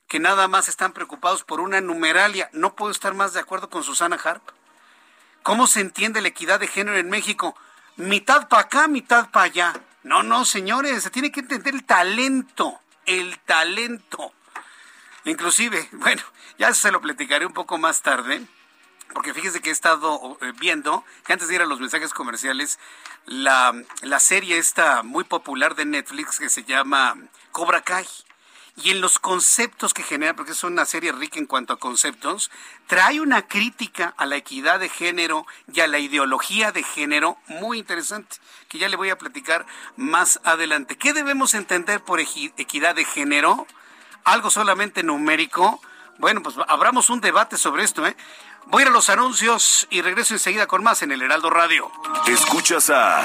que 0.09 0.19
nada 0.19 0.49
más 0.49 0.69
están 0.69 0.93
preocupados 0.93 1.45
por 1.45 1.61
una 1.61 1.81
numeralia. 1.81 2.49
No 2.53 2.75
puedo 2.75 2.91
estar 2.91 3.15
más 3.15 3.35
de 3.35 3.41
acuerdo 3.41 3.69
con 3.69 3.85
Susana 3.85 4.19
Harp. 4.23 4.43
¿Cómo 5.43 5.67
se 5.67 5.81
entiende 5.81 6.23
la 6.23 6.29
equidad 6.29 6.59
de 6.59 6.67
género 6.67 6.97
en 6.97 7.11
México? 7.11 7.55
Mitad 7.97 8.49
para 8.49 8.63
acá, 8.63 8.89
mitad 8.89 9.31
para 9.31 9.47
allá. 9.47 9.75
No, 10.03 10.23
no, 10.23 10.45
señores, 10.45 11.03
se 11.03 11.11
tiene 11.11 11.31
que 11.31 11.41
entender 11.41 11.75
el 11.75 11.85
talento, 11.85 12.81
el 13.05 13.39
talento. 13.41 14.33
Inclusive, 15.25 15.89
bueno, 15.93 16.23
ya 16.59 16.73
se 16.73 16.91
lo 16.91 17.01
platicaré 17.01 17.45
un 17.45 17.53
poco 17.53 17.77
más 17.77 18.01
tarde, 18.01 18.43
porque 19.13 19.35
fíjese 19.35 19.61
que 19.61 19.69
he 19.69 19.73
estado 19.73 20.39
eh, 20.41 20.53
viendo, 20.59 21.05
que 21.27 21.35
antes 21.35 21.49
de 21.49 21.57
ir 21.57 21.63
a 21.63 21.67
los 21.67 21.81
mensajes 21.81 22.15
comerciales, 22.15 22.79
la, 23.27 23.75
la 24.03 24.21
serie 24.21 24.57
esta 24.57 25.03
muy 25.03 25.25
popular 25.25 25.75
de 25.75 25.85
Netflix 25.85 26.39
que 26.39 26.49
se 26.49 26.65
llama 26.65 27.17
Cobra 27.53 27.83
Kai 27.83 28.07
y 28.83 28.91
en 28.91 29.01
los 29.01 29.19
conceptos 29.19 29.93
que 29.93 30.03
genera, 30.03 30.35
porque 30.35 30.53
es 30.53 30.63
una 30.63 30.85
serie 30.85 31.13
rica 31.13 31.39
en 31.39 31.47
cuanto 31.47 31.73
a 31.73 31.79
conceptos, 31.79 32.51
trae 32.87 33.21
una 33.21 33.43
crítica 33.43 34.15
a 34.17 34.27
la 34.27 34.37
equidad 34.37 34.79
de 34.79 34.89
género 34.89 35.47
y 35.73 35.81
a 35.81 35.89
la 35.89 35.99
ideología 35.99 36.71
de 36.71 36.83
género 36.85 37.39
muy 37.49 37.79
interesante, 37.79 38.37
que 38.69 38.79
ya 38.79 38.89
le 38.89 38.97
voy 38.97 39.11
a 39.11 39.19
platicar 39.19 39.67
más 39.97 40.41
adelante. 40.45 40.97
¿Qué 40.97 41.13
debemos 41.13 41.55
entender 41.55 42.03
por 42.03 42.21
equidad 42.21 42.95
de 42.95 43.05
género? 43.05 43.67
¿Algo 44.25 44.51
solamente 44.51 45.03
numérico? 45.03 45.81
Bueno, 46.19 46.43
pues 46.43 46.57
abramos 46.69 47.11
un 47.11 47.21
debate 47.21 47.57
sobre 47.57 47.85
esto, 47.85 48.07
¿eh? 48.07 48.17
Voy 48.67 48.83
a 48.83 48.87
ir 48.87 48.89
a 48.89 48.93
los 48.93 49.09
anuncios 49.09 49.87
y 49.91 50.03
regreso 50.03 50.35
enseguida 50.35 50.67
con 50.67 50.83
más 50.83 51.03
en 51.03 51.11
el 51.11 51.23
Heraldo 51.23 51.49
Radio. 51.49 51.91
Escuchas 52.27 52.91
a 52.91 53.25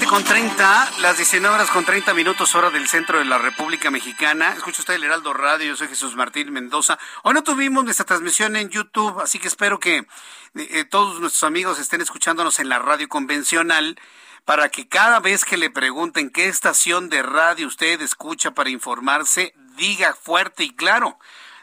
Con 0.00 0.24
30, 0.24 0.90
las 1.00 1.18
19 1.18 1.54
horas 1.54 1.70
con 1.70 1.84
30 1.84 2.14
minutos 2.14 2.54
hora 2.54 2.70
del 2.70 2.88
centro 2.88 3.18
de 3.18 3.26
la 3.26 3.36
República 3.36 3.90
Mexicana. 3.90 4.54
Escucha 4.56 4.80
usted 4.80 4.94
el 4.94 5.04
Heraldo 5.04 5.34
Radio, 5.34 5.66
yo 5.66 5.76
soy 5.76 5.88
Jesús 5.88 6.16
Martín 6.16 6.50
Mendoza. 6.50 6.98
Hoy 7.24 7.34
no 7.34 7.42
tuvimos 7.42 7.84
nuestra 7.84 8.06
transmisión 8.06 8.56
en 8.56 8.70
YouTube, 8.70 9.20
así 9.20 9.38
que 9.38 9.48
espero 9.48 9.78
que 9.78 9.98
eh, 9.98 10.06
eh, 10.54 10.84
todos 10.86 11.20
nuestros 11.20 11.42
amigos 11.42 11.78
estén 11.78 12.00
escuchándonos 12.00 12.58
en 12.58 12.70
la 12.70 12.78
radio 12.78 13.06
convencional 13.06 14.00
para 14.46 14.70
que 14.70 14.88
cada 14.88 15.20
vez 15.20 15.44
que 15.44 15.58
le 15.58 15.68
pregunten 15.68 16.30
qué 16.30 16.48
estación 16.48 17.10
de 17.10 17.22
radio 17.22 17.66
usted 17.66 18.00
escucha 18.00 18.52
para 18.52 18.70
informarse, 18.70 19.52
diga 19.76 20.14
fuerte 20.14 20.64
y 20.64 20.74
claro. 20.74 21.18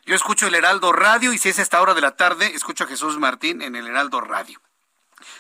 Yo 0.06 0.14
escucho 0.14 0.46
el 0.48 0.56
Heraldo 0.56 0.92
Radio 0.92 1.34
y 1.34 1.40
si 1.40 1.50
es 1.50 1.58
esta 1.58 1.82
hora 1.82 1.96
de 1.96 2.02
la 2.02 2.16
tarde, 2.16 2.54
escucho 2.54 2.84
a 2.84 2.88
Jesús 2.88 3.18
Martín 3.18 3.64
en 3.64 3.76
el 3.76 3.88
Heraldo 3.88 4.22
Radio. 4.22 4.62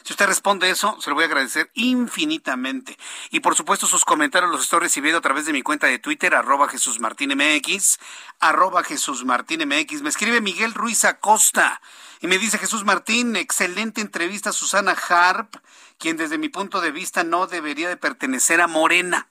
Si 0.03 0.13
usted 0.13 0.27
responde 0.27 0.69
eso, 0.69 0.97
se 1.01 1.09
lo 1.09 1.15
voy 1.15 1.23
a 1.23 1.27
agradecer 1.27 1.69
infinitamente. 1.73 2.97
Y 3.31 3.39
por 3.39 3.55
supuesto, 3.55 3.87
sus 3.87 4.05
comentarios 4.05 4.51
los 4.51 4.63
estoy 4.63 4.81
recibiendo 4.81 5.19
a 5.19 5.21
través 5.21 5.45
de 5.45 5.53
mi 5.53 5.61
cuenta 5.61 5.87
de 5.87 5.99
Twitter, 5.99 6.35
arroba 6.35 6.67
Jesús 6.67 6.99
Martín 6.99 7.33
MX, 7.35 7.99
arroba 8.39 8.83
Jesús 8.83 9.25
Martín 9.25 9.67
MX. 9.67 10.01
Me 10.01 10.09
escribe 10.09 10.41
Miguel 10.41 10.73
Ruiz 10.73 11.05
Acosta 11.05 11.81
y 12.21 12.27
me 12.27 12.37
dice 12.37 12.57
Jesús 12.57 12.83
Martín, 12.83 13.35
excelente 13.35 14.01
entrevista 14.01 14.49
a 14.49 14.53
Susana 14.53 14.95
Harp, 15.09 15.55
quien 15.97 16.17
desde 16.17 16.37
mi 16.37 16.49
punto 16.49 16.81
de 16.81 16.91
vista 16.91 17.23
no 17.23 17.47
debería 17.47 17.87
de 17.87 17.97
pertenecer 17.97 18.61
a 18.61 18.67
Morena. 18.67 19.27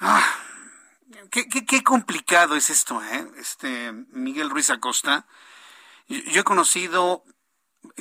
Ah, 0.00 0.24
qué, 1.30 1.48
qué, 1.48 1.82
complicado 1.82 2.56
es 2.56 2.70
esto, 2.70 3.02
¿eh? 3.02 3.26
Este, 3.38 3.92
Miguel 4.12 4.50
Ruiz 4.50 4.70
Acosta. 4.70 5.26
yo 6.08 6.40
he 6.40 6.44
conocido 6.44 7.24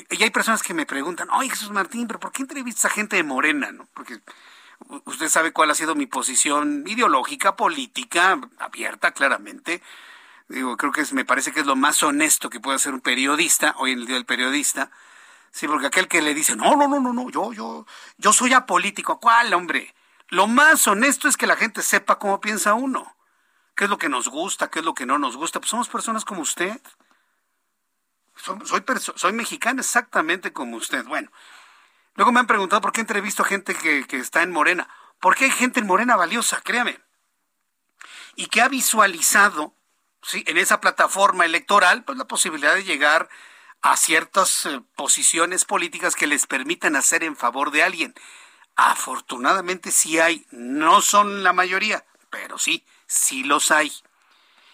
y 0.10 0.24
hay 0.24 0.30
personas 0.30 0.64
que 0.64 0.74
me 0.74 0.86
preguntan, 0.86 1.30
oye 1.32 1.50
Jesús 1.50 1.72
Martín, 1.72 2.08
pero 2.08 2.20
¿por 2.20 2.32
qué 2.32 2.42
entrevistas 2.42 2.86
a 2.86 2.94
gente 2.94 3.16
de 3.16 3.24
Morena? 3.24 3.72
¿no? 3.72 3.88
Porque 3.94 4.20
usted 5.06 5.30
sabe 5.30 5.54
cuál 5.54 5.72
ha 5.72 5.76
sido 5.76 5.96
mi 5.96 6.06
posición 6.06 6.84
ideológica, 6.88 7.56
política, 7.56 8.40
abierta 8.58 9.12
claramente. 9.12 9.82
Digo, 10.48 10.78
creo 10.78 10.92
que 10.92 11.02
es, 11.02 11.14
me 11.14 11.26
parece 11.26 11.52
que 11.52 11.60
es 11.60 11.66
lo 11.66 11.76
más 11.76 12.02
honesto 12.02 12.50
que 12.50 12.60
puede 12.60 12.78
hacer 12.78 12.94
un 12.94 13.02
periodista, 13.02 13.76
hoy 13.78 13.92
en 13.92 14.00
el 14.00 14.08
día 14.08 14.16
del 14.16 14.26
periodista. 14.26 14.92
Sí, 15.52 15.68
porque 15.68 15.88
aquel 15.88 16.08
que 16.08 16.22
le 16.22 16.34
dice, 16.34 16.56
no, 16.56 16.76
no, 16.76 16.88
no, 16.88 17.00
no, 17.00 17.14
no, 17.14 17.30
yo, 17.30 17.54
yo, 17.54 17.86
yo 18.18 18.34
soy 18.34 18.54
apolítico. 18.54 19.20
¿Cuál, 19.20 19.54
hombre? 19.54 19.94
Lo 20.30 20.48
más 20.48 20.88
honesto 20.88 21.28
es 21.28 21.38
que 21.38 21.48
la 21.48 21.56
gente 21.56 21.82
sepa 21.82 22.20
cómo 22.20 22.40
piensa 22.40 22.74
uno. 22.74 23.16
¿Qué 23.76 23.86
es 23.86 23.90
lo 23.90 23.98
que 23.98 24.10
nos 24.10 24.28
gusta? 24.28 24.70
¿Qué 24.70 24.80
es 24.80 24.86
lo 24.86 24.94
que 24.94 25.06
no 25.06 25.18
nos 25.18 25.38
gusta? 25.38 25.60
Pues 25.60 25.70
somos 25.70 25.88
personas 25.88 26.26
como 26.26 26.42
usted 26.42 26.80
soy, 28.44 28.84
soy 29.16 29.34
mexicano 29.34 29.82
exactamente 29.82 30.54
como 30.54 30.78
usted. 30.78 31.06
Bueno, 31.06 31.32
luego 32.16 32.32
me 32.32 32.40
han 32.40 32.48
preguntado 32.48 32.82
por 32.82 32.92
qué 32.92 33.02
entrevisto 33.02 33.44
a 33.44 33.48
gente 33.48 33.76
que, 33.76 34.06
que 34.08 34.18
está 34.18 34.44
en 34.44 34.52
Morena. 34.52 34.90
Porque 35.20 35.46
hay 35.46 35.52
gente 35.52 35.80
en 35.80 35.88
Morena 35.88 36.16
valiosa, 36.16 36.62
créame. 36.62 37.00
Y 38.36 38.48
que 38.48 38.62
ha 38.62 38.70
visualizado 38.70 39.74
¿sí? 40.22 40.44
en 40.48 40.58
esa 40.58 40.80
plataforma 40.80 41.46
electoral 41.46 42.04
pues, 42.04 42.18
la 42.18 42.26
posibilidad 42.26 42.76
de 42.76 42.84
llegar 42.84 43.30
a 43.82 43.98
ciertas 43.98 44.66
eh, 44.66 44.82
posiciones 44.96 45.66
políticas 45.66 46.16
que 46.16 46.28
les 46.28 46.48
permitan 46.48 46.96
hacer 46.96 47.24
en 47.24 47.36
favor 47.36 47.72
de 47.72 47.84
alguien. 47.84 48.14
Afortunadamente 48.76 49.92
sí 49.92 50.20
hay, 50.20 50.46
no 50.52 51.02
son 51.02 51.44
la 51.44 51.54
mayoría, 51.54 52.06
pero 52.30 52.58
sí, 52.58 52.86
sí 53.08 53.44
los 53.44 53.72
hay. 53.72 53.92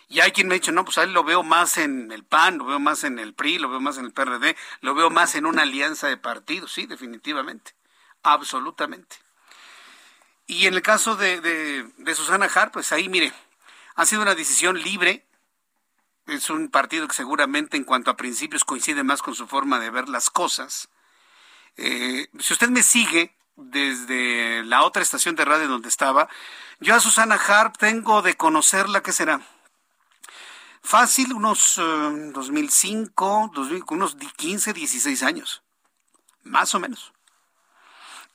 Y 0.07 0.19
hay 0.19 0.31
quien 0.31 0.47
me 0.47 0.53
ha 0.53 0.59
dicho, 0.59 0.71
no, 0.71 0.85
pues 0.85 0.97
a 0.97 1.03
él 1.03 1.13
lo 1.13 1.23
veo 1.23 1.41
más 1.41 1.77
en 1.77 2.11
el 2.11 2.23
PAN, 2.23 2.59
lo 2.59 2.65
veo 2.65 2.79
más 2.79 3.03
en 3.03 3.17
el 3.17 3.33
PRI, 3.33 3.57
lo 3.57 3.69
veo 3.69 3.79
más 3.79 3.97
en 3.97 4.05
el 4.05 4.13
PRD, 4.13 4.55
lo 4.81 4.93
veo 4.93 5.09
más 5.09 5.35
en 5.35 5.45
una 5.45 5.63
alianza 5.63 6.07
de 6.07 6.17
partidos, 6.17 6.71
sí, 6.71 6.85
definitivamente, 6.85 7.73
absolutamente. 8.21 9.17
Y 10.47 10.67
en 10.67 10.75
el 10.75 10.83
caso 10.83 11.15
de, 11.15 11.41
de, 11.41 12.15
Susana 12.15 12.45
Hart, 12.53 12.71
pues 12.73 12.91
ahí, 12.91 13.09
mire, 13.09 13.33
ha 13.95 14.05
sido 14.05 14.21
una 14.21 14.35
decisión 14.35 14.79
libre, 14.79 15.25
es 16.27 16.49
un 16.51 16.69
partido 16.69 17.07
que 17.07 17.15
seguramente 17.15 17.77
en 17.77 17.83
cuanto 17.83 18.11
a 18.11 18.17
principios 18.17 18.63
coincide 18.63 19.03
más 19.03 19.23
con 19.23 19.33
su 19.33 19.47
forma 19.47 19.79
de 19.79 19.89
ver 19.89 20.07
las 20.07 20.29
cosas. 20.29 20.89
Eh, 21.77 22.27
si 22.39 22.53
usted 22.53 22.69
me 22.69 22.83
sigue 22.83 23.35
desde 23.55 24.63
la 24.63 24.83
otra 24.83 25.01
estación 25.01 25.35
de 25.35 25.45
radio 25.45 25.67
donde 25.67 25.89
estaba, 25.89 26.29
yo 26.79 26.93
a 26.93 26.99
Susana 26.99 27.35
Harp 27.35 27.77
tengo 27.77 28.21
de 28.21 28.35
conocerla, 28.35 29.01
¿qué 29.01 29.11
será? 29.11 29.41
Fácil, 30.85 31.33
unos 31.33 31.77
2005, 31.77 33.51
eh, 33.71 33.81
unos 33.89 34.15
15, 34.37 34.71
16 34.71 35.23
años. 35.23 35.63
Más 36.43 36.75
o 36.75 36.79
menos. 36.79 37.11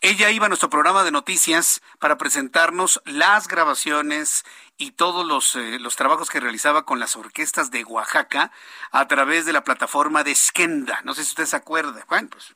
Ella 0.01 0.31
iba 0.31 0.47
a 0.47 0.49
nuestro 0.49 0.69
programa 0.69 1.05
de 1.05 1.13
noticias 1.13 1.81
para 2.01 2.19
presentarnos 2.19 3.01
las 3.05 3.47
grabaciones 3.47 4.45
y 4.79 4.91
todos 4.91 5.25
los, 5.25 5.55
eh, 5.55 5.79
los 5.79 5.95
trabajos 5.95 6.29
que 6.29 6.41
realizaba 6.41 6.85
con 6.85 6.99
las 6.99 7.15
orquestas 7.15 7.71
de 7.71 7.85
Oaxaca 7.85 8.51
a 8.91 9.07
través 9.07 9.47
de 9.47 9.53
la 9.53 9.63
plataforma 9.63 10.25
de 10.25 10.35
Skenda. 10.35 11.03
No 11.05 11.15
sé 11.15 11.23
si 11.23 11.31
usted 11.31 11.47
se 11.47 11.57
acuerda. 11.57 12.05
Bueno, 12.09 12.31
pues 12.31 12.53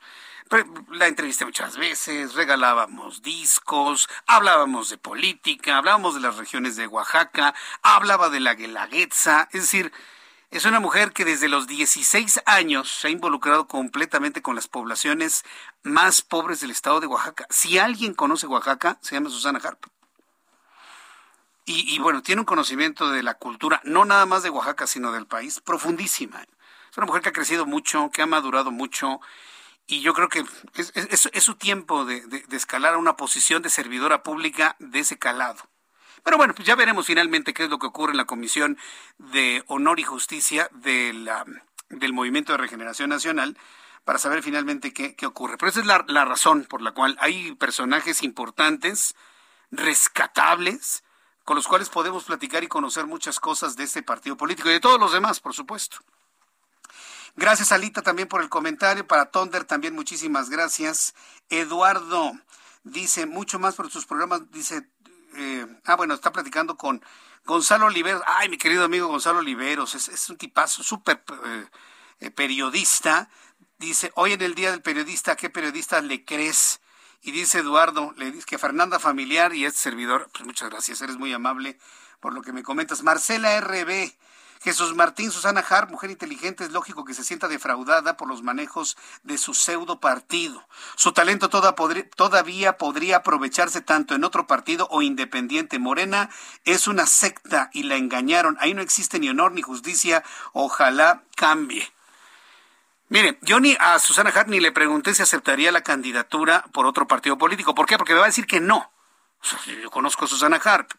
la 0.91 1.07
entrevisté 1.07 1.45
muchas 1.45 1.77
veces, 1.77 2.35
regalábamos 2.35 3.21
discos, 3.21 4.07
hablábamos 4.27 4.89
de 4.89 4.97
política, 4.97 5.77
hablábamos 5.77 6.13
de 6.13 6.21
las 6.21 6.37
regiones 6.37 6.75
de 6.75 6.87
Oaxaca, 6.87 7.55
hablaba 7.81 8.29
de 8.29 8.39
la 8.39 8.53
Guelaguetza, 8.53 9.49
es 9.51 9.61
decir, 9.61 9.91
es 10.51 10.63
una 10.65 10.79
mujer 10.79 11.11
que 11.11 11.25
desde 11.25 11.49
los 11.49 11.67
16 11.67 12.43
años 12.45 12.89
se 12.89 13.07
ha 13.07 13.11
involucrado 13.11 13.67
completamente 13.67 14.41
con 14.41 14.55
las 14.55 14.67
poblaciones 14.67 15.43
más 15.83 16.21
pobres 16.21 16.61
del 16.61 16.71
estado 16.71 17.01
de 17.01 17.07
Oaxaca. 17.07 17.45
Si 17.49 17.77
alguien 17.77 18.13
conoce 18.13 18.47
Oaxaca, 18.47 18.97
se 19.01 19.15
llama 19.15 19.29
Susana 19.29 19.59
Harp. 19.61 19.85
Y, 21.67 21.97
bueno, 21.97 22.21
tiene 22.21 22.41
un 22.41 22.45
conocimiento 22.45 23.09
de 23.09 23.23
la 23.23 23.33
cultura, 23.33 23.81
no 23.83 24.05
nada 24.05 24.27
más 24.27 24.43
de 24.43 24.51
Oaxaca, 24.51 24.85
sino 24.85 25.11
del 25.11 25.25
país, 25.25 25.59
profundísima. 25.59 26.45
Es 26.91 26.97
una 26.97 27.07
mujer 27.07 27.23
que 27.23 27.29
ha 27.29 27.33
crecido 27.33 27.65
mucho, 27.65 28.11
que 28.13 28.21
ha 28.21 28.27
madurado 28.27 28.69
mucho, 28.69 29.19
y 29.87 30.01
yo 30.01 30.13
creo 30.13 30.29
que 30.29 30.43
es, 30.75 31.43
su 31.43 31.55
tiempo 31.55 32.05
de, 32.05 32.21
de 32.21 32.57
escalar 32.57 32.95
a 32.95 32.97
una 32.97 33.15
posición 33.15 33.61
de 33.61 33.69
servidora 33.69 34.23
pública 34.23 34.75
de 34.79 34.99
ese 34.99 35.17
calado. 35.17 35.69
Pero 36.25 36.37
bueno, 36.37 36.55
pues 36.55 36.67
ya 36.67 36.75
veremos 36.75 37.05
finalmente 37.05 37.53
qué 37.53 37.65
es 37.65 37.69
lo 37.69 37.77
que 37.77 37.85
ocurre 37.85 38.11
en 38.11 38.17
la 38.17 38.25
Comisión 38.25 38.79
de 39.19 39.63
Honor 39.67 39.99
y 39.99 40.03
Justicia 40.03 40.67
de 40.73 41.13
la, 41.13 41.45
del 41.89 42.13
Movimiento 42.13 42.51
de 42.51 42.57
Regeneración 42.57 43.11
Nacional 43.11 43.55
para 44.03 44.17
saber 44.17 44.41
finalmente 44.41 44.91
qué, 44.91 45.15
ocurre. 45.27 45.57
Pero 45.57 45.69
esa 45.69 45.81
es 45.81 45.85
la, 45.85 46.03
la 46.07 46.25
razón 46.25 46.65
por 46.65 46.81
la 46.81 46.93
cual 46.93 47.15
hay 47.19 47.53
personajes 47.53 48.23
importantes, 48.23 49.15
rescatables, 49.69 51.03
con 51.43 51.55
los 51.55 51.67
cuales 51.67 51.89
podemos 51.89 52.23
platicar 52.23 52.63
y 52.63 52.67
conocer 52.67 53.05
muchas 53.05 53.39
cosas 53.39 53.75
de 53.75 53.83
este 53.83 54.01
partido 54.01 54.35
político 54.35 54.69
y 54.69 54.73
de 54.73 54.79
todos 54.79 54.99
los 54.99 55.13
demás, 55.13 55.39
por 55.39 55.53
supuesto. 55.53 55.97
Gracias, 57.37 57.71
Alita, 57.71 58.01
también 58.01 58.27
por 58.27 58.41
el 58.41 58.49
comentario. 58.49 59.05
Para 59.05 59.25
Tonder 59.25 59.65
también 59.65 59.93
muchísimas 59.93 60.49
gracias. 60.49 61.13
Eduardo 61.49 62.31
dice 62.83 63.25
mucho 63.25 63.59
más 63.59 63.75
por 63.75 63.91
sus 63.91 64.05
programas. 64.05 64.49
Dice, 64.51 64.87
eh, 65.35 65.67
ah, 65.85 65.95
bueno, 65.95 66.13
está 66.13 66.31
platicando 66.31 66.77
con 66.77 67.03
Gonzalo 67.45 67.87
Oliveros. 67.87 68.23
Ay, 68.25 68.47
mi 68.47 68.57
querido 68.57 68.85
amigo 68.85 69.07
Gonzalo 69.07 69.39
Oliveros, 69.39 69.95
es, 69.95 70.29
un 70.29 70.37
tipazo, 70.37 70.81
súper 70.81 71.23
eh, 71.45 71.67
eh, 72.21 72.31
periodista. 72.31 73.29
Dice, 73.77 74.11
hoy 74.15 74.33
en 74.33 74.41
el 74.41 74.55
Día 74.55 74.71
del 74.71 74.81
Periodista, 74.81 75.33
¿a 75.33 75.35
qué 75.35 75.49
periodista 75.49 75.99
le 76.01 76.23
crees? 76.23 76.79
Y 77.21 77.31
dice 77.31 77.59
Eduardo, 77.59 78.13
le 78.17 78.31
dice 78.31 78.45
que 78.45 78.57
Fernanda 78.57 78.99
Familiar 78.99 79.53
y 79.53 79.65
este 79.65 79.81
servidor, 79.81 80.29
pues 80.31 80.45
muchas 80.45 80.69
gracias, 80.69 81.01
eres 81.01 81.17
muy 81.17 81.33
amable 81.33 81.77
por 82.19 82.33
lo 82.33 82.41
que 82.41 82.53
me 82.53 82.63
comentas. 82.63 83.03
Marcela 83.03 83.59
RB, 83.59 84.13
Jesús 84.63 84.95
Martín, 84.95 85.31
Susana 85.31 85.63
Hart, 85.67 85.91
mujer 85.91 86.09
inteligente, 86.09 86.63
es 86.63 86.71
lógico 86.71 87.05
que 87.05 87.13
se 87.13 87.23
sienta 87.23 87.47
defraudada 87.47 88.17
por 88.17 88.27
los 88.27 88.41
manejos 88.41 88.97
de 89.23 89.37
su 89.37 89.53
pseudo 89.53 89.99
partido. 89.99 90.67
Su 90.95 91.11
talento 91.11 91.49
todavía 91.49 92.77
podría 92.77 93.17
aprovecharse 93.17 93.81
tanto 93.81 94.15
en 94.15 94.23
otro 94.23 94.47
partido 94.47 94.87
o 94.89 95.01
independiente. 95.01 95.77
Morena 95.77 96.29
es 96.63 96.87
una 96.87 97.05
secta 97.05 97.69
y 97.73 97.83
la 97.83 97.95
engañaron. 97.95 98.57
Ahí 98.59 98.73
no 98.73 98.81
existe 98.81 99.19
ni 99.19 99.29
honor 99.29 99.51
ni 99.51 99.61
justicia. 99.61 100.23
Ojalá 100.53 101.23
cambie. 101.35 101.91
Mire, 103.07 103.37
yo 103.41 103.59
ni 103.59 103.77
a 103.79 103.99
Susana 103.99 104.31
Hart 104.31 104.47
ni 104.47 104.59
le 104.59 104.71
pregunté 104.71 105.13
si 105.13 105.21
aceptaría 105.21 105.71
la 105.71 105.83
candidatura 105.83 106.65
por 106.73 106.87
otro 106.87 107.07
partido 107.07 107.37
político. 107.37 107.75
¿Por 107.75 107.85
qué? 107.85 107.97
Porque 107.97 108.13
me 108.13 108.19
va 108.19 108.25
a 108.25 108.29
decir 108.29 108.47
que 108.47 108.59
no. 108.59 108.91
Yo 109.81 109.91
conozco 109.91 110.25
a 110.25 110.27
Susana 110.27 110.59
Hart. 110.63 110.91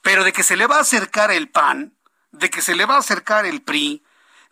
Pero 0.00 0.22
de 0.22 0.32
que 0.32 0.44
se 0.44 0.56
le 0.56 0.68
va 0.68 0.76
a 0.76 0.82
acercar 0.82 1.32
el 1.32 1.48
PAN, 1.48 1.92
de 2.34 2.50
que 2.50 2.62
se 2.62 2.74
le 2.74 2.84
va 2.84 2.96
a 2.96 2.98
acercar 2.98 3.46
el 3.46 3.62
PRI, 3.62 4.02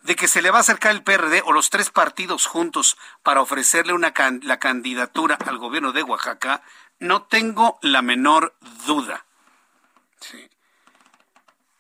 de 0.03 0.17
que 0.17 0.29
se 0.29 0.43
le 0.43 0.51
va 0.51 0.59
a 0.59 0.61
acercar 0.61 0.93
el 0.93 1.03
PRD 1.03 1.43
o 1.45 1.53
los 1.53 1.71
tres 1.71 1.91
partidos 1.91 2.47
juntos 2.47 2.97
para 3.23 3.41
ofrecerle 3.41 3.93
una 3.93 4.13
la 4.43 4.59
candidatura 4.59 5.39
al 5.47 5.59
gobierno 5.59 5.93
de 5.93 6.03
Oaxaca, 6.03 6.63
no 6.99 7.23
tengo 7.23 7.79
la 7.83 8.03
menor 8.03 8.55
duda. 8.87 9.25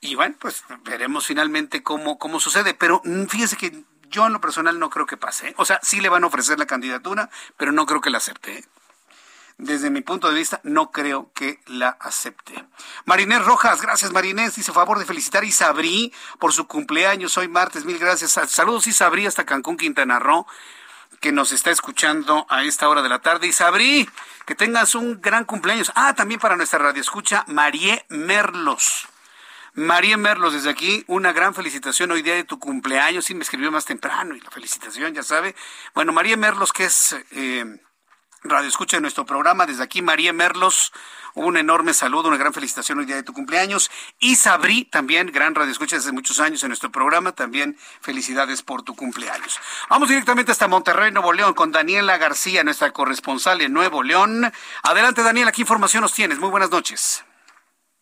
Y 0.01 0.17
bueno, 0.17 0.35
pues 0.41 0.65
veremos 0.83 1.27
finalmente 1.27 1.85
cómo, 1.85 2.19
cómo 2.19 2.41
sucede. 2.41 2.75
Pero 2.75 3.01
mm, 3.05 3.27
fíjese 3.27 3.57
que 3.57 3.85
yo 4.09 4.27
en 4.27 4.33
lo 4.33 4.41
personal 4.41 4.79
no 4.81 4.91
creo 4.91 5.07
que 5.07 5.17
pase. 5.17 5.51
¿eh? 5.51 5.55
O 5.59 5.65
sea, 5.65 5.79
sí 5.83 6.01
le 6.01 6.09
van 6.09 6.25
a 6.25 6.27
ofrecer 6.27 6.59
la 6.59 6.67
candidatura, 6.67 7.31
pero 7.57 7.71
no 7.71 7.87
creo 7.87 8.01
que 8.01 8.11
la 8.11 8.19
acepte. 8.19 8.65
Desde 9.59 9.91
mi 9.91 10.01
punto 10.01 10.29
de 10.29 10.35
vista, 10.35 10.61
no 10.65 10.91
creo 10.91 11.31
que 11.35 11.61
la 11.67 11.91
acepte. 12.01 12.65
Marinés 13.05 13.45
Rojas, 13.45 13.81
gracias 13.81 14.13
Marinés, 14.13 14.57
dice 14.57 14.73
favor 14.73 14.99
de 14.99 15.07
felicitar 15.07 15.43
a 15.43 15.47
Isabrí 15.47 16.13
por 16.39 16.53
su 16.53 16.67
cumpleaños 16.67 17.37
hoy 17.39 17.49
martes, 17.49 17.85
mil 17.85 17.99
gracias. 17.99 18.33
Saludos 18.51 18.87
Isabrí 18.87 19.27
hasta 19.27 19.45
Cancún, 19.45 19.77
Quintana 19.77 20.19
Roo, 20.19 20.47
que 21.21 21.33
nos 21.33 21.53
está 21.53 21.71
escuchando 21.71 22.47
a 22.49 22.65
esta 22.65 22.89
hora 22.89 23.03
de 23.03 23.09
la 23.09 23.21
tarde. 23.21 23.47
Isabrí, 23.47 24.09
que 24.45 24.55
tengas 24.55 24.95
un 24.95 25.21
gran 25.21 25.45
cumpleaños. 25.45 25.93
Ah, 25.95 26.15
también 26.15 26.41
para 26.41 26.57
nuestra 26.57 26.81
radio 26.81 27.01
escucha, 27.01 27.45
Marie 27.47 28.05
Merlos. 28.09 29.09
María 29.75 30.17
Merlos, 30.17 30.53
desde 30.53 30.71
aquí, 30.71 31.05
una 31.07 31.33
gran 31.33 31.55
felicitación 31.55 32.11
hoy 32.11 32.23
día 32.23 32.35
de 32.35 32.45
tu 32.45 32.59
cumpleaños. 32.59 33.25
Sí, 33.25 33.35
me 33.35 33.43
escribió 33.43 33.71
más 33.71 33.85
temprano 33.85 34.35
y 34.35 34.41
la 34.41 34.51
felicitación, 34.51 35.15
ya 35.15 35.23
sabe. 35.23 35.55
Bueno, 35.95 36.13
María 36.13 36.37
Merlos, 36.37 36.73
que 36.73 36.85
es... 36.85 37.17
Eh, 37.31 37.65
Radio 38.45 38.69
Escucha 38.69 38.97
de 38.97 39.03
nuestro 39.03 39.25
programa. 39.25 39.67
Desde 39.67 39.85
aquí, 39.85 40.03
María 40.03 40.33
Merlos, 40.33 40.93
un 41.35 41.57
enorme 41.57 41.95
saludo, 41.95 42.29
una 42.29 42.37
gran 42.37 42.53
felicitación 42.53 42.99
hoy 42.99 43.05
día 43.05 43.17
de 43.17 43.23
tu 43.23 43.33
cumpleaños. 43.33 43.91
Y 44.19 44.35
Sabri, 44.35 44.85
también, 44.85 45.29
gran 45.29 45.55
Radio 45.55 45.71
Escucha 45.71 45.97
desde 45.97 46.13
muchos 46.13 46.41
años 46.41 46.63
en 46.63 46.71
nuestro 46.71 46.91
programa, 46.91 47.33
también 47.33 47.77
felicidades 48.01 48.63
por 48.63 48.83
tu 48.83 48.97
cumpleaños. 48.97 49.61
Vamos 49.89 50.09
directamente 50.09 50.51
hasta 50.51 50.67
Monterrey, 50.67 51.13
Nuevo 51.13 51.33
León, 51.33 51.55
con 51.55 51.71
Daniela 51.71 52.19
García, 52.19 52.65
nuestra 52.65 52.91
corresponsal 52.91 53.61
en 53.61 53.73
Nuevo 53.73 54.03
León. 54.03 54.51
Adelante, 54.83 55.23
Daniela, 55.23 55.53
¿qué 55.53 55.63
información 55.63 56.03
nos 56.03 56.15
tienes? 56.15 56.39
Muy 56.41 56.51
buenas 56.51 56.71
noches. 56.71 57.25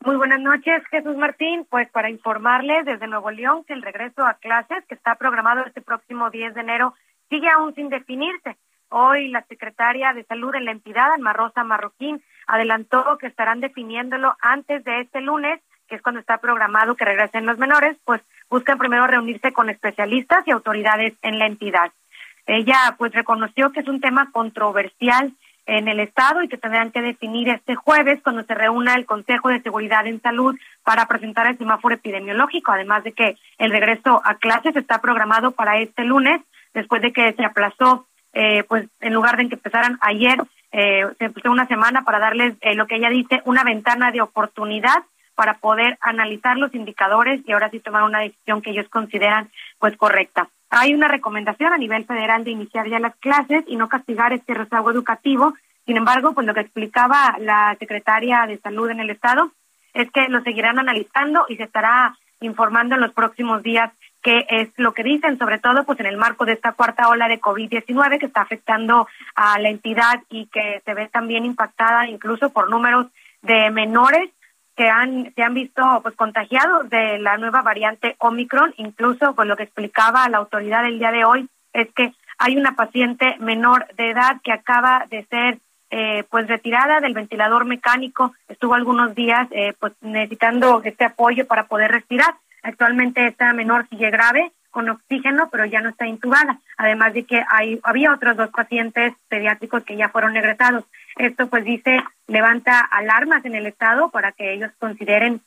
Muy 0.03 0.17
buenas 0.17 0.41
noches, 0.41 0.83
Jesús 0.91 1.17
Martín. 1.17 1.67
Pues 1.69 1.91
para 1.91 2.09
informarles 2.09 2.87
desde 2.87 3.07
Nuevo 3.07 3.31
León 3.31 3.65
que 3.65 3.75
el 3.75 3.83
regreso 3.83 4.25
a 4.25 4.35
clases, 4.35 4.83
que 4.89 4.95
está 4.95 5.17
programado 5.17 5.67
este 5.67 5.83
próximo 5.83 6.31
10 6.31 6.55
de 6.55 6.61
enero, 6.63 6.95
sigue 7.29 7.51
aún 7.51 7.75
sin 7.75 7.91
definirse. 7.91 8.57
Hoy 8.93 9.29
la 9.29 9.43
secretaria 9.43 10.13
de 10.13 10.25
Salud 10.25 10.53
en 10.57 10.65
la 10.65 10.73
entidad, 10.73 11.13
Alma 11.13 11.33
Rosa 11.33 11.63
Marroquín, 11.63 12.21
adelantó 12.49 13.19
que 13.19 13.29
estarán 13.29 13.61
definiéndolo 13.61 14.37
antes 14.41 14.83
de 14.83 15.03
este 15.03 15.21
lunes, 15.21 15.61
que 15.89 15.95
es 15.95 16.03
cuando 16.03 16.21
está 16.21 16.39
programado 16.39 16.97
que 16.97 17.05
regresen 17.05 17.47
los 17.47 17.57
menores, 17.57 17.97
pues 18.05 18.21
buscan 18.49 18.79
primero 18.79 19.07
reunirse 19.07 19.53
con 19.53 19.71
especialistas 19.71 20.43
y 20.47 20.51
autoridades 20.51 21.15
en 21.23 21.39
la 21.39 21.47
entidad. 21.47 21.93
Ella 22.47 22.97
pues 22.99 23.13
reconoció 23.13 23.71
que 23.71 23.79
es 23.79 23.87
un 23.87 24.01
tema 24.01 24.33
controversial 24.33 25.33
en 25.67 25.87
el 25.87 26.01
Estado 26.01 26.43
y 26.43 26.49
que 26.49 26.59
tendrán 26.59 26.91
que 26.91 27.01
definir 27.01 27.49
este 27.49 27.77
jueves 27.77 28.21
cuando 28.25 28.43
se 28.43 28.55
reúna 28.55 28.97
el 28.97 29.07
Consejo 29.07 29.51
de 29.51 29.63
Seguridad 29.63 30.05
en 30.09 30.21
Salud 30.21 30.57
para 30.83 31.07
presentar 31.07 31.47
el 31.47 31.59
semáforo 31.59 31.95
epidemiológico, 31.95 32.73
además 32.73 33.05
de 33.05 33.13
que 33.13 33.37
el 33.59 33.71
regreso 33.71 34.21
a 34.25 34.35
clases 34.35 34.75
está 34.75 35.01
programado 35.01 35.53
para 35.53 35.79
este 35.79 36.03
lunes, 36.03 36.41
después 36.75 37.03
de 37.03 37.13
que 37.13 37.33
se 37.35 37.45
aplazó 37.45 38.09
eh, 38.33 38.65
pues 38.65 38.89
en 39.01 39.15
lugar 39.15 39.37
de 39.37 39.49
que 39.49 39.55
empezaran 39.55 39.99
ayer, 40.01 40.39
eh, 40.73 41.05
se 41.19 41.25
empezó 41.25 41.51
una 41.51 41.67
semana 41.67 42.03
para 42.05 42.19
darles 42.19 42.55
eh, 42.61 42.75
lo 42.75 42.87
que 42.87 42.97
ella 42.97 43.11
dice, 43.11 43.43
una 43.45 43.65
ventana 43.65 44.13
de 44.13 44.21
oportunidad 44.21 45.03
para 45.35 45.55
poder 45.55 45.97
analizar 46.01 46.57
los 46.59 46.75
indicadores 46.75 47.41
y 47.47 47.53
ahora 47.53 47.71
sí 47.71 47.81
tomar 47.81 48.03
una 48.03 48.21
decisión 48.21 48.63
que 48.63 48.71
ellos 48.71 48.89
consideran 48.89 49.51
pues 49.79 49.97
correcta. 49.97 50.49
Hay 50.69 50.95
una 50.95 51.09
recomendación 51.09 51.73
a 51.73 51.79
nivel 51.79 52.05
federal 52.05 52.45
de 52.45 52.53
iniciar 52.53 52.89
ya 52.89 53.01
las 53.01 53.17
clases 53.17 53.65
y 53.67 53.77
no 53.77 53.89
castigar 53.89 54.33
este 54.33 54.55
rezago 54.55 54.91
educativo. 54.91 55.55
Sin 55.87 55.97
embargo, 55.97 56.35
pues 56.35 56.47
lo 56.47 56.55
que 56.55 56.61
explicaba 56.61 57.37
la 57.41 57.75
secretaria 57.81 58.47
de 58.47 58.59
Salud 58.59 58.91
en 58.91 59.01
el 59.01 59.11
Estado 59.11 59.51
es 59.95 60.11
que 60.13 60.29
lo 60.29 60.43
seguirán 60.43 60.79
analizando 60.79 61.47
y 61.49 61.57
se 61.57 61.65
estará 61.65 62.17
informando 62.41 62.95
en 62.95 63.01
los 63.01 63.13
próximos 63.13 63.63
días 63.63 63.91
que 64.23 64.47
es 64.49 64.69
lo 64.77 64.93
que 64.93 65.03
dicen, 65.03 65.39
sobre 65.39 65.59
todo 65.59 65.85
pues 65.85 65.99
en 66.01 66.07
el 66.07 66.17
marco 66.17 66.45
de 66.45 66.53
esta 66.53 66.73
cuarta 66.73 67.09
ola 67.09 67.29
de 67.29 67.41
COVID-19 67.41 68.19
que 68.19 68.27
está 68.27 68.43
afectando 68.43 69.09
a 69.35 69.59
la 69.59 69.69
entidad 69.69 70.23
y 70.29 70.47
que 70.47 70.83
se 70.85 70.95
ve 70.95 71.09
también 71.09 71.45
impactada 71.45 72.07
incluso 72.07 72.51
por 72.51 72.69
números 72.69 73.07
de 73.43 73.71
menores 73.71 74.31
que 74.77 74.89
han 74.89 75.33
se 75.35 75.43
han 75.43 75.55
visto 75.55 75.83
pues 76.03 76.15
contagiados 76.15 76.89
de 76.91 77.19
la 77.19 77.39
nueva 77.39 77.63
variante 77.63 78.17
Omicron, 78.19 78.75
incluso 78.77 79.35
pues 79.35 79.49
lo 79.49 79.57
que 79.57 79.65
explicaba 79.65 80.29
la 80.29 80.39
autoridad 80.39 80.85
el 80.85 80.99
día 80.99 81.13
de 81.13 81.25
hoy 81.25 81.49
es 81.73 81.89
que 81.95 82.13
hay 82.39 82.57
una 82.57 82.75
paciente 82.75 83.37
menor 83.39 83.87
de 83.97 84.11
edad 84.11 84.41
que 84.43 84.53
acaba 84.53 85.07
de 85.11 85.25
ser 85.27 85.59
eh, 85.91 86.25
pues 86.31 86.47
retirada 86.47 87.01
del 87.01 87.15
ventilador 87.15 87.65
mecánico, 87.65 88.33
estuvo 88.49 88.75
algunos 88.75 89.15
días 89.15 89.49
eh, 89.51 89.75
pues 89.79 89.93
necesitando 90.01 90.81
este 90.85 91.05
apoyo 91.05 91.47
para 91.47 91.65
poder 91.65 91.91
respirar 91.91 92.35
Actualmente 92.63 93.27
esta 93.27 93.53
menor 93.53 93.89
sigue 93.89 94.11
grave 94.11 94.53
con 94.71 94.89
oxígeno, 94.89 95.49
pero 95.51 95.65
ya 95.65 95.81
no 95.81 95.91
está 95.91 96.07
intubada. 96.07 96.59
Además 96.77 97.13
de 97.13 97.25
que 97.25 97.43
hay, 97.49 97.81
había 97.83 98.13
otros 98.13 98.37
dos 98.37 98.51
pacientes 98.51 99.15
pediátricos 99.29 99.85
que 99.85 99.97
ya 99.97 100.09
fueron 100.09 100.37
egresados. 100.37 100.85
Esto, 101.17 101.49
pues, 101.49 101.65
dice, 101.65 102.03
levanta 102.29 102.81
alarmas 102.81 103.45
en 103.45 103.57
el 103.57 103.67
Estado 103.67 104.11
para 104.11 104.33
que 104.33 104.53
ellos 104.53 104.71
consideren 104.79 105.41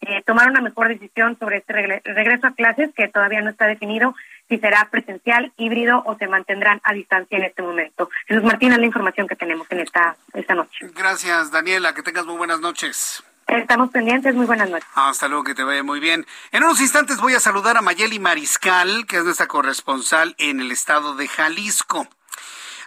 eh, 0.00 0.22
tomar 0.26 0.50
una 0.50 0.60
mejor 0.60 0.88
decisión 0.88 1.38
sobre 1.38 1.58
este 1.58 1.72
regreso 1.72 2.48
a 2.48 2.54
clases, 2.54 2.92
que 2.94 3.08
todavía 3.08 3.40
no 3.40 3.50
está 3.50 3.66
definido 3.66 4.14
si 4.48 4.58
será 4.58 4.88
presencial, 4.90 5.52
híbrido 5.56 6.02
o 6.04 6.16
se 6.18 6.26
mantendrán 6.26 6.80
a 6.84 6.92
distancia 6.92 7.38
en 7.38 7.44
este 7.44 7.62
momento. 7.62 8.10
Jesús 8.26 8.44
Martín, 8.44 8.72
es 8.72 8.78
la 8.78 8.86
información 8.86 9.26
que 9.26 9.36
tenemos 9.36 9.66
en 9.70 9.80
esta, 9.80 10.16
esta 10.34 10.54
noche. 10.54 10.86
Gracias, 10.94 11.50
Daniela. 11.50 11.94
Que 11.94 12.02
tengas 12.02 12.26
muy 12.26 12.36
buenas 12.36 12.60
noches. 12.60 13.24
Estamos 13.46 13.90
pendientes, 13.90 14.34
muy 14.34 14.46
buenas 14.46 14.70
noches. 14.70 14.88
Hasta 14.94 15.28
luego, 15.28 15.44
que 15.44 15.54
te 15.54 15.64
vaya 15.64 15.82
muy 15.82 16.00
bien. 16.00 16.26
En 16.50 16.64
unos 16.64 16.80
instantes 16.80 17.20
voy 17.20 17.34
a 17.34 17.40
saludar 17.40 17.76
a 17.76 17.82
Mayeli 17.82 18.18
Mariscal, 18.18 19.06
que 19.06 19.18
es 19.18 19.24
nuestra 19.24 19.46
corresponsal 19.46 20.34
en 20.38 20.60
el 20.60 20.72
estado 20.72 21.14
de 21.14 21.28
Jalisco. 21.28 22.06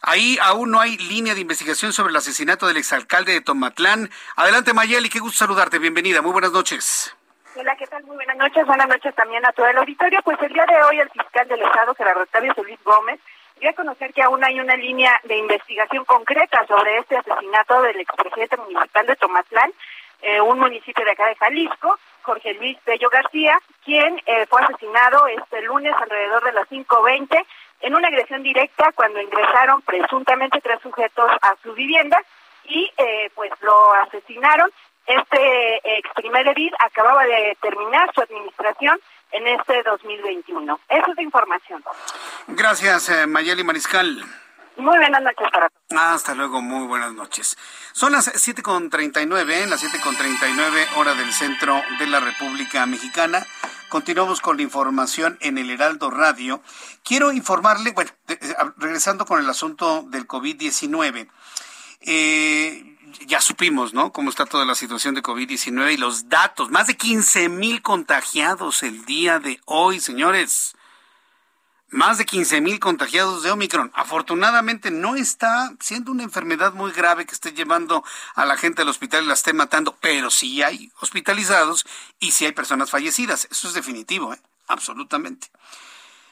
Ahí 0.01 0.37
aún 0.41 0.71
no 0.71 0.79
hay 0.79 0.97
línea 0.97 1.35
de 1.35 1.41
investigación 1.41 1.93
sobre 1.93 2.11
el 2.11 2.15
asesinato 2.15 2.67
del 2.67 2.77
exalcalde 2.77 3.33
de 3.33 3.41
Tomatlán. 3.41 4.09
Adelante, 4.35 4.73
Mayeli, 4.73 5.09
qué 5.09 5.19
gusto 5.19 5.37
saludarte. 5.37 5.79
Bienvenida, 5.79 6.21
muy 6.21 6.31
buenas 6.31 6.51
noches. 6.51 7.15
Hola, 7.55 7.75
¿qué 7.75 7.87
tal? 7.87 8.03
Muy 8.03 8.15
buenas 8.15 8.37
noches. 8.37 8.65
Buenas 8.65 8.87
noches 8.87 9.13
también 9.15 9.45
a 9.45 9.51
todo 9.51 9.67
el 9.67 9.77
auditorio. 9.77 10.19
Pues 10.23 10.37
el 10.41 10.53
día 10.53 10.65
de 10.65 10.81
hoy 10.83 10.99
el 10.99 11.09
fiscal 11.09 11.47
del 11.47 11.61
Estado, 11.61 11.93
Gerardo 11.95 12.21
Octavio 12.21 12.53
Solís 12.55 12.79
Gómez, 12.83 13.19
dio 13.59 13.69
a 13.69 13.73
conocer 13.73 14.13
que 14.13 14.21
aún 14.21 14.43
hay 14.43 14.59
una 14.59 14.75
línea 14.75 15.19
de 15.23 15.37
investigación 15.37 16.05
concreta 16.05 16.65
sobre 16.67 16.99
este 16.99 17.17
asesinato 17.17 17.81
del 17.81 17.99
expresidente 17.99 18.57
municipal 18.57 19.05
de 19.07 19.15
Tomatlán 19.15 19.71
eh, 20.21 20.41
un 20.41 20.59
municipio 20.59 21.03
de 21.05 21.11
acá 21.11 21.27
de 21.27 21.35
Jalisco, 21.35 21.97
Jorge 22.21 22.53
Luis 22.55 22.77
Bello 22.85 23.09
García, 23.09 23.59
quien 23.85 24.21
eh, 24.25 24.45
fue 24.47 24.61
asesinado 24.61 25.27
este 25.27 25.61
lunes 25.61 25.93
alrededor 25.99 26.43
de 26.43 26.51
las 26.53 26.67
5.20 26.69 27.45
en 27.81 27.95
una 27.95 28.07
agresión 28.07 28.43
directa 28.43 28.91
cuando 28.93 29.21
ingresaron 29.21 29.81
presuntamente 29.83 30.59
tres 30.61 30.79
sujetos 30.81 31.31
a 31.41 31.55
su 31.63 31.73
vivienda 31.73 32.19
y 32.65 32.91
eh, 32.97 33.31
pues 33.35 33.51
lo 33.61 33.93
asesinaron. 33.93 34.69
Este 35.05 35.97
ex 35.97 36.09
primer 36.15 36.47
edil 36.49 36.73
acababa 36.79 37.23
de 37.25 37.57
terminar 37.61 38.11
su 38.13 38.21
administración 38.21 38.99
en 39.31 39.47
este 39.47 39.83
2021. 39.83 40.79
Esa 40.89 41.11
es 41.11 41.15
la 41.15 41.23
información. 41.23 41.81
Gracias, 42.47 43.09
Mayeli 43.27 43.63
Mariscal. 43.63 44.21
Muy 44.77 44.95
buenas 44.97 45.23
noches 45.23 45.47
para 45.51 45.69
todos. 45.69 46.01
Hasta 46.01 46.35
luego, 46.35 46.61
muy 46.61 46.85
buenas 46.85 47.11
noches. 47.13 47.57
Son 47.93 48.11
las 48.11 48.27
7.39, 48.27 49.65
las 49.65 49.83
7.39 49.83 50.87
hora 50.97 51.15
del 51.15 51.33
centro 51.33 51.81
de 51.97 52.05
la 52.05 52.19
República 52.19 52.85
Mexicana. 52.85 53.45
Continuamos 53.89 54.39
con 54.39 54.57
la 54.57 54.63
información 54.63 55.39
en 55.41 55.57
el 55.57 55.71
Heraldo 55.71 56.11
Radio. 56.11 56.61
Quiero 57.03 57.31
informarle, 57.31 57.91
bueno, 57.93 58.11
regresando 58.77 59.25
con 59.25 59.39
el 59.39 59.49
asunto 59.49 60.03
del 60.09 60.27
COVID-19. 60.27 61.27
Eh, 62.01 62.97
ya 63.25 63.41
supimos, 63.41 63.95
¿no? 63.95 64.11
Cómo 64.11 64.29
está 64.29 64.45
toda 64.45 64.65
la 64.65 64.75
situación 64.75 65.15
de 65.15 65.23
COVID-19 65.23 65.93
y 65.93 65.97
los 65.97 66.29
datos. 66.29 66.69
Más 66.69 66.85
de 66.85 66.95
15 66.95 67.49
mil 67.49 67.81
contagiados 67.81 68.83
el 68.83 69.05
día 69.05 69.39
de 69.39 69.59
hoy, 69.65 69.99
señores 69.99 70.75
más 71.89 72.17
de 72.17 72.25
15 72.25 72.61
mil 72.61 72.79
contagiados 72.79 73.43
de 73.43 73.51
Omicron. 73.51 73.91
Afortunadamente 73.95 74.91
no 74.91 75.15
está 75.15 75.73
siendo 75.79 76.11
una 76.11 76.23
enfermedad 76.23 76.73
muy 76.73 76.91
grave 76.91 77.25
que 77.25 77.33
esté 77.33 77.53
llevando 77.53 78.03
a 78.35 78.45
la 78.45 78.57
gente 78.57 78.81
al 78.81 78.89
hospital 78.89 79.23
y 79.23 79.27
la 79.27 79.33
esté 79.33 79.53
matando, 79.53 79.95
pero 80.01 80.29
sí 80.29 80.61
hay 80.63 80.91
hospitalizados 80.99 81.85
y 82.19 82.31
sí 82.31 82.45
hay 82.45 82.51
personas 82.51 82.89
fallecidas. 82.89 83.47
Eso 83.49 83.67
es 83.67 83.73
definitivo, 83.73 84.33
¿eh? 84.33 84.41
absolutamente. 84.67 85.47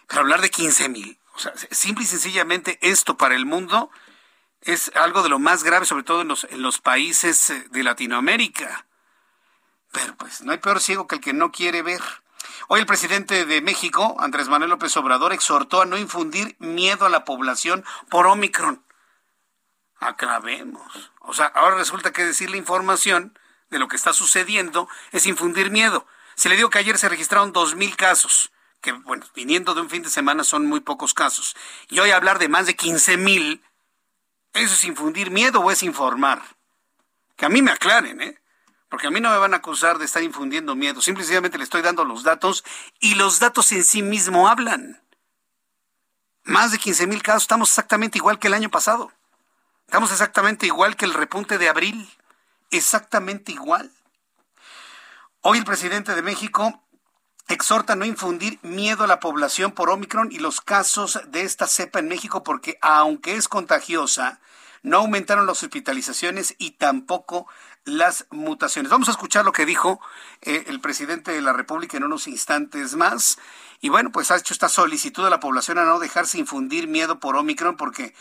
Pero 0.08 0.22
hablar 0.22 0.42
de 0.42 0.50
15 0.50 0.90
mil, 0.90 1.18
o 1.36 1.40
sea, 1.40 1.54
simple 1.72 2.04
y 2.04 2.08
sencillamente 2.08 2.78
esto 2.82 3.18
para 3.18 3.36
el 3.36 3.46
mundo 3.46 3.90
es 4.62 4.92
algo 4.96 5.24
de 5.24 5.30
lo 5.30 5.40
más 5.40 5.64
grave, 5.64 5.86
sobre 5.86 6.04
todo 6.04 6.22
en 6.22 6.28
los, 6.28 6.46
en 6.46 6.62
los 6.62 6.80
países 6.80 7.50
eh, 7.50 7.66
de 7.70 7.84
Latinoamérica. 7.84 8.86
Pero 9.92 10.16
pues 10.16 10.42
no 10.42 10.52
hay 10.52 10.58
peor 10.58 10.82
ciego 10.82 11.08
que 11.08 11.16
el 11.16 11.22
que 11.22 11.34
no 11.34 11.52
quiere 11.52 11.82
ver. 11.82 12.02
Hoy 12.68 12.80
el 12.80 12.88
presidente 12.88 13.46
de 13.46 13.62
México, 13.62 14.16
Andrés 14.20 14.48
Manuel 14.48 14.72
López 14.72 14.96
Obrador, 14.98 15.34
exhortó 15.34 15.82
a 15.82 15.86
no 15.86 15.98
infundir 15.98 16.56
miedo 16.58 17.06
a 17.06 17.10
la 17.10 17.24
población 17.24 17.86
por 18.10 18.26
Omicron. 18.26 18.84
Acabemos. 20.00 21.12
O 21.20 21.34
sea, 21.34 21.46
ahora 21.48 21.76
resulta 21.76 22.12
que 22.12 22.26
decir 22.26 22.50
la 22.50 22.58
información 22.58 23.38
de 23.70 23.78
lo 23.78 23.88
que 23.88 23.96
está 23.96 24.14
sucediendo 24.14 24.90
es 25.12 25.28
infundir 25.28 25.70
miedo. 25.70 26.08
Se 26.36 26.50
le 26.50 26.56
dijo 26.56 26.70
que 26.72 26.80
ayer 26.80 26.98
se 26.98 27.08
registraron 27.08 27.54
dos 27.54 27.76
mil 27.76 27.96
casos, 27.96 28.52
que 28.82 28.92
bueno, 28.92 29.26
viniendo 29.36 29.76
de 29.76 29.82
un 29.82 29.90
fin 29.90 30.02
de 30.02 30.10
semana 30.10 30.44
son 30.44 30.66
muy 30.66 30.80
pocos 30.80 31.14
casos. 31.14 31.56
Y 31.90 32.00
hoy 32.00 32.12
hablar 32.12 32.40
de 32.40 32.50
más 32.50 32.66
de 32.66 32.76
quince 32.76 33.16
mil, 33.16 33.64
¿eso 34.54 34.74
es 34.74 34.84
infundir 34.86 35.30
miedo 35.30 35.60
o 35.60 35.70
es 35.70 35.84
informar? 35.84 36.42
Que 37.36 37.46
a 37.46 37.50
mí 37.50 37.62
me 37.62 37.72
aclaren, 37.72 38.22
¿eh? 38.22 38.40
Porque 38.96 39.08
a 39.08 39.12
mí 39.12 39.20
no 39.20 39.30
me 39.30 39.38
van 39.38 39.54
a 39.54 39.58
acusar 39.58 39.98
de 39.98 40.06
estar 40.06 40.24
infundiendo 40.24 40.74
miedo, 40.74 41.02
simplemente 41.02 41.58
le 41.58 41.66
estoy 41.66 41.82
dando 41.82 42.06
los 42.06 42.24
datos 42.24 42.64
y 43.02 43.16
los 43.16 43.42
datos 43.42 43.74
en 43.74 43.84
sí 43.84 44.02
mismo 44.02 44.48
hablan. 44.48 45.04
Más 46.46 46.72
de 46.72 46.78
15 46.78 47.06
mil 47.06 47.22
casos, 47.22 47.42
estamos 47.42 47.68
exactamente 47.68 48.18
igual 48.20 48.40
que 48.40 48.48
el 48.48 48.54
año 48.54 48.72
pasado. 48.72 49.12
Estamos 49.86 50.14
exactamente 50.14 50.66
igual 50.66 50.96
que 50.96 51.04
el 51.04 51.14
repunte 51.14 51.58
de 51.58 51.68
abril. 51.68 52.10
Exactamente 52.72 53.52
igual. 53.52 53.92
Hoy 55.42 55.58
el 55.58 55.66
presidente 55.66 56.16
de 56.16 56.22
México 56.22 56.82
exhorta 57.50 57.92
a 57.92 57.96
no 57.98 58.06
infundir 58.06 58.60
miedo 58.62 59.04
a 59.04 59.08
la 59.08 59.20
población 59.20 59.74
por 59.74 59.90
Omicron 59.90 60.32
y 60.32 60.40
los 60.40 60.62
casos 60.62 61.20
de 61.28 61.42
esta 61.42 61.68
cepa 61.68 62.00
en 62.00 62.08
México 62.08 62.44
porque 62.44 62.78
aunque 62.82 63.36
es 63.36 63.50
contagiosa, 63.50 64.40
no 64.86 64.98
aumentaron 64.98 65.48
las 65.48 65.64
hospitalizaciones 65.64 66.56
y 66.60 66.72
tampoco 66.72 67.48
las 67.86 68.28
mutaciones. 68.30 68.92
Vamos 68.92 69.08
a 69.08 69.12
escuchar 69.12 69.44
lo 69.44 69.52
que 69.52 69.66
dijo 69.66 70.00
eh, 70.44 70.66
el 70.68 70.80
presidente 70.80 71.32
de 71.32 71.42
la 71.42 71.54
República 71.54 71.98
en 71.98 72.04
unos 72.04 72.28
instantes 72.28 72.96
más. 72.96 73.40
Y 73.82 73.90
bueno, 73.90 74.12
pues 74.12 74.30
ha 74.30 74.38
hecho 74.38 74.54
esta 74.54 74.70
solicitud 74.70 75.26
a 75.26 75.32
la 75.32 75.40
población 75.40 75.80
a 75.80 75.86
no 75.86 75.98
dejarse 75.98 76.38
infundir 76.38 76.88
miedo 76.88 77.20
por 77.20 77.36
Omicron 77.36 77.78
porque 77.78 78.14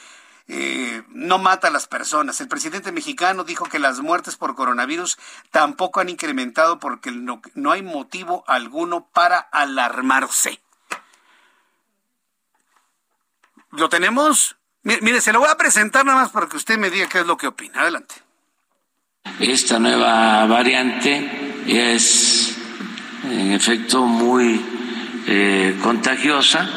eh, 0.49 1.03
no 1.09 1.39
mata 1.39 1.69
a 1.69 1.71
las 1.71 1.87
personas. 1.87 2.41
El 2.41 2.49
presidente 2.49 2.93
mexicano 2.93 3.45
dijo 3.45 3.67
que 3.67 3.79
las 3.79 4.01
muertes 4.01 4.37
por 4.37 4.55
coronavirus 4.55 5.19
tampoco 5.51 6.01
han 6.01 6.09
incrementado 6.09 6.79
porque 6.79 7.11
no, 7.11 7.43
no 7.55 7.73
hay 7.73 7.83
motivo 7.83 8.43
alguno 8.47 9.07
para 9.13 9.39
alarmarse. 9.39 10.63
¿Lo 13.71 13.91
tenemos? 13.91 14.57
Mire, 14.85 15.21
se 15.21 15.33
lo 15.33 15.41
voy 15.41 15.49
a 15.51 15.57
presentar 15.57 16.05
nada 16.05 16.23
más 16.23 16.31
para 16.31 16.47
que 16.47 16.59
usted 16.59 16.79
me 16.79 16.91
diga 16.91 17.09
qué 17.09 17.21
es 17.21 17.27
lo 17.27 17.37
que 17.37 17.47
opina. 17.47 17.81
Adelante. 17.81 18.15
Esta 19.41 19.79
nueva 19.79 20.45
variante 20.47 21.63
es 21.67 22.55
en 23.25 23.53
efecto 23.53 24.05
muy 24.05 24.61
eh, 25.27 25.79
contagiosa, 25.83 26.69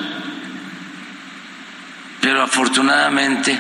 pero 2.22 2.42
afortunadamente 2.42 3.60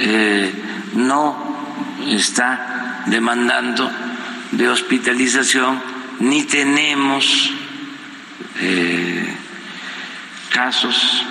eh, 0.00 0.52
no 0.94 1.56
está 2.06 3.04
demandando 3.06 3.90
de 4.52 4.68
hospitalización 4.68 5.80
ni 6.20 6.44
tenemos 6.44 7.50
eh, 8.60 9.34
casos, 10.50 11.24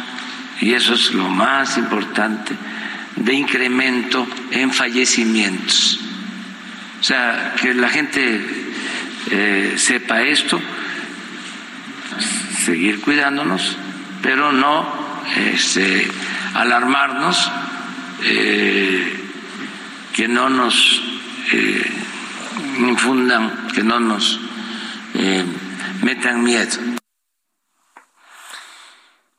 y 0.62 0.74
eso 0.74 0.94
es 0.94 1.14
lo 1.14 1.30
más 1.30 1.78
importante, 1.78 2.56
de 3.16 3.34
incremento 3.34 4.28
en 4.52 4.72
fallecimientos. 4.72 6.00
O 7.00 7.04
sea, 7.04 7.56
que 7.62 7.74
la 7.74 7.90
gente 7.90 8.42
eh, 9.30 9.74
sepa 9.78 10.22
esto, 10.22 10.60
seguir 12.66 13.02
cuidándonos, 13.02 13.78
pero 14.22 14.52
no 14.52 14.88
este, 15.36 16.08
alarmarnos, 16.54 17.52
eh, 18.24 19.14
que 20.14 20.28
no 20.28 20.50
nos 20.50 21.04
eh, 21.52 21.92
infundan, 22.80 23.68
que 23.74 23.84
no 23.84 24.00
nos 24.00 24.40
metan 26.02 26.44
miedo. 26.44 26.98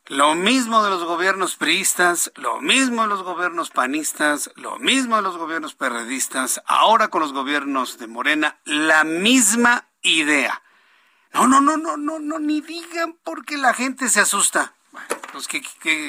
Lo 0.08 0.34
mismo 0.34 0.82
de 0.82 0.88
los 0.88 1.04
gobiernos 1.04 1.56
priistas, 1.56 2.32
lo 2.36 2.62
mismo 2.62 3.02
de 3.02 3.08
los 3.08 3.22
gobiernos 3.22 3.68
panistas, 3.68 4.50
lo 4.56 4.78
mismo 4.78 5.16
de 5.16 5.22
los 5.22 5.36
gobiernos 5.36 5.74
perredistas, 5.74 6.62
ahora 6.64 7.08
con 7.08 7.20
los 7.20 7.34
gobiernos 7.34 7.98
de 7.98 8.06
Morena, 8.06 8.58
la 8.64 9.04
misma 9.04 9.86
idea. 10.00 10.62
No, 11.34 11.46
no, 11.46 11.60
no, 11.60 11.76
no, 11.76 11.98
no, 11.98 12.18
no, 12.18 12.38
ni 12.38 12.62
digan 12.62 13.18
porque 13.22 13.58
la 13.58 13.74
gente 13.74 14.08
se 14.08 14.20
asusta. 14.20 14.72
Bueno, 14.92 15.08
pues 15.30 15.46
¿qué, 15.46 15.62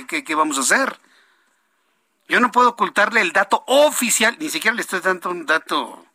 qué, 0.08 0.24
qué 0.24 0.36
vamos 0.36 0.58
a 0.58 0.62
hacer? 0.62 0.98
Yo 2.30 2.40
no 2.40 2.54
puedo 2.54 2.70
ocultarle 2.70 3.20
el 3.20 3.34
dato 3.34 3.66
oficial, 3.68 4.38
ni 4.40 4.50
siquiera 4.50 4.76
le 4.76 4.82
estoy 4.82 5.02
dando 5.02 5.30
un 5.30 5.46
dato 5.46 6.06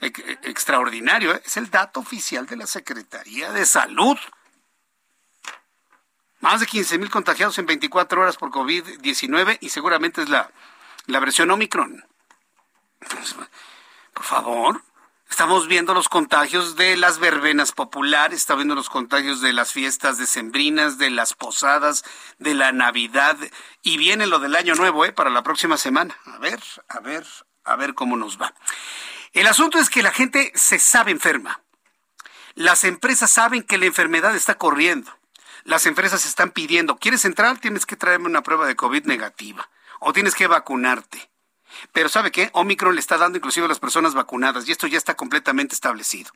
extraordinario, 0.00 1.34
¿eh? 1.34 1.42
es 1.44 1.58
el 1.58 1.70
dato 1.70 2.00
oficial 2.00 2.46
de 2.46 2.56
la 2.56 2.66
Secretaría 2.66 3.52
de 3.52 3.66
Salud. 3.66 4.16
Más 6.40 6.60
de 6.60 6.66
15 6.66 6.98
mil 6.98 7.10
contagiados 7.10 7.58
en 7.58 7.66
24 7.66 8.20
horas 8.20 8.36
por 8.36 8.50
COVID-19 8.50 9.58
y 9.60 9.70
seguramente 9.70 10.22
es 10.22 10.28
la, 10.28 10.50
la 11.06 11.20
versión 11.20 11.50
Omicron. 11.50 12.04
Por 14.14 14.24
favor, 14.24 14.82
estamos 15.30 15.66
viendo 15.68 15.94
los 15.94 16.08
contagios 16.08 16.76
de 16.76 16.96
las 16.96 17.18
verbenas 17.18 17.72
populares, 17.72 18.40
estamos 18.40 18.60
viendo 18.60 18.74
los 18.74 18.90
contagios 18.90 19.40
de 19.40 19.52
las 19.52 19.72
fiestas 19.72 20.18
decembrinas, 20.18 20.98
de 20.98 21.10
las 21.10 21.34
posadas, 21.34 22.04
de 22.38 22.54
la 22.54 22.72
Navidad 22.72 23.36
y 23.82 23.96
viene 23.96 24.26
lo 24.26 24.38
del 24.38 24.56
Año 24.56 24.74
Nuevo, 24.74 25.04
¿eh? 25.04 25.12
Para 25.12 25.30
la 25.30 25.42
próxima 25.42 25.76
semana. 25.76 26.16
A 26.26 26.38
ver, 26.38 26.62
a 26.88 27.00
ver, 27.00 27.26
a 27.64 27.76
ver 27.76 27.94
cómo 27.94 28.16
nos 28.16 28.40
va. 28.40 28.54
El 29.32 29.46
asunto 29.46 29.78
es 29.78 29.90
que 29.90 30.02
la 30.02 30.12
gente 30.12 30.52
se 30.54 30.78
sabe 30.78 31.10
enferma. 31.10 31.60
Las 32.54 32.84
empresas 32.84 33.30
saben 33.30 33.62
que 33.62 33.76
la 33.76 33.84
enfermedad 33.84 34.34
está 34.34 34.56
corriendo. 34.56 35.12
Las 35.66 35.84
empresas 35.86 36.24
están 36.26 36.52
pidiendo, 36.52 36.96
¿quieres 36.96 37.24
entrar? 37.24 37.58
Tienes 37.58 37.86
que 37.86 37.96
traerme 37.96 38.26
una 38.26 38.44
prueba 38.44 38.68
de 38.68 38.76
COVID 38.76 39.04
negativa 39.06 39.68
o 39.98 40.12
tienes 40.12 40.36
que 40.36 40.46
vacunarte. 40.46 41.28
Pero 41.92 42.08
¿sabe 42.08 42.30
qué? 42.30 42.50
Omicron 42.52 42.94
le 42.94 43.00
está 43.00 43.18
dando 43.18 43.38
inclusive 43.38 43.66
a 43.66 43.68
las 43.68 43.80
personas 43.80 44.14
vacunadas 44.14 44.68
y 44.68 44.70
esto 44.70 44.86
ya 44.86 44.96
está 44.96 45.16
completamente 45.16 45.74
establecido. 45.74 46.30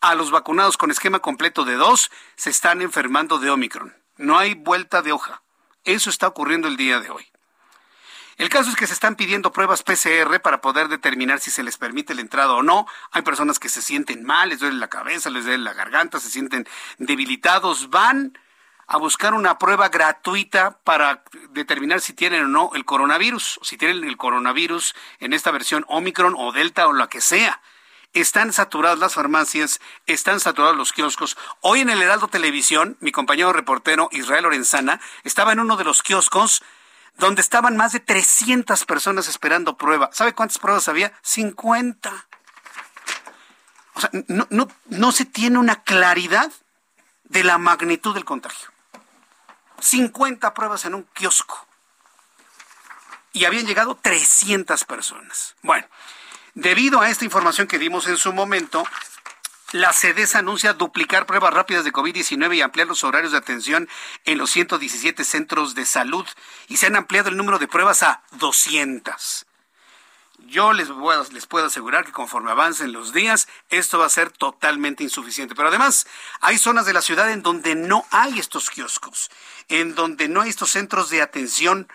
A 0.00 0.16
los 0.16 0.32
vacunados 0.32 0.76
con 0.76 0.90
esquema 0.90 1.20
completo 1.20 1.64
de 1.64 1.76
dos 1.76 2.10
se 2.34 2.50
están 2.50 2.82
enfermando 2.82 3.38
de 3.38 3.50
Omicron. 3.50 3.96
No 4.16 4.36
hay 4.36 4.54
vuelta 4.54 5.00
de 5.00 5.12
hoja. 5.12 5.42
Eso 5.84 6.10
está 6.10 6.26
ocurriendo 6.26 6.66
el 6.66 6.76
día 6.76 6.98
de 6.98 7.10
hoy. 7.10 7.24
El 8.36 8.48
caso 8.48 8.68
es 8.68 8.74
que 8.74 8.88
se 8.88 8.94
están 8.94 9.14
pidiendo 9.14 9.52
pruebas 9.52 9.84
PCR 9.84 10.40
para 10.40 10.60
poder 10.60 10.88
determinar 10.88 11.38
si 11.38 11.52
se 11.52 11.62
les 11.62 11.76
permite 11.76 12.16
la 12.16 12.22
entrada 12.22 12.54
o 12.54 12.64
no. 12.64 12.88
Hay 13.12 13.22
personas 13.22 13.60
que 13.60 13.68
se 13.68 13.80
sienten 13.80 14.24
mal, 14.24 14.48
les 14.48 14.58
duele 14.58 14.78
la 14.78 14.88
cabeza, 14.88 15.30
les 15.30 15.44
duele 15.44 15.62
la 15.62 15.72
garganta, 15.72 16.18
se 16.18 16.30
sienten 16.30 16.66
debilitados. 16.98 17.88
Van 17.88 18.36
a 18.92 18.98
buscar 18.98 19.32
una 19.32 19.56
prueba 19.56 19.88
gratuita 19.88 20.78
para 20.84 21.24
determinar 21.52 22.02
si 22.02 22.12
tienen 22.12 22.44
o 22.44 22.48
no 22.48 22.70
el 22.74 22.84
coronavirus, 22.84 23.58
si 23.62 23.78
tienen 23.78 24.04
el 24.04 24.18
coronavirus 24.18 24.94
en 25.18 25.32
esta 25.32 25.50
versión 25.50 25.86
Omicron 25.88 26.34
o 26.36 26.52
Delta 26.52 26.86
o 26.86 26.92
la 26.92 27.08
que 27.08 27.22
sea. 27.22 27.62
Están 28.12 28.52
saturadas 28.52 28.98
las 28.98 29.14
farmacias, 29.14 29.80
están 30.04 30.40
saturados 30.40 30.76
los 30.76 30.92
kioscos. 30.92 31.38
Hoy 31.62 31.80
en 31.80 31.88
el 31.88 32.02
Heraldo 32.02 32.28
Televisión, 32.28 32.98
mi 33.00 33.12
compañero 33.12 33.54
reportero 33.54 34.10
Israel 34.12 34.42
Lorenzana 34.42 35.00
estaba 35.24 35.52
en 35.52 35.60
uno 35.60 35.78
de 35.78 35.84
los 35.84 36.02
kioscos 36.02 36.62
donde 37.16 37.40
estaban 37.40 37.78
más 37.78 37.92
de 37.92 38.00
300 38.00 38.84
personas 38.84 39.26
esperando 39.26 39.78
prueba. 39.78 40.10
¿Sabe 40.12 40.34
cuántas 40.34 40.58
pruebas 40.58 40.86
había? 40.88 41.14
50. 41.22 42.26
O 43.94 44.00
sea, 44.00 44.10
no, 44.28 44.46
no, 44.50 44.68
no 44.90 45.12
se 45.12 45.24
tiene 45.24 45.56
una 45.56 45.82
claridad 45.82 46.52
de 47.24 47.42
la 47.42 47.56
magnitud 47.56 48.12
del 48.12 48.26
contagio. 48.26 48.71
50 49.82 50.54
pruebas 50.54 50.84
en 50.84 50.94
un 50.94 51.02
kiosco. 51.12 51.66
Y 53.32 53.44
habían 53.44 53.66
llegado 53.66 53.98
300 54.00 54.84
personas. 54.84 55.56
Bueno, 55.62 55.86
debido 56.54 57.00
a 57.00 57.08
esta 57.08 57.24
información 57.24 57.66
que 57.66 57.78
dimos 57.78 58.06
en 58.06 58.16
su 58.16 58.32
momento, 58.32 58.84
la 59.72 59.92
CEDES 59.94 60.36
anuncia 60.36 60.74
duplicar 60.74 61.24
pruebas 61.24 61.54
rápidas 61.54 61.84
de 61.84 61.92
COVID-19 61.92 62.56
y 62.56 62.60
ampliar 62.60 62.86
los 62.86 63.04
horarios 63.04 63.32
de 63.32 63.38
atención 63.38 63.88
en 64.26 64.36
los 64.36 64.50
117 64.50 65.24
centros 65.24 65.74
de 65.74 65.86
salud 65.86 66.26
y 66.68 66.76
se 66.76 66.86
han 66.86 66.96
ampliado 66.96 67.30
el 67.30 67.38
número 67.38 67.58
de 67.58 67.68
pruebas 67.68 68.02
a 68.02 68.22
200. 68.32 69.46
Yo 70.46 70.72
les, 70.72 70.88
les 71.32 71.46
puedo 71.46 71.66
asegurar 71.66 72.04
que 72.04 72.12
conforme 72.12 72.50
avancen 72.50 72.92
los 72.92 73.12
días, 73.12 73.48
esto 73.70 73.98
va 73.98 74.06
a 74.06 74.10
ser 74.10 74.30
totalmente 74.30 75.04
insuficiente. 75.04 75.54
Pero 75.54 75.68
además, 75.68 76.06
hay 76.40 76.58
zonas 76.58 76.84
de 76.84 76.92
la 76.92 77.00
ciudad 77.00 77.30
en 77.30 77.42
donde 77.42 77.74
no 77.74 78.04
hay 78.10 78.38
estos 78.38 78.68
kioscos, 78.68 79.30
en 79.72 79.94
donde 79.94 80.28
no 80.28 80.42
hay 80.42 80.50
estos 80.50 80.70
centros 80.70 81.08
de 81.08 81.22
atención 81.22 81.88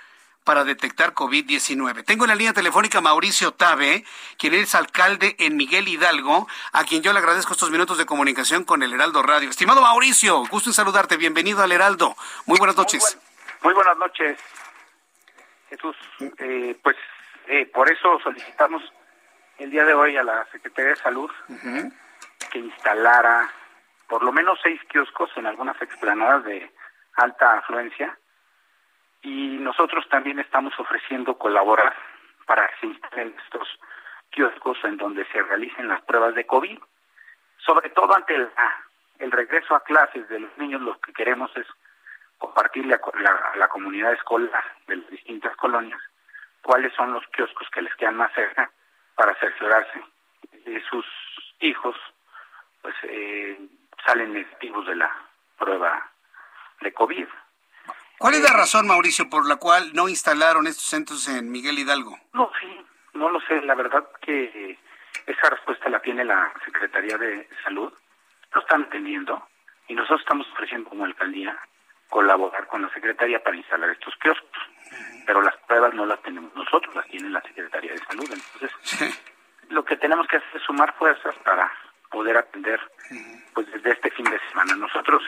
para 0.44 0.64
detectar 0.64 1.14
COVID-19. 1.14 2.04
Tengo 2.06 2.24
en 2.24 2.30
la 2.30 2.36
línea 2.36 2.54
telefónica 2.54 3.02
Mauricio 3.02 3.52
Tabe, 3.54 4.04
quien 4.40 4.56
es 4.56 4.74
alcalde 4.74 5.36
en 5.38 5.58
Miguel 5.58 5.88
Hidalgo, 5.88 6.48
a 6.72 6.86
quien 6.86 7.04
yo 7.04 7.14
le 7.14 7.20
agradezco 7.20 7.54
estos 7.54 7.70
minutos 7.70 8.00
de 8.00 8.08
comunicación 8.08 8.64
con 8.64 8.82
el 8.82 8.94
Heraldo 8.94 9.22
Radio. 9.22 9.50
Estimado 9.50 9.82
Mauricio, 9.82 10.44
gusto 10.48 10.72
en 10.72 10.74
saludarte. 10.74 11.18
Bienvenido 11.18 11.62
al 11.62 11.72
Heraldo. 11.72 12.16
Muy 12.48 12.58
buenas 12.58 12.76
noches. 12.76 13.20
Muy, 13.62 13.76
buenas 13.76 13.98
noches, 13.98 14.40
Jesús. 15.70 15.96
Eh, 16.40 16.76
pues 16.82 16.96
eh, 17.48 17.70
por 17.72 17.92
eso 17.92 18.20
solicitamos 18.24 18.82
el 19.60 19.70
día 19.70 19.84
de 19.84 19.94
hoy 19.94 20.18
a 20.18 20.24
la 20.24 20.48
Secretaría 20.52 20.92
de 20.92 20.96
Salud 20.96 21.30
que 22.50 22.58
instalara 22.58 23.52
por 24.08 24.24
lo 24.24 24.32
menos 24.32 24.58
seis 24.64 24.82
kioscos 24.90 25.30
en 25.36 25.46
algunas 25.46 25.80
explanadas 25.80 26.46
de 26.46 26.72
alta 27.18 27.58
afluencia 27.58 28.18
y 29.22 29.58
nosotros 29.58 30.08
también 30.10 30.40
estamos 30.40 30.78
ofreciendo 30.80 31.38
colaborar 31.38 31.94
para 32.46 32.68
que 32.80 32.96
se 33.14 33.22
estos 33.24 33.68
kioscos 34.30 34.78
en 34.84 34.98
donde 34.98 35.26
se 35.26 35.42
realicen 35.42 35.88
las 35.88 36.02
pruebas 36.04 36.36
de 36.36 36.46
COVID. 36.46 36.80
Sobre 37.58 37.90
todo 37.90 38.16
ante 38.16 38.36
el, 38.36 38.50
el 39.20 39.32
regreso 39.32 39.76
a 39.76 39.84
clases 39.84 40.30
de 40.30 40.40
los 40.40 40.58
niños, 40.58 40.82
lo 40.82 41.00
que 41.02 41.12
queremos 41.12 41.52
es 41.58 41.68
compartirle 42.38 42.94
a 42.94 43.58
la, 43.58 43.68
comunidad 43.68 44.14
escolar 44.14 44.64
de 44.88 44.98
las 44.98 45.10
distintas 45.10 45.56
colonias 45.58 46.00
cuáles 46.62 46.94
son 46.94 47.14
los 47.14 47.26
kioscos 47.28 47.70
que 47.72 47.82
les 47.82 47.96
quedan 47.96 48.16
más 48.16 48.32
cerca 48.34 48.70
para 49.16 49.34
cerciorarse 49.36 50.04
de 50.66 50.82
sus 50.84 51.06
hijos 51.60 51.96
pues 52.82 52.96
eh, 53.04 53.60
salen 54.06 54.34
negativos 54.34 54.86
de 54.86 54.96
la 54.96 55.12
prueba 55.58 56.12
de 56.82 56.94
COVID. 56.94 57.28
¿Cuál 58.18 58.34
es 58.34 58.42
la 58.42 58.54
razón, 58.54 58.88
Mauricio, 58.88 59.30
por 59.30 59.48
la 59.48 59.58
cual 59.58 59.92
no 59.94 60.10
instalaron 60.10 60.66
estos 60.66 60.86
centros 60.86 61.28
en 61.28 61.52
Miguel 61.52 61.78
Hidalgo? 61.78 62.18
No, 62.34 62.52
sí, 62.60 62.86
no 63.14 63.30
lo 63.30 63.40
sé. 63.42 63.62
La 63.62 63.76
verdad 63.76 64.08
que 64.22 64.78
esa 65.28 65.50
respuesta 65.50 65.90
la 65.90 66.00
tiene 66.02 66.26
la 66.26 66.52
Secretaría 66.66 67.18
de 67.18 67.48
Salud. 67.64 67.94
Lo 68.54 68.62
están 68.62 68.84
atendiendo 68.84 69.48
y 69.88 69.94
nosotros 69.94 70.22
estamos 70.22 70.48
ofreciendo 70.54 70.90
como 70.90 71.06
alcaldía 71.06 71.58
colaborar 72.10 72.66
con 72.68 72.82
la 72.82 72.90
Secretaría 72.90 73.44
para 73.44 73.58
instalar 73.58 73.90
estos 73.92 74.16
kioscos. 74.16 74.62
Pero 75.26 75.42
las 75.42 75.56
pruebas 75.68 75.94
no 75.94 76.06
las 76.06 76.22
tenemos 76.24 76.56
nosotros, 76.56 76.96
las 76.96 77.06
tiene 77.08 77.30
la 77.30 77.42
Secretaría 77.42 77.92
de 77.92 78.00
Salud. 78.00 78.32
Entonces, 78.32 79.22
lo 79.70 79.84
que 79.84 79.98
tenemos 79.98 80.26
que 80.28 80.38
hacer 80.38 80.50
es 80.56 80.64
sumar 80.64 80.96
fuerzas 80.98 81.36
para 81.44 81.72
poder 82.10 82.38
atender 82.38 82.80
pues 83.54 83.72
desde 83.72 83.92
este 83.92 84.10
fin 84.12 84.26
de 84.26 84.40
semana. 84.50 84.76
Nosotros 84.76 85.22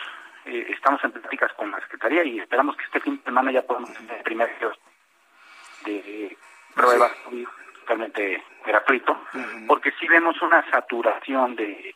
eh, 0.49 0.71
estamos 0.71 1.03
en 1.03 1.11
pláticas 1.11 1.53
con 1.53 1.71
la 1.71 1.80
Secretaría 1.81 2.23
y 2.23 2.39
esperamos 2.39 2.76
que 2.76 2.85
este 2.85 2.99
fin 2.99 3.17
de 3.17 3.23
semana 3.23 3.51
ya 3.51 3.61
podamos 3.61 3.93
tener 3.93 4.17
el 4.17 4.23
primer 4.23 4.49
de 5.85 6.38
pruebas 6.76 7.11
totalmente 7.81 8.43
gratuito, 8.65 9.17
porque 9.67 9.91
si 9.99 10.07
vemos 10.07 10.41
una 10.41 10.69
saturación 10.69 11.55
de 11.55 11.95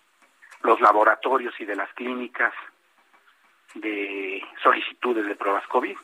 los 0.63 0.79
laboratorios 0.79 1.53
y 1.59 1.65
de 1.65 1.75
las 1.75 1.91
clínicas 1.93 2.53
de 3.75 4.41
solicitudes 4.61 5.25
de 5.25 5.35
pruebas 5.35 5.65
COVID. 5.67 5.97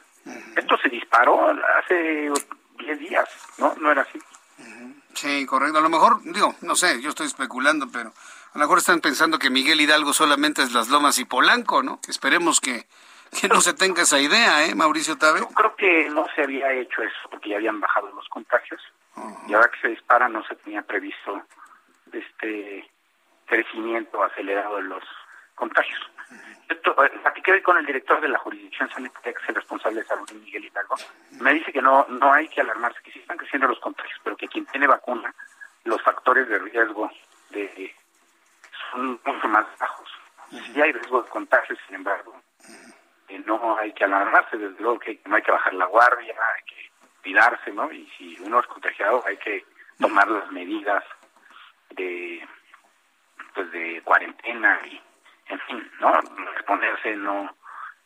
Esto 0.55 0.77
se 0.77 0.89
disparó 0.89 1.49
hace 1.77 2.31
10 2.77 2.99
días, 2.99 3.29
¿no? 3.57 3.73
No 3.79 3.91
era 3.91 4.01
así. 4.01 4.19
Sí, 5.13 5.45
correcto. 5.45 5.79
A 5.79 5.81
lo 5.81 5.89
mejor, 5.89 6.21
digo, 6.23 6.55
no 6.61 6.75
sé, 6.75 7.01
yo 7.01 7.09
estoy 7.09 7.27
especulando, 7.27 7.87
pero 7.91 8.13
a 8.53 8.57
lo 8.57 8.65
mejor 8.65 8.79
están 8.79 9.01
pensando 9.01 9.37
que 9.39 9.49
Miguel 9.49 9.81
Hidalgo 9.81 10.13
solamente 10.13 10.63
es 10.63 10.73
Las 10.73 10.89
Lomas 10.89 11.19
y 11.19 11.25
Polanco, 11.25 11.83
¿no? 11.83 11.99
Esperemos 12.07 12.59
que, 12.59 12.87
que 13.39 13.47
no 13.47 13.61
se 13.61 13.73
tenga 13.73 14.01
esa 14.01 14.19
idea, 14.19 14.65
¿eh, 14.65 14.75
Mauricio 14.75 15.17
Tabe? 15.17 15.39
Yo 15.39 15.47
creo 15.49 15.75
que 15.75 16.09
no 16.09 16.25
se 16.35 16.43
había 16.43 16.71
hecho 16.73 17.01
eso 17.03 17.29
porque 17.29 17.49
ya 17.49 17.57
habían 17.57 17.79
bajado 17.79 18.11
los 18.11 18.27
contagios 18.29 18.81
y 19.47 19.53
ahora 19.53 19.69
que 19.69 19.79
se 19.81 19.87
dispara 19.89 20.29
no 20.29 20.43
se 20.45 20.55
tenía 20.55 20.81
previsto 20.81 21.41
este 22.11 22.89
crecimiento 23.45 24.23
acelerado 24.23 24.77
de 24.77 24.83
los 24.83 25.03
contagios. 25.55 25.99
Esto, 26.69 27.03
eh, 27.03 27.09
platiqué 27.21 27.51
hoy 27.51 27.61
con 27.61 27.77
el 27.77 27.85
director 27.85 28.21
de 28.21 28.29
la 28.29 28.37
jurisdicción 28.39 28.89
sanitaria, 28.89 29.33
que 29.33 29.43
es 29.43 29.49
el 29.49 29.55
responsable 29.55 30.01
de 30.01 30.07
salud, 30.07 30.31
Miguel 30.33 30.65
Hidalgo. 30.65 30.95
Me 31.41 31.53
dice 31.53 31.71
que 31.71 31.81
no 31.81 32.05
no 32.07 32.31
hay 32.31 32.47
que 32.47 32.61
alarmarse, 32.61 33.01
que 33.03 33.11
sí 33.11 33.19
están 33.19 33.37
creciendo 33.37 33.67
los 33.67 33.79
contagios, 33.79 34.19
pero 34.23 34.37
que 34.37 34.47
quien 34.47 34.65
tiene 34.67 34.87
vacuna, 34.87 35.33
los 35.83 36.01
factores 36.03 36.47
de 36.47 36.59
riesgo 36.59 37.11
de 37.49 37.95
son 38.91 39.19
mucho 39.23 39.47
más 39.47 39.65
bajos. 39.79 40.09
Sí 40.49 40.81
hay 40.81 40.91
riesgo 40.91 41.21
de 41.21 41.29
contagio, 41.29 41.75
sin 41.85 41.95
embargo, 41.95 42.35
eh, 43.27 43.41
no 43.45 43.77
hay 43.77 43.93
que 43.93 44.03
alarmarse, 44.03 44.57
desde 44.57 44.81
luego 44.81 44.99
que 44.99 45.21
no 45.25 45.35
hay 45.35 45.41
que 45.41 45.51
bajar 45.51 45.73
la 45.73 45.85
guardia, 45.85 46.35
hay 46.55 46.63
que 46.63 46.91
cuidarse, 47.21 47.71
¿no? 47.71 47.91
Y 47.91 48.09
si 48.17 48.37
uno 48.41 48.59
es 48.59 48.67
contagiado, 48.67 49.23
hay 49.27 49.37
que 49.37 49.65
tomar 49.99 50.27
las 50.27 50.51
medidas 50.51 51.03
de 51.91 52.47
pues 53.53 53.71
de 53.71 54.01
cuarentena 54.03 54.79
y 54.85 55.01
en 55.47 55.59
fin, 55.61 55.91
¿no? 55.99 56.19
Exponerse, 56.55 57.15
no 57.15 57.55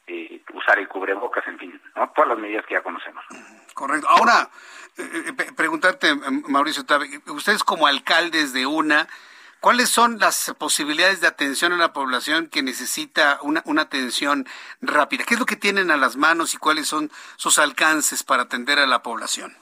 eh, 0.07 0.41
usar 0.53 0.79
el 0.79 0.87
cubrebocas, 0.87 1.45
en 1.47 1.59
fin, 1.59 1.81
¿no? 1.95 2.09
Todas 2.09 2.29
las 2.29 2.39
medidas 2.39 2.65
que 2.65 2.73
ya 2.73 2.81
conocemos. 2.81 3.23
Correcto. 3.73 4.07
Ahora, 4.09 4.49
eh, 4.97 5.33
preguntarte, 5.55 6.13
Mauricio, 6.47 6.83
ustedes 7.27 7.63
como 7.63 7.87
alcaldes 7.87 8.53
de 8.53 8.65
una, 8.65 9.07
¿Cuáles 9.63 9.87
son 9.87 10.19
las 10.19 10.53
posibilidades 10.59 11.21
de 11.21 11.27
atención 11.27 11.71
a 11.71 11.77
la 11.77 11.93
población 11.93 12.49
que 12.49 12.61
necesita 12.61 13.39
una, 13.43 13.63
una 13.63 13.83
atención 13.83 14.43
rápida? 14.81 15.23
¿Qué 15.25 15.35
es 15.35 15.39
lo 15.39 15.45
que 15.45 15.55
tienen 15.55 15.89
a 15.89 15.95
las 15.95 16.17
manos 16.17 16.53
y 16.53 16.57
cuáles 16.57 16.85
son 16.85 17.09
sus 17.37 17.57
alcances 17.59 18.23
para 18.23 18.43
atender 18.43 18.77
a 18.77 18.85
la 18.85 19.01
población? 19.01 19.53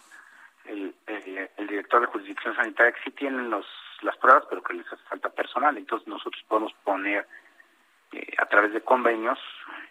El, 0.65 0.95
el, 1.05 1.67
director 1.67 2.01
de 2.01 2.07
jurisdicción 2.07 2.55
sanitaria 2.55 2.93
que 2.93 3.03
sí 3.03 3.11
tienen 3.11 3.51
los, 3.51 3.67
las 4.01 4.17
pruebas, 4.17 4.43
pero 4.49 4.63
que 4.63 4.73
les 4.73 4.87
hace 4.87 5.03
falta 5.03 5.29
personal. 5.29 5.77
Entonces 5.77 6.07
nosotros 6.07 6.43
podemos 6.47 6.73
poner 6.83 7.27
eh, 8.11 8.33
a 8.39 8.47
través 8.47 8.73
de 8.73 8.81
convenios 8.81 9.37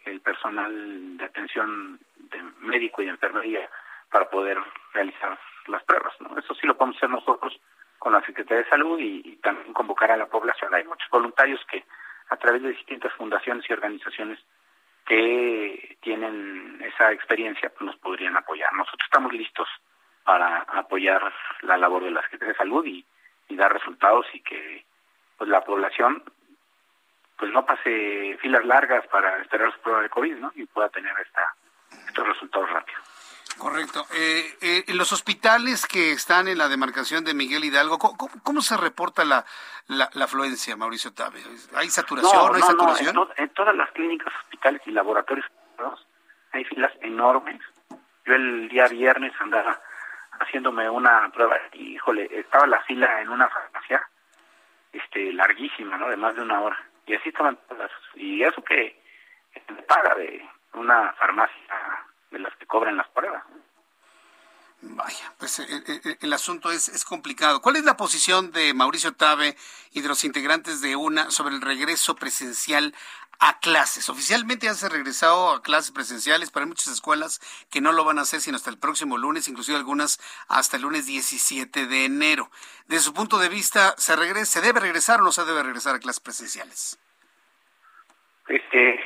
el 0.06 0.20
personal 0.22 1.18
de 1.18 1.24
atención 1.24 2.00
de 2.16 2.42
médico 2.58 3.00
y 3.00 3.04
de 3.04 3.12
enfermería 3.12 3.70
para 4.10 4.28
poder 4.28 4.58
realizar 4.92 5.38
las 5.68 5.84
pruebas. 5.84 6.14
¿no? 6.18 6.36
Eso 6.36 6.52
sí 6.54 6.66
lo 6.66 6.76
podemos 6.76 6.96
hacer 6.96 7.10
nosotros 7.10 7.60
con 8.00 8.14
la 8.14 8.22
Secretaría 8.22 8.64
de 8.64 8.70
Salud 8.70 8.98
y, 8.98 9.36
también 9.36 9.74
convocar 9.74 10.10
a 10.10 10.16
la 10.16 10.26
población. 10.26 10.74
Hay 10.74 10.84
muchos 10.84 11.08
voluntarios 11.10 11.60
que 11.70 11.84
a 12.30 12.36
través 12.36 12.62
de 12.62 12.70
distintas 12.70 13.12
fundaciones 13.12 13.64
y 13.68 13.72
organizaciones 13.74 14.38
que 15.06 15.98
tienen 16.00 16.80
esa 16.82 17.12
experiencia 17.12 17.68
pues 17.68 17.82
nos 17.82 17.96
podrían 17.96 18.36
apoyar. 18.36 18.72
Nosotros 18.72 19.02
estamos 19.04 19.32
listos 19.34 19.68
para 20.24 20.62
apoyar 20.62 21.22
la 21.60 21.76
labor 21.76 22.04
de 22.04 22.10
la 22.10 22.22
Secretaría 22.22 22.54
de 22.54 22.58
Salud 22.58 22.84
y, 22.86 23.06
dar 23.50 23.72
resultados 23.72 24.24
y 24.32 24.40
que 24.40 24.86
pues 25.36 25.50
la 25.50 25.60
población 25.62 26.22
pues 27.36 27.52
no 27.52 27.66
pase 27.66 28.38
filas 28.40 28.64
largas 28.64 29.06
para 29.08 29.42
esperar 29.42 29.72
su 29.74 29.80
prueba 29.80 30.02
de 30.02 30.08
COVID, 30.08 30.36
¿no? 30.36 30.52
Y 30.54 30.64
pueda 30.66 30.88
tener 30.88 31.12
esta, 31.20 31.54
estos 32.06 32.28
resultados 32.28 32.70
rápidos. 32.70 33.09
Correcto. 33.58 34.06
Eh, 34.14 34.56
eh, 34.62 34.84
en 34.86 34.96
los 34.96 35.12
hospitales 35.12 35.86
que 35.86 36.12
están 36.12 36.48
en 36.48 36.58
la 36.58 36.68
demarcación 36.68 37.24
de 37.24 37.34
Miguel 37.34 37.64
Hidalgo, 37.64 37.98
¿cómo, 37.98 38.62
se 38.62 38.76
reporta 38.76 39.24
la, 39.24 39.44
la, 39.88 40.08
afluencia, 40.24 40.76
Mauricio 40.76 41.12
Tabe? 41.12 41.40
¿Hay 41.74 41.90
saturación? 41.90 42.46
¿No, 42.46 42.54
hay 42.54 42.62
saturación? 42.62 43.28
en, 43.36 43.48
todas 43.50 43.74
las 43.76 43.90
clínicas, 43.92 44.32
hospitales 44.44 44.80
y 44.86 44.92
laboratorios 44.92 45.44
hay 46.52 46.64
filas 46.64 46.92
enormes. 47.00 47.60
Yo 48.24 48.34
el 48.34 48.68
día 48.68 48.88
viernes 48.88 49.32
andaba 49.40 49.80
haciéndome 50.40 50.88
una 50.88 51.30
prueba 51.32 51.56
y, 51.72 51.94
híjole, 51.94 52.28
estaba 52.32 52.66
la 52.66 52.80
fila 52.82 53.20
en 53.20 53.28
una 53.28 53.48
farmacia 53.48 54.08
este 54.92 55.32
larguísima, 55.32 55.96
¿no? 55.96 56.08
De 56.08 56.16
más 56.16 56.34
de 56.34 56.42
una 56.42 56.60
hora. 56.60 56.76
Y 57.06 57.14
así 57.14 57.28
estaban 57.28 57.58
todas. 57.68 57.90
Y 58.14 58.42
eso 58.42 58.62
que 58.62 59.00
me 59.68 59.82
paga 59.82 60.14
de 60.16 60.44
una 60.74 61.12
farmacia 61.12 61.56
de 62.30 62.38
las 62.38 62.54
que 62.56 62.66
cobran 62.66 62.96
las 62.96 63.08
pruebas. 63.08 63.42
Vaya, 64.82 65.34
pues 65.38 65.58
eh, 65.58 65.66
eh, 65.68 66.00
eh, 66.04 66.16
el, 66.22 66.32
asunto 66.32 66.72
es, 66.72 66.88
es, 66.88 67.04
complicado. 67.04 67.60
¿Cuál 67.60 67.76
es 67.76 67.84
la 67.84 67.98
posición 67.98 68.50
de 68.50 68.72
Mauricio 68.72 69.12
Tabe 69.12 69.54
y 69.92 70.00
de 70.00 70.08
los 70.08 70.24
integrantes 70.24 70.80
de 70.80 70.96
UNA 70.96 71.30
sobre 71.30 71.54
el 71.54 71.60
regreso 71.60 72.16
presencial 72.16 72.94
a 73.40 73.58
clases? 73.60 74.08
Oficialmente 74.08 74.66
ya 74.66 74.74
se 74.74 74.86
ha 74.86 74.88
regresado 74.88 75.50
a 75.50 75.62
clases 75.62 75.90
presenciales, 75.90 76.50
pero 76.50 76.64
hay 76.64 76.68
muchas 76.68 76.94
escuelas 76.94 77.40
que 77.70 77.82
no 77.82 77.92
lo 77.92 78.04
van 78.04 78.18
a 78.18 78.22
hacer 78.22 78.40
sino 78.40 78.56
hasta 78.56 78.70
el 78.70 78.78
próximo 78.78 79.18
lunes, 79.18 79.48
inclusive 79.48 79.76
algunas 79.76 80.18
hasta 80.48 80.78
el 80.78 80.84
lunes 80.84 81.04
17 81.04 81.86
de 81.86 82.04
enero. 82.06 82.50
Desde 82.86 83.04
su 83.04 83.12
punto 83.12 83.38
de 83.38 83.50
vista, 83.50 83.94
¿se, 83.98 84.16
regresa, 84.16 84.60
¿se 84.60 84.66
debe 84.66 84.80
regresar 84.80 85.20
o 85.20 85.24
no 85.24 85.32
se 85.32 85.44
debe 85.44 85.62
regresar 85.62 85.94
a 85.94 85.98
clases 85.98 86.20
presenciales? 86.20 86.98
Este, 88.48 88.98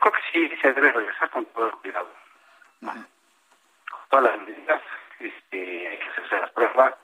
creo 0.00 0.12
que 0.12 0.22
sí 0.32 0.56
se 0.60 0.72
debe 0.72 0.92
regresar 0.92 1.30
con 1.30 1.44
todo 1.46 1.66
el 1.66 1.72
cuidado. 1.72 2.08
Con 2.80 3.06
todas 4.10 4.24
las 4.24 4.46
medidas, 4.46 4.82
este, 5.18 5.88
hay 5.88 5.98
que 5.98 6.08
hacerse 6.08 6.40
las 6.40 6.50
pruebas 6.52 6.94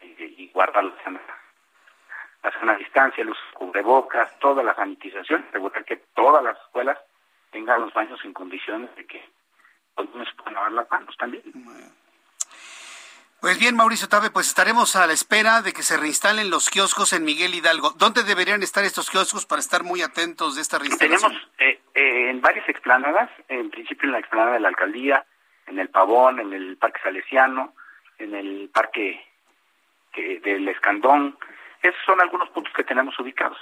y, 0.00 0.50
guardar 0.52 0.84
la 0.84 1.02
sana, 1.02 1.20
la 2.42 2.52
sana 2.52 2.76
distancia, 2.76 3.24
los 3.24 3.38
cubrebocas, 3.54 4.38
toda 4.38 4.62
la 4.62 4.74
sanitización, 4.74 5.46
asegurar 5.48 5.84
que 5.84 5.96
todas 6.14 6.42
las 6.44 6.58
escuelas 6.58 6.98
tengan 7.50 7.80
los 7.80 7.92
baños 7.94 8.20
en 8.24 8.32
condiciones 8.32 8.94
de 8.96 9.06
que 9.06 9.24
los 9.96 10.08
niños 10.10 10.32
puedan 10.36 10.54
lavar 10.54 10.72
las 10.72 10.90
manos 10.90 11.16
también. 11.16 11.42
Pues 13.44 13.58
bien, 13.58 13.76
Mauricio 13.76 14.08
Tabe, 14.08 14.30
pues 14.30 14.48
estaremos 14.48 14.96
a 14.96 15.06
la 15.06 15.12
espera 15.12 15.60
de 15.60 15.74
que 15.74 15.82
se 15.82 15.98
reinstalen 15.98 16.48
los 16.48 16.70
kioscos 16.70 17.12
en 17.12 17.26
Miguel 17.26 17.54
Hidalgo. 17.54 17.90
¿Dónde 17.90 18.22
deberían 18.22 18.62
estar 18.62 18.84
estos 18.84 19.10
kioscos 19.10 19.44
para 19.44 19.60
estar 19.60 19.84
muy 19.84 20.00
atentos 20.00 20.56
de 20.56 20.62
esta 20.62 20.78
reinstalación? 20.78 21.30
Tenemos 21.30 21.48
eh, 21.58 21.78
eh, 21.94 22.30
en 22.30 22.40
varias 22.40 22.66
explanadas, 22.70 23.28
en 23.48 23.68
principio 23.68 24.06
en 24.06 24.12
la 24.12 24.20
explanada 24.20 24.54
de 24.54 24.60
la 24.60 24.68
alcaldía, 24.68 25.26
en 25.66 25.78
el 25.78 25.90
Pavón, 25.90 26.40
en 26.40 26.54
el 26.54 26.78
Parque 26.78 27.00
Salesiano, 27.02 27.74
en 28.16 28.34
el 28.34 28.70
Parque 28.72 29.22
del 30.16 30.66
Escandón. 30.66 31.36
Esos 31.82 32.00
son 32.06 32.22
algunos 32.22 32.48
puntos 32.48 32.72
que 32.72 32.84
tenemos 32.84 33.18
ubicados 33.18 33.58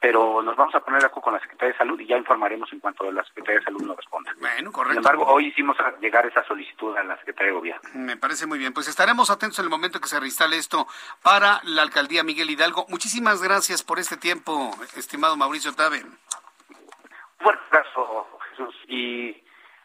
pero 0.00 0.42
nos 0.42 0.56
vamos 0.56 0.74
a 0.74 0.80
poner 0.80 1.00
de 1.00 1.06
acuerdo 1.06 1.24
con 1.24 1.34
la 1.34 1.40
Secretaría 1.40 1.72
de 1.72 1.78
Salud 1.78 2.00
y 2.00 2.06
ya 2.06 2.16
informaremos 2.16 2.72
en 2.72 2.80
cuanto 2.80 3.12
la 3.12 3.22
Secretaría 3.24 3.58
de 3.58 3.64
Salud 3.64 3.82
nos 3.82 3.96
responda. 3.96 4.34
Bueno, 4.40 4.72
correcto. 4.72 4.94
Sin 4.94 4.98
embargo, 4.98 5.26
hoy 5.30 5.48
hicimos 5.48 5.76
llegar 6.00 6.24
esa 6.24 6.42
solicitud 6.44 6.96
a 6.96 7.04
la 7.04 7.18
Secretaría 7.18 7.52
de 7.52 7.58
Gobierno. 7.58 7.90
Me 7.94 8.16
parece 8.16 8.46
muy 8.46 8.58
bien. 8.58 8.72
Pues 8.72 8.88
estaremos 8.88 9.28
atentos 9.28 9.58
en 9.58 9.66
el 9.66 9.70
momento 9.70 10.00
que 10.00 10.08
se 10.08 10.18
reinstale 10.18 10.56
esto 10.56 10.86
para 11.22 11.60
la 11.64 11.82
Alcaldía 11.82 12.24
Miguel 12.24 12.48
Hidalgo. 12.48 12.86
Muchísimas 12.88 13.42
gracias 13.42 13.82
por 13.82 13.98
este 13.98 14.16
tiempo, 14.16 14.70
estimado 14.96 15.36
Mauricio 15.36 15.74
Tabe. 15.74 16.02
fuerte 17.38 17.62
abrazo, 17.70 18.26
Jesús, 18.50 18.74
y 18.88 19.36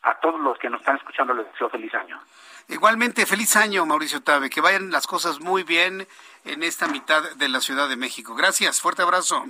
a 0.04 0.18
todos 0.22 0.40
los 0.40 0.58
que 0.60 0.70
nos 0.70 0.80
están 0.80 0.96
escuchando 0.96 1.34
les 1.34 1.46
deseo 1.52 1.70
feliz 1.70 1.94
año. 1.94 2.22
Igualmente, 2.70 3.26
feliz 3.26 3.54
año, 3.58 3.86
Mauricio 3.86 4.24
Tabe. 4.24 4.50
Que 4.50 4.62
vayan 4.62 4.92
las 4.92 5.08
cosas 5.08 5.42
muy 5.42 5.64
bien 5.64 6.08
en 6.46 6.64
esta 6.64 6.88
mitad 6.88 7.22
de 7.36 7.50
la 7.50 7.60
Ciudad 7.60 7.90
de 7.90 7.98
México. 7.98 8.34
Gracias, 8.34 8.80
fuerte 8.80 9.02
abrazo 9.02 9.44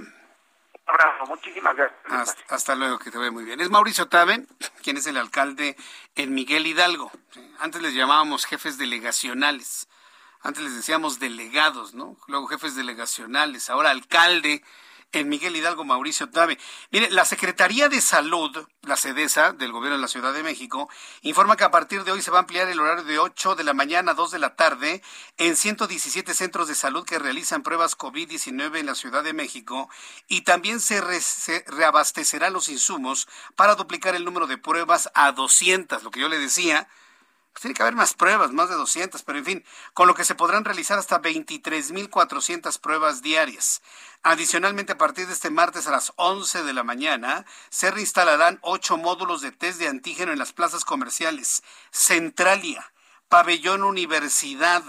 abrazo, 0.86 1.26
muchísimas 1.28 1.76
gracias. 1.76 2.36
Hasta, 2.50 2.76
luego, 2.76 3.00
que 3.00 3.12
te 3.12 3.18
ve 3.18 3.32
muy 3.32 3.44
bien. 3.44 3.62
Es 3.62 3.70
Mauricio 3.70 4.08
Tabe, 4.08 4.46
quien 4.84 4.98
es 4.98 5.08
el 5.08 5.18
alcalde 5.18 5.76
en 6.16 6.34
Miguel 6.34 6.68
Hidalgo. 6.68 7.12
Antes 7.60 7.82
les 7.82 7.94
llamábamos 7.94 8.46
jefes 8.46 8.78
delegacionales. 8.78 9.88
Antes 10.42 10.64
les 10.64 10.76
decíamos 10.76 11.20
delegados, 11.20 11.96
¿no? 11.96 12.18
Luego 12.28 12.48
jefes 12.48 12.76
delegacionales, 12.76 13.70
ahora 13.70 13.90
alcalde 13.90 14.64
en 15.12 15.30
Miguel 15.30 15.56
Hidalgo, 15.56 15.86
Mauricio 15.86 16.30
Tabe. 16.30 16.58
Mire, 16.92 17.10
la 17.10 17.26
Secretaría 17.26 17.90
de 17.90 18.02
Salud, 18.02 18.68
la 18.82 18.96
SEDESA, 18.96 19.54
del 19.54 19.72
Gobierno 19.72 19.98
de 19.98 20.02
la 20.02 20.08
Ciudad 20.08 20.34
de 20.34 20.44
México, 20.44 20.90
informa 21.22 21.56
que 21.56 21.64
a 21.64 21.72
partir 21.72 22.04
de 22.04 22.12
hoy 22.12 22.22
se 22.22 22.32
va 22.32 22.38
a 22.38 22.42
ampliar 22.42 22.68
el 22.70 22.80
horario 22.80 23.04
de 23.04 23.20
8 23.20 23.56
de 23.56 23.64
la 23.64 23.74
mañana 23.74 24.12
a 24.12 24.16
2 24.16 24.32
de 24.32 24.40
la 24.40 24.56
tarde 24.56 25.02
en 25.38 25.56
117 25.56 26.34
centros 26.34 26.68
de 26.68 26.76
salud 26.76 27.06
que 27.06 27.20
realizan 27.20 27.64
pruebas 27.64 27.98
COVID-19 27.98 28.80
en 28.80 28.86
la 28.86 28.96
Ciudad 28.96 29.24
de 29.24 29.34
México 29.34 29.90
y 30.28 30.42
también 30.42 30.80
se, 30.80 31.02
se 31.22 31.64
reabastecerán 31.68 32.54
los 32.54 32.70
insumos 32.70 33.28
para 33.56 33.76
duplicar 33.76 34.16
el 34.16 34.26
número 34.26 34.48
de 34.48 34.58
pruebas 34.58 35.10
a 35.14 35.32
200, 35.32 36.04
lo 36.04 36.12
que 36.12 36.20
yo 36.20 36.30
le 36.30 36.40
decía 36.40 36.88
tiene 37.62 37.74
que 37.74 37.82
haber 37.84 37.96
más 37.96 38.14
pruebas, 38.14 38.52
más 38.52 38.70
de 38.70 38.76
200, 38.76 39.24
pero 39.24 39.40
en 39.40 39.46
fin, 39.46 39.66
con 39.94 40.08
lo 40.08 40.14
que 40.14 40.26
se 40.26 40.36
podrán 40.36 40.66
realizar 40.66 41.00
hasta 41.00 41.22
23.400 41.22 42.80
pruebas 42.80 43.22
diarias. 43.22 43.82
Adicionalmente, 44.24 44.94
a 44.94 44.98
partir 44.98 45.28
de 45.28 45.34
este 45.34 45.50
martes 45.50 45.88
a 45.88 45.92
las 45.92 46.14
11 46.16 46.64
de 46.64 46.74
la 46.74 46.84
mañana, 46.84 47.46
se 47.70 47.92
reinstalarán 47.92 48.60
ocho 48.62 48.98
módulos 48.98 49.42
de 49.42 49.52
test 49.52 49.80
de 49.80 49.88
antígeno 49.88 50.32
en 50.32 50.40
las 50.40 50.54
plazas 50.54 50.84
comerciales 50.84 51.64
Centralia, 51.92 52.92
Pabellón 53.30 53.84
Universidad, 53.84 54.84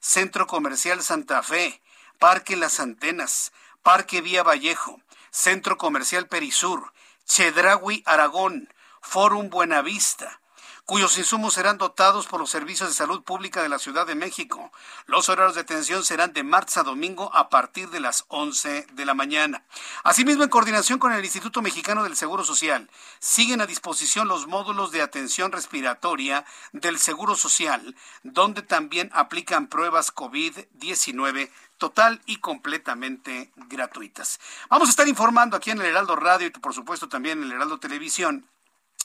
Centro 0.00 0.46
Comercial 0.46 1.02
Santa 1.02 1.42
Fe, 1.42 1.82
Parque 2.18 2.56
Las 2.56 2.80
Antenas, 2.80 3.52
Parque 3.82 4.20
Vía 4.20 4.42
Vallejo, 4.42 5.00
Centro 5.30 5.78
Comercial 5.78 6.28
Perisur, 6.28 6.92
Chedraui 7.24 8.02
Aragón, 8.04 8.72
Forum 9.00 9.48
Buenavista, 9.48 10.41
cuyos 10.84 11.16
insumos 11.16 11.54
serán 11.54 11.78
dotados 11.78 12.26
por 12.26 12.40
los 12.40 12.50
servicios 12.50 12.88
de 12.88 12.94
salud 12.94 13.22
pública 13.22 13.62
de 13.62 13.68
la 13.68 13.78
Ciudad 13.78 14.06
de 14.06 14.14
México. 14.14 14.72
Los 15.06 15.28
horarios 15.28 15.54
de 15.54 15.60
atención 15.60 16.04
serán 16.04 16.32
de 16.32 16.42
martes 16.42 16.76
a 16.76 16.82
domingo 16.82 17.34
a 17.34 17.48
partir 17.48 17.90
de 17.90 18.00
las 18.00 18.24
11 18.28 18.86
de 18.92 19.06
la 19.06 19.14
mañana. 19.14 19.64
Asimismo, 20.02 20.42
en 20.42 20.50
coordinación 20.50 20.98
con 20.98 21.12
el 21.12 21.24
Instituto 21.24 21.62
Mexicano 21.62 22.02
del 22.02 22.16
Seguro 22.16 22.44
Social, 22.44 22.90
siguen 23.20 23.60
a 23.60 23.66
disposición 23.66 24.28
los 24.28 24.46
módulos 24.46 24.90
de 24.90 25.02
atención 25.02 25.52
respiratoria 25.52 26.44
del 26.72 26.98
Seguro 26.98 27.36
Social, 27.36 27.94
donde 28.22 28.62
también 28.62 29.10
aplican 29.12 29.68
pruebas 29.68 30.14
COVID-19 30.14 31.50
total 31.78 32.20
y 32.26 32.36
completamente 32.36 33.50
gratuitas. 33.56 34.40
Vamos 34.68 34.88
a 34.88 34.90
estar 34.90 35.08
informando 35.08 35.56
aquí 35.56 35.70
en 35.70 35.80
el 35.80 35.86
Heraldo 35.86 36.16
Radio 36.16 36.46
y 36.46 36.50
por 36.50 36.74
supuesto 36.74 37.08
también 37.08 37.38
en 37.38 37.44
el 37.44 37.52
Heraldo 37.52 37.78
Televisión 37.78 38.46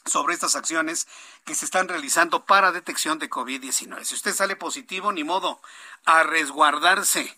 sobre 0.08 0.34
estas 0.34 0.56
acciones 0.56 1.08
que 1.46 1.56
se 1.56 1.66
están 1.66 1.88
realizando 1.88 2.46
para 2.46 2.72
detección 2.72 3.20
de 3.20 3.30
COVID-19. 3.30 4.04
Si 4.04 4.16
usted 4.16 4.34
sale 4.34 4.56
positivo, 4.56 5.12
ni 5.12 5.24
modo, 5.24 5.62
a 6.06 6.24
resguardarse. 6.24 7.38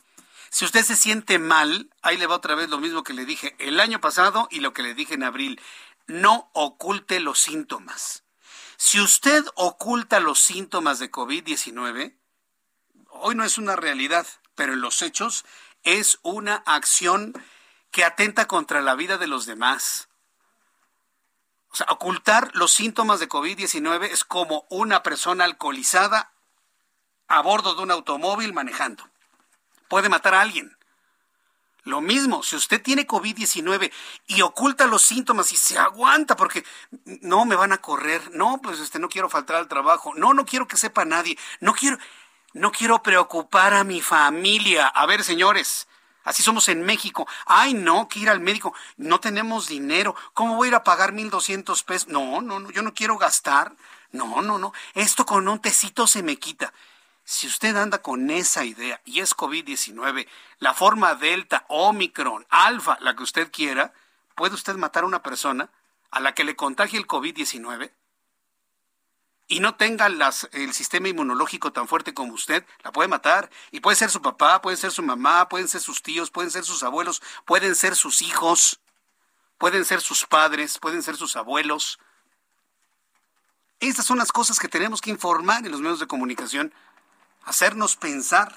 Si 0.49 0.65
usted 0.65 0.83
se 0.83 0.95
siente 0.95 1.39
mal, 1.39 1.89
ahí 2.01 2.17
le 2.17 2.27
va 2.27 2.35
otra 2.35 2.55
vez 2.55 2.69
lo 2.69 2.79
mismo 2.79 3.03
que 3.03 3.13
le 3.13 3.25
dije 3.25 3.55
el 3.59 3.79
año 3.79 4.01
pasado 4.01 4.47
y 4.51 4.59
lo 4.59 4.73
que 4.73 4.83
le 4.83 4.93
dije 4.93 5.13
en 5.13 5.23
abril. 5.23 5.61
No 6.07 6.49
oculte 6.53 7.19
los 7.19 7.39
síntomas. 7.39 8.23
Si 8.77 8.99
usted 8.99 9.45
oculta 9.55 10.19
los 10.19 10.39
síntomas 10.39 10.99
de 10.99 11.11
COVID-19, 11.11 12.15
hoy 13.09 13.35
no 13.35 13.43
es 13.43 13.57
una 13.57 13.75
realidad, 13.75 14.25
pero 14.55 14.73
en 14.73 14.81
los 14.81 15.01
hechos 15.01 15.45
es 15.83 16.19
una 16.23 16.55
acción 16.65 17.33
que 17.91 18.03
atenta 18.03 18.47
contra 18.47 18.81
la 18.81 18.95
vida 18.95 19.17
de 19.17 19.27
los 19.27 19.45
demás. 19.45 20.08
Sea, 21.79 21.87
ocultar 21.91 22.51
los 22.55 22.73
síntomas 22.73 23.21
de 23.21 23.29
COVID-19 23.29 24.09
es 24.11 24.25
como 24.25 24.65
una 24.69 25.01
persona 25.01 25.45
alcoholizada 25.45 26.33
a 27.29 27.41
bordo 27.41 27.73
de 27.73 27.83
un 27.83 27.91
automóvil 27.91 28.51
manejando. 28.51 29.07
Puede 29.87 30.09
matar 30.09 30.33
a 30.33 30.41
alguien. 30.41 30.75
Lo 31.83 32.01
mismo, 32.01 32.43
si 32.43 32.57
usted 32.57 32.81
tiene 32.81 33.07
COVID-19 33.07 33.93
y 34.27 34.41
oculta 34.41 34.87
los 34.87 35.03
síntomas 35.03 35.53
y 35.53 35.57
se 35.57 35.77
aguanta 35.77 36.35
porque 36.35 36.65
no 37.21 37.45
me 37.45 37.55
van 37.55 37.71
a 37.71 37.77
correr, 37.77 38.29
no, 38.31 38.59
pues 38.61 38.79
este 38.79 38.99
no 38.99 39.07
quiero 39.07 39.29
faltar 39.29 39.55
al 39.55 39.69
trabajo, 39.69 40.11
no, 40.15 40.33
no 40.33 40.45
quiero 40.45 40.67
que 40.67 40.75
sepa 40.75 41.05
nadie, 41.05 41.37
no 41.61 41.73
quiero 41.73 41.97
no 42.51 42.73
quiero 42.73 43.01
preocupar 43.01 43.73
a 43.73 43.85
mi 43.85 44.01
familia. 44.01 44.87
A 44.87 45.05
ver, 45.05 45.23
señores, 45.23 45.87
Así 46.23 46.43
somos 46.43 46.69
en 46.69 46.83
México. 46.83 47.27
Ay, 47.45 47.73
no, 47.73 48.07
que 48.07 48.19
ir 48.19 48.29
al 48.29 48.39
médico. 48.39 48.73
No 48.97 49.19
tenemos 49.19 49.67
dinero. 49.67 50.15
¿Cómo 50.33 50.55
voy 50.55 50.67
a 50.67 50.69
ir 50.69 50.75
a 50.75 50.83
pagar 50.83 51.13
mil 51.13 51.29
doscientos 51.29 51.83
pesos? 51.83 52.09
No, 52.09 52.41
no, 52.41 52.59
no, 52.59 52.71
yo 52.71 52.81
no 52.81 52.93
quiero 52.93 53.17
gastar. 53.17 53.75
No, 54.11 54.41
no, 54.41 54.57
no. 54.57 54.73
Esto 54.93 55.25
con 55.25 55.47
un 55.47 55.59
tecito 55.59 56.07
se 56.07 56.23
me 56.23 56.37
quita. 56.37 56.73
Si 57.23 57.45
usted 57.45 57.75
anda 57.75 58.01
con 58.01 58.29
esa 58.31 58.65
idea 58.65 59.01
y 59.05 59.19
es 59.19 59.37
COVID-19, 59.37 60.27
la 60.57 60.73
forma 60.73 61.13
Delta, 61.13 61.65
Omicron, 61.67 62.45
Alfa, 62.49 62.97
la 63.01 63.15
que 63.15 63.23
usted 63.23 63.51
quiera, 63.51 63.93
¿puede 64.35 64.55
usted 64.55 64.75
matar 64.75 65.03
a 65.03 65.07
una 65.07 65.21
persona 65.21 65.69
a 66.09 66.19
la 66.19 66.33
que 66.33 66.43
le 66.43 66.55
contagie 66.55 66.97
el 66.97 67.05
COVID-19? 67.05 67.91
Y 69.51 69.59
no 69.61 69.73
tenga 69.75 70.05
el 70.05 70.73
sistema 70.73 71.09
inmunológico 71.09 71.73
tan 71.73 71.87
fuerte 71.87 72.13
como 72.13 72.33
usted, 72.33 72.63
la 72.83 72.91
puede 72.91 73.09
matar. 73.09 73.49
Y 73.71 73.79
puede 73.79 73.95
ser 73.97 74.11
su 74.11 74.21
papá, 74.21 74.61
puede 74.61 74.77
ser 74.77 74.91
su 74.91 75.01
mamá, 75.01 75.49
pueden 75.49 75.67
ser 75.67 75.81
sus 75.81 76.03
tíos, 76.03 76.29
pueden 76.29 76.51
ser 76.51 76.63
sus 76.63 76.83
abuelos, 76.83 77.21
pueden 77.45 77.75
ser 77.75 77.95
sus 77.95 78.21
hijos, 78.21 78.79
pueden 79.57 79.85
ser 79.85 80.01
sus 80.01 80.27
padres, 80.27 80.77
pueden 80.77 81.01
ser 81.01 81.17
sus 81.17 81.35
abuelos. 81.35 81.99
Estas 83.79 84.05
son 84.05 84.19
las 84.19 84.31
cosas 84.31 84.59
que 84.59 84.67
tenemos 84.67 85.01
que 85.01 85.09
informar 85.09 85.65
en 85.65 85.71
los 85.71 85.81
medios 85.81 85.99
de 85.99 86.07
comunicación, 86.07 86.71
hacernos 87.43 87.95
pensar. 87.95 88.55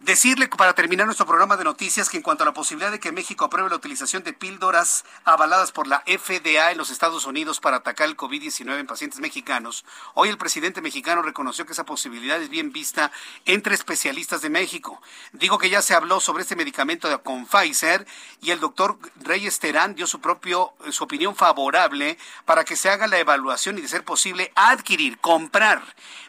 Decirle 0.00 0.46
para 0.46 0.74
terminar 0.74 1.06
nuestro 1.06 1.26
programa 1.26 1.56
de 1.56 1.64
noticias 1.64 2.08
que 2.08 2.18
en 2.18 2.22
cuanto 2.22 2.44
a 2.44 2.46
la 2.46 2.54
posibilidad 2.54 2.92
de 2.92 3.00
que 3.00 3.10
México 3.10 3.44
apruebe 3.44 3.68
la 3.68 3.74
utilización 3.74 4.22
de 4.22 4.32
píldoras 4.32 5.04
avaladas 5.24 5.72
por 5.72 5.88
la 5.88 6.04
FDA 6.06 6.70
en 6.70 6.78
los 6.78 6.90
Estados 6.90 7.26
Unidos 7.26 7.58
para 7.58 7.78
atacar 7.78 8.06
el 8.08 8.16
COVID-19 8.16 8.78
en 8.78 8.86
pacientes 8.86 9.18
mexicanos, 9.18 9.84
hoy 10.14 10.28
el 10.28 10.38
presidente 10.38 10.80
mexicano 10.80 11.20
reconoció 11.22 11.66
que 11.66 11.72
esa 11.72 11.84
posibilidad 11.84 12.40
es 12.40 12.48
bien 12.48 12.70
vista 12.70 13.10
entre 13.44 13.74
especialistas 13.74 14.40
de 14.40 14.50
México. 14.50 15.02
Digo 15.32 15.58
que 15.58 15.68
ya 15.68 15.82
se 15.82 15.94
habló 15.94 16.20
sobre 16.20 16.42
este 16.42 16.54
medicamento 16.54 17.20
con 17.24 17.46
Pfizer 17.46 18.06
y 18.40 18.52
el 18.52 18.60
doctor 18.60 19.00
Reyes 19.16 19.58
Terán 19.58 19.96
dio 19.96 20.06
su 20.06 20.20
propio 20.20 20.74
su 20.90 21.02
opinión 21.02 21.34
favorable 21.34 22.18
para 22.44 22.64
que 22.64 22.76
se 22.76 22.88
haga 22.88 23.08
la 23.08 23.18
evaluación 23.18 23.78
y 23.78 23.80
de 23.80 23.88
ser 23.88 24.04
posible 24.04 24.52
adquirir, 24.54 25.18
comprar 25.18 25.82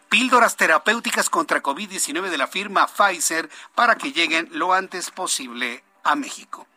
píldoras 0.09 0.57
terapéuticas 0.57 1.29
contra 1.29 1.63
COVID-19 1.63 2.29
de 2.29 2.37
la 2.37 2.47
firma 2.47 2.87
Pfizer 2.87 3.49
para 3.75 3.95
que 3.95 4.11
lleguen 4.11 4.49
lo 4.51 4.73
antes 4.73 5.11
posible 5.11 5.83
a 6.03 6.15
México. 6.15 6.67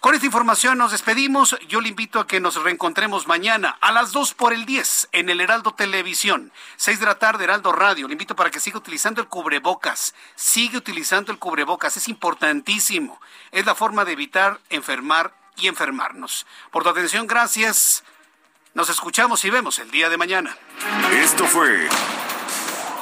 Con 0.00 0.14
esta 0.14 0.24
información 0.24 0.78
nos 0.78 0.92
despedimos. 0.92 1.58
Yo 1.68 1.82
le 1.82 1.90
invito 1.90 2.20
a 2.20 2.26
que 2.26 2.40
nos 2.40 2.54
reencontremos 2.54 3.26
mañana 3.26 3.76
a 3.82 3.92
las 3.92 4.12
2 4.12 4.32
por 4.32 4.54
el 4.54 4.64
10 4.64 5.10
en 5.12 5.28
el 5.28 5.42
Heraldo 5.42 5.74
Televisión, 5.74 6.52
6 6.76 7.00
de 7.00 7.06
la 7.06 7.18
tarde 7.18 7.44
Heraldo 7.44 7.70
Radio. 7.70 8.06
Le 8.08 8.14
invito 8.14 8.34
para 8.34 8.50
que 8.50 8.60
siga 8.60 8.78
utilizando 8.78 9.20
el 9.20 9.28
cubrebocas. 9.28 10.14
Sigue 10.36 10.78
utilizando 10.78 11.32
el 11.32 11.38
cubrebocas, 11.38 11.98
es 11.98 12.08
importantísimo. 12.08 13.20
Es 13.52 13.66
la 13.66 13.74
forma 13.74 14.06
de 14.06 14.12
evitar 14.12 14.58
enfermar 14.70 15.34
y 15.56 15.68
enfermarnos. 15.68 16.46
Por 16.70 16.82
tu 16.82 16.88
atención, 16.88 17.26
gracias. 17.26 18.02
Nos 18.72 18.88
escuchamos 18.88 19.44
y 19.44 19.50
vemos 19.50 19.78
el 19.80 19.90
día 19.90 20.08
de 20.08 20.16
mañana. 20.16 20.56
Esto 21.12 21.44
fue 21.44 21.90